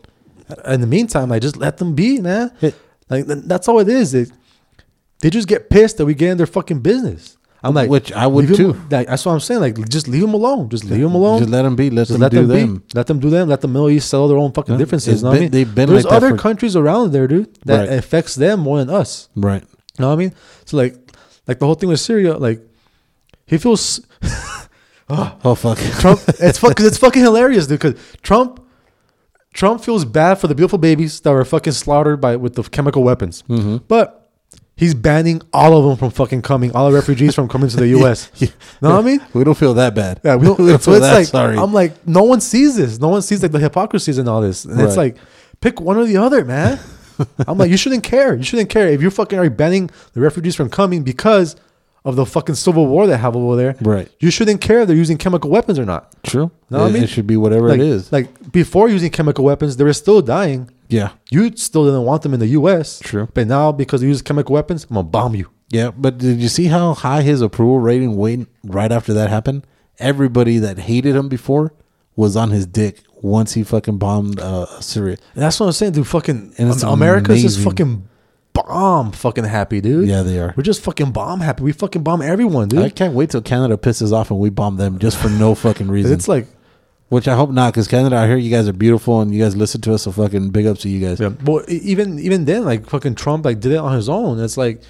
in 0.66 0.82
the 0.82 0.88
meantime, 0.88 1.30
like 1.30 1.42
just 1.42 1.58
let 1.58 1.78
them 1.78 1.96
be, 1.96 2.20
man. 2.22 2.52
It- 2.62 2.76
like 3.10 3.26
that's 3.26 3.68
all 3.68 3.80
it 3.80 3.90
is. 3.90 4.12
They, 4.12 4.28
they 5.22 5.30
just 5.32 5.48
get 5.48 5.70
pissed 5.72 5.98
that 5.98 6.06
we 6.06 6.14
get 6.14 6.30
in 6.32 6.38
their 6.38 6.46
fucking 6.46 6.82
business. 6.82 7.38
I'm 7.64 7.74
like, 7.74 7.90
Which 7.90 8.12
I 8.14 8.26
would 8.28 8.56
too. 8.56 8.74
like, 8.90 9.08
that's 9.08 9.26
what 9.26 9.34
I'm 9.34 9.40
saying. 9.42 9.60
Like, 9.62 9.90
just 9.90 10.08
leave 10.08 10.22
them 10.22 10.34
alone. 10.34 10.70
Just 10.70 10.86
leave 10.86 11.02
them 11.02 11.14
alone. 11.16 11.40
Just 11.40 11.50
let 11.52 11.64
them 11.64 11.76
be. 11.76 11.90
Let 11.90 12.04
Just 12.08 12.12
them 12.14 12.22
let 12.22 12.32
do 12.32 12.46
them, 12.46 12.76
them. 12.76 12.84
Let 12.94 13.08
them 13.08 13.20
do 13.20 13.30
them. 13.30 13.50
Let 13.50 13.60
the 13.62 13.68
Middle 13.68 13.90
East 13.90 14.10
settle 14.10 14.28
their 14.30 14.38
own 14.38 14.54
fucking 14.54 14.78
differences. 14.78 15.24
What 15.24 15.36
I 15.36 15.40
mean? 15.42 15.52
they've 15.52 15.74
been 15.76 15.90
There's 15.90 16.06
like 16.06 16.14
other 16.14 16.30
for- 16.30 16.38
countries 16.38 16.76
around 16.78 17.12
there, 17.12 17.28
dude, 17.28 17.54
that 17.66 17.90
Right. 17.90 17.98
affects 17.98 18.36
them 18.36 18.62
more 18.62 18.78
than 18.78 18.90
us. 18.90 19.28
Right. 19.36 19.62
You 19.64 20.04
know 20.04 20.08
what 20.08 20.14
I 20.14 20.18
mean? 20.18 20.34
So 20.66 20.78
like, 20.78 20.96
like 21.48 21.60
the 21.60 21.66
whole 21.66 21.76
thing 21.76 21.90
with 21.90 22.00
Syria, 22.00 22.38
like 22.38 22.62
he 23.46 23.58
feels 23.58 24.00
Oh 25.10 25.56
fuck. 25.56 25.80
Trump. 26.00 26.22
It's 26.40 26.60
fuck 26.60 26.70
because 26.72 26.86
it's 26.86 26.98
fucking 27.00 27.24
hilarious, 27.24 27.66
dude. 27.68 27.80
Because 27.80 28.00
Trump, 28.22 28.64
Trump 29.54 29.84
feels 29.84 30.06
bad 30.06 30.36
for 30.36 30.48
the 30.48 30.56
beautiful 30.56 30.78
babies 30.80 31.20
that 31.22 31.32
were 31.32 31.44
fucking 31.46 31.74
slaughtered 31.74 32.22
by 32.22 32.36
with 32.36 32.56
the 32.56 32.64
chemical 32.64 33.04
weapons, 33.04 33.44
Mm-hmm. 33.50 33.78
but 33.88 34.30
he's 34.76 34.94
banning 34.94 35.42
all 35.52 35.78
of 35.78 35.86
them 35.86 35.98
from 35.98 36.12
fucking 36.12 36.42
coming, 36.42 36.74
all 36.76 36.90
the 36.90 36.96
refugees 36.96 37.36
from 37.36 37.48
coming 37.50 37.68
to 37.70 37.76
the 37.78 37.88
U.S. 38.00 38.32
Yeah. 38.36 38.48
Know 38.82 38.92
what 38.96 39.00
I 39.00 39.02
mean? 39.02 39.20
We 39.34 39.44
don't 39.44 39.58
feel 39.58 39.74
that 39.74 39.96
bad. 39.96 40.22
Yeah, 40.24 40.36
we 40.36 40.46
don't, 40.46 40.60
we 40.60 40.68
don't 40.70 40.82
so 40.82 40.92
feel 40.92 41.02
it's 41.02 41.08
that 41.08 41.14
like 41.16 41.28
sorry. 41.28 41.58
I'm 41.58 41.74
like, 41.74 42.08
no 42.08 42.24
one 42.24 42.42
sees 42.42 42.76
this. 42.78 43.00
No 43.00 43.10
one 43.10 43.22
sees 43.22 43.42
like 43.44 43.52
the 43.52 43.60
hypocrisies 43.60 44.18
and 44.18 44.30
all 44.30 44.42
this, 44.42 44.66
and 44.66 44.80
it's 44.80 44.96
like, 44.98 45.18
pick 45.62 45.82
one 45.82 45.98
or 45.98 46.06
the 46.06 46.18
other, 46.18 46.46
man. 46.46 46.80
I'm 47.48 47.58
like, 47.58 47.70
you 47.70 47.76
shouldn't 47.76 48.04
care. 48.04 48.36
You 48.36 48.44
shouldn't 48.44 48.70
care 48.70 48.88
if 48.88 49.02
you're 49.02 49.12
fucking 49.12 49.38
are 49.38 49.50
banning 49.50 49.90
the 50.14 50.22
refugees 50.22 50.56
from 50.56 50.70
coming 50.70 51.04
because 51.04 51.58
of 52.06 52.16
the 52.16 52.26
fucking 52.26 52.56
civil 52.56 52.88
war 52.88 53.08
they 53.08 53.18
have 53.18 53.36
over 53.36 53.56
there. 53.56 53.76
Right. 53.82 54.10
You 54.20 54.32
shouldn't 54.32 54.62
care 54.62 54.82
if 54.82 54.88
they're 54.88 54.96
using 54.96 55.18
chemical 55.18 55.50
weapons 55.50 55.78
or 55.78 55.86
not. 55.86 56.16
True. 56.24 56.52
Know 56.70 56.80
what 56.80 56.86
I 56.86 56.90
it, 56.90 56.94
mean? 56.94 57.04
it 57.04 57.08
should 57.10 57.28
be 57.28 57.38
whatever 57.38 57.70
like, 57.70 57.80
it 57.80 57.86
is. 57.86 58.12
Like 58.12 58.52
before 58.52 58.90
using 58.90 59.12
chemical 59.12 59.44
weapons, 59.46 59.78
they 59.78 59.84
were 59.84 59.94
still 59.94 60.22
dying. 60.22 60.70
yeah. 60.88 61.12
You 61.30 61.56
still 61.56 61.86
didn't 61.86 62.04
want 62.04 62.24
them 62.24 62.34
in 62.34 62.40
the 62.40 62.48
U.S. 62.48 63.00
True. 63.00 63.28
But 63.34 63.48
now 63.48 63.72
because 63.72 64.02
they 64.02 64.08
use 64.08 64.22
chemical 64.22 64.54
weapons, 64.54 64.86
I'm 64.90 64.96
gonna 64.96 65.04
bomb 65.04 65.36
you. 65.36 65.50
Yeah, 65.72 65.92
but 65.92 66.18
did 66.18 66.40
you 66.42 66.50
see 66.50 66.66
how 66.66 66.96
high 66.96 67.22
his 67.22 67.42
approval 67.42 67.80
rating 67.80 68.16
went 68.18 68.50
right 68.64 68.92
after 68.92 69.14
that 69.14 69.30
happened? 69.30 69.68
Everybody 70.00 70.58
that 70.58 70.80
hated 70.80 71.16
him 71.16 71.30
before 71.30 71.74
was 72.16 72.36
on 72.36 72.50
his 72.50 72.66
dick 72.66 73.04
once 73.22 73.54
he 73.54 73.64
fucking 73.64 74.00
bombed 74.00 74.40
uh, 74.40 74.66
Syria. 74.82 75.18
And 75.36 75.44
that's 75.44 75.60
what 75.60 75.68
I'm 75.68 75.74
saying, 75.74 75.92
dude. 75.92 76.08
Fucking 76.08 76.56
And 76.58 76.70
it's 76.70 76.82
America's 76.82 77.44
just 77.44 77.60
fucking 77.60 78.09
bomb 78.54 79.12
fucking 79.12 79.44
happy, 79.46 79.82
dude. 79.82 80.08
Yeah, 80.08 80.22
they 80.24 80.40
are. 80.40 80.54
We're 80.58 80.64
just 80.64 80.82
fucking 80.84 81.12
bomb 81.12 81.40
happy. 81.42 81.64
We 81.64 81.72
fucking 81.72 82.04
bomb 82.04 82.22
everyone, 82.22 82.68
dude. 82.70 82.80
I 82.80 82.90
can't 82.90 83.14
wait 83.14 83.30
till 83.32 83.42
Canada 83.42 83.78
pisses 83.78 84.12
off 84.12 84.32
and 84.32 84.40
we 84.40 84.50
bomb 84.50 84.78
them 84.78 85.00
just 85.00 85.18
for 85.18 85.30
no 85.30 85.56
fucking 85.56 85.88
reason. 85.92 86.12
it's 86.14 86.28
like, 86.28 86.48
Which 87.10 87.28
I 87.28 87.36
hope 87.36 87.50
not, 87.52 87.74
because 87.74 87.88
Canada, 87.88 88.18
I 88.18 88.28
hear 88.28 88.38
you 88.38 88.52
guys 88.52 88.68
are 88.68 88.74
beautiful 88.74 89.22
and 89.22 89.34
you 89.34 89.42
guys 89.44 89.56
listen 89.56 89.82
to 89.82 89.94
us, 89.94 90.04
so 90.04 90.12
fucking 90.12 90.50
big 90.52 90.66
ups 90.68 90.82
to 90.82 90.90
you 90.90 91.00
guys. 91.06 91.20
yeah. 91.20 91.30
Well, 91.44 91.64
even 91.68 92.20
even 92.20 92.46
then, 92.46 92.66
like 92.66 92.86
fucking 92.88 93.16
Trump, 93.16 93.46
like 93.46 93.60
did 93.60 93.72
it 93.72 93.78
on 93.78 93.96
his 93.96 94.10
own. 94.10 94.40
It's 94.40 94.58
like 94.58 94.82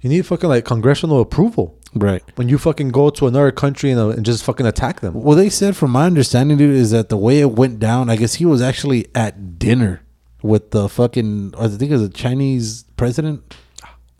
you 0.00 0.08
need 0.08 0.24
fucking 0.24 0.48
like 0.48 0.64
congressional 0.64 1.20
approval 1.20 1.74
Right. 1.94 2.22
when 2.36 2.48
you 2.50 2.58
fucking 2.58 2.90
go 2.90 3.08
to 3.10 3.26
another 3.26 3.50
country 3.50 3.90
and, 3.90 3.98
uh, 4.00 4.08
and 4.10 4.24
just 4.24 4.44
fucking 4.44 4.66
attack 4.66 5.00
them. 5.00 5.14
Well, 5.14 5.36
they 5.36 5.48
said, 5.48 5.74
from 5.76 5.90
my 5.92 6.04
understanding, 6.06 6.58
dude, 6.58 6.74
is 6.76 6.90
that 6.92 7.08
the 7.08 7.16
way 7.16 7.40
it 7.40 7.52
went 7.52 7.78
down, 7.78 8.10
I 8.10 8.16
guess 8.16 8.34
he 8.34 8.44
was 8.44 8.60
actually 8.60 9.06
at 9.14 9.58
dinner 9.58 10.02
with 10.42 10.70
the 10.72 10.88
fucking, 10.90 11.54
I 11.58 11.68
think 11.68 11.90
it 11.90 11.94
was 11.94 12.02
a 12.02 12.10
Chinese 12.10 12.84
president. 12.96 13.54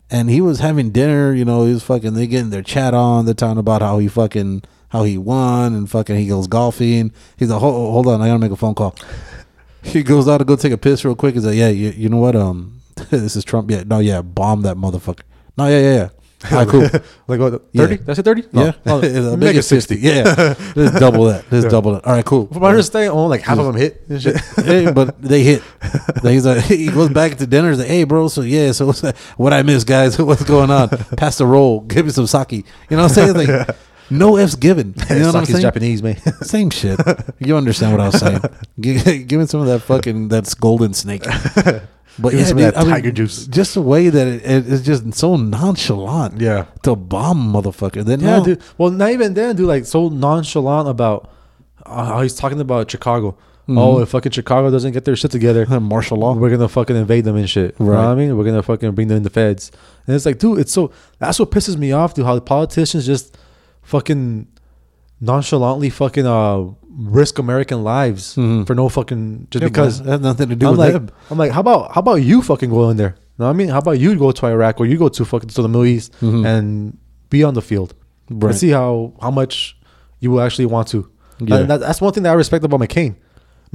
And 0.09 0.29
he 0.29 0.39
was 0.39 0.59
having 0.59 0.91
dinner, 0.91 1.33
you 1.33 1.43
know, 1.43 1.65
he 1.65 1.73
was 1.73 1.83
fucking, 1.83 2.13
they 2.13 2.27
getting 2.27 2.49
their 2.49 2.61
chat 2.61 2.93
on. 2.93 3.25
They're 3.25 3.33
talking 3.33 3.59
about 3.59 3.81
how 3.81 3.97
he 3.97 4.07
fucking, 4.07 4.63
how 4.89 5.03
he 5.03 5.17
won 5.17 5.73
and 5.73 5.89
fucking 5.89 6.15
he 6.15 6.27
goes 6.27 6.47
golfing. 6.47 7.11
He's 7.35 7.49
like, 7.49 7.59
hold, 7.59 7.91
hold 7.91 8.07
on, 8.07 8.21
I 8.21 8.27
gotta 8.27 8.39
make 8.39 8.51
a 8.51 8.55
phone 8.55 8.75
call. 8.75 8.95
He 9.83 10.03
goes 10.03 10.27
out 10.27 10.39
to 10.39 10.43
go 10.43 10.57
take 10.57 10.73
a 10.73 10.77
piss 10.77 11.05
real 11.05 11.15
quick. 11.15 11.35
He's 11.35 11.45
like, 11.45 11.55
yeah, 11.55 11.69
you, 11.69 11.91
you 11.91 12.09
know 12.09 12.17
what? 12.17 12.35
Um, 12.35 12.81
this 13.09 13.37
is 13.37 13.45
Trump. 13.45 13.71
Yeah, 13.71 13.83
no, 13.85 13.99
yeah, 13.99 14.21
bomb 14.21 14.63
that 14.63 14.75
motherfucker. 14.75 15.21
No, 15.57 15.67
yeah, 15.67 15.79
yeah, 15.79 15.95
yeah. 15.95 16.09
All 16.51 16.57
right, 16.59 16.67
cool. 16.67 16.81
like 17.27 17.39
what? 17.39 17.63
Yeah. 17.73 17.81
Thirty? 17.87 17.95
That's 17.97 18.19
it. 18.19 18.23
Thirty? 18.23 18.43
Oh, 18.53 18.65
yeah, 18.65 18.71
oh, 18.85 18.99
No, 19.01 19.31
Make 19.31 19.39
make 19.39 19.55
it 19.55 19.63
sixty. 19.63 19.95
Yeah, 19.97 20.23
just 20.75 20.99
double 20.99 21.25
that. 21.25 21.49
Just 21.49 21.65
Yeah. 21.65 21.69
double 21.71 21.93
that. 21.93 22.05
All 22.05 22.13
right, 22.13 22.23
cool. 22.23 22.45
From 22.47 22.61
my 22.61 22.69
understanding, 22.69 23.09
only 23.09 23.29
like 23.37 23.41
half 23.41 23.57
of 23.57 23.65
them 23.65 23.75
hit 23.75 24.03
and 24.07 24.21
shit. 24.21 24.37
hey, 24.57 24.91
but 24.91 25.19
they 25.19 25.41
hit. 25.41 25.63
He's 26.21 26.45
like, 26.45 26.63
he 26.65 26.87
goes 26.91 27.09
back 27.09 27.37
to 27.37 27.47
dinner. 27.47 27.69
He's 27.69 27.79
like, 27.79 27.87
hey, 27.87 28.03
bro. 28.03 28.27
So 28.27 28.41
yeah, 28.41 28.71
so 28.71 28.85
what's 28.85 29.01
that? 29.01 29.17
what 29.37 29.51
I 29.51 29.63
miss, 29.63 29.83
guys? 29.83 30.19
What's 30.21 30.43
going 30.43 30.69
on? 30.69 30.89
Pass 31.17 31.39
the 31.39 31.47
roll. 31.47 31.81
Give 31.81 32.05
me 32.05 32.11
some 32.11 32.27
sake. 32.27 32.51
You 32.51 32.63
know 32.91 32.97
what 32.97 33.17
I'm 33.17 33.33
saying? 33.33 33.33
Like, 33.33 33.75
no 34.11 34.37
f's 34.37 34.55
given. 34.55 34.93
You 35.09 35.19
know 35.19 35.25
what 35.27 35.35
I'm 35.37 35.45
saying? 35.45 35.61
Japanese, 35.61 36.03
man. 36.03 36.17
Same 36.43 36.69
shit. 36.69 36.99
You 37.39 37.57
understand 37.57 37.93
what 37.93 38.01
I 38.01 38.05
was 38.09 38.19
saying? 38.19 38.41
Give, 38.79 39.27
give 39.27 39.39
me 39.39 39.47
some 39.47 39.61
of 39.61 39.67
that 39.67 39.79
fucking 39.79 40.27
that's 40.27 40.53
golden 40.53 40.93
snake. 40.93 41.23
But 42.19 42.31
Give 42.31 42.39
yeah, 42.39 42.47
dude, 42.47 42.57
that 42.59 42.77
I 42.77 42.81
mean, 42.81 42.89
tiger 42.91 43.11
juice. 43.11 43.45
Just 43.47 43.75
the 43.75 43.81
way 43.81 44.09
that 44.09 44.27
it, 44.27 44.43
it 44.43 44.67
is 44.67 44.83
just 44.85 45.13
so 45.13 45.35
nonchalant. 45.35 46.41
Yeah. 46.41 46.65
To 46.83 46.95
bomb 46.95 47.53
motherfucker. 47.53 48.03
Then 48.03 48.21
Yeah, 48.21 48.41
dude. 48.43 48.61
Well, 48.77 48.89
not 48.89 49.11
even 49.11 49.33
then, 49.35 49.55
dude. 49.55 49.67
Like 49.67 49.85
so 49.85 50.09
nonchalant 50.09 50.87
about 50.89 51.29
uh, 51.85 52.05
how 52.05 52.21
he's 52.21 52.35
talking 52.35 52.59
about 52.59 52.89
Chicago. 52.89 53.31
Mm-hmm. 53.67 53.77
Oh, 53.77 53.99
if 53.99 54.09
fucking 54.09 54.31
Chicago 54.31 54.71
doesn't 54.71 54.93
get 54.93 55.03
their 55.05 55.15
shit 55.17 55.29
together, 55.29 55.65
martial 55.79 56.17
law. 56.17 56.33
we're 56.33 56.49
gonna 56.49 56.69
fucking 56.69 56.95
invade 56.95 57.25
them 57.25 57.35
and 57.35 57.49
shit. 57.49 57.75
You 57.79 57.85
know 57.85 57.91
what 57.91 57.97
Right. 57.97 58.11
I 58.11 58.15
mean? 58.15 58.37
We're 58.37 58.45
gonna 58.45 58.63
fucking 58.63 58.91
bring 58.93 59.09
them 59.09 59.17
in 59.17 59.23
the 59.23 59.29
feds. 59.29 59.71
And 60.07 60.15
it's 60.15 60.25
like, 60.25 60.39
dude, 60.39 60.59
it's 60.59 60.71
so 60.71 60.91
that's 61.19 61.37
what 61.37 61.51
pisses 61.51 61.77
me 61.77 61.91
off, 61.91 62.13
dude. 62.13 62.25
How 62.25 62.33
the 62.35 62.41
politicians 62.41 63.05
just 63.05 63.37
fucking 63.83 64.47
nonchalantly 65.19 65.89
fucking 65.89 66.25
uh 66.25 66.65
risk 66.97 67.37
American 67.37 67.83
lives 67.83 68.35
Mhm. 68.35 68.65
for 68.65 68.73
no 68.73 68.89
fucking 68.89 69.47
just 69.51 69.61
Yeah, 69.61 69.67
because 69.69 69.99
it 69.99 70.07
has 70.07 70.19
nothing 70.21 70.49
to 70.49 70.55
do 70.55 70.65
I'm 70.65 70.71
with 70.71 70.79
like 70.79 70.93
them. 70.93 71.09
I'm 71.29 71.37
like 71.37 71.51
how 71.51 71.59
about 71.61 71.91
how 71.93 71.99
about 71.99 72.15
you 72.15 72.41
fucking 72.41 72.69
go 72.71 72.89
in 72.89 72.97
there? 72.97 73.15
know 73.37 73.45
what 73.45 73.51
I 73.51 73.53
mean? 73.53 73.69
How 73.69 73.77
about 73.77 73.99
you 73.99 74.15
go 74.15 74.31
to 74.31 74.45
Iraq 74.47 74.79
or 74.79 74.87
you 74.87 74.97
go 74.97 75.09
to 75.09 75.23
fucking 75.23 75.49
to 75.49 75.61
the 75.61 75.67
Middle 75.67 75.85
East 75.85 76.11
Mhm. 76.21 76.43
and 76.45 76.97
be 77.29 77.43
on 77.43 77.53
the 77.53 77.61
field 77.61 77.93
Right. 78.31 78.49
and 78.49 78.57
see 78.59 78.69
how 78.69 79.13
how 79.21 79.29
much 79.31 79.77
you 80.19 80.31
will 80.31 80.41
actually 80.41 80.65
want 80.65 80.87
to. 80.87 81.07
Yeah. 81.39 81.61
That, 81.63 81.79
that's 81.81 82.01
one 82.01 82.13
thing 82.13 82.23
that 82.23 82.31
I 82.31 82.33
respect 82.33 82.65
about 82.65 82.79
McCain. 82.79 83.13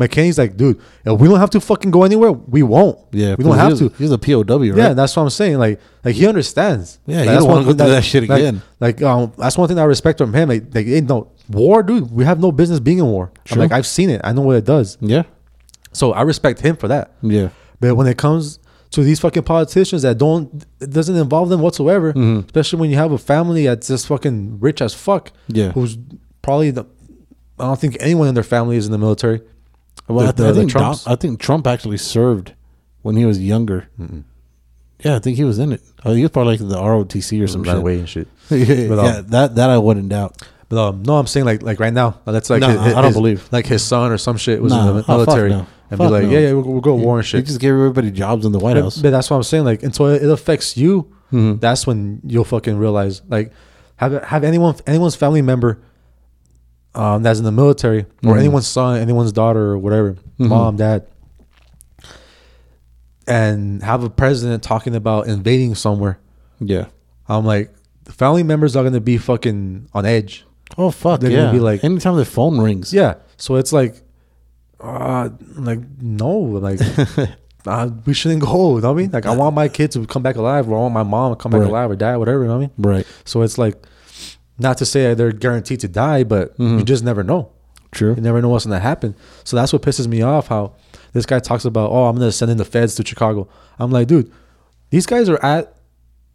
McCain's 0.01 0.39
like, 0.39 0.57
dude, 0.57 0.79
if 1.05 1.21
we 1.21 1.29
don't 1.29 1.39
have 1.39 1.51
to 1.51 1.61
fucking 1.61 1.91
go 1.91 2.03
anywhere, 2.03 2.33
we 2.33 2.63
won't. 2.63 2.99
Yeah, 3.13 3.35
we 3.37 3.45
don't 3.45 3.57
have 3.59 3.77
to. 3.79 3.93
He's 3.99 4.11
a 4.11 4.17
POW, 4.19 4.43
right? 4.71 4.75
Yeah, 4.77 4.95
that's 4.95 5.15
what 5.15 5.23
I'm 5.23 5.31
saying. 5.31 5.59
Like, 5.59 5.79
like 6.05 6.15
he 6.15 6.27
understands. 6.27 6.99
Yeah, 7.07 7.19
like, 7.19 7.29
he 7.29 7.31
that's 7.35 7.45
one 7.45 7.65
through 7.65 7.75
that 7.75 8.03
shit 8.03 8.25
again. 8.25 8.63
Like, 8.81 9.03
um, 9.03 9.33
that's 9.37 9.57
one 9.59 9.69
thing 9.69 9.77
that 9.77 9.83
I 9.83 9.87
respect 9.87 10.19
from 10.19 10.33
him. 10.33 10.49
Like, 10.49 10.75
like, 10.75 10.87
ain't 10.87 11.09
no 11.09 11.29
war, 11.49 11.83
dude. 11.83 12.11
We 12.11 12.25
have 12.25 12.41
no 12.41 12.53
business 12.53 12.81
being 12.81 12.99
in 12.99 13.07
war. 13.07 13.31
I'm 13.35 13.41
Sure. 13.47 13.59
like, 13.59 13.73
I've 13.73 13.87
seen 13.87 14.11
it. 14.11 14.21
I 14.25 14.33
know 14.33 14.43
what 14.43 14.57
it 14.57 14.65
does. 14.65 14.97
yeah, 15.01 15.23
So 15.93 16.13
I 16.13 16.23
respect 16.23 16.61
him 16.61 16.77
for 16.77 16.89
that. 16.89 17.13
yeah. 17.23 17.49
But 17.81 17.97
when 17.97 18.07
it 18.07 18.17
comes 18.17 18.59
to 18.93 19.03
these 19.03 19.19
fucking 19.21 19.43
politicians 19.43 20.03
that 20.03 20.19
don't, 20.19 20.65
it 20.81 20.91
doesn't 20.91 21.17
involve 21.17 21.49
them 21.49 21.61
whatsoever. 21.61 22.13
Mhm. 22.13 22.45
Especially 22.47 22.79
when 22.79 22.91
you 22.91 22.97
have 22.97 23.11
a 23.13 23.19
family 23.19 23.65
that's 23.67 23.89
just 23.89 24.07
fucking 24.07 24.59
rich 24.61 24.81
as 24.83 24.95
fuck. 24.95 25.33
Yeah. 25.49 25.73
Who's 25.73 25.99
probably 26.43 26.71
the, 26.71 26.85
I 27.59 27.65
don't 27.65 27.79
think 27.81 27.97
anyone 28.01 28.29
in 28.29 28.35
their 28.35 28.43
family 28.45 28.77
is 28.77 28.87
in 28.87 28.93
the 28.93 28.99
military. 28.99 29.41
Well, 30.09 30.27
The- 30.27 30.29
I, 30.29 30.33
the- 30.33 30.49
I 30.51 30.53
think 30.53 30.73
Don- 30.73 30.97
I 31.07 31.17
think 31.17 31.41
Trump 31.41 31.67
actually 31.67 31.97
served 31.99 32.53
when 33.03 33.17
he 33.17 33.25
was 33.25 33.41
younger. 33.41 33.89
Yeah, 35.05 35.17
I 35.17 35.19
think 35.19 35.37
he 35.37 35.45
was 35.45 35.59
in 35.59 35.73
it. 35.73 35.81
Oh, 36.05 36.13
he 36.15 36.23
was 36.23 36.31
probably 36.31 36.57
like 36.59 36.69
the 36.69 36.77
ROTC 36.77 37.43
or 37.43 37.49
some 37.49 37.65
shit. 37.65 37.75
away 37.77 37.99
and 37.99 38.09
shit. 38.09 38.29
yeah, 38.51 38.89
But, 38.89 38.99
um, 39.01 39.05
yeah, 39.07 39.21
that 39.27 39.55
that 39.57 39.71
I 39.71 39.79
wouldn't 39.79 40.09
doubt. 40.11 40.41
But 40.73 40.89
um, 40.89 41.03
no, 41.03 41.19
I'm 41.19 41.27
saying 41.27 41.45
like 41.45 41.63
like 41.63 41.79
right 41.81 41.93
now. 41.93 42.19
That's 42.25 42.49
like 42.49 42.61
No, 42.63 42.69
his- 42.71 42.95
I 42.95 43.03
don't 43.03 43.13
believe. 43.13 43.47
like 43.53 43.67
his 43.67 43.85
son 43.85 44.11
or 44.11 44.17
some 44.17 44.39
shit 44.39 44.63
was 44.63 44.73
Nah, 44.73 44.89
in 44.89 44.97
the 44.97 45.05
oh, 45.07 45.19
military 45.19 45.51
no. 45.51 45.67
and 45.91 45.99
Fuck 45.99 46.07
be 46.09 46.13
like, 46.13 46.23
no. 46.25 46.31
yeah, 46.31 46.39
yeah, 46.39 46.53
we'll, 46.55 46.63
we'll 46.63 46.81
go 46.81 46.97
to 46.97 47.03
war 47.05 47.19
and 47.19 47.27
shit." 47.27 47.41
He 47.41 47.45
just 47.47 47.61
gave 47.61 47.75
everybody 47.75 48.11
jobs 48.11 48.47
in 48.47 48.53
the 48.53 48.59
White 48.59 48.77
But, 48.77 48.85
House. 48.85 48.97
but 48.97 49.11
that's 49.11 49.29
what 49.29 49.37
I'm 49.37 49.43
saying. 49.43 49.65
Like 49.67 49.83
until 49.83 50.07
it 50.07 50.23
affects 50.31 50.79
you, 50.79 51.13
Mhm. 51.31 51.61
that's 51.61 51.87
when 51.87 52.23
you'll 52.27 52.45
fucking 52.45 52.79
realize. 52.79 53.21
Like 53.29 53.53
have 53.97 54.25
have 54.25 54.45
anyone 54.45 54.75
anyone's 54.87 55.15
family 55.15 55.43
member 55.43 55.83
um, 56.95 57.23
that's 57.23 57.39
in 57.39 57.45
the 57.45 57.53
military 57.53 58.07
or 58.25 58.35
Mhm. 58.37 58.39
anyone's 58.39 58.67
son, 58.67 58.99
anyone's 58.99 59.33
daughter 59.33 59.73
or 59.73 59.77
whatever, 59.79 60.17
Mhm. 60.41 60.49
mom, 60.49 60.77
dad, 60.77 61.05
and 63.27 63.83
have 63.83 64.03
a 64.05 64.09
president 64.11 64.63
talking 64.63 64.95
about 64.95 65.27
invading 65.27 65.75
somewhere. 65.75 66.19
yeah. 66.61 66.87
I'm 67.29 67.45
like, 67.45 67.73
the 68.05 68.13
family 68.13 68.43
members 68.43 68.75
are 68.75 68.83
gonna 68.85 69.01
be 69.01 69.17
fucking 69.19 69.89
on 69.95 70.05
edge. 70.07 70.45
Oh 70.79 70.91
fuck 70.91 71.21
They're 71.21 71.31
yeah! 71.31 71.37
gonna 71.45 71.53
be 71.53 71.61
like- 71.61 71.85
anytime 71.85 72.17
the 72.17 72.25
phone 72.25 72.59
rings. 72.61 72.93
Yeah. 72.93 73.15
So 73.37 73.57
it's 73.57 73.73
like, 73.73 74.01
uh, 74.81 75.29
like 75.57 75.81
no, 76.01 76.31
like 76.31 76.81
uh, 77.67 77.91
we 78.07 78.15
shouldn't 78.15 78.43
go. 78.43 78.77
You 78.77 78.83
know 78.83 78.93
what 78.93 78.99
I 78.99 79.03
mean? 79.03 79.11
Like 79.11 79.27
I 79.27 79.35
want 79.37 79.55
my 79.55 79.69
kid 79.69 79.91
to 79.93 80.07
come 80.07 80.23
back 80.23 80.37
alive, 80.37 80.69
or 80.69 80.77
I 80.77 80.81
want 80.81 80.95
my 80.95 81.03
mom 81.03 81.33
to 81.33 81.37
come 81.37 81.53
back 81.53 81.61
Right. 81.61 81.71
alive, 81.71 81.91
or 81.91 81.97
dad, 81.97 82.17
whatever. 82.17 82.41
You 82.43 82.49
know 82.49 82.59
what 82.59 82.65
I 82.65 82.67
mean? 82.67 82.71
Right. 82.79 83.07
So 83.25 83.43
it's 83.43 83.59
like, 83.59 83.77
not 84.59 84.79
to 84.79 84.87
say 84.87 85.15
they're 85.15 85.33
guaranteed 85.33 85.81
to 85.81 85.89
die, 85.89 86.25
but 86.25 86.55
you 86.59 86.67
Mhm. 86.67 86.85
just 86.85 87.05
never 87.05 87.23
know. 87.23 87.51
True. 87.91 88.15
You 88.15 88.23
never 88.23 88.41
know 88.41 88.49
what's 88.49 88.65
gonna 88.65 88.81
happen. 88.81 89.15
So 89.45 89.57
that's 89.57 89.73
what 89.73 89.83
pisses 89.83 90.07
me 90.07 90.23
off. 90.23 90.49
How 90.49 90.73
this 91.13 91.27
guy 91.27 91.39
talks 91.41 91.65
about, 91.65 91.91
oh, 91.91 92.05
I'm 92.07 92.17
gonna 92.17 92.33
send 92.33 92.51
in 92.51 92.57
the 92.57 92.65
feds 92.65 92.95
to 92.97 93.05
Chicago. 93.07 93.49
I'm 93.79 93.91
like, 93.91 94.09
dude, 94.09 94.31
these 94.91 95.05
guys 95.07 95.29
are 95.29 95.43
at 95.45 95.77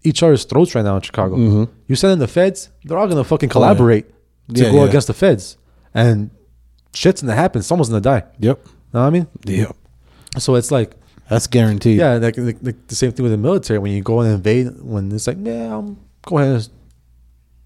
each 0.04 0.22
other's 0.22 0.46
throats 0.46 0.76
right 0.76 0.86
now 0.86 0.96
in 0.96 1.02
Chicago. 1.02 1.36
Mhm. 1.36 1.70
You 1.88 1.96
send 1.96 2.14
in 2.14 2.20
the 2.20 2.28
feds, 2.28 2.70
they're 2.86 2.98
all 2.98 3.08
gonna 3.08 3.24
fucking 3.24 3.50
collaborate 3.50 4.06
to 4.54 4.64
Yeah, 4.64 4.72
go 4.72 4.84
yeah. 4.84 4.90
against 4.90 5.08
the 5.08 5.14
feds, 5.14 5.58
and 5.94 6.30
shit's 6.94 7.22
gonna 7.22 7.36
happen. 7.36 7.62
Someone's 7.64 7.90
gonna 7.90 8.02
die. 8.02 8.24
Yep. 8.40 8.66
Know 8.94 9.02
what 9.02 9.08
I 9.08 9.10
mean? 9.10 9.28
Yep. 9.46 9.76
So 10.40 10.56
it's 10.56 10.72
like, 10.72 10.94
That's 11.30 11.48
guaranteed. 11.48 11.98
yeah, 12.00 12.14
like, 12.16 12.38
like, 12.38 12.58
like 12.62 12.88
the 12.88 12.96
same 12.96 13.12
thing 13.12 13.24
with 13.24 13.32
the 13.32 13.38
military. 13.38 13.80
When 13.80 13.92
you 13.92 14.02
go 14.02 14.22
and 14.22 14.34
invade, 14.34 14.68
when 14.82 15.12
it's 15.12 15.28
like, 15.28 15.38
yeah, 15.42 15.76
um, 15.76 16.00
go 16.26 16.38
ahead 16.38 16.54
and 16.54 16.70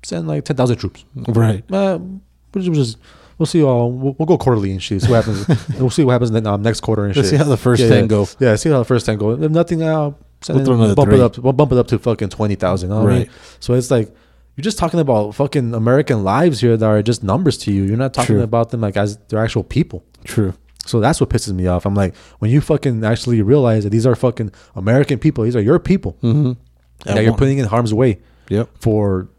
send 0.04 0.28
like 0.28 0.46
ten 0.46 0.56
thousand 0.56 0.78
troops. 0.78 1.06
Right. 1.16 1.64
Uh, 1.72 2.00
we'll 2.54 2.64
just, 2.74 2.98
we'll 3.38 3.46
see. 3.46 3.64
All 3.64 3.92
we'll, 3.92 4.16
we'll 4.18 4.26
go 4.26 4.38
quarterly 4.38 4.72
and 4.72 4.82
shit. 4.82 5.02
See 5.04 5.12
what 5.12 5.24
happens. 5.26 5.48
we'll 5.80 5.90
see 5.90 6.04
what 6.04 6.14
happens 6.14 6.32
then, 6.32 6.48
um, 6.48 6.62
next 6.64 6.80
quarter 6.82 7.06
and 7.06 7.16
Let's 7.16 7.30
shit. 7.30 7.38
see 7.40 7.44
how 7.44 7.50
the 7.50 7.58
first 7.58 7.82
yeah, 7.84 7.90
10 7.90 7.98
yeah. 8.04 8.08
go. 8.08 8.28
Yeah, 8.40 8.56
see 8.56 8.70
how 8.70 8.80
the 8.80 8.86
first 8.86 9.06
ten 9.06 9.18
go. 9.18 9.32
If 9.32 9.52
nothing, 9.52 9.84
uh, 9.84 10.12
We'll 10.50 10.66
throw 10.66 10.74
another 10.74 10.96
bump 10.96 11.10
three. 11.12 11.20
it 11.20 11.24
up. 11.24 11.38
We'll 11.38 11.54
bump 11.54 11.72
it 11.72 11.78
up 11.78 11.86
to 11.90 12.00
fucking 12.00 12.30
twenty 12.30 12.56
thousand. 12.56 12.90
You 12.90 12.96
know 12.96 13.04
what 13.04 13.12
I 13.14 13.16
mean? 13.20 13.28
Right. 13.28 13.32
So 13.60 13.76
it's 13.76 13.92
like 13.92 14.12
you're 14.56 14.64
just 14.64 14.78
talking 14.78 15.00
about 15.00 15.34
fucking 15.36 15.74
American 15.74 16.24
lives 16.24 16.60
here 16.62 16.76
that 16.78 16.86
are 16.86 17.02
just 17.02 17.24
numbers 17.24 17.58
to 17.60 17.72
you. 17.72 17.84
You're 17.84 17.98
not 17.98 18.14
talking 18.14 18.36
True. 18.36 18.44
about 18.44 18.70
them 18.70 18.82
like 18.82 18.98
as 18.98 19.18
they're 19.30 19.44
actual 19.44 19.64
people. 19.64 20.04
True. 20.26 20.54
So 20.86 21.00
that's 21.00 21.22
what 21.22 21.30
pisses 21.30 21.54
me 21.54 21.68
off. 21.68 21.86
I'm 21.86 21.94
like, 21.96 22.16
when 22.40 22.50
you 22.52 22.60
fucking 22.60 23.04
actually 23.06 23.42
realize 23.42 23.84
that 23.84 23.92
these 23.92 24.06
are 24.06 24.16
fucking 24.16 24.52
American 24.76 25.20
people, 25.20 25.44
these 25.44 25.56
are 25.56 25.62
your 25.62 25.80
people 25.80 26.18
Mm-hmm. 26.22 26.54
that 27.06 27.24
you're 27.24 27.36
putting 27.38 27.58
in 27.60 27.66
harm's 27.66 27.94
way 27.94 28.20
Yep. 28.50 28.70
for 28.80 29.30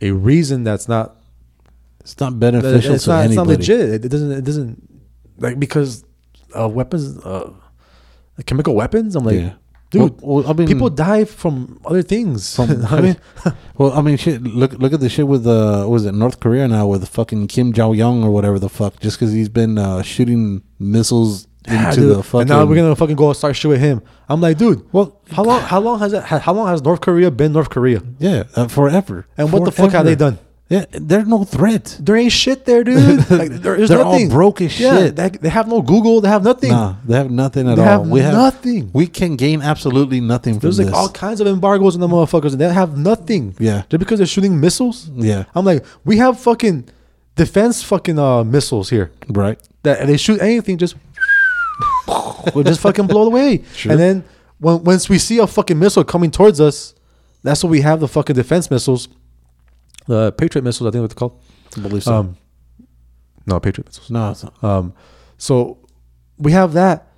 a 0.00 0.10
reason 0.12 0.64
that's 0.64 0.88
not 0.88 1.16
It's 2.00 2.18
not 2.20 2.38
beneficial 2.38 2.94
it's 2.94 3.04
to 3.04 3.10
not, 3.10 3.26
it's 3.26 3.34
not 3.34 3.46
legit. 3.46 4.04
It 4.04 4.08
doesn't 4.08 4.32
it 4.32 4.44
doesn't 4.44 5.02
like 5.38 5.58
because 5.58 6.04
uh, 6.58 6.68
weapons 6.68 7.18
uh, 7.24 7.50
chemical 8.46 8.74
weapons. 8.74 9.16
I'm 9.16 9.24
like, 9.24 9.36
Yeah. 9.36 9.54
Dude, 9.92 10.00
Well, 10.00 10.42
well, 10.42 10.50
I 10.50 10.52
mean, 10.54 10.66
people 10.66 10.90
die 10.90 11.24
from 11.24 11.78
other 11.84 12.02
things. 12.02 12.56
From- 12.56 12.84
I 12.96 13.00
mean, 13.00 13.16
Well, 13.78 13.92
I 13.92 14.00
mean, 14.02 14.16
shit. 14.16 14.42
Look, 14.42 14.72
look 14.82 14.92
at 14.92 15.00
the 15.00 15.08
shit 15.08 15.26
with 15.28 15.46
uh, 15.46 15.86
was 15.88 16.04
it 16.04 16.12
North 16.14 16.40
Korea 16.40 16.66
now 16.66 16.86
with 16.88 17.06
fucking 17.08 17.46
Kim 17.48 17.72
Jong 17.72 18.00
Un 18.00 18.24
or 18.24 18.30
whatever 18.30 18.58
the 18.58 18.68
fuck, 18.68 18.98
just 19.00 19.18
because 19.18 19.32
he's 19.32 19.48
been 19.48 19.78
uh, 19.78 20.02
shooting 20.02 20.62
missiles 20.78 21.46
into 21.64 21.76
yeah, 21.76 21.90
the 22.16 22.22
fucking. 22.24 22.40
and 22.40 22.50
now 22.50 22.64
we're 22.64 22.74
gonna 22.74 22.96
fucking 22.96 23.14
go 23.14 23.32
start 23.32 23.54
shooting 23.54 23.70
with 23.72 23.80
him. 23.80 24.02
I'm 24.28 24.40
like, 24.40 24.58
dude, 24.58 24.84
Well, 24.92 25.20
how 25.30 25.44
long? 25.44 25.60
How 25.62 25.78
long 25.80 25.98
has 26.00 26.12
it? 26.12 26.22
How 26.24 26.52
long 26.52 26.66
has 26.68 26.82
North 26.82 27.00
Korea 27.00 27.30
been 27.30 27.52
North 27.52 27.70
Korea? 27.70 28.02
yeah, 28.18 28.44
uh, 28.56 28.66
forever. 28.68 29.26
And 29.38 29.52
what 29.52 29.64
the 29.64 29.72
fuck 29.72 29.92
have 29.92 30.04
they 30.04 30.16
done? 30.16 30.38
Yeah, 30.68 30.86
there's 30.90 31.26
no 31.28 31.44
threat. 31.44 31.98
There 32.00 32.16
ain't 32.16 32.32
shit 32.32 32.64
there, 32.64 32.82
dude. 32.82 33.18
Like, 33.30 33.50
there- 33.50 33.76
there's 33.76 33.90
They're 33.90 34.02
all 34.02 34.12
nothing. 34.12 34.30
broke 34.30 34.62
as 34.62 34.80
Yeah, 34.80 34.96
shit. 34.98 35.16
they, 35.16 35.28
they 35.28 35.48
have 35.50 35.68
no 35.68 35.82
Google. 35.82 36.22
They 36.22 36.28
have 36.30 36.42
nothing. 36.42 36.70
Nah, 36.70 36.94
they 37.04 37.14
have 37.16 37.30
nothing 37.30 37.68
at 37.68 37.76
They 37.76 37.82
all. 37.82 37.88
have 37.88 38.08
we 38.08 38.20
have 38.20 38.32
nothing. 38.32 38.90
We 38.94 39.06
can 39.06 39.36
gain 39.36 39.60
absolutely 39.60 40.20
nothing 40.22 40.54
from 40.54 40.60
There's 40.60 40.78
this. 40.78 40.86
like 40.86 40.94
all 40.94 41.10
kinds 41.10 41.40
of 41.42 41.46
embargoes 41.46 41.94
on 41.94 42.00
the 42.00 42.08
motherfuckers, 42.08 42.52
and 42.52 42.60
they 42.60 42.72
have 42.72 42.96
nothing. 42.96 43.54
Yeah. 43.58 43.82
just 43.90 43.98
because 43.98 44.18
they're 44.18 44.26
shooting 44.26 44.58
missiles. 44.60 45.10
yeah, 45.14 45.44
I'm 45.54 45.64
like, 45.66 45.84
we 46.06 46.16
have 46.18 46.40
fucking 46.40 46.88
defense 47.36 47.82
fucking 47.82 48.18
uh 48.18 48.42
missiles 48.44 48.88
here 48.90 49.10
right. 49.28 49.58
that 49.84 50.00
and 50.00 50.08
they 50.08 50.18
shoot 50.18 50.38
anything 50.42 50.76
just 50.76 50.94
we'll 52.54 52.62
just 52.64 52.80
fucking 52.80 53.06
blow 53.06 53.22
it 53.24 53.26
away. 53.28 53.64
Sure. 53.74 53.92
And 53.92 54.00
then 54.00 54.24
when 54.58 54.84
once 54.84 55.08
we 55.08 55.18
see 55.18 55.38
a 55.38 55.46
fucking 55.46 55.78
missile 55.78 56.04
coming 56.04 56.30
towards 56.30 56.60
us, 56.60 56.94
that's 57.42 57.62
what 57.64 57.70
we 57.70 57.80
have 57.80 58.00
the 58.00 58.08
fucking 58.08 58.36
defense 58.36 58.70
missiles, 58.70 59.08
the 60.06 60.32
Patriot 60.32 60.62
missiles. 60.64 60.88
I 60.88 60.90
think 60.90 61.02
what 61.02 61.10
they're 61.10 61.16
called. 61.16 61.40
I 61.76 61.80
believe 61.80 62.02
so. 62.04 62.14
Um, 62.14 62.36
no 63.46 63.58
Patriot 63.60 63.86
missiles. 63.86 64.10
no, 64.10 64.30
it's 64.30 64.44
not. 64.44 64.62
Um, 64.64 64.94
so 65.38 65.78
we 66.38 66.52
have 66.52 66.72
that 66.74 67.08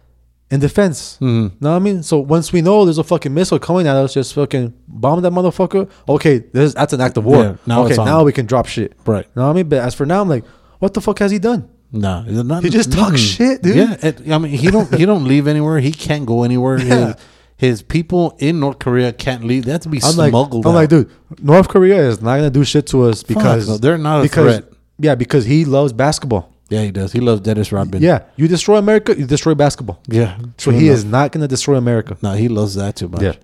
in 0.50 0.60
defense. 0.60 1.18
Mhm. 1.20 1.60
Know 1.60 1.70
what 1.70 1.76
I 1.76 1.78
mean? 1.80 2.02
So 2.02 2.18
once 2.18 2.52
we 2.52 2.62
know 2.62 2.84
there's 2.84 2.98
a 2.98 3.04
fucking 3.04 3.32
missile 3.34 3.58
coming 3.58 3.86
at 3.86 3.96
us, 3.96 4.14
just 4.14 4.34
fucking 4.34 4.72
bomb 4.86 5.20
that 5.22 5.32
motherfucker. 5.32 5.88
Okay, 6.08 6.38
this, 6.52 6.74
that's 6.74 6.92
an 6.92 7.00
act 7.00 7.16
of 7.16 7.24
war. 7.24 7.42
Yeah, 7.42 7.56
now 7.66 7.84
okay, 7.84 7.96
now 7.96 8.22
we 8.24 8.32
can 8.32 8.46
drop 8.46 8.66
shit. 8.66 8.92
Right. 9.06 9.26
Know 9.36 9.44
what 9.44 9.50
I 9.50 9.52
mean? 9.54 9.68
But 9.68 9.80
as 9.80 9.94
for 9.94 10.06
now, 10.06 10.20
I'm 10.22 10.28
like, 10.28 10.44
what 10.78 10.94
the 10.94 11.00
fuck 11.00 11.18
has 11.18 11.30
he 11.30 11.38
done? 11.38 11.68
Nah, 11.92 12.24
it's 12.26 12.64
He 12.64 12.70
just 12.70 12.92
talks 12.92 13.20
shit, 13.20 13.62
dude. 13.62 13.76
Yeah, 13.76 13.96
it, 14.02 14.28
I 14.30 14.38
mean, 14.38 14.52
he 14.52 14.68
don't 14.70 14.92
he 14.94 15.06
don't 15.06 15.24
leave 15.24 15.46
anywhere. 15.46 15.78
He 15.78 15.92
can't 15.92 16.26
go 16.26 16.42
anywhere. 16.42 16.78
Yeah. 16.84 17.06
His, 17.06 17.14
his 17.56 17.82
people 17.82 18.36
in 18.38 18.60
North 18.60 18.78
Korea 18.78 19.12
can't 19.12 19.44
leave. 19.44 19.64
They 19.64 19.72
have 19.72 19.82
to 19.82 19.88
be 19.88 20.00
I'm 20.02 20.16
like, 20.16 20.30
smuggled. 20.30 20.66
I'm 20.66 20.72
out. 20.72 20.74
like, 20.74 20.88
dude, 20.88 21.10
North 21.40 21.68
Korea 21.68 22.08
is 22.08 22.20
not 22.20 22.36
gonna 22.36 22.50
do 22.50 22.64
shit 22.64 22.86
to 22.88 23.04
us 23.04 23.22
because 23.22 23.68
no, 23.68 23.76
they're 23.76 23.98
not 23.98 24.20
a 24.20 24.22
because, 24.24 24.56
threat. 24.58 24.72
Yeah, 24.98 25.14
because 25.14 25.44
he 25.44 25.64
loves 25.64 25.92
basketball. 25.92 26.52
Yeah, 26.68 26.82
he 26.82 26.90
does. 26.90 27.12
He 27.12 27.20
loves 27.20 27.40
Dennis 27.42 27.70
Rodman. 27.70 28.02
Yeah, 28.02 28.22
you 28.36 28.48
destroy 28.48 28.76
America, 28.76 29.16
you 29.16 29.26
destroy 29.26 29.54
basketball. 29.54 30.00
yeah. 30.06 30.38
So 30.58 30.70
he 30.70 30.86
enough. 30.86 30.96
is 30.96 31.04
not 31.04 31.32
gonna 31.32 31.48
destroy 31.48 31.76
America. 31.76 32.16
No, 32.22 32.32
he 32.32 32.48
loves 32.48 32.74
that 32.74 32.96
too 32.96 33.08
much. 33.08 33.22
Yeah. 33.22 33.34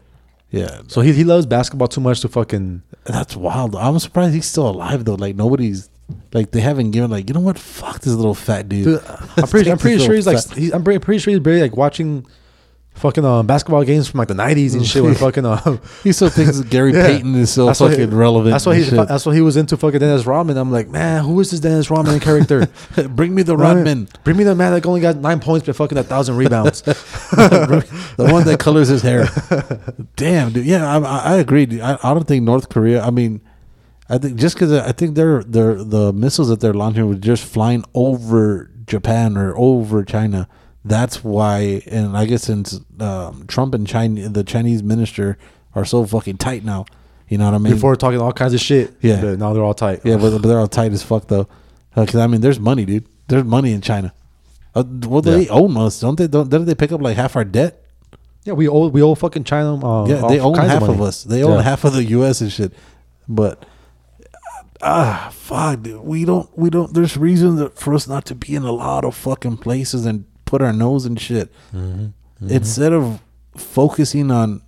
yeah. 0.51 0.81
So 0.89 1.03
he, 1.03 1.13
he 1.13 1.25
loves 1.25 1.47
basketball 1.47 1.89
too 1.89 2.01
much 2.01 2.21
to 2.21 2.29
fucking 2.29 2.83
That's 3.05 3.37
wild. 3.37 3.77
I'm 3.77 3.99
surprised 3.99 4.35
he's 4.35 4.47
still 4.47 4.69
alive 4.69 5.05
though. 5.05 5.15
Like 5.15 5.37
nobody's 5.37 5.89
like 6.33 6.51
they 6.51 6.61
haven't 6.61 6.91
given 6.91 7.11
like 7.11 7.29
you 7.29 7.35
know 7.35 7.41
what? 7.41 7.59
Fuck 7.59 8.01
this 8.01 8.15
little 8.15 8.35
fat 8.35 8.69
dude. 8.69 8.85
Dude, 8.85 9.03
I'm 9.37 9.47
pretty. 9.49 9.71
I'm 9.71 9.79
pretty 9.79 10.05
sure 10.05 10.15
he's 10.15 10.27
like. 10.27 10.43
He's, 10.55 10.73
I'm 10.73 10.83
pretty, 10.83 10.99
pretty 10.99 11.19
sure 11.21 11.31
he's 11.33 11.41
barely 11.41 11.63
like 11.63 11.77
watching, 11.77 12.27
fucking 13.01 13.25
um, 13.25 13.47
basketball 13.47 13.83
games 13.85 14.09
from 14.09 14.19
like 14.19 14.29
the 14.29 14.35
'90s 14.35 14.75
and 14.75 14.87
shit. 14.87 15.03
With 15.03 15.19
fucking 15.27 15.45
um, 15.47 15.81
he 16.05 16.13
still 16.13 16.29
thinks 16.29 16.61
Gary 16.61 16.93
Yeah. 16.95 17.07
Payton 17.07 17.35
is 17.35 17.53
so 17.53 17.67
That's 17.67 17.81
what 17.81 17.91
fucking 17.93 18.11
he- 18.11 18.17
relevant. 18.17 18.53
that's 18.53 18.67
why 18.67 18.75
and 18.75 18.85
he. 18.85 18.91
shit. 18.91 19.09
That's 19.09 19.27
why 19.27 19.35
he 19.35 19.41
was 19.41 19.57
into 19.57 19.77
fucking 19.77 20.01
Dennis 20.01 20.27
Rodman. 20.27 20.57
I'm 20.57 20.71
like, 20.71 20.89
man, 20.89 21.25
who 21.25 21.41
is 21.41 21.51
this 21.51 21.61
Dennis 21.61 21.91
Rodman 21.91 22.21
character? 22.21 22.69
Bring 23.09 23.35
me 23.35 23.43
the 23.43 23.57
Rodman, 23.57 24.09
Bring 24.25 24.37
me 24.37 24.45
the 24.45 24.55
man 24.55 24.73
that 24.73 24.87
only 24.87 25.01
got 25.01 25.17
nine 25.17 25.41
points 25.41 25.67
but 25.67 25.77
fucking 25.77 25.99
a 25.99 26.03
thousand 26.03 26.37
rebounds. 26.37 26.83
the 26.83 28.29
one 28.31 28.45
that 28.45 28.59
colors 28.61 28.89
his 28.89 29.03
hair. 29.03 29.29
Damn, 30.17 30.53
dude. 30.53 30.67
Yeah, 30.67 30.87
I, 30.87 30.99
I 31.01 31.19
I 31.35 31.37
agree. 31.37 31.67
Dude. 31.67 31.81
I, 31.81 31.99
I 32.03 32.15
don't 32.15 32.27
think 32.27 32.45
North 32.45 32.69
Korea. 32.69 33.03
I 33.03 33.11
mean, 33.11 33.41
I 34.09 34.19
think 34.19 34.39
just 34.39 34.57
because 34.57 34.73
I 34.73 34.93
think 34.93 35.15
they're 35.15 35.43
they're 35.45 35.83
the 35.83 36.13
missiles 36.13 36.49
that 36.49 36.61
they're 36.61 36.75
launching 36.75 37.07
were 37.09 37.15
just 37.15 37.45
flying 37.45 37.85
over 37.95 38.71
Japan 38.87 39.37
or 39.37 39.57
over 39.57 40.03
China. 40.05 40.49
That's 40.85 41.23
why, 41.23 41.83
and 41.87 42.17
I 42.17 42.25
guess 42.25 42.43
since 42.45 42.81
um, 43.01 43.45
Trump 43.49 43.75
and 43.75 43.87
China, 43.87 44.29
the 44.29 44.43
Chinese 44.45 44.83
minister 44.83 45.37
are 45.75 45.85
so 45.85 46.05
fucking 46.07 46.39
tight 46.39 46.65
now. 46.65 46.87
You 47.29 47.39
know 47.39 47.45
what 47.45 47.55
I 47.55 47.59
mean? 47.59 47.75
Before 47.75 47.95
talking 47.97 48.21
all 48.21 48.33
kinds 48.33 48.55
of 48.55 48.61
shit. 48.61 48.95
Yeah. 49.03 49.21
But 49.21 49.39
now 49.39 49.53
they're 49.53 49.63
all 49.63 49.75
tight. 49.75 50.01
yeah, 50.05 50.17
but, 50.17 50.31
but 50.41 50.49
they're 50.49 50.59
all 50.59 50.67
tight 50.69 50.93
as 50.93 51.03
fuck 51.03 51.29
though. 51.29 51.47
Because 51.95 52.17
I 52.17 52.27
mean, 52.27 52.41
there's 52.41 52.59
money, 52.59 52.85
dude. 52.87 53.07
There's 53.29 53.45
money 53.45 53.73
in 53.73 53.81
China. 53.83 54.13
Uh, 54.75 54.85
well, 55.07 55.21
they 55.21 55.43
Yeah. 55.45 55.51
own 55.53 55.77
us, 55.77 56.01
don't 56.01 56.17
they? 56.17 56.27
Don't 56.29 56.49
didn't 56.49 56.67
they 56.67 56.75
pick 56.75 56.93
up 56.93 57.01
like 57.03 57.17
half 57.17 57.37
our 57.37 57.45
debt? 57.45 57.85
Yeah, 58.45 58.55
we 58.55 58.67
owe 58.69 58.87
we 58.89 59.03
owe 59.03 59.15
fucking 59.15 59.45
China. 59.45 59.75
Uh, 59.85 60.07
Yeah, 60.07 60.27
they 60.29 60.41
own 60.41 60.55
half 60.57 60.83
of, 60.83 60.89
money. 60.97 61.03
us. 61.09 61.25
They 61.25 61.43
own 61.45 61.57
Yeah. 61.59 61.63
half 61.63 61.85
of 61.85 61.93
the 61.93 62.05
U.S. 62.05 62.41
and 62.41 62.51
shit. 62.51 62.73
But 63.29 63.65
ah, 64.83 65.31
fuck, 65.33 65.83
dude. 65.83 66.01
we 66.03 66.25
don't. 66.25 66.49
We 66.57 66.71
don't. 66.71 66.93
There's 66.95 67.17
reason 67.17 67.57
that 67.57 67.79
for 67.79 67.95
us 67.95 68.09
not 68.09 68.25
to 68.27 68.35
be 68.35 68.55
in 68.55 68.63
a 68.63 68.73
lot 68.73 69.05
of 69.05 69.15
fucking 69.15 69.59
places 69.59 70.07
and 70.07 70.25
put 70.51 70.61
our 70.61 70.73
nose 70.73 71.07
in 71.07 71.15
shit. 71.17 71.53
Instead 72.49 72.93
of 72.93 73.21
focusing 73.57 74.31
on 74.31 74.63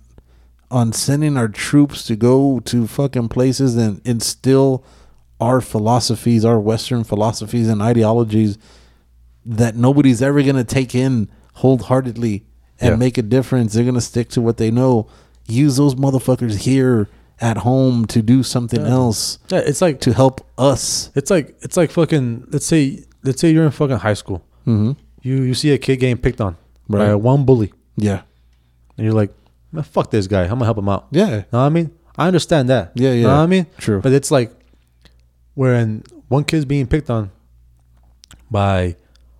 on 0.71 0.91
sending 0.91 1.37
our 1.37 1.47
troops 1.47 2.03
to 2.05 2.15
go 2.15 2.59
to 2.61 2.87
fucking 2.87 3.29
places 3.29 3.75
and 3.75 4.01
instill 4.05 4.83
our 5.39 5.61
philosophies, 5.61 6.43
our 6.45 6.59
Western 6.59 7.03
philosophies 7.03 7.67
and 7.67 7.79
ideologies 7.81 8.57
that 9.45 9.75
nobody's 9.75 10.21
ever 10.21 10.41
gonna 10.41 10.63
take 10.63 10.95
in 10.95 11.27
wholeheartedly 11.55 12.43
and 12.79 12.91
Yeah. 12.91 12.95
make 12.95 13.17
a 13.19 13.21
difference. 13.21 13.73
They're 13.73 13.83
gonna 13.85 14.01
stick 14.01 14.29
to 14.29 14.41
what 14.41 14.57
they 14.57 14.71
know. 14.71 15.05
Use 15.47 15.75
those 15.75 15.93
motherfuckers 15.95 16.55
here 16.59 17.07
at 17.41 17.57
home 17.57 18.05
to 18.05 18.21
do 18.21 18.41
something 18.41 18.81
else 18.85 19.37
Yeah, 19.49 19.59
it's 19.59 19.81
like 19.81 19.99
to 20.01 20.13
help 20.13 20.41
us. 20.57 21.11
it's 21.13 21.29
like 21.29 21.55
it's 21.61 21.75
like 21.77 21.91
fucking. 21.91 22.45
Let's 22.51 22.65
say 22.65 23.03
let's 23.23 23.39
say 23.41 23.51
you're 23.51 23.65
in 23.65 23.71
fucking 23.71 23.97
high 23.97 24.13
school. 24.15 24.41
Mm-hmm. 24.65 24.91
You 25.23 25.41
you 25.41 25.53
see 25.55 25.71
a 25.71 25.77
kid 25.77 25.97
getting 25.97 26.17
picked 26.17 26.39
on 26.41 26.57
by 26.87 27.15
one 27.15 27.45
bully, 27.45 27.73
Yeah, 27.97 28.21
and 28.97 29.05
you're 29.05 29.13
like, 29.15 29.31
man, 29.71 29.83
fuck 29.83 30.11
this 30.11 30.27
guy. 30.27 30.43
I'm 30.43 30.49
gonna 30.59 30.65
help 30.65 30.77
him 30.77 30.89
out. 30.89 31.07
yeah, 31.11 31.29
Know 31.29 31.43
what 31.51 31.59
I 31.59 31.69
mean? 31.69 31.91
I 32.17 32.27
understand 32.27 32.69
that. 32.69 32.91
Yeah, 32.93 33.13
yeah. 33.13 33.23
Know 33.23 33.37
what 33.37 33.43
I 33.43 33.47
mean? 33.47 33.65
True. 33.79 33.99
But 34.01 34.11
it's 34.11 34.29
like 34.29 34.51
when 35.55 36.03
one 36.27 36.43
kid's 36.43 36.65
being 36.65 36.85
picked 36.87 37.09
on 37.09 37.31
by 38.51 38.95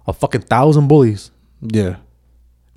a 0.07 0.13
fucking 0.13 0.41
thousand 0.41 0.87
bullies. 0.87 1.31
yeah, 1.61 1.97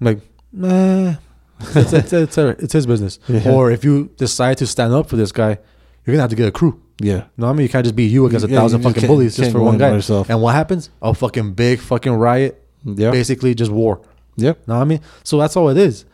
I'm 0.00 0.07
like, 0.07 0.18
nah, 0.52 1.14
it's, 1.61 1.92
it's, 1.92 2.12
it's, 2.12 2.38
it's 2.38 2.72
his 2.72 2.86
business. 2.86 3.18
Yeah. 3.28 3.50
Or 3.52 3.70
if 3.70 3.84
you 3.84 4.11
decide 4.16 4.59
to 4.59 4.66
stand 4.66 4.92
up 4.92 5.09
for 5.09 5.16
this 5.16 5.32
guy, 5.32 5.59
you're 6.04 6.12
gonna 6.14 6.20
have 6.22 6.30
to 6.30 6.36
get 6.36 6.48
a 6.48 6.52
crew. 6.52 6.82
yeah. 7.00 7.14
You 7.14 7.22
know 7.38 7.46
what 7.46 7.50
I 7.50 7.52
mean? 7.54 7.62
You 7.62 7.68
can't 7.68 7.84
just 7.84 7.96
be 7.96 8.04
you 8.04 8.26
against 8.26 8.46
a 8.46 8.48
Yeah, 8.48 8.59
thousand 8.61 8.82
fucking 8.82 9.07
bullies 9.07 9.36
just 9.36 9.52
for 9.52 9.61
one 9.62 9.78
guy. 9.78 9.92
yourself. 9.92 10.28
And 10.28 10.42
what 10.42 10.54
happens? 10.54 10.90
A 11.00 11.14
fucking 11.14 11.54
big 11.54 11.78
fucking 11.80 12.12
riot. 12.12 12.62
Yeah. 12.87 13.11
Basically, 13.11 13.55
just 13.55 13.70
war. 13.70 14.01
Yeah. 14.37 14.53
Know 14.66 14.76
what 14.76 14.82
I 14.82 14.84
mean? 14.84 15.01
So 15.24 15.39
that's 15.39 15.57
all 15.57 15.68
it 15.68 15.76
is. 15.76 16.05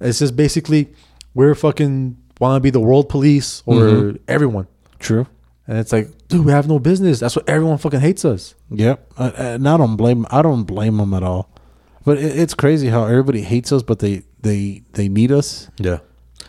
It's 0.00 0.18
just 0.18 0.36
basically 0.36 0.92
we're 1.34 1.54
fucking 1.54 2.16
want 2.40 2.56
to 2.56 2.60
be 2.60 2.70
the 2.70 2.80
world 2.80 3.08
police 3.08 3.62
or 3.66 3.74
Mhm. 3.76 4.18
everyone. 4.28 4.66
True. 4.98 5.26
And 5.66 5.78
it's 5.78 5.92
like, 5.92 6.08
dude, 6.28 6.44
we 6.44 6.50
have 6.52 6.66
no 6.68 6.78
business. 6.78 7.20
That's 7.20 7.36
what 7.36 7.48
everyone 7.48 7.78
fucking 7.78 8.00
hates 8.00 8.24
us. 8.24 8.54
Yep. 8.70 9.12
Uh, 9.16 9.30
and 9.36 9.68
I 9.68 9.76
don't 9.76 9.96
blame. 9.96 10.26
I 10.30 10.42
don't 10.42 10.64
blame 10.64 10.96
them 10.98 11.14
at 11.14 11.22
all. 11.22 11.48
But 12.04 12.18
it, 12.18 12.36
it's 12.38 12.52
crazy 12.54 12.88
how 12.88 13.04
everybody 13.04 13.42
hates 13.42 13.70
us, 13.72 13.82
but 13.82 14.00
they 14.00 14.22
they 14.42 14.82
they 14.94 15.08
need 15.08 15.30
us. 15.30 15.68
Yeah. 15.78 15.98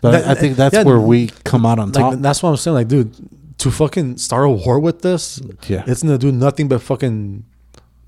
But 0.02 0.12
That- 0.12 0.28
I, 0.28 0.32
I 0.32 0.34
think 0.36 0.58
that's 0.58 0.74
yeah, 0.76 0.84
where 0.84 1.00
we 1.00 1.28
come 1.44 1.66
out 1.66 1.78
on 1.80 1.92
Like 1.92 2.04
top. 2.04 2.14
that's 2.22 2.42
what 2.42 2.50
I'm 2.50 2.58
saying. 2.58 2.74
Like, 2.74 2.88
dude, 2.88 3.14
to 3.60 3.70
fucking 3.72 4.18
start 4.18 4.46
a 4.46 4.50
war 4.50 4.80
with 4.80 5.04
this, 5.04 5.40
Yeah. 5.70 5.84
it's 5.86 6.02
gonna 6.02 6.18
do 6.18 6.32
nothing 6.32 6.68
but 6.68 6.82
fucking 6.82 7.46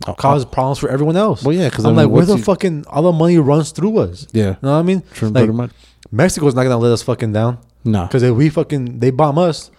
cause 0.03 0.45
problems 0.45 0.77
for 0.79 0.89
everyone 0.89 1.15
else. 1.17 1.43
Well, 1.43 1.55
yeah, 1.55 1.69
because 1.69 1.85
I'm 1.85 1.97
I 1.97 2.03
mean, 2.03 2.05
like, 2.07 2.15
where 2.15 2.25
the 2.25 2.35
you- 2.37 2.43
fucking 2.43 2.85
all 2.87 3.03
the 3.03 3.11
money 3.11 3.37
runs 3.37 3.71
through 3.71 3.97
us. 3.99 4.27
yeah. 4.31 4.43
You 4.43 4.49
know 4.61 4.71
what 4.73 4.79
I 4.79 4.81
mean? 4.83 5.03
True. 5.13 5.29
Like, 5.29 5.49
much. 5.49 5.71
Mexico's 6.11 6.53
not 6.55 6.63
gonna 6.63 6.77
let 6.77 6.91
us 6.91 7.01
fucking 7.01 7.33
down 7.33 7.57
No. 7.83 8.03
because 8.05 8.23
if 8.23 8.35
we 8.35 8.49
fucking 8.49 8.99
they 8.99 9.09
bomb 9.11 9.37
us, 9.37 9.71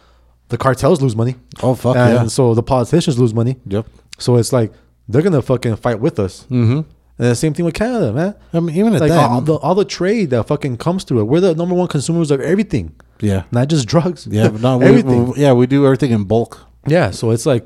the 0.48 0.58
cartels 0.58 1.00
lose 1.00 1.14
money. 1.16 1.36
Oh 1.62 1.74
fuck 1.74 1.96
and 1.96 2.14
yeah. 2.14 2.26
so 2.26 2.54
the 2.54 2.62
politicians 2.62 3.18
lose 3.18 3.32
money. 3.34 3.56
Yep. 3.66 3.86
So 4.18 4.36
it's 4.36 4.52
like 4.52 4.72
they're 5.08 5.22
gonna 5.22 5.42
fucking 5.42 5.76
fight 5.76 6.00
with 6.00 6.18
us. 6.18 6.44
Mm-hmm. 6.50 6.80
And 7.18 7.28
the 7.30 7.34
same 7.34 7.54
thing 7.54 7.64
with 7.64 7.74
Canada, 7.74 8.12
man. 8.12 8.34
I 8.52 8.60
mean, 8.60 8.76
even 8.76 8.94
at 8.94 9.00
Like 9.00 9.10
that. 9.10 9.30
all 9.30 9.40
the 9.40 9.54
all 9.54 9.74
the 9.74 9.84
trade 9.86 10.30
that 10.30 10.46
fucking 10.48 10.76
comes 10.78 11.04
through 11.04 11.20
it. 11.20 11.24
We're 11.24 11.40
the 11.40 11.54
number 11.54 11.74
one 11.74 11.88
consumers 11.88 12.30
of 12.30 12.40
everything, 12.40 12.92
yeah. 13.20 13.44
not 13.52 13.68
just 13.68 13.86
drugs. 13.88 14.26
Yeah. 14.30 14.48
but 14.48 14.60
No. 14.60 14.78
We, 14.78 14.84
everything. 14.88 15.30
we- 15.32 15.40
yeah. 15.40 15.52
We 15.52 15.66
do 15.66 15.84
everything 15.86 16.10
in 16.10 16.24
bulk. 16.24 16.60
yeah. 16.86 17.10
So 17.12 17.30
it's 17.30 17.46
like 17.46 17.64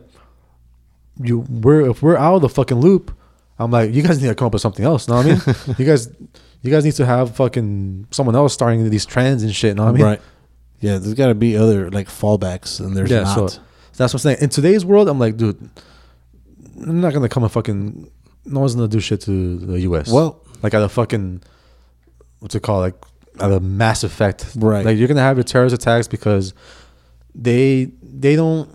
you 1.23 1.41
we're 1.49 1.91
if 1.91 2.03
we're 2.03 2.17
out 2.17 2.37
of 2.37 2.43
the 2.43 2.49
fucking 2.49 2.79
loop, 2.79 3.17
I'm 3.59 3.71
like, 3.71 3.93
you 3.93 4.03
guys 4.03 4.21
need 4.21 4.29
to 4.29 4.35
come 4.35 4.47
up 4.47 4.53
with 4.53 4.63
something 4.63 4.85
else. 4.85 5.09
Know 5.09 5.17
what 5.17 5.27
I 5.27 5.29
mean? 5.31 5.75
you 5.79 5.85
guys 5.85 6.09
you 6.63 6.71
guys 6.71 6.85
need 6.85 6.95
to 6.95 7.07
have 7.07 7.37
fucking 7.37 8.07
someone 8.11 8.37
else 8.37 8.53
starting 8.53 8.89
these 8.91 9.07
trends 9.07 9.43
and 9.43 9.55
shit. 9.55 9.77
Know 9.77 9.85
what 9.85 9.91
I 9.91 9.93
mean? 9.93 10.05
right. 10.05 10.21
Yeah. 10.81 10.99
There's 10.99 11.15
got 11.15 11.29
to 11.29 11.35
be 11.35 11.57
other 11.57 11.91
like 11.91 12.09
fallbacks, 12.09 12.81
and 12.81 12.97
there's 12.97 13.11
Yeah, 13.11 13.23
not. 13.23 13.51
so 13.51 13.61
that's 13.97 14.13
what 14.13 14.15
I'm 14.15 14.19
saying. 14.21 14.39
In 14.41 14.49
today's 14.49 14.85
world, 14.85 15.09
I'm 15.09 15.19
like, 15.19 15.37
dude, 15.37 15.59
I'm 16.83 17.01
not 17.01 17.13
gonna 17.13 17.29
come 17.29 17.43
and 17.43 17.53
fucking. 17.53 18.11
No 18.47 18.61
one's 18.61 18.75
gonna 18.75 18.89
do 18.89 19.01
shit 19.01 19.21
to 19.23 19.59
the 19.59 19.81
U.S. 19.83 20.11
Well- 20.11 20.41
like 20.63 20.75
at 20.75 20.83
a 20.83 20.89
fucking 20.91 21.43
what's 22.41 22.55
it 22.55 22.63
called? 22.63 22.81
Like 22.83 22.95
at 23.41 23.51
a 23.51 23.61
mass 23.61 24.05
effect, 24.05 24.47
Right. 24.57 24.85
Like 24.85 24.99
you're 24.99 25.09
gonna 25.09 25.21
have 25.23 25.37
your 25.39 25.45
terrorist 25.45 25.75
attacks 25.75 26.07
because 26.09 26.53
they 27.35 27.91
they 28.03 28.37
don't. 28.37 28.69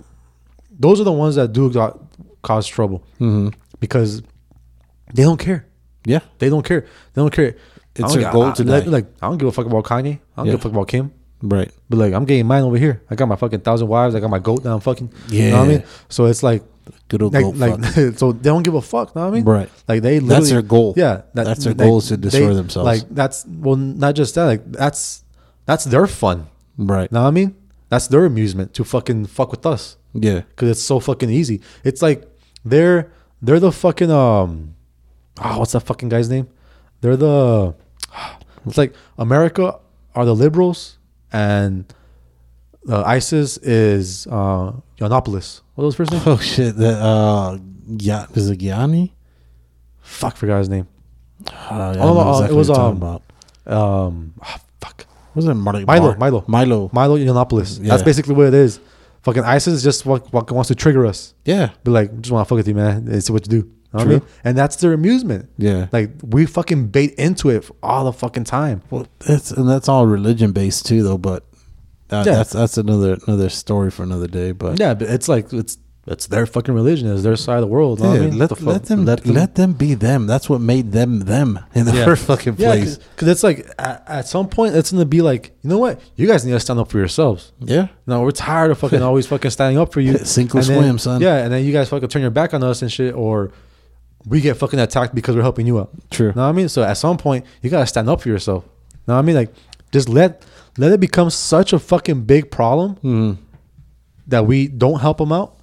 Those 0.71 0.99
are 0.99 1.03
the 1.03 1.11
ones 1.11 1.35
that 1.35 1.53
do 1.53 1.71
got, 1.71 2.04
cause 2.45 2.67
trouble 2.67 2.99
hmm 3.17 3.49
because 3.79 4.21
they 5.13 5.23
don't 5.23 5.37
care. 5.39 5.65
Yeah. 6.05 6.21
They 6.39 6.49
don't 6.49 6.63
care. 6.63 6.81
They 7.13 7.21
don't 7.21 7.33
care. 7.33 7.55
It's 7.95 8.13
their 8.13 8.31
goal 8.31 8.51
to 8.53 8.63
like, 8.63 8.85
like 8.85 9.05
I 9.21 9.27
don't 9.27 9.37
give 9.37 9.47
a 9.47 9.51
fuck 9.51 9.65
about 9.65 9.85
Kanye. 9.85 10.19
I 10.19 10.37
don't 10.37 10.45
Yeah. 10.45 10.51
give 10.53 10.59
a 10.61 10.63
fuck 10.63 10.71
about 10.71 10.87
Kim. 10.87 11.11
Right. 11.41 11.71
But 11.89 11.97
like 11.97 12.13
I'm 12.13 12.25
getting 12.25 12.47
mine 12.47 12.63
over 12.63 12.77
here. 12.77 13.01
I 13.09 13.15
got 13.15 13.27
my 13.27 13.35
fucking 13.35 13.61
thousand 13.61 13.87
wives. 13.87 14.15
I 14.15 14.19
got 14.19 14.29
my 14.29 14.39
goat 14.39 14.63
that 14.63 14.71
I'm 14.71 14.79
fucking. 14.79 15.11
You 15.29 15.51
know 15.51 15.59
what 15.59 15.65
I 15.65 15.67
mean? 15.67 15.83
So 16.09 16.25
it's 16.25 16.43
like 16.43 16.63
Good 17.07 17.21
old 17.23 17.33
like, 17.33 17.43
goat 17.43 17.55
like 17.55 18.17
so 18.21 18.31
they 18.31 18.49
don't 18.49 18.63
give 18.63 18.75
a 18.75 18.81
fuck. 18.81 19.15
Know 19.15 19.23
what 19.23 19.27
I 19.27 19.31
mean? 19.31 19.43
Right. 19.45 19.69
Like 19.87 20.01
they 20.01 20.19
That's 20.19 20.49
their 20.49 20.61
goal. 20.61 20.93
Yeah, 20.95 21.21
That's 21.33 21.63
their 21.63 21.73
goal 21.73 21.97
is 21.97 22.07
to 22.09 22.17
destroy 22.17 22.53
themselves. 22.53 22.85
Like 22.85 23.09
that's 23.09 23.45
well, 23.45 23.75
not 23.75 24.15
just 24.15 24.35
that. 24.35 24.45
Like 24.45 24.71
that's 24.71 25.23
that's 25.65 25.85
their 25.85 26.07
fun. 26.07 26.47
Right. 26.77 27.11
Know 27.11 27.21
what 27.23 27.27
I 27.27 27.31
mean? 27.31 27.55
That's 27.89 28.07
their 28.07 28.25
amusement 28.25 28.73
to 28.75 28.83
fucking 28.83 29.27
fuck 29.27 29.51
with 29.51 29.65
us 29.65 29.97
Yeah. 30.13 30.41
because 30.41 30.69
it's 30.69 30.83
so 30.83 30.99
fucking 30.99 31.29
easy. 31.29 31.61
It's 31.83 32.01
like 32.01 32.27
they're 32.65 33.11
they're 33.41 33.59
the 33.59 33.71
fucking 33.71 34.11
um, 34.11 34.75
oh, 35.41 35.59
what's 35.59 35.73
that 35.73 35.81
fucking 35.81 36.09
guy's 36.09 36.29
name? 36.29 36.47
They're 37.01 37.15
the 37.15 37.75
it's 38.65 38.77
like 38.77 38.93
America 39.17 39.79
are 40.15 40.25
the 40.25 40.35
liberals 40.35 40.97
and 41.31 41.85
uh, 42.89 43.03
ISIS 43.03 43.57
is 43.57 44.27
uh 44.27 44.73
Yiannopoulos. 44.99 45.61
What 45.75 45.85
was 45.85 45.95
his 45.95 45.97
first 45.97 46.11
name? 46.11 46.21
Oh 46.25 46.37
shit! 46.37 46.75
That 46.77 47.01
uh, 47.01 47.57
yeah, 47.87 48.25
is 48.33 48.49
it 48.49 48.57
Gianni? 48.57 49.13
Fuck, 50.01 50.37
forgot 50.37 50.59
his 50.59 50.69
name. 50.69 50.87
Uh, 51.47 51.51
I 51.69 51.95
Oh, 51.99 52.19
uh, 52.19 52.47
it 52.47 52.53
was, 52.53 52.69
what 52.69 52.75
you're 52.77 52.85
talking 52.85 53.03
um, 53.03 53.19
about. 53.67 54.07
Um, 54.07 54.33
ah, 54.41 54.59
fuck. 54.79 55.05
Was 55.33 55.45
it 55.45 55.53
Milo, 55.53 55.85
Mar- 55.85 56.17
Milo. 56.17 56.45
Milo? 56.47 56.89
Milo 56.93 57.17
Yiannopoulos. 57.17 57.81
Yeah. 57.81 57.89
That's 57.89 58.03
basically 58.03 58.35
what 58.35 58.47
it 58.47 58.53
is. 58.53 58.79
Fucking 59.25 59.43
ISIS 59.43 59.83
just 59.83 60.05
what, 60.05 60.31
what 60.31 60.49
wants 60.51 60.69
to 60.69 60.75
trigger 60.75 61.05
us. 61.05 61.33
Yeah, 61.45 61.71
Be 61.83 61.91
like, 61.91 62.21
just 62.21 62.31
want 62.31 62.45
to 62.47 62.49
fuck 62.49 62.57
with 62.57 62.67
you, 62.67 62.75
man. 62.75 63.07
And 63.09 63.23
see 63.23 63.33
what 63.33 63.45
you 63.51 63.61
do. 63.61 63.67
Know 63.91 63.99
what 63.99 64.07
I 64.07 64.09
mean? 64.11 64.21
And 64.43 64.57
that's 64.57 64.75
their 64.77 64.93
amusement. 64.93 65.49
yeah. 65.57 65.87
Like 65.91 66.11
we 66.23 66.45
fucking 66.45 66.87
bait 66.89 67.13
into 67.15 67.49
it 67.49 67.69
all 67.81 68.05
the 68.05 68.13
fucking 68.13 68.43
time. 68.43 68.81
Well, 68.89 69.07
that's 69.19 69.51
and 69.51 69.67
that's 69.67 69.89
all 69.89 70.05
religion 70.05 70.51
based 70.51 70.85
too, 70.85 71.01
though. 71.01 71.17
But 71.17 71.43
uh, 72.11 72.23
Yeah. 72.25 72.35
that's 72.35 72.51
that's 72.51 72.77
another 72.77 73.17
another 73.25 73.49
story 73.49 73.89
for 73.91 74.03
another 74.03 74.27
day. 74.27 74.51
But 74.51 74.79
Yeah, 74.79 74.93
but 74.93 75.09
it's 75.09 75.27
like 75.27 75.51
it's 75.53 75.77
it's 76.07 76.27
their 76.27 76.45
fucking 76.45 76.73
religion. 76.73 77.11
It's 77.11 77.23
their 77.23 77.35
side 77.35 77.55
of 77.55 77.61
the 77.61 77.67
world. 77.67 77.99
what 77.99 78.09
I 78.09 78.19
mean? 78.19 78.37
let, 78.37 78.49
The 78.49 78.55
fuck- 78.55 78.65
let 78.67 78.83
them 78.85 79.05
let 79.05 79.55
them 79.55 79.73
be 79.73 79.93
them. 79.95 80.27
That's 80.27 80.47
what 80.49 80.61
made 80.61 80.91
them 80.91 81.21
them 81.21 81.59
in 81.73 81.85
the 81.85 81.93
Yeah. 81.95 82.05
first 82.05 82.25
fucking 82.25 82.55
place. 82.57 82.97
because 82.97 83.27
it's 83.27 83.43
like 83.43 83.67
at, 83.79 84.03
at 84.07 84.27
some 84.27 84.47
point 84.47 84.75
it's 84.75 84.91
gonna 84.91 85.05
be 85.05 85.21
like, 85.21 85.51
you 85.63 85.69
know 85.69 85.79
what? 85.79 85.99
You 86.15 86.27
guys 86.27 86.45
need 86.45 86.51
to 86.51 86.59
stand 86.59 86.79
up 86.79 86.89
for 86.89 86.99
yourselves. 86.99 87.51
Yeah, 87.59 87.87
No, 88.05 88.21
we're 88.21 88.31
tired 88.31 88.69
of 88.71 88.77
fucking 88.77 89.01
always 89.09 89.25
fucking 89.25 89.49
standing 89.51 89.79
up 89.79 89.91
for 89.93 89.99
you. 90.01 90.17
Sink 90.23 90.53
or 90.53 90.59
And 90.59 90.67
then- 90.67 90.77
swim, 90.83 90.97
son. 90.99 91.21
Yeah, 91.21 91.37
and 91.43 91.51
then 91.51 91.65
you 91.65 91.71
guys 91.73 91.89
fucking 91.89 92.09
turn 92.09 92.21
your 92.21 92.31
back 92.31 92.53
on 92.53 92.63
us 92.63 92.81
and 92.83 92.91
shit, 92.91 93.15
or 93.15 93.51
we 94.27 94.41
get 94.41 94.57
fucking 94.57 94.79
attacked 94.79 95.15
because 95.15 95.35
we're 95.35 95.41
helping 95.41 95.65
you 95.67 95.79
out. 95.79 95.89
True. 96.11 96.27
Know 96.35 96.43
what 96.43 96.49
I 96.49 96.51
mean? 96.51 96.69
So 96.69 96.83
at 96.83 96.93
some 96.97 97.17
point 97.17 97.45
you 97.61 97.69
gotta 97.69 97.87
stand 97.87 98.09
up 98.09 98.21
for 98.21 98.29
yourself. 98.29 98.63
Know 99.07 99.13
what 99.15 99.19
I 99.19 99.23
mean? 99.23 99.35
Like 99.35 99.53
just 99.91 100.07
let 100.09 100.43
let 100.77 100.91
it 100.91 100.99
become 100.99 101.29
such 101.31 101.73
a 101.73 101.79
fucking 101.79 102.25
big 102.25 102.51
problem 102.51 102.97
Mhm. 103.03 103.37
that 104.27 104.45
we 104.45 104.67
don't 104.67 104.99
help 104.99 105.17
them 105.17 105.31
out. 105.31 105.54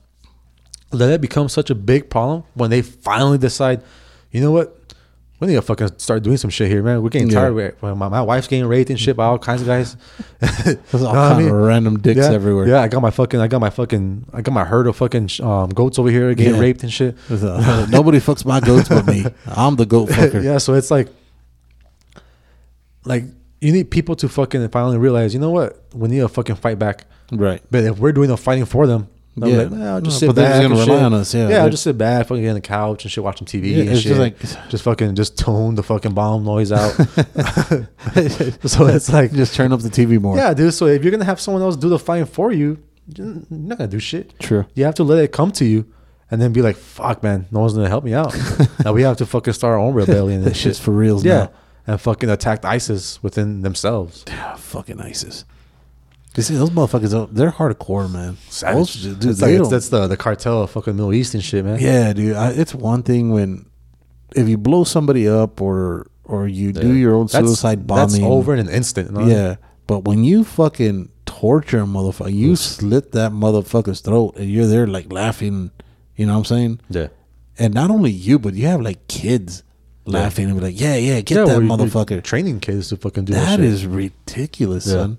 Let 0.92 1.10
it 1.10 1.20
become 1.20 1.48
such 1.48 1.70
a 1.70 1.74
big 1.74 2.10
problem 2.10 2.44
when 2.54 2.70
they 2.70 2.82
finally 2.82 3.38
decide, 3.38 3.82
you 4.30 4.40
know 4.40 4.50
what? 4.52 4.78
We 5.40 5.48
need 5.48 5.54
to 5.54 5.62
fucking 5.62 5.98
start 5.98 6.22
doing 6.22 6.36
some 6.36 6.50
shit 6.50 6.70
here, 6.70 6.84
man. 6.84 7.02
We're 7.02 7.08
getting 7.08 7.28
Yeah. 7.28 7.40
tired. 7.50 7.76
Well, 7.80 7.96
My, 7.96 8.08
my 8.08 8.22
wife's 8.22 8.46
getting 8.46 8.64
raped 8.66 8.90
and 8.90 9.00
shit 9.00 9.16
by 9.16 9.24
all 9.24 9.38
kinds 9.40 9.60
of 9.62 9.66
guys. 9.66 9.96
There's 10.38 11.02
all 11.02 11.14
what 11.14 11.16
I 11.18 11.36
mean? 11.38 11.48
of 11.48 11.54
random 11.54 11.98
dicks 11.98 12.18
yeah, 12.18 12.30
everywhere. 12.30 12.68
Yeah, 12.68 12.80
I 12.80 12.86
got 12.86 13.02
my 13.02 13.10
fucking, 13.10 13.40
I 13.40 13.48
got 13.48 13.60
my 13.60 13.70
fucking, 13.70 14.26
I 14.32 14.40
got 14.42 14.52
my 14.54 14.64
herd 14.64 14.86
of 14.86 14.94
fucking 14.94 15.30
um, 15.42 15.70
goats 15.70 15.98
over 15.98 16.10
here 16.10 16.32
getting 16.34 16.54
Yeah. 16.54 16.60
raped 16.60 16.84
and 16.84 16.92
shit. 16.92 17.16
A- 17.28 17.88
Nobody 17.90 18.18
fucks 18.18 18.44
my 18.44 18.60
goats 18.60 18.88
but 18.88 19.04
me. 19.06 19.24
I'm 19.46 19.74
the 19.74 19.86
goat 19.86 20.08
fucker. 20.10 20.44
yeah, 20.44 20.58
so 20.58 20.74
it's 20.74 20.92
like, 20.92 21.08
like 23.04 23.24
you 23.60 23.72
need 23.72 23.90
people 23.90 24.14
to 24.16 24.28
fucking 24.28 24.68
finally 24.68 24.98
realize, 24.98 25.34
you 25.34 25.40
know 25.40 25.50
what? 25.50 25.82
We 25.94 26.08
need 26.08 26.20
to 26.20 26.28
fucking 26.28 26.56
fight 26.56 26.78
back. 26.78 27.04
Right. 27.32 27.62
But 27.70 27.84
if 27.84 27.98
we're 27.98 28.12
doing 28.12 28.28
the 28.28 28.36
fighting 28.36 28.64
for 28.64 28.86
them, 28.86 29.08
be 29.40 29.50
Yeah. 29.50 29.56
like, 29.58 29.70
nah, 29.72 29.94
I'll 29.94 30.00
just 30.02 30.16
No, 30.16 30.18
sit 30.18 30.26
but 30.26 30.36
they're 30.36 30.50
back. 30.50 30.62
gonna 30.62 30.80
rely 30.80 31.02
on 31.04 31.14
us, 31.14 31.34
yeah. 31.34 31.48
yeah, 31.48 31.62
I'll 31.62 31.70
just 31.70 31.82
sit 31.84 31.96
back, 31.96 32.26
fucking 32.26 32.42
get 32.42 32.48
on 32.50 32.54
the 32.56 32.60
couch 32.60 33.04
and 33.04 33.10
shit, 33.10 33.24
watching 33.24 33.46
TV. 33.46 33.70
Yeah, 33.72 33.84
and 33.90 33.98
shit. 33.98 34.08
just 34.08 34.20
like- 34.20 34.68
just 34.68 34.84
fucking 34.84 35.14
just 35.14 35.38
tone 35.38 35.74
the 35.74 35.82
fucking 35.82 36.12
bomb 36.12 36.44
noise 36.44 36.70
out. 36.72 36.90
so 38.68 38.86
it's 38.86 39.12
like, 39.12 39.32
Just 39.32 39.54
turn 39.54 39.72
up 39.72 39.80
the 39.80 39.88
TV 39.88 40.20
more. 40.20 40.36
yeah, 40.36 40.52
dude. 40.54 40.74
So 40.74 40.86
if 40.86 41.02
you're 41.02 41.10
gonna 41.10 41.24
have 41.24 41.40
someone 41.40 41.62
else 41.62 41.76
do 41.76 41.88
the 41.88 41.98
fighting 41.98 42.26
for 42.26 42.52
you, 42.52 42.78
you're 43.16 43.34
not 43.50 43.78
gonna 43.78 43.88
do 43.88 43.98
shit. 43.98 44.38
True. 44.38 44.66
You 44.74 44.84
have 44.84 44.94
to 44.96 45.04
let 45.04 45.22
it 45.24 45.32
come 45.32 45.50
to 45.52 45.64
you, 45.64 45.86
and 46.30 46.40
then 46.40 46.52
be 46.52 46.62
like, 46.62 46.76
"Fuck, 46.76 47.22
man, 47.22 47.46
no 47.50 47.60
one's 47.60 47.74
gonna 47.74 47.88
help 47.88 48.04
me 48.04 48.14
out." 48.14 48.34
now 48.84 48.92
we 48.92 49.02
have 49.02 49.16
to 49.18 49.26
fucking 49.26 49.52
start 49.54 49.72
our 49.72 49.78
own 49.78 49.94
rebellion. 49.94 50.44
and 50.44 50.56
shit's 50.56 50.76
shit. 50.78 50.84
for 50.84 50.92
reals 50.92 51.24
Yeah, 51.24 51.34
now. 51.38 51.50
and 51.86 52.00
fucking 52.00 52.30
attack 52.30 52.64
ISIS 52.64 53.22
within 53.22 53.62
themselves. 53.62 54.24
Ah, 54.30 54.54
fucking 54.58 55.00
ISIS. 55.00 55.44
You 56.36 56.42
see, 56.42 56.54
those 56.56 56.70
motherfuckers, 56.70 57.30
they're 57.32 57.50
hardcore, 57.50 58.10
man. 58.10 58.38
Savage. 58.48 59.02
Those- 59.02 59.16
dude, 59.16 59.30
it's 59.30 59.42
like, 59.42 59.50
it's, 59.52 59.68
that's 59.68 59.88
the 59.90 60.06
the 60.06 60.16
cartel 60.16 60.62
of 60.62 60.70
fucking 60.70 60.96
Middle 60.96 61.12
East 61.12 61.34
and 61.34 61.44
shit, 61.44 61.64
man. 61.64 61.78
Yeah, 61.78 62.12
dude. 62.14 62.36
I, 62.36 62.50
it's 62.52 62.74
one 62.74 63.02
thing 63.02 63.30
when 63.30 63.66
if 64.34 64.48
you 64.48 64.56
blow 64.56 64.84
somebody 64.84 65.28
up 65.28 65.60
or 65.60 66.06
or 66.24 66.48
you 66.48 66.72
do 66.72 66.92
your 66.94 67.14
own 67.14 67.28
suicide 67.28 67.86
bombing. 67.86 68.08
That's 68.08 68.18
over 68.22 68.54
in 68.54 68.60
an 68.60 68.70
instant. 68.70 69.10
Yeah, 69.28 69.56
but 69.86 70.04
when 70.04 70.24
you 70.24 70.44
fucking 70.44 71.10
torture 71.26 71.80
a 71.80 71.84
motherfucker, 71.84 72.32
you 72.32 72.56
slit 72.56 73.12
that 73.12 73.32
motherfucker's 73.32 74.00
throat, 74.00 74.36
and 74.36 74.48
you're 74.48 74.66
there 74.66 74.86
like 74.86 75.12
laughing. 75.12 75.70
You 76.16 76.26
know 76.26 76.32
what 76.32 76.38
I'm 76.38 76.44
saying? 76.46 76.80
yeah. 76.88 77.08
And 77.58 77.74
not 77.74 77.90
only 77.90 78.10
you, 78.10 78.38
but 78.38 78.54
you 78.54 78.66
have 78.68 78.80
like 78.80 79.06
kids 79.08 79.62
laughing 80.06 80.46
and 80.46 80.54
be 80.58 80.64
like, 80.64 80.80
"Yeah, 80.80 80.96
yeah, 80.96 81.20
get 81.20 81.36
yeah, 81.36 81.44
that 81.44 81.60
motherfucker." 81.60 82.22
training 82.22 82.60
kids 82.60 82.88
to 82.88 82.96
fucking 82.96 83.26
do 83.26 83.34
that. 83.34 83.58
That 83.58 83.60
is 83.60 83.84
ridiculous, 83.86 84.86
Yeah. 84.86 84.92
son. 84.92 85.18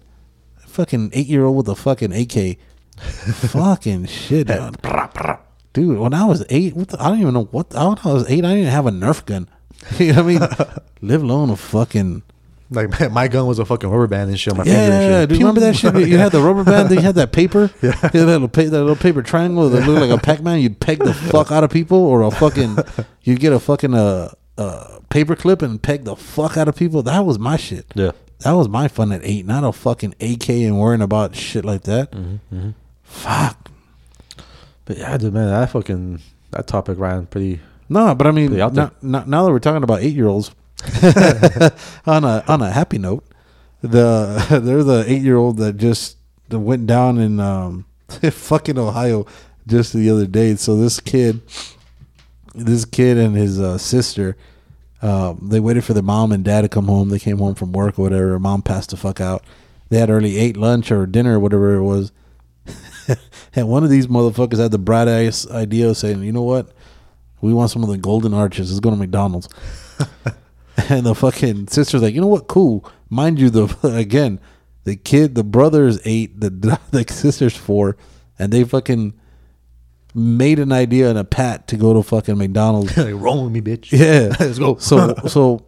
Fucking 0.73 1.11
eight 1.13 1.27
year 1.27 1.45
old 1.45 1.55
with 1.57 1.69
a 1.69 1.75
fucking 1.75 2.11
AK. 2.11 2.57
fucking 2.97 4.05
shit, 4.07 4.47
dude. 4.47 4.77
Dude, 5.73 5.97
when 5.97 6.13
I 6.13 6.25
was 6.25 6.45
eight, 6.49 6.75
what 6.75 6.89
the, 6.89 7.01
I 7.01 7.09
don't 7.09 7.19
even 7.19 7.33
know 7.33 7.45
what. 7.45 7.75
I, 7.75 7.87
when 7.87 7.97
I 8.03 8.13
was 8.13 8.29
eight, 8.29 8.45
I 8.45 8.49
didn't 8.49 8.57
even 8.59 8.71
have 8.71 8.85
a 8.85 8.91
Nerf 8.91 9.25
gun. 9.25 9.47
you 9.99 10.13
know 10.13 10.23
what 10.23 10.35
I 10.43 10.67
mean? 10.67 10.75
Live 11.01 11.23
alone 11.23 11.49
a 11.49 11.55
fucking. 11.55 12.21
like 12.69 12.99
my, 12.99 13.07
my 13.07 13.27
gun 13.27 13.47
was 13.47 13.57
a 13.57 13.65
fucking 13.65 13.89
rubber 13.89 14.05
band 14.05 14.29
and 14.29 14.39
shit 14.39 14.53
on 14.53 14.57
my 14.59 14.63
Yeah, 14.65 14.73
finger. 14.73 14.93
And 14.93 15.21
shit. 15.23 15.29
do 15.29 15.35
you 15.35 15.39
remember 15.41 15.61
that 15.61 15.75
shit? 15.75 15.95
You 16.07 16.17
had 16.19 16.31
the 16.31 16.41
rubber 16.41 16.63
band, 16.63 16.89
then 16.89 16.99
you 16.99 17.03
had 17.03 17.15
that 17.15 17.31
paper. 17.31 17.71
Yeah, 17.81 17.91
that 17.91 18.13
little, 18.13 18.47
pa- 18.47 18.61
that 18.63 18.71
little 18.71 18.95
paper 18.95 19.23
triangle 19.23 19.67
that 19.69 19.87
looked 19.87 20.01
like 20.01 20.11
a 20.11 20.21
Pac 20.23 20.41
Man. 20.41 20.59
You'd 20.59 20.79
peg 20.79 20.99
the 20.99 21.13
fuck 21.13 21.51
out 21.51 21.63
of 21.63 21.71
people, 21.71 21.97
or 21.97 22.21
a 22.21 22.29
fucking, 22.29 22.77
you'd 23.23 23.39
get 23.39 23.51
a 23.53 23.59
fucking 23.59 23.95
uh, 23.95 24.31
uh, 24.59 24.99
paper 25.09 25.35
clip 25.35 25.61
and 25.63 25.81
peg 25.81 26.03
the 26.03 26.15
fuck 26.15 26.55
out 26.55 26.67
of 26.67 26.75
people. 26.75 27.01
That 27.01 27.25
was 27.25 27.39
my 27.39 27.57
shit. 27.57 27.87
Yeah. 27.95 28.11
That 28.43 28.51
was 28.51 28.67
my 28.67 28.87
fun 28.87 29.11
at 29.11 29.21
eight, 29.23 29.45
not 29.45 29.63
a 29.63 29.71
fucking 29.71 30.15
AK 30.19 30.49
and 30.49 30.79
worrying 30.79 31.01
about 31.01 31.35
shit 31.35 31.63
like 31.65 31.83
that. 31.83 32.11
Mm-hmm, 32.11 32.71
Fuck. 33.03 33.69
But 34.85 34.97
yeah, 34.97 35.17
dude, 35.17 35.33
man, 35.33 35.47
that 35.49 35.69
fucking 35.69 36.19
that 36.51 36.67
topic 36.67 36.99
ran 36.99 37.25
pretty. 37.25 37.61
No, 37.89 38.13
but 38.15 38.27
I 38.27 38.31
mean, 38.31 38.55
now, 38.57 38.69
now, 39.01 39.23
now 39.25 39.45
that 39.45 39.51
we're 39.51 39.59
talking 39.59 39.83
about 39.83 40.01
eight 40.01 40.13
year 40.13 40.27
olds, 40.27 40.51
on 42.05 42.23
a 42.25 42.43
on 42.47 42.61
a 42.61 42.71
happy 42.71 42.97
note, 42.97 43.23
the 43.81 44.45
there's 44.63 44.87
a 44.87 45.09
eight 45.09 45.21
year 45.21 45.37
old 45.37 45.57
that 45.57 45.77
just 45.77 46.17
went 46.49 46.85
down 46.85 47.17
in 47.17 47.39
um, 47.39 47.85
fucking 48.31 48.77
Ohio 48.77 49.25
just 49.67 49.93
the 49.93 50.09
other 50.09 50.25
day. 50.27 50.55
So 50.55 50.75
this 50.75 50.99
kid, 50.99 51.41
this 52.53 52.83
kid 52.83 53.17
and 53.17 53.35
his 53.35 53.59
uh, 53.59 53.77
sister, 53.77 54.35
um, 55.03 55.49
they 55.49 55.59
waited 55.59 55.83
for 55.83 55.93
their 55.93 56.01
mom 56.01 56.31
and 56.31 56.45
dad 56.45 56.61
to 56.61 56.69
come 56.69 56.85
home. 56.85 57.09
They 57.09 57.19
came 57.19 57.37
home 57.37 57.55
from 57.55 57.73
work 57.73 57.99
or 57.99 58.03
whatever. 58.03 58.39
Mom 58.39 58.61
passed 58.61 58.91
the 58.91 58.97
fuck 58.97 59.19
out. 59.19 59.43
They 59.89 59.99
had 59.99 60.09
early 60.09 60.37
ate 60.37 60.55
lunch 60.55 60.91
or 60.93 61.05
dinner 61.05 61.35
or 61.35 61.39
whatever 61.41 61.75
it 61.75 61.83
was. 61.83 62.13
and 63.55 63.67
one 63.67 63.83
of 63.83 63.89
these 63.89 64.07
motherfuckers 64.07 64.59
had 64.59 64.71
the 64.71 64.79
bright 64.79 65.09
ass 65.09 65.45
idea 65.51 65.89
of 65.89 65.97
saying, 65.97 66.23
"You 66.23 66.31
know 66.31 66.43
what? 66.43 66.71
We 67.41 67.53
want 67.53 67.69
some 67.69 67.83
of 67.83 67.89
the 67.89 67.97
golden 67.97 68.33
arches. 68.33 68.71
Let's 68.71 68.79
go 68.79 68.91
to 68.91 68.95
McDonald's." 68.95 69.49
and 70.89 71.05
the 71.05 71.13
fucking 71.13 71.67
sister's 71.67 72.01
like, 72.01 72.15
"You 72.15 72.21
know 72.21 72.27
what? 72.27 72.47
Cool. 72.47 72.89
Mind 73.09 73.41
you, 73.41 73.49
the 73.49 73.77
again, 73.95 74.39
the 74.85 74.95
kid, 74.95 75.35
the 75.35 75.43
brother's 75.43 75.99
eight, 76.05 76.39
the 76.39 76.49
the 76.91 77.05
sister's 77.09 77.57
four, 77.57 77.97
and 78.39 78.53
they 78.53 78.63
fucking 78.63 79.19
made 80.13 80.59
an 80.59 80.71
idea 80.71 81.09
and 81.09 81.17
a 81.17 81.23
pat 81.23 81.67
to 81.69 81.77
go 81.77 81.93
to 81.93 82.03
fucking 82.03 82.37
McDonald's. 82.37 82.95
like, 82.97 83.13
roll 83.15 83.45
with 83.45 83.53
me, 83.53 83.61
bitch. 83.61 83.91
Yeah. 83.91 84.35
Let's 84.39 84.59
go. 84.59 84.77
So 84.77 85.15
so 85.27 85.65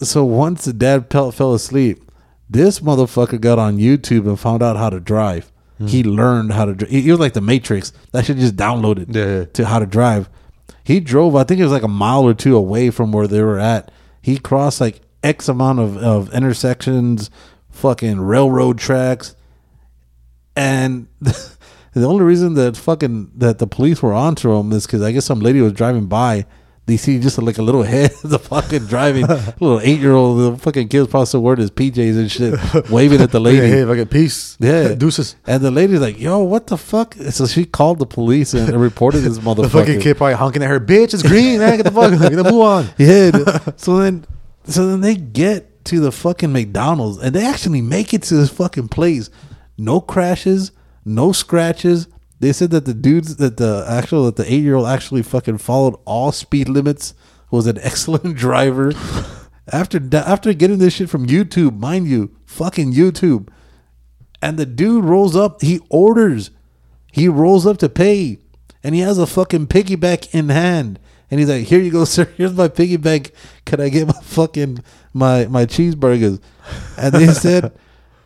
so 0.00 0.24
once 0.24 0.64
the 0.64 0.72
dad 0.72 1.10
fell, 1.10 1.32
fell 1.32 1.54
asleep, 1.54 2.10
this 2.48 2.80
motherfucker 2.80 3.40
got 3.40 3.58
on 3.58 3.78
YouTube 3.78 4.26
and 4.26 4.38
found 4.38 4.62
out 4.62 4.76
how 4.76 4.90
to 4.90 5.00
drive. 5.00 5.50
Hmm. 5.78 5.86
He 5.86 6.02
learned 6.02 6.52
how 6.52 6.66
to 6.66 6.74
drive. 6.74 6.90
He 6.90 7.10
was 7.10 7.20
like 7.20 7.32
the 7.32 7.40
Matrix. 7.40 7.92
That 8.12 8.26
should 8.26 8.38
just 8.38 8.56
downloaded 8.56 9.14
yeah. 9.14 9.44
to 9.52 9.66
how 9.66 9.78
to 9.78 9.86
drive. 9.86 10.28
He 10.84 11.00
drove, 11.00 11.36
I 11.36 11.44
think 11.44 11.60
it 11.60 11.64
was 11.64 11.72
like 11.72 11.84
a 11.84 11.88
mile 11.88 12.24
or 12.24 12.34
two 12.34 12.56
away 12.56 12.90
from 12.90 13.12
where 13.12 13.28
they 13.28 13.40
were 13.40 13.58
at. 13.58 13.90
He 14.20 14.38
crossed 14.38 14.80
like 14.80 15.00
X 15.22 15.48
amount 15.48 15.78
of, 15.78 15.96
of 15.96 16.34
intersections, 16.34 17.30
fucking 17.70 18.20
railroad 18.20 18.78
tracks. 18.78 19.36
And 20.56 21.06
the 22.00 22.06
only 22.06 22.24
reason 22.24 22.54
that 22.54 22.76
fucking 22.76 23.32
that 23.36 23.58
the 23.58 23.66
police 23.66 24.02
were 24.02 24.12
onto 24.14 24.52
him 24.52 24.72
is 24.72 24.86
because 24.86 25.02
I 25.02 25.12
guess 25.12 25.24
some 25.26 25.40
lady 25.40 25.60
was 25.60 25.72
driving 25.72 26.06
by. 26.06 26.46
They 26.86 26.96
see 26.96 27.20
just 27.20 27.38
like 27.38 27.58
a 27.58 27.62
little 27.62 27.82
head, 27.94 28.12
the 28.24 28.38
fucking 28.38 28.86
driving 28.86 29.26
little 29.60 29.80
eight 29.80 30.00
year 30.00 30.12
old, 30.12 30.54
the 30.54 30.58
fucking 30.58 30.88
kid's 30.88 31.06
probably 31.08 31.26
still 31.26 31.42
wearing 31.42 31.60
his 31.60 31.70
PJs 31.70 32.18
and 32.18 32.30
shit, 32.30 32.90
waving 32.90 33.20
at 33.20 33.30
the 33.30 33.38
lady. 33.40 33.58
Hey, 33.58 33.68
hey, 33.68 33.84
fucking 33.84 34.08
peace. 34.08 34.56
Yeah, 34.58 34.94
deuces. 34.94 35.36
And 35.46 35.62
the 35.62 35.70
lady's 35.70 36.00
like, 36.00 36.18
"Yo, 36.18 36.40
what 36.40 36.66
the 36.66 36.76
fuck?" 36.76 37.14
So 37.14 37.46
she 37.46 37.66
called 37.66 37.98
the 38.00 38.06
police 38.06 38.52
and 38.54 38.68
reported 38.80 39.20
this 39.20 39.38
The 39.38 39.68
fucking 39.70 40.00
kid 40.00 40.16
probably 40.16 40.34
honking 40.34 40.62
at 40.62 40.70
her, 40.70 40.80
bitch. 40.80 41.14
It's 41.14 41.22
green, 41.22 41.60
man. 41.60 41.76
Get 41.76 41.84
the 41.84 41.92
fuck, 41.92 42.18
get 42.18 42.32
the 42.32 42.44
move 42.44 42.62
on. 42.62 42.88
Yeah. 42.98 43.30
dude. 43.30 43.80
so 43.80 43.98
then, 43.98 44.24
so 44.64 44.88
then 44.88 45.02
they 45.02 45.14
get 45.14 45.84
to 45.84 46.00
the 46.00 46.12
fucking 46.12 46.52
McDonald's 46.52 47.18
and 47.18 47.34
they 47.34 47.46
actually 47.46 47.80
make 47.80 48.14
it 48.14 48.22
to 48.24 48.34
this 48.34 48.50
fucking 48.50 48.88
place. 48.88 49.30
No 49.78 50.00
crashes, 50.00 50.72
no 51.04 51.32
scratches. 51.32 52.08
They 52.40 52.52
said 52.52 52.70
that 52.70 52.84
the 52.84 52.94
dudes 52.94 53.36
that 53.36 53.56
the 53.56 53.84
actual 53.88 54.24
that 54.24 54.36
the 54.36 54.52
eight 54.52 54.62
year 54.62 54.74
old 54.74 54.88
actually 54.88 55.22
fucking 55.22 55.58
followed 55.58 55.96
all 56.04 56.32
speed 56.32 56.68
limits. 56.68 57.14
Was 57.50 57.66
an 57.66 57.78
excellent 57.82 58.36
driver. 58.36 58.92
After 59.70 60.00
after 60.12 60.52
getting 60.52 60.78
this 60.78 60.94
shit 60.94 61.10
from 61.10 61.26
YouTube, 61.26 61.78
mind 61.78 62.08
you, 62.08 62.34
fucking 62.46 62.92
YouTube, 62.94 63.48
and 64.40 64.58
the 64.58 64.66
dude 64.66 65.04
rolls 65.04 65.36
up. 65.36 65.62
He 65.62 65.80
orders. 65.88 66.50
He 67.12 67.28
rolls 67.28 67.66
up 67.66 67.76
to 67.78 67.88
pay, 67.88 68.38
and 68.82 68.94
he 68.94 69.02
has 69.02 69.18
a 69.18 69.26
fucking 69.26 69.66
piggyback 69.68 70.34
in 70.34 70.48
hand. 70.48 70.98
And 71.30 71.38
he's 71.38 71.48
like, 71.48 71.66
"Here 71.66 71.80
you 71.80 71.92
go, 71.92 72.04
sir. 72.06 72.24
Here's 72.36 72.54
my 72.54 72.68
piggyback. 72.68 73.32
Can 73.66 73.80
I 73.80 73.88
get 73.88 74.08
my 74.08 74.20
fucking 74.22 74.82
my 75.12 75.46
my 75.46 75.66
cheeseburgers?" 75.66 76.40
And 76.96 77.14
they 77.14 77.28
said, 77.28 77.72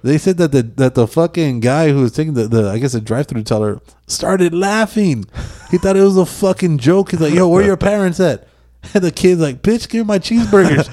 they 0.06 0.18
said 0.18 0.36
that 0.38 0.52
the 0.52 0.62
that 0.62 0.94
the 0.94 1.06
fucking 1.06 1.60
guy 1.60 1.90
who 1.90 2.00
was 2.00 2.12
taking 2.12 2.34
the, 2.34 2.46
the 2.48 2.70
I 2.70 2.78
guess 2.78 2.92
the 2.92 3.00
drive 3.00 3.26
through 3.26 3.42
teller 3.44 3.80
started 4.06 4.54
laughing. 4.54 5.26
He 5.70 5.78
thought 5.78 5.96
it 5.96 6.02
was 6.02 6.16
a 6.16 6.26
fucking 6.26 6.78
joke. 6.78 7.10
He's 7.10 7.20
like, 7.20 7.34
"Yo, 7.34 7.48
where 7.48 7.64
your 7.64 7.76
parents 7.76 8.20
at?" 8.20 8.48
And 8.94 9.02
the 9.02 9.10
kid's 9.10 9.40
like, 9.40 9.62
"Bitch, 9.62 9.88
give 9.88 10.06
me 10.06 10.14
my 10.14 10.18
cheeseburgers." 10.18 10.88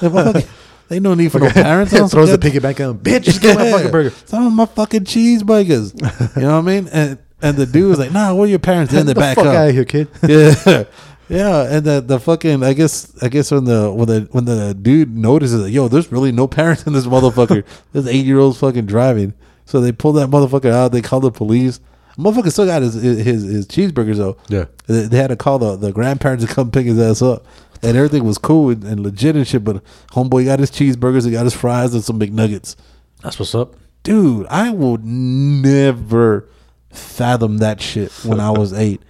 They 0.88 1.00
no 1.00 1.12
need 1.12 1.30
for 1.32 1.38
no 1.38 1.50
parents. 1.50 1.92
Throws 2.10 2.30
the 2.30 2.38
forget- 2.38 2.62
piggyback 2.62 2.88
on, 2.88 2.98
bitch. 2.98 3.24
Just 3.24 3.42
get 3.42 3.58
my 3.58 3.70
fucking 3.70 3.90
burger. 3.90 4.10
some 4.24 4.46
of 4.46 4.52
my 4.54 4.64
fucking 4.64 5.04
cheeseburgers. 5.04 5.92
you 6.36 6.42
know 6.42 6.54
what 6.54 6.58
I 6.58 6.80
mean? 6.80 6.88
And 6.90 7.18
and 7.42 7.56
the 7.58 7.66
dude 7.66 7.90
was 7.90 7.98
like, 7.98 8.10
"Nah, 8.10 8.32
where 8.34 8.44
are 8.44 8.46
your 8.48 8.58
parents?" 8.58 8.92
Then 8.92 9.04
they 9.04 9.12
the 9.12 9.20
back 9.20 9.36
fuck 9.36 9.46
up. 9.46 9.54
out 9.54 9.68
of 9.68 9.74
here, 9.74 9.84
kid. 9.84 10.08
yeah, 10.26 10.84
yeah. 11.28 11.62
And 11.76 11.84
the 11.84 12.00
the 12.00 12.18
fucking 12.18 12.62
I 12.62 12.72
guess 12.72 13.12
I 13.22 13.28
guess 13.28 13.50
when 13.50 13.64
the 13.64 13.92
when 13.92 14.08
the 14.08 14.28
when 14.32 14.44
the 14.44 14.74
dude 14.74 15.16
notices 15.16 15.62
that 15.62 15.70
yo, 15.70 15.88
there's 15.88 16.10
really 16.12 16.32
no 16.32 16.46
parents 16.46 16.86
in 16.86 16.92
this 16.92 17.06
motherfucker. 17.06 17.64
this 17.92 18.06
eight 18.06 18.24
year 18.26 18.38
old's 18.38 18.58
fucking 18.58 18.86
driving. 18.86 19.34
So 19.64 19.80
they 19.80 19.92
pull 19.92 20.12
that 20.14 20.30
motherfucker 20.30 20.70
out. 20.72 20.92
They 20.92 21.02
call 21.02 21.20
the 21.20 21.30
police. 21.30 21.80
Motherfucker 22.16 22.50
still 22.50 22.66
got 22.66 22.82
his 22.82 22.94
his, 22.94 23.42
his 23.42 23.66
cheeseburgers 23.66 24.16
though. 24.16 24.36
Yeah. 24.48 24.64
They, 24.86 25.02
they 25.02 25.18
had 25.18 25.28
to 25.28 25.36
call 25.36 25.58
the, 25.58 25.76
the 25.76 25.92
grandparents 25.92 26.44
to 26.44 26.52
come 26.52 26.70
pick 26.70 26.86
his 26.86 26.98
ass 26.98 27.22
up. 27.22 27.46
And 27.80 27.96
everything 27.96 28.24
was 28.24 28.38
cool 28.38 28.70
and, 28.70 28.82
and 28.82 29.00
legit 29.00 29.36
and 29.36 29.46
shit. 29.46 29.62
But 29.62 29.84
homeboy 30.12 30.46
got 30.46 30.58
his 30.58 30.70
cheeseburgers, 30.70 31.26
he 31.26 31.30
got 31.30 31.44
his 31.44 31.54
fries 31.54 31.94
and 31.94 32.02
some 32.02 32.18
McNuggets 32.18 32.74
That's 33.22 33.38
what's 33.38 33.54
up. 33.54 33.74
dude, 34.02 34.46
I 34.48 34.70
would 34.70 35.04
never 35.04 36.48
fathom 36.90 37.58
that 37.58 37.80
shit 37.80 38.10
when 38.24 38.40
I 38.40 38.50
was 38.50 38.72
eight. 38.72 39.00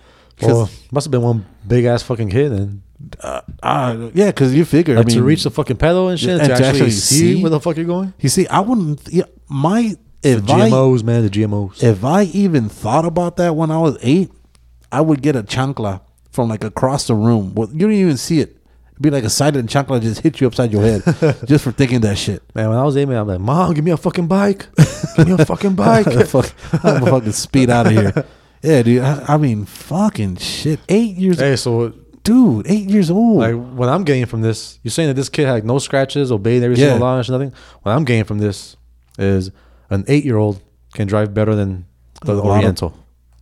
Well, 0.43 0.70
must 0.90 1.06
have 1.06 1.10
been 1.10 1.23
one 1.23 1.47
big 1.66 1.85
ass 1.85 2.02
fucking 2.02 2.31
kid. 2.31 2.52
And 2.52 2.82
Uh, 3.62 4.10
yeah, 4.15 4.27
because 4.27 4.55
you 4.55 4.65
figure 4.65 4.97
Like 4.97 5.06
I 5.06 5.09
mean, 5.09 5.16
to 5.16 5.23
reach 5.23 5.44
the 5.44 5.51
fucking 5.51 5.77
pedal 5.77 6.09
and 6.09 6.19
shit, 6.19 6.40
and 6.40 6.48
to, 6.48 6.66
actually, 6.66 6.90
see, 6.90 7.40
where 7.43 7.51
the 7.51 7.60
fuck 7.60 7.77
you're 7.77 7.85
going. 7.86 8.12
You 8.20 8.28
see, 8.28 8.47
I 8.48 8.60
wouldn't. 8.60 9.01
Yeah, 9.10 9.24
my 9.48 9.97
The 10.23 10.31
if 10.31 10.51
I 10.51 10.69
GMOs, 10.69 11.05
man, 11.05 11.23
the 11.23 11.31
GMOs. 11.31 11.82
if 11.82 12.05
I 12.05 12.24
even 12.24 12.69
thought 12.69 13.05
about 13.05 13.36
that 13.36 13.55
when 13.55 13.70
I 13.70 13.78
was 13.78 13.97
eight, 14.02 14.31
I 14.90 15.01
would 15.01 15.23
get 15.23 15.36
a 15.36 15.43
chancla 15.43 16.01
from 16.31 16.48
like 16.48 16.65
across 16.65 17.06
the 17.06 17.15
room. 17.15 17.55
Well, 17.55 17.69
you 17.69 17.78
didn't 17.78 17.94
even 17.94 18.16
see 18.16 18.40
it. 18.40 18.56
It'd 18.93 19.02
be 19.02 19.10
like 19.10 19.23
a 19.24 19.31
silent 19.31 19.70
chancla 19.70 20.01
just 20.02 20.23
hit 20.23 20.40
you 20.40 20.48
upside 20.48 20.73
your 20.73 20.82
head 20.82 21.02
just 21.47 21.62
for 21.62 21.70
thinking 21.70 22.01
that 22.01 22.19
shit. 22.19 22.43
Man, 22.55 22.69
when 22.69 22.78
I 22.78 22.82
was 22.82 22.97
eight, 22.97 23.06
man, 23.06 23.19
I'm 23.19 23.28
like, 23.28 23.39
Mom, 23.40 23.73
give 23.74 23.85
me 23.85 23.93
a 23.93 23.97
fucking 23.97 24.27
bike. 24.27 24.66
give 25.16 25.28
me 25.28 25.35
a 25.35 25.44
fucking 25.44 25.74
bike. 25.77 26.06
Fuck, 26.27 26.52
I'm 26.85 26.98
gonna 26.98 27.10
fucking 27.12 27.32
speed 27.32 27.70
out 27.70 27.86
of 27.86 27.93
here. 27.93 28.24
Yeah, 28.62 28.82
dude. 28.82 29.02
I, 29.02 29.24
I 29.35 29.36
mean, 29.36 29.64
fucking 29.64 30.36
shit. 30.36 30.80
Eight 30.89 31.16
years, 31.16 31.39
hey, 31.39 31.56
so 31.56 31.90
dude. 32.24 32.66
Eight 32.68 32.89
years 32.90 33.10
old. 33.10 33.39
like 33.39 33.55
what 33.55 33.89
I'm 33.89 34.05
getting 34.05 34.26
from 34.26 34.43
this, 34.43 34.78
you're 34.82 34.90
saying 34.90 35.09
that 35.09 35.14
this 35.14 35.28
kid 35.28 35.47
had 35.47 35.64
no 35.64 35.78
scratches, 35.78 36.32
obeyed 36.32 36.62
every 36.62 36.76
Yeah. 36.76 36.90
single 36.90 37.06
law 37.06 37.18
and 37.18 37.28
nothing. 37.30 37.52
What 37.82 37.93
I'm 37.93 38.05
getting 38.05 38.24
from 38.24 38.39
this 38.39 38.76
is 39.18 39.51
an 39.90 40.05
eight 40.09 40.24
year 40.24 40.36
old 40.36 40.60
can 40.94 41.06
drive 41.06 41.32
better 41.35 41.55
than 41.55 41.86
the 42.24 42.35
lot 42.35 42.40
of- 42.40 42.47
Oriental. 42.56 42.94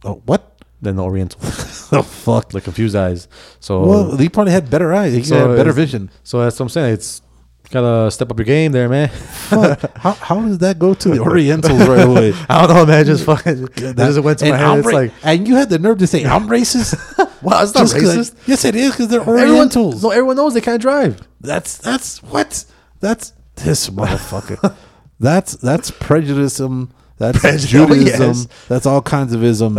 oh, 0.05 0.23
what? 0.27 0.53
Than 0.83 0.97
the 0.97 1.03
Oriental. 1.05 1.41
Oh 1.93 2.03
fuck. 2.03 2.49
the 2.51 2.61
confused 2.61 2.97
eyes. 2.97 3.29
So 3.61 3.81
Well, 3.87 4.17
he 4.17 4.29
probably 4.29 4.53
had 4.53 4.69
better 4.69 4.93
eyes. 4.93 5.13
He 5.15 5.23
So 5.23 5.51
had 5.51 5.57
better 5.57 5.71
vision. 5.73 6.11
so 6.25 6.41
that's 6.41 6.59
what 6.59 6.65
I'm 6.65 6.69
saying. 6.69 6.95
It's 6.95 7.23
gotta 7.71 8.11
step 8.11 8.31
up 8.31 8.39
your 8.39 8.45
game 8.45 8.73
there, 8.73 8.89
man. 8.89 9.09
How 9.51 10.13
how 10.13 10.41
does 10.41 10.59
that 10.59 10.79
go 10.79 10.95
to 10.95 11.09
the 11.09 11.21
Orientals 11.21 11.87
right 11.89 12.07
away? 12.09 12.33
I 12.49 12.67
don't 12.67 12.77
know, 12.77 12.87
man. 12.87 13.05
Just 13.05 13.25
fucking 13.25 13.65
that 13.67 13.97
just 13.97 14.21
went 14.21 14.39
to 14.41 14.51
my 14.51 14.57
head. 14.57 14.67
I'm 14.67 14.79
It's 14.79 14.87
ra- 14.89 14.93
like, 14.95 15.13
and 15.23 15.47
you 15.49 15.57
had 15.57 15.69
the 15.71 15.79
nerve 15.79 15.99
to 15.99 16.07
say 16.07 16.25
I'm 16.25 16.49
racist. 16.57 16.95
well, 17.43 17.63
it's 17.63 17.75
not 17.75 17.81
Just 17.83 17.95
'cause 17.95 18.09
I- 18.09 18.17
racist. 18.21 18.49
yes, 18.49 18.65
it 18.65 18.75
is 18.77 18.93
because 18.93 19.09
they're 19.09 19.21
Everyone, 19.21 19.49
Orientals. 19.51 20.03
no, 20.03 20.11
everyone 20.11 20.37
knows 20.37 20.55
they 20.55 20.61
can't 20.61 20.81
drive. 20.83 21.21
That's 21.41 21.79
that's 21.79 22.23
what 22.23 22.65
that's 23.01 23.33
this 23.57 23.89
motherfucker. 23.91 24.75
that's 25.21 25.53
that's 25.57 25.91
prejudiceism. 25.91 26.91
That's 27.19 27.39
Prejudice, 27.39 27.71
Judaism. 27.71 28.27
yes. 28.29 28.49
That's 28.69 28.85
all 28.85 29.01
kinds 29.01 29.33
of 29.33 29.43
isms. 29.43 29.77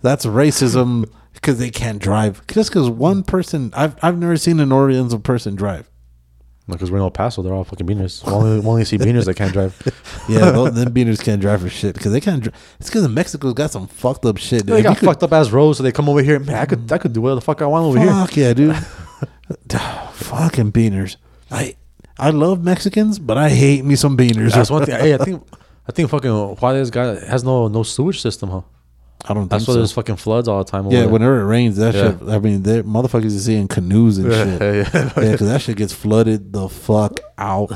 that's 0.00 0.24
racism 0.24 1.10
because 1.34 1.58
they 1.58 1.70
can't 1.70 1.98
drive. 2.00 2.40
Just 2.46 2.70
because 2.70 2.88
one 2.88 3.22
person, 3.22 3.70
I've 3.76 3.96
I've 4.02 4.16
never 4.18 4.38
seen 4.38 4.60
an 4.60 4.72
Oriental 4.72 5.18
person 5.18 5.56
drive. 5.56 5.90
Because 6.66 6.90
we're 6.90 6.96
in 6.96 7.02
El 7.02 7.10
Paso, 7.10 7.42
they're 7.42 7.52
all 7.52 7.64
fucking 7.64 7.86
beaners. 7.86 8.24
We 8.26 8.32
only, 8.32 8.66
only 8.66 8.84
see 8.86 8.96
beaners 8.96 9.26
that 9.26 9.34
can't 9.36 9.52
drive. 9.52 9.74
Yeah, 10.28 10.50
those, 10.52 10.72
them 10.72 10.94
beaners 10.94 11.22
can't 11.22 11.38
drive 11.40 11.60
for 11.60 11.68
shit 11.68 11.94
because 11.94 12.10
they 12.12 12.20
can't. 12.22 12.42
Dri- 12.42 12.52
it's 12.80 12.88
because 12.88 13.06
Mexico's 13.08 13.52
got 13.52 13.70
some 13.70 13.86
fucked 13.86 14.24
up 14.24 14.38
shit. 14.38 14.64
They 14.64 14.78
If 14.78 14.84
got 14.84 14.96
could- 14.96 15.06
fucked 15.06 15.22
up 15.22 15.32
ass 15.34 15.50
roads, 15.50 15.76
so 15.76 15.82
they 15.84 15.92
come 15.92 16.08
over 16.08 16.22
here. 16.22 16.38
Man, 16.40 16.56
I 16.56 16.64
could 16.64 16.90
I 16.90 16.96
could 16.96 17.12
do 17.12 17.20
whatever 17.20 17.34
the 17.36 17.40
fuck 17.44 17.60
I 17.60 17.66
want 17.66 17.84
over 17.84 17.98
here. 17.98 18.08
Fuck 18.08 18.34
yeah, 18.36 18.54
dude. 18.54 18.74
Fucking 20.14 20.72
beaners. 20.72 21.16
I 21.50 21.76
I 22.18 22.30
love 22.30 22.64
Mexicans, 22.64 23.18
but 23.18 23.36
I 23.36 23.50
hate 23.50 23.84
me 23.84 23.96
some 23.96 24.16
beaners. 24.16 24.52
That's 24.54 24.70
one 24.70 24.86
thing. 24.86 24.98
Hey, 24.98 25.14
I 25.14 25.18
think 25.18 25.42
I 25.86 25.92
think 25.92 26.08
fucking 26.08 26.56
Juarez 26.56 26.90
guy 26.90 27.18
has 27.26 27.44
no 27.44 27.68
no 27.68 27.82
sewage 27.82 28.20
system, 28.22 28.48
huh? 28.50 28.62
I 29.26 29.32
don't 29.32 29.44
think 29.44 29.50
That's 29.52 29.66
why 29.68 29.72
so. 29.74 29.78
there's 29.78 29.92
fucking 29.92 30.16
floods 30.16 30.48
all 30.48 30.62
the 30.62 30.70
time. 30.70 30.90
Yeah, 30.90 31.06
whenever 31.06 31.40
it 31.40 31.44
rains, 31.46 31.76
that 31.78 31.94
Yeah. 31.94 32.18
shit. 32.18 32.28
I 32.28 32.38
mean, 32.38 32.62
they 32.62 32.82
motherfuckers 32.82 33.24
is 33.26 33.44
seeing 33.44 33.68
canoes 33.68 34.18
and 34.18 34.30
shit. 34.32 34.60
yeah, 34.60 34.72
Yeah, 34.72 35.10
yeah. 35.16 35.32
because 35.32 35.48
that 35.48 35.62
shit 35.62 35.76
gets 35.78 35.92
flooded 35.94 36.52
the 36.52 36.68
fuck 36.68 37.20
out. 37.38 37.72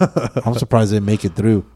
I'm 0.44 0.54
surprised 0.54 0.92
they 0.92 1.00
make 1.00 1.24
it 1.24 1.34
through. 1.34 1.66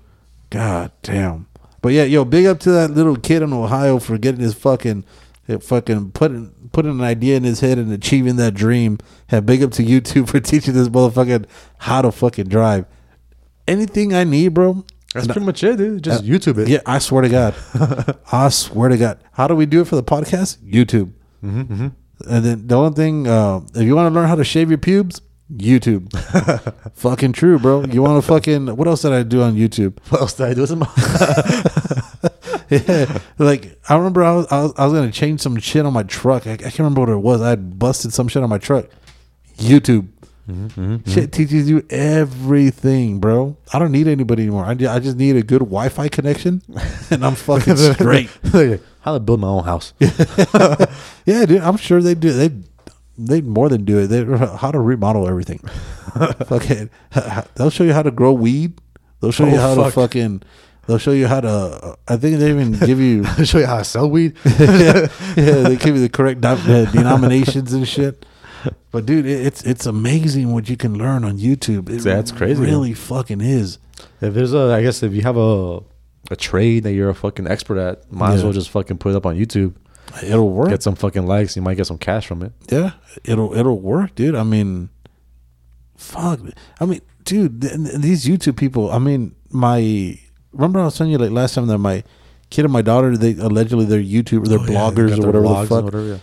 God 0.48 0.90
damn. 1.02 1.46
But 1.82 1.92
yeah, 1.92 2.04
yo, 2.04 2.24
big 2.24 2.46
up 2.46 2.60
to 2.60 2.70
that 2.72 2.90
little 2.92 3.16
kid 3.16 3.42
in 3.42 3.52
Ohio 3.52 3.98
for 3.98 4.16
getting 4.18 4.40
his 4.40 4.54
fucking, 4.54 5.04
eh, 5.48 5.58
fucking 5.58 6.12
putting 6.12 6.52
putting 6.72 6.92
an 6.92 7.00
idea 7.02 7.36
in 7.36 7.44
his 7.44 7.60
head 7.60 7.78
and 7.78 7.92
achieving 7.92 8.36
that 8.36 8.54
dream. 8.54 8.98
And 9.30 9.44
big 9.44 9.62
up 9.62 9.70
to 9.72 9.82
YouTube 9.84 10.28
for 10.30 10.40
teaching 10.40 10.72
this 10.74 10.88
motherfucker 10.88 11.44
how 11.78 12.02
to 12.02 12.10
fucking 12.12 12.48
drive. 12.48 12.86
Anything 13.68 14.14
I 14.14 14.24
need, 14.24 14.48
bro. 14.54 14.84
That's 15.14 15.26
pretty 15.26 15.44
much 15.44 15.62
it, 15.64 15.76
dude. 15.76 16.02
Just 16.04 16.24
YouTube 16.24 16.58
it. 16.58 16.68
Yeah, 16.68 16.80
I 16.86 16.98
swear 17.00 17.22
to 17.22 17.28
God. 17.28 17.54
I 18.32 18.48
swear 18.48 18.88
to 18.90 18.96
God. 18.96 19.18
How 19.32 19.48
do 19.48 19.56
we 19.56 19.66
do 19.66 19.80
it 19.80 19.88
for 19.88 19.96
the 19.96 20.04
podcast? 20.04 20.58
YouTube. 20.58 21.12
Mm-hmm, 21.44 21.88
And 22.28 22.44
then 22.44 22.66
the 22.68 22.76
only 22.76 22.94
thing, 22.94 23.26
uh, 23.26 23.60
if 23.74 23.82
you 23.82 23.96
want 23.96 24.12
to 24.12 24.14
learn 24.14 24.28
how 24.28 24.36
to 24.36 24.44
shave 24.44 24.68
your 24.70 24.78
pubes, 24.78 25.20
YouTube. 25.52 26.12
fucking 26.94 27.32
true, 27.32 27.58
bro. 27.58 27.84
You 27.86 28.02
want 28.02 28.22
to 28.22 28.28
fucking, 28.28 28.76
what 28.76 28.86
else 28.86 29.02
did 29.02 29.12
I 29.12 29.24
do 29.24 29.42
on 29.42 29.56
YouTube? 29.56 29.98
What 30.10 30.20
else 30.20 30.34
did 30.34 30.46
I 30.46 30.54
do? 30.54 30.64
Yeah, 32.70 33.18
like 33.38 33.80
I 33.88 33.96
remember 33.96 34.22
I 34.22 34.32
was, 34.36 34.46
I 34.48 34.62
was 34.62 34.72
I 34.76 34.84
was 34.84 34.92
gonna 34.92 35.10
change 35.10 35.40
some 35.40 35.56
shit 35.58 35.84
on 35.84 35.92
my 35.92 36.04
truck. 36.04 36.46
I, 36.46 36.52
I 36.52 36.56
can't 36.56 36.78
remember 36.78 37.00
what 37.00 37.08
it 37.08 37.16
was. 37.16 37.42
I 37.42 37.50
had 37.50 37.80
busted 37.80 38.12
some 38.12 38.28
shit 38.28 38.44
on 38.44 38.48
my 38.48 38.58
truck. 38.58 38.86
YouTube. 39.56 40.06
Mm-hmm, 40.50 40.96
shit 41.10 41.24
mm-hmm. 41.24 41.30
teaches 41.30 41.70
you 41.70 41.84
everything, 41.90 43.20
bro. 43.20 43.56
I 43.72 43.78
don't 43.78 43.92
need 43.92 44.08
anybody 44.08 44.42
anymore. 44.42 44.64
I, 44.64 44.70
I 44.72 44.98
just 44.98 45.16
need 45.16 45.36
a 45.36 45.42
good 45.42 45.60
Wi-Fi 45.60 46.08
connection, 46.08 46.62
and 47.10 47.24
I'm 47.24 47.34
fucking 47.36 47.76
straight. 47.76 48.30
how 49.00 49.14
to 49.14 49.20
build 49.20 49.40
my 49.40 49.48
own 49.48 49.64
house. 49.64 49.94
Yeah, 51.26 51.46
dude. 51.46 51.60
I'm 51.60 51.76
sure 51.76 52.02
they 52.02 52.14
do. 52.14 52.32
They 52.32 52.50
they 53.16 53.40
more 53.42 53.68
than 53.68 53.84
do 53.84 53.98
it. 54.00 54.06
They 54.08 54.24
how 54.56 54.70
to 54.72 54.80
remodel 54.80 55.28
everything. 55.28 55.58
fucking, 56.46 56.90
they'll 57.54 57.70
show 57.70 57.84
you 57.84 57.92
how 57.92 58.02
to 58.02 58.10
grow 58.10 58.32
weed. 58.32 58.80
They'll 59.20 59.32
show 59.32 59.46
you 59.46 59.56
Oh, 59.56 59.60
how 59.60 59.74
fuck. 59.76 59.84
to 59.86 59.90
fucking. 59.92 60.42
They'll 60.86 60.98
show 60.98 61.12
you 61.12 61.28
how 61.28 61.40
to. 61.42 61.96
I 62.08 62.16
think 62.16 62.38
they 62.40 62.50
even 62.50 62.72
give 62.72 62.98
you. 62.98 63.24
Show 63.44 63.58
you 63.58 63.66
how 63.66 63.78
to 63.78 63.84
sell 63.84 64.10
weed. 64.10 64.34
yeah, 64.58 65.06
yeah, 65.36 65.62
they 65.68 65.76
give 65.76 65.94
you 65.94 66.00
the 66.00 66.08
correct 66.08 66.40
de- 66.40 66.86
denominations 66.90 67.72
and 67.72 67.86
shit. 67.86 68.26
But 68.92 69.06
dude, 69.06 69.24
it, 69.26 69.46
it's 69.46 69.62
it's 69.62 69.86
amazing 69.86 70.52
what 70.52 70.68
you 70.68 70.76
can 70.76 70.98
learn 70.98 71.22
on 71.24 71.38
YouTube. 71.38 71.88
It 71.88 72.02
That's 72.02 72.32
crazy, 72.32 72.60
Really 72.60 72.92
fucking 72.94 73.40
is. 73.40 73.78
If 74.20 74.34
there's 74.34 74.52
a, 74.52 74.72
I 74.74 74.82
guess 74.82 75.02
if 75.02 75.12
you 75.12 75.22
have 75.22 75.36
a 75.36 75.80
a 76.30 76.36
trade 76.36 76.82
that 76.84 76.92
you're 76.92 77.08
a 77.10 77.14
fucking 77.14 77.46
expert 77.46 77.78
at, 77.78 78.10
might 78.12 78.34
as 78.34 78.42
well 78.44 78.52
just 78.52 78.70
fucking 78.70 78.98
put 78.98 79.10
it 79.10 79.16
up 79.16 79.26
on 79.26 79.36
YouTube. 79.36 79.74
It'll 80.24 80.50
work. 80.50 80.70
Get 80.70 80.82
some 80.82 80.96
fucking 80.96 81.26
likes. 81.26 81.54
You 81.54 81.62
might 81.62 81.76
get 81.76 81.86
some 81.86 81.98
cash 81.98 82.26
from 82.26 82.42
it. 82.42 82.52
Yeah, 82.68 82.92
it'll 83.24 83.54
it'll 83.56 83.78
work, 83.80 84.14
dude. 84.16 84.34
I 84.34 84.42
mean, 84.42 84.88
fuck. 85.96 86.40
I 86.80 86.84
mean, 86.84 87.00
dude, 87.24 87.62
th- 87.62 87.74
th- 87.74 87.94
these 87.96 88.24
YouTube 88.24 88.56
people. 88.56 88.90
I 88.90 88.98
mean, 88.98 89.34
my 89.50 90.18
remember 90.52 90.80
I 90.80 90.84
was 90.84 90.96
telling 90.98 91.12
you 91.12 91.18
like 91.18 91.30
last 91.30 91.54
time 91.54 91.66
that 91.68 91.78
my 91.78 92.02
kid 92.50 92.64
and 92.64 92.72
my 92.72 92.82
daughter 92.82 93.16
they 93.16 93.34
allegedly 93.34 93.84
they're 93.84 94.00
YouTubers, 94.02 94.48
they're 94.48 94.58
Oh, 94.58 94.64
yeah, 94.64 94.68
bloggers 94.80 95.22
or 95.22 95.26
whatever 95.26 95.42
the 95.48 95.66
fuck. 95.68 95.84
whatever, 95.84 96.06
yeah. 96.06 96.18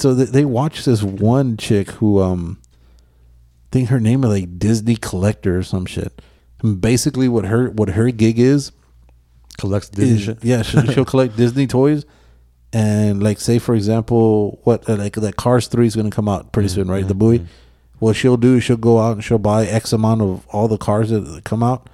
So 0.00 0.14
they, 0.14 0.24
they 0.24 0.44
watch 0.44 0.84
this 0.84 1.02
one 1.02 1.56
chick 1.56 1.90
who 1.92 2.20
um, 2.20 2.58
I 2.62 3.68
think 3.72 3.88
her 3.90 4.00
name 4.00 4.24
is 4.24 4.30
like 4.30 4.58
Disney 4.58 4.96
collector 4.96 5.58
or 5.58 5.62
some 5.62 5.86
shit. 5.86 6.20
And 6.62 6.80
basically, 6.80 7.28
what 7.28 7.44
her 7.46 7.70
what 7.70 7.90
her 7.90 8.10
gig 8.10 8.38
is 8.38 8.72
Collects 9.58 9.88
Disney 9.90 10.16
is- 10.16 10.22
shit. 10.24 10.44
Yeah, 10.44 10.62
she'll, 10.62 10.84
she'll 10.86 11.04
collect 11.04 11.36
Disney 11.36 11.66
toys, 11.66 12.04
and 12.72 13.22
like 13.22 13.40
say 13.40 13.58
for 13.58 13.74
example, 13.74 14.60
what 14.64 14.88
uh, 14.88 14.96
like 14.96 15.14
that 15.14 15.36
Cars 15.36 15.66
Three 15.68 15.86
is 15.86 15.94
going 15.94 16.10
to 16.10 16.14
come 16.14 16.28
out 16.28 16.52
pretty 16.52 16.68
soon, 16.68 16.88
right? 16.88 17.06
The 17.06 17.14
movie. 17.14 17.46
What 17.98 18.16
she'll 18.16 18.38
do 18.38 18.56
is 18.56 18.64
she'll 18.64 18.78
go 18.78 18.98
out 18.98 19.12
and 19.12 19.24
she'll 19.24 19.38
buy 19.38 19.66
X 19.66 19.92
amount 19.92 20.22
of 20.22 20.46
all 20.48 20.68
the 20.68 20.78
cars 20.78 21.10
that 21.10 21.42
come 21.44 21.62
out, 21.62 21.90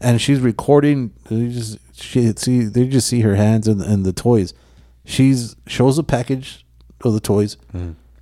and 0.00 0.20
she's 0.20 0.38
recording. 0.38 1.12
You 1.28 1.50
just 1.50 1.78
she 1.92 2.32
see 2.36 2.60
they 2.60 2.86
just 2.86 3.08
see 3.08 3.20
her 3.22 3.34
hands 3.34 3.66
and 3.66 3.80
and 3.82 4.06
the 4.06 4.12
toys. 4.12 4.54
She's 5.04 5.56
shows 5.66 5.98
a 5.98 6.04
package 6.04 6.64
of 7.08 7.14
the 7.14 7.20
toys. 7.20 7.56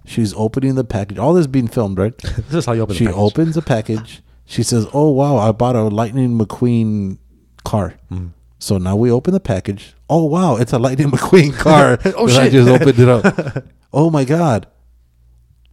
She's 0.04 0.32
opening 0.34 0.74
the 0.74 0.84
package. 0.84 1.18
All 1.18 1.34
this 1.34 1.46
being 1.46 1.68
filmed, 1.68 1.98
right? 1.98 2.14
This 2.22 2.54
is 2.54 2.66
how 2.66 2.72
you 2.72 2.82
open. 2.82 2.94
It. 2.94 2.98
She 2.98 3.04
the 3.06 3.14
opens 3.14 3.56
a 3.56 3.62
package. 3.62 4.22
She 4.46 4.62
says, 4.62 4.86
"Oh 4.94 5.10
wow, 5.10 5.36
I 5.36 5.52
bought 5.52 5.76
a 5.76 5.82
Lightning 5.82 6.38
McQueen 6.38 7.18
car." 7.64 7.94
Mm. 8.10 8.30
So 8.58 8.78
now 8.78 8.96
we 8.96 9.10
open 9.10 9.34
the 9.34 9.40
package. 9.40 9.94
Oh 10.08 10.24
wow, 10.24 10.56
it's 10.56 10.72
a 10.72 10.78
Lightning 10.78 11.10
McQueen 11.12 11.52
car. 11.52 11.98
Oh, 12.16 12.26
that 12.26 12.40
I 12.40 12.44
shit. 12.44 12.52
just 12.52 12.68
opened 12.68 12.98
it 12.98 13.08
up. 13.08 13.64
oh 13.92 14.08
my 14.10 14.24
god, 14.24 14.66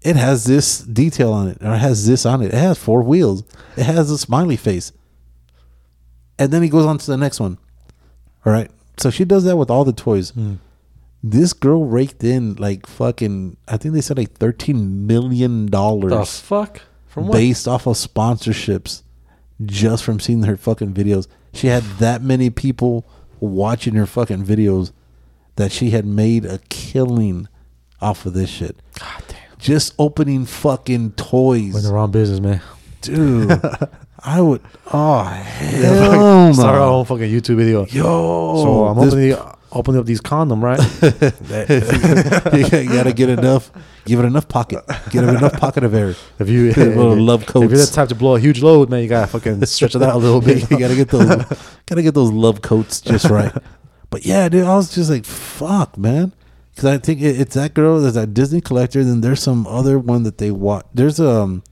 it 0.02 0.18
has 0.18 0.44
this 0.44 0.80
detail 0.80 1.32
on 1.32 1.48
it, 1.48 1.58
or 1.62 1.74
it 1.74 1.78
has 1.80 2.06
this 2.06 2.26
on 2.26 2.42
it. 2.42 2.48
It 2.54 2.58
has 2.58 2.78
four 2.78 3.02
wheels. 3.04 3.44
It 3.78 3.84
has 3.84 4.12
a 4.12 4.18
smiley 4.18 4.58
face. 4.58 4.92
And 6.38 6.52
then 6.52 6.62
he 6.62 6.68
goes 6.68 6.86
on 6.86 6.98
to 6.98 7.06
the 7.08 7.16
next 7.16 7.40
one. 7.40 7.58
All 8.46 8.52
right. 8.52 8.70
So 8.98 9.10
she 9.10 9.24
does 9.24 9.46
that 9.46 9.56
with 9.56 9.70
all 9.70 9.86
the 9.86 9.94
toys. 9.94 10.32
Hmm. 10.32 10.56
This 11.28 11.54
girl 11.54 11.86
raked 11.86 12.24
in 12.24 12.54
like 12.56 12.86
fucking. 12.86 13.58
I 13.68 13.78
think 13.78 13.96
they 13.96 14.02
said 14.02 14.16
like 14.18 14.34
thirteen 14.34 15.08
million 15.08 15.66
dollars 15.66 16.12
The 16.12 16.24
fuck 16.26 16.82
from 17.08 17.28
what? 17.28 17.34
based 17.34 17.68
off 17.68 17.88
of 17.88 17.96
sponsorships 17.96 19.02
just 19.66 20.04
from 20.04 20.20
seeing 20.20 20.44
her 20.44 20.56
fucking 20.56 20.94
videos. 20.94 21.28
She 21.52 21.66
had 21.68 21.82
that 21.98 22.22
many 22.22 22.52
people 22.52 23.08
watching 23.40 23.96
her 23.96 24.06
fucking 24.06 24.46
videos 24.46 24.92
that 25.56 25.72
she 25.72 25.90
had 25.90 26.06
made 26.06 26.46
a 26.46 26.60
killing 26.70 27.48
off 28.02 28.28
of 28.28 28.34
this 28.34 28.50
shit. 28.52 28.76
God 29.00 29.24
damn. 29.28 29.38
Just 29.58 29.96
opening 29.98 30.46
fucking 30.46 31.14
toys. 31.14 31.74
We're 31.74 31.80
in 31.80 31.86
the 31.86 31.94
wrong 31.94 32.12
business, 32.12 32.40
man. 32.40 32.62
Dude, 33.02 33.50
I 34.20 34.42
would. 34.42 34.62
Oh, 34.94 35.24
hell 35.24 36.54
Start 36.54 36.76
our 36.76 36.82
own 36.82 37.06
fucking 37.06 37.32
YouTube 37.32 37.56
video. 37.56 37.86
Yo. 37.88 38.04
so 38.64 38.86
I'm 38.86 38.98
this- 39.00 39.14
opening. 39.14 39.52
Open 39.76 39.96
up 39.98 40.06
these 40.06 40.22
condom, 40.22 40.64
right? 40.64 40.80
you 41.02 41.10
gotta 42.90 43.14
get 43.16 43.30
enough. 43.30 43.72
Give 44.06 44.20
it 44.20 44.24
enough 44.26 44.48
pocket. 44.48 44.84
Give 45.12 45.24
it 45.24 45.36
enough 45.36 45.54
pocket 45.60 45.84
of 45.84 45.94
air. 45.94 46.16
if 46.40 46.50
you 46.50 46.72
Little 46.78 47.16
love 47.18 47.44
if 47.44 47.54
you're 47.54 47.68
the 47.68 47.76
coats. 47.76 47.92
type 47.92 48.10
to 48.10 48.16
blow 48.16 48.36
a 48.36 48.40
huge 48.40 48.62
load, 48.64 48.90
man, 48.90 49.04
you 49.04 49.10
gotta 49.10 49.28
fucking 49.28 49.64
stretch 49.66 49.96
it 49.96 50.02
out 50.02 50.16
a 50.16 50.18
little 50.18 50.42
bit. 50.42 50.70
you 50.72 50.80
gotta 50.80 50.96
get 50.96 51.10
those. 51.10 51.28
gotta 51.86 52.02
get 52.02 52.14
those 52.14 52.32
love 52.32 52.62
coats 52.62 53.02
just 53.02 53.26
right. 53.30 53.54
But 54.10 54.26
yeah, 54.26 54.48
dude, 54.50 54.66
I 54.66 54.76
was 54.76 54.94
just 54.96 55.10
like, 55.10 55.26
fuck, 55.26 55.98
man. 55.98 56.34
Because 56.72 56.86
I 56.86 56.98
think 56.98 57.22
it, 57.22 57.40
it's 57.40 57.56
that 57.56 57.74
girl. 57.74 58.00
There's 58.00 58.14
that 58.16 58.34
Disney 58.34 58.62
collector. 58.62 59.04
Then 59.04 59.22
there's 59.22 59.42
some 59.42 59.66
other 59.68 59.98
one 60.00 60.24
that 60.24 60.38
they 60.38 60.52
watch. 60.52 60.86
There's 60.94 61.20
um. 61.20 61.64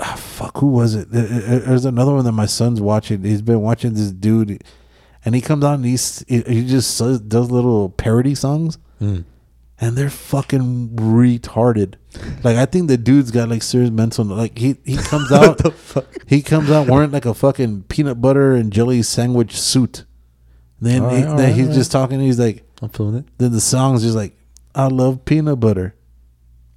Ah, 0.00 0.14
fuck, 0.16 0.58
who 0.58 0.68
was 0.68 0.94
it? 0.94 1.10
There- 1.10 1.26
there- 1.26 1.58
There's 1.60 1.84
another 1.84 2.12
one 2.14 2.24
that 2.24 2.32
my 2.32 2.46
son's 2.46 2.80
watching. 2.80 3.24
He's 3.24 3.42
been 3.42 3.60
watching 3.60 3.94
this 3.94 4.12
dude, 4.12 4.62
and 5.24 5.34
he 5.34 5.40
comes 5.40 5.64
out 5.64 5.74
and 5.74 5.84
he's 5.84 6.24
he, 6.28 6.42
he 6.42 6.66
just 6.66 6.98
does 7.28 7.50
little 7.50 7.88
parody 7.90 8.34
songs, 8.34 8.78
Mm. 9.00 9.24
and 9.80 9.96
they're 9.96 10.10
fucking 10.10 10.90
retarded. 10.96 11.94
Like 12.42 12.56
I 12.56 12.66
think 12.66 12.88
the 12.88 12.96
dude's 12.96 13.30
got 13.30 13.48
like 13.48 13.62
serious 13.62 13.90
mental. 13.90 14.24
Like 14.24 14.58
he 14.58 14.76
he 14.84 14.96
comes 15.10 15.30
out. 15.32 15.60
He 16.26 16.42
comes 16.42 16.70
out 16.70 16.88
wearing 16.88 17.10
like 17.10 17.26
a 17.26 17.34
fucking 17.34 17.84
peanut 17.84 18.20
butter 18.20 18.52
and 18.54 18.72
jelly 18.72 19.02
sandwich 19.02 19.56
suit. 19.58 20.04
Then, 20.80 21.02
All 21.02 21.10
he, 21.10 21.16
right, 21.24 21.36
then 21.36 21.46
right, 21.48 21.54
he's 21.54 21.68
all 21.68 21.74
just 21.74 21.90
talking. 21.92 22.20
He's 22.20 22.38
like, 22.38 22.62
I'm 22.80 22.88
feeling 22.90 23.16
it. 23.16 23.24
then 23.38 23.50
the 23.52 23.60
song's 23.60 24.02
just 24.02 24.14
like, 24.16 24.36
I 24.74 24.86
love 24.86 25.24
peanut 25.24 25.58
butter. 25.58 25.94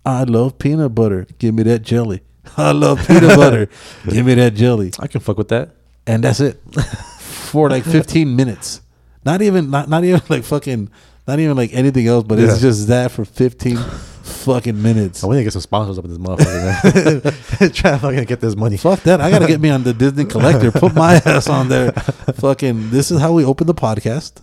I 0.03 0.23
love 0.23 0.57
peanut 0.57 0.95
butter. 0.95 1.27
Give 1.37 1.53
me 1.53 1.61
that 1.63 1.83
jelly. 1.83 2.21
I 2.57 2.71
love 2.71 3.05
peanut 3.07 3.37
butter. 3.37 3.69
Give 4.09 4.25
me 4.25 4.33
that 4.33 4.55
jelly. 4.55 4.91
I 4.99 5.05
can 5.05 5.21
fuck 5.21 5.37
with 5.37 5.49
that. 5.49 5.75
And 6.07 6.23
that's 6.23 6.39
it 6.39 6.59
for 7.51 7.69
like 7.69 7.83
15 7.99 8.35
minutes. 8.35 8.81
Not 9.25 9.41
even, 9.41 9.69
not 9.69 9.87
not 9.89 10.03
even 10.03 10.21
like 10.29 10.43
fucking, 10.43 10.89
not 11.27 11.39
even 11.39 11.55
like 11.55 11.73
anything 11.73 12.07
else. 12.07 12.23
But 12.23 12.39
it's 12.39 12.55
Yeah. 12.55 12.69
just 12.69 12.87
that 12.87 13.11
for 13.11 13.23
15 13.25 13.77
fucking 13.77 14.81
minutes. 14.81 15.23
I 15.23 15.27
want 15.27 15.37
to 15.37 15.43
get 15.43 15.53
some 15.53 15.61
sponsors 15.61 15.99
up 15.99 16.05
in 16.05 16.09
this 16.11 16.17
motherfucker, 16.19 17.59
man. 17.59 17.71
Try 17.73 17.91
to 17.91 17.99
fucking 17.99 18.23
get 18.23 18.39
this 18.41 18.55
money. 18.55 18.77
Fuck 18.77 19.01
that. 19.01 19.21
I 19.21 19.29
got 19.29 19.39
to 19.39 19.47
get 19.47 19.59
me 19.61 19.69
on 19.69 19.83
the 19.83 19.93
Disney 19.93 20.25
Collector. 20.33 20.71
Put 20.71 20.95
my 20.95 21.15
ass 21.25 21.47
on 21.49 21.69
there. 21.69 21.91
Fucking, 21.91 22.89
this 22.89 23.11
is 23.11 23.19
how 23.19 23.33
we 23.33 23.43
open 23.45 23.67
the 23.67 23.75
podcast. 23.75 24.39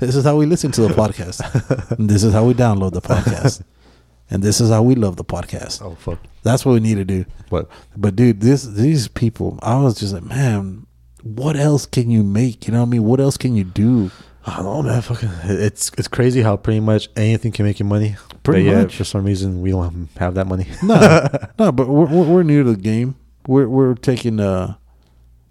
this 0.00 0.16
is 0.16 0.24
how 0.24 0.36
we 0.36 0.46
listen 0.46 0.72
to 0.72 0.80
the 0.82 0.88
podcast. 0.94 1.38
And 1.98 2.08
this 2.10 2.24
is 2.24 2.32
how 2.32 2.44
we 2.44 2.54
download 2.54 2.92
the 2.94 3.00
podcast. 3.02 3.62
And 4.30 4.42
this 4.42 4.60
is 4.60 4.70
how 4.70 4.82
we 4.82 4.94
love 4.96 5.16
the 5.16 5.24
podcast. 5.24 5.80
Oh 5.82 5.94
fuck! 5.94 6.18
That's 6.42 6.66
what 6.66 6.72
we 6.72 6.80
need 6.80 6.96
to 6.96 7.04
do. 7.04 7.24
What? 7.48 7.70
But 7.96 8.14
dude, 8.14 8.40
this 8.42 8.62
these 8.64 9.08
people, 9.08 9.58
I 9.62 9.80
was 9.80 9.98
just 9.98 10.12
like, 10.12 10.22
man, 10.24 10.84
what 11.36 11.56
else 11.56 11.86
can 11.86 12.10
you 12.10 12.22
make? 12.22 12.66
You 12.66 12.72
know 12.72 12.80
what 12.80 12.86
I 12.86 12.90
mean? 12.90 13.04
What 13.04 13.20
else 13.20 13.36
can 13.36 13.54
you 13.54 13.64
do? 13.64 14.10
I 14.46 14.56
don't 14.56 14.64
know, 14.64 14.82
man. 14.82 15.02
Fucking, 15.02 15.30
it's 15.44 15.90
it's 15.98 16.08
crazy 16.08 16.40
how 16.42 16.56
pretty 16.56 16.80
much 16.80 17.08
anything 17.16 17.52
can 17.52 17.66
make 17.66 17.78
you 17.78 17.84
money. 17.84 18.16
Pretty 18.42 18.64
but 18.64 18.70
yeah, 18.70 18.82
much. 18.82 18.96
for 18.96 19.04
some 19.04 19.24
reason 19.24 19.60
we 19.60 19.70
don't 19.72 20.08
have 20.16 20.34
that 20.34 20.46
money. 20.46 20.66
No, 20.82 21.28
no, 21.58 21.72
but 21.72 21.88
we're, 21.88 22.06
we're 22.06 22.42
new 22.42 22.64
to 22.64 22.72
the 22.72 22.80
game. 22.80 23.16
We're 23.46 23.68
we're 23.68 23.94
taking 23.94 24.40
uh, 24.40 24.76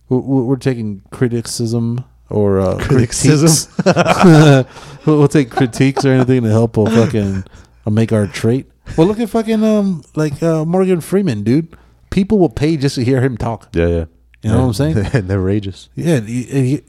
we're, 0.09 0.19
we're 0.19 0.55
taking 0.55 1.03
criticism 1.11 2.05
or 2.29 2.59
uh, 2.59 2.77
Criticism? 2.81 3.71
we'll, 5.05 5.19
we'll 5.19 5.27
take 5.27 5.49
critiques 5.49 6.03
or 6.05 6.09
anything 6.09 6.43
to 6.43 6.49
help 6.49 6.77
us 6.77 6.93
fucking 6.93 7.43
uh, 7.85 7.89
make 7.89 8.11
our 8.11 8.27
trait. 8.27 8.69
Well, 8.97 9.07
look 9.07 9.19
at 9.19 9.29
fucking 9.29 9.63
um 9.63 10.03
like 10.15 10.41
uh, 10.41 10.65
Morgan 10.65 11.01
Freeman, 11.01 11.43
dude. 11.43 11.75
People 12.09 12.39
will 12.39 12.49
pay 12.49 12.77
just 12.77 12.95
to 12.95 13.03
hear 13.03 13.21
him 13.21 13.37
talk. 13.37 13.69
yeah, 13.73 13.87
yeah. 13.87 14.05
You 14.47 14.53
know 14.53 14.67
what 14.67 14.79
I'm 14.79 14.93
saying? 14.93 14.93
they're 15.27 15.39
outrageous. 15.39 15.89
Yeah, 15.95 16.19
he, 16.21 16.43
he, 16.43 16.81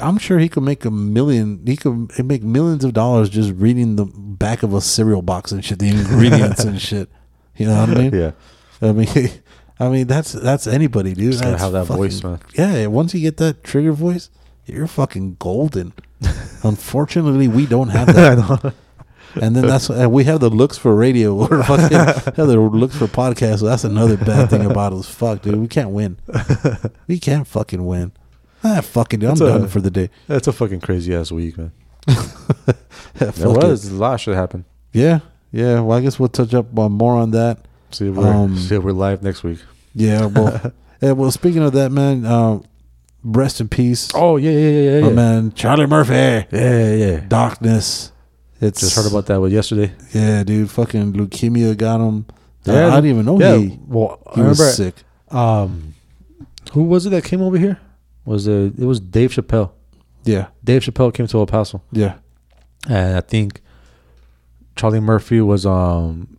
I'm 0.00 0.18
sure 0.18 0.38
he 0.38 0.48
could 0.48 0.62
make 0.62 0.84
a 0.84 0.90
million. 0.90 1.62
He 1.66 1.76
could 1.76 2.24
make 2.24 2.42
millions 2.42 2.84
of 2.84 2.92
dollars 2.92 3.28
just 3.28 3.52
reading 3.54 3.96
the 3.96 4.04
back 4.04 4.62
of 4.62 4.72
a 4.74 4.80
cereal 4.80 5.22
box 5.22 5.52
and 5.52 5.64
shit, 5.64 5.78
the 5.78 5.88
ingredients 5.88 6.64
and 6.64 6.80
shit. 6.88 7.08
You 7.56 7.66
know 7.66 7.80
what 7.80 7.90
I 7.90 7.94
mean? 7.94 8.14
Yeah. 8.14 8.32
I 8.82 8.92
mean, 8.92 9.08
I 9.80 9.88
mean 9.88 10.06
that's 10.06 10.32
that's 10.32 10.66
anybody, 10.66 11.14
dude. 11.14 11.32
Just 11.32 11.42
gotta 11.42 11.52
That's 11.52 11.62
have 11.62 11.72
that 11.72 11.86
fucking- 11.86 12.02
voice, 12.02 12.22
man. 12.22 12.40
Yeah, 12.54 12.86
once 12.86 13.14
you 13.14 13.20
get 13.20 13.36
that 13.38 13.64
trigger 13.64 13.92
voice, 13.92 14.30
you're 14.66 14.86
fucking 14.86 15.36
golden. 15.38 15.92
Unfortunately, 16.62 17.48
we 17.48 17.66
don't 17.66 17.88
have 17.88 18.06
that. 18.08 18.74
And 19.40 19.54
then 19.54 19.66
that's 19.66 19.88
and 19.90 20.10
we 20.12 20.24
have 20.24 20.40
the 20.40 20.50
looks 20.50 20.76
for 20.78 20.94
radio 20.94 21.34
or 21.40 21.62
fucking 21.62 21.96
have 21.96 22.34
the 22.36 22.58
looks 22.58 22.96
for 22.96 23.06
podcasts. 23.06 23.60
So 23.60 23.66
that's 23.66 23.84
another 23.84 24.16
bad 24.16 24.50
thing 24.50 24.64
about 24.64 24.92
us. 24.92 25.08
Fuck, 25.08 25.42
dude, 25.42 25.56
we 25.56 25.68
can't 25.68 25.90
win. 25.90 26.18
We 27.06 27.18
can't 27.18 27.46
fucking 27.46 27.84
win. 27.84 28.12
Ah, 28.62 28.80
fucking, 28.80 29.20
dude, 29.20 29.30
I'm 29.30 29.36
a- 29.36 29.58
done 29.58 29.68
for 29.68 29.80
the 29.80 29.90
day. 29.90 30.10
That's 30.28 30.46
a 30.48 30.52
fucking 30.52 30.80
crazy 30.80 31.14
ass 31.14 31.32
week, 31.32 31.56
man. 31.58 31.72
Fuck 32.08 32.74
There 33.14 33.28
it. 33.28 33.64
was 33.64 33.88
a 33.90 33.94
lot 33.94 34.20
should 34.20 34.36
happen. 34.36 34.64
Yeah, 34.92 35.20
yeah. 35.52 35.80
Well, 35.80 35.98
I 35.98 36.00
guess 36.00 36.18
we'll 36.18 36.28
touch 36.28 36.54
up 36.54 36.76
on 36.78 36.92
more 36.92 37.16
on 37.16 37.30
that. 37.32 37.58
See 37.90 38.08
if 38.08 38.14
we're 38.14 38.26
Um, 38.32 38.56
see 38.58 38.76
if 38.76 38.82
we're 38.82 38.92
live 38.92 39.22
next 39.22 39.42
week. 39.42 39.58
Yeah. 39.94 40.26
Well, 40.26 40.72
yeah. 41.00 41.12
Well, 41.12 41.30
speaking 41.30 41.62
of 41.62 41.72
that, 41.72 41.90
man. 41.90 42.24
Uh, 42.26 42.60
rest 43.24 43.60
in 43.60 43.68
peace. 43.68 44.10
Oh 44.14 44.36
yeah, 44.36 44.50
yeah, 44.50 44.58
yeah, 44.70 44.90
yeah. 44.94 45.00
my 45.02 45.08
yeah. 45.08 45.14
man, 45.14 45.52
Charlie 45.52 45.86
Murphy. 45.86 46.12
Yeah, 46.14 46.44
yeah, 46.52 46.94
yeah. 46.94 47.20
Darkness. 47.28 48.09
It's 48.60 48.80
Just 48.80 48.96
heard 48.96 49.06
about 49.10 49.26
that 49.26 49.40
with 49.40 49.52
yesterday. 49.52 49.92
Yeah, 50.12 50.42
dude. 50.44 50.70
Fucking 50.70 51.14
leukemia 51.14 51.76
got 51.76 52.00
him. 52.00 52.26
Yeah, 52.64 52.88
I 52.88 52.96
didn't 52.96 53.10
even 53.10 53.24
know 53.24 53.40
yeah, 53.40 53.56
he 53.56 53.78
well, 53.86 54.20
he 54.34 54.42
I 54.42 54.48
was 54.48 54.58
remember. 54.60 54.72
sick. 54.72 54.94
Um, 55.30 55.94
who 56.72 56.82
was 56.84 57.06
it 57.06 57.10
that 57.10 57.24
came 57.24 57.40
over 57.40 57.56
here? 57.56 57.80
Was 58.26 58.46
it? 58.46 58.78
It 58.78 58.84
was 58.84 59.00
Dave 59.00 59.30
Chappelle. 59.32 59.70
Yeah, 60.24 60.48
Dave 60.62 60.82
Chappelle 60.82 61.12
came 61.14 61.26
to 61.28 61.38
El 61.38 61.46
Paso, 61.46 61.80
yeah. 61.90 62.16
and 62.86 63.16
I 63.16 63.20
think 63.22 63.62
Charlie 64.76 65.00
Murphy 65.00 65.40
was 65.40 65.64
um 65.64 66.36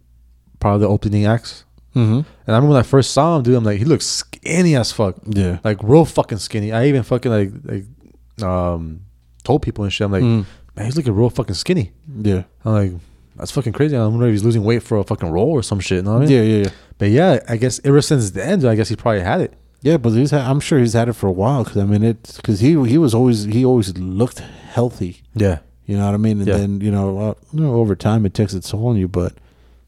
part 0.60 0.76
of 0.76 0.82
the 0.82 0.88
opening 0.88 1.26
acts. 1.26 1.66
Mm-hmm. 1.96 2.14
And 2.20 2.26
I 2.48 2.52
remember 2.52 2.70
when 2.70 2.78
I 2.80 2.84
first 2.84 3.12
saw 3.12 3.36
him, 3.38 3.44
dude, 3.44 3.56
I'm 3.56 3.64
like, 3.64 3.80
he 3.80 3.86
looks 3.86 4.06
skinny 4.06 4.76
as 4.76 4.92
fuck, 4.92 5.16
Yeah. 5.26 5.58
like 5.64 5.80
real 5.82 6.06
fucking 6.06 6.38
skinny. 6.38 6.72
I 6.72 6.86
even 6.86 7.02
fucking 7.04 7.32
like 7.32 7.52
like 7.64 8.48
um 8.48 9.02
told 9.44 9.64
people 9.64 9.84
and 9.84 9.92
shit. 9.92 10.06
I'm 10.06 10.12
like, 10.12 10.24
Mm. 10.24 10.46
Man, 10.76 10.86
he's 10.86 10.96
looking 10.98 11.14
real 11.14 11.30
fucking 11.30 11.56
skinny. 11.56 11.92
Yeah. 12.22 12.44
I'm 12.66 12.74
like, 12.74 12.92
that's 13.36 13.52
fucking 13.52 13.74
crazy. 13.74 13.96
I 13.98 14.06
wonder 14.06 14.28
if 14.28 14.32
he's 14.32 14.44
losing 14.44 14.64
weight 14.64 14.84
for 14.84 14.98
a 14.98 15.04
fucking 15.04 15.30
role 15.30 15.50
or 15.52 15.64
some 15.64 15.80
shit. 15.80 15.98
You 15.98 16.02
know 16.04 16.14
what 16.14 16.24
I 16.24 16.26
mean? 16.26 16.32
Yeah, 16.32 16.42
yeah, 16.42 16.64
yeah. 16.66 16.70
But 16.98 17.10
yeah, 17.10 17.40
I 17.50 17.58
guess 17.58 17.80
ever 17.84 18.02
since 18.02 18.32
then, 18.32 18.66
I 18.66 18.76
guess 18.76 18.90
he 18.90 18.96
probably 18.96 19.22
had 19.22 19.42
it. 19.42 19.54
Yeah, 19.82 19.98
but 19.98 20.12
he's 20.12 20.30
had, 20.32 20.42
I'm 20.42 20.60
sure 20.60 20.78
he's 20.80 20.94
had 20.94 21.10
it 21.10 21.14
for 21.14 21.26
a 21.28 21.32
while 21.32 21.64
because 21.64 21.78
I 21.78 21.86
mean 21.86 22.04
it 22.04 22.34
because 22.36 22.60
he 22.60 22.70
he 22.86 23.00
was 23.00 23.16
always 23.16 23.46
he 23.46 23.66
always 23.66 23.98
looked 23.98 24.38
healthy. 24.40 25.24
Yeah. 25.34 25.60
You 25.88 25.98
know 25.98 26.06
what 26.06 26.14
I 26.14 26.18
mean? 26.18 26.38
And 26.38 26.48
Yeah. 26.48 26.58
then 26.58 26.82
you 26.82 26.92
know, 26.92 27.18
uh, 27.18 27.34
you 27.52 27.62
know, 27.62 27.74
over 27.74 27.96
time 27.96 28.24
it 28.28 28.36
takes 28.36 28.54
its 28.54 28.70
toll 28.70 28.88
on 28.90 28.96
you. 28.98 29.08
But 29.08 29.34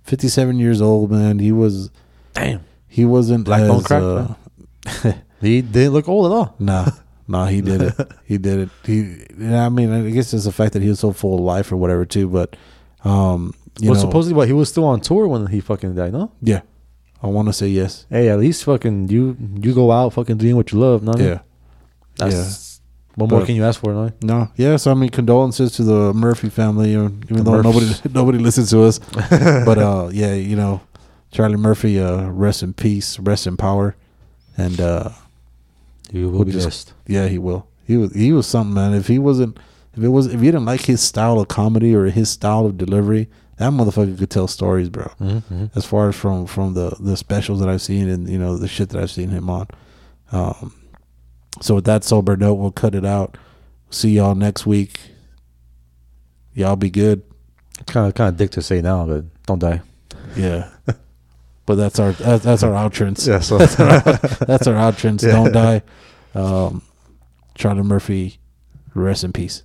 57 0.03 0.57
years 0.57 0.81
old, 0.81 1.11
man, 1.11 1.37
he 1.37 1.51
was 1.51 1.91
Damn. 2.33 2.61
he 2.87 3.05
wasn't 3.05 3.45
Black 3.45 3.61
as, 3.61 3.67
bone 3.67 3.83
crack, 3.83 4.01
uh, 5.05 5.13
He 5.41 5.61
didn't 5.61 5.93
look 5.93 6.09
old 6.09 6.25
at 6.31 6.35
all. 6.35 6.55
Nah, 6.57 6.87
nah, 7.27 7.45
he 7.45 7.61
did 7.61 7.81
it. 7.81 7.93
He 8.25 8.37
did 8.37 8.59
it. 8.59 8.69
He, 8.85 9.25
yeah, 9.37 9.65
I 9.65 9.69
mean, 9.69 9.91
I 9.91 10.09
guess 10.09 10.33
it's 10.33 10.45
the 10.45 10.51
fact 10.51 10.73
that 10.73 10.81
he 10.81 10.89
was 10.89 10.99
so 10.99 11.11
full 11.11 11.35
of 11.35 11.41
life 11.41 11.71
or 11.71 11.77
whatever 11.77 12.05
too. 12.05 12.27
But, 12.27 12.55
um, 13.03 13.53
you 13.79 13.89
well, 13.91 13.95
know, 13.99 14.01
supposedly, 14.07 14.35
what 14.35 14.47
he 14.47 14.53
was 14.53 14.69
still 14.69 14.85
on 14.85 15.01
tour 15.01 15.27
when 15.27 15.47
he 15.47 15.59
fucking 15.59 15.95
died. 15.95 16.13
No. 16.13 16.31
yeah, 16.41 16.61
I 17.21 17.27
want 17.27 17.47
to 17.49 17.53
say 17.53 17.67
yes. 17.67 18.05
Hey, 18.09 18.29
at 18.29 18.39
least 18.39 18.63
fucking 18.63 19.09
you 19.09 19.37
you 19.61 19.73
go 19.73 19.91
out 19.91 20.13
fucking 20.13 20.37
doing 20.37 20.55
what 20.55 20.71
you 20.71 20.79
love. 20.79 21.03
No. 21.03 21.13
Yeah, 21.17 21.39
That's 22.17 22.81
what 23.15 23.29
more 23.29 23.39
But- 23.41 23.45
can 23.45 23.55
you 23.55 23.63
ask 23.63 23.79
for? 23.79 23.93
No. 23.93 24.11
no, 24.21 24.49
yeah. 24.55 24.77
So 24.77 24.91
I 24.91 24.93
mean, 24.95 25.09
condolences 25.09 25.71
to 25.73 25.83
the 25.83 26.13
Murphy 26.13 26.49
family. 26.49 26.91
You 26.91 26.97
know, 27.03 27.11
even 27.29 27.37
The 27.37 27.43
though 27.43 27.61
nobody 27.61 27.91
nobody 28.13 28.37
listens 28.39 28.69
to 28.71 28.83
us, 28.83 28.99
but 29.29 29.77
uh, 29.77 30.09
yeah, 30.11 30.33
you 30.33 30.55
know, 30.55 30.81
Charlie 31.31 31.57
Murphy, 31.57 31.99
uh, 31.99 32.27
rest 32.29 32.63
in 32.63 32.73
peace, 32.73 33.19
rest 33.19 33.45
in 33.47 33.57
power, 33.57 33.95
and 34.57 34.79
uh, 34.81 35.09
You 36.13 36.29
will 36.29 36.45
be 36.45 36.51
just- 36.53 36.65
missed. 36.67 36.93
yeah, 37.07 37.27
he 37.27 37.37
will. 37.37 37.67
He 37.85 37.97
was 37.97 38.13
he 38.13 38.31
was 38.31 38.47
something, 38.47 38.73
man. 38.73 38.93
If 38.93 39.07
he 39.07 39.19
wasn't, 39.19 39.57
if 39.97 40.01
it 40.01 40.07
was, 40.07 40.27
if 40.27 40.35
you 40.41 40.51
didn't 40.51 40.63
like 40.65 40.85
his 40.85 41.01
style 41.01 41.37
of 41.39 41.49
comedy 41.49 41.93
or 41.93 42.05
his 42.05 42.29
style 42.29 42.65
of 42.65 42.77
delivery, 42.77 43.27
that 43.57 43.71
motherfucker 43.71 44.17
could 44.17 44.29
tell 44.29 44.47
stories, 44.47 44.87
bro. 44.89 45.11
Mm-hmm. 45.19 45.65
as 45.75 45.85
far 45.85 46.07
as 46.09 46.15
from 46.15 46.45
from 46.45 46.75
the 46.75 46.95
the 46.99 47.17
specials 47.17 47.59
that 47.59 47.67
I've 47.67 47.81
seen 47.81 48.07
and 48.07 48.29
you 48.29 48.37
know 48.39 48.55
the 48.57 48.69
shit 48.69 48.87
that 48.89 49.01
I've 49.01 49.11
seen 49.11 49.29
him 49.29 49.49
on. 49.49 49.67
Um, 50.31 50.73
so 51.61 51.75
with 51.75 51.85
that 51.85 52.03
sober 52.05 52.37
note, 52.37 52.53
we'll 52.55 52.71
cut 52.71 52.95
it 52.95 53.05
out. 53.05 53.37
See 53.89 54.11
y'all 54.11 54.33
next 54.35 54.65
week. 54.65 54.99
Y'all 56.53 56.75
be 56.77 56.89
good. 56.89 57.21
Kind 57.87 58.07
of 58.07 58.13
kind 58.15 58.29
of 58.29 58.37
dick 58.37 58.51
to 58.51 58.61
say 58.61 58.81
now, 58.81 59.05
but 59.05 59.25
don't 59.45 59.59
die. 59.59 59.81
Yeah. 60.37 60.69
but 61.65 61.75
that's 61.75 61.99
our 61.99 62.11
that's, 62.13 62.43
that's 62.43 62.63
our 62.63 62.73
outrance. 62.73 63.25
Yeah. 63.27 63.39
So 63.39 63.57
That's 63.65 63.79
our, 63.79 64.01
that's 64.45 64.67
our 64.67 64.75
outrance. 64.75 65.23
Yeah. 65.27 65.31
Don't 65.31 65.51
die. 65.51 65.81
Um, 66.35 66.81
Charlie 67.55 67.83
Murphy, 67.83 68.39
rest 68.95 69.23
in 69.23 69.31
peace. 69.33 69.63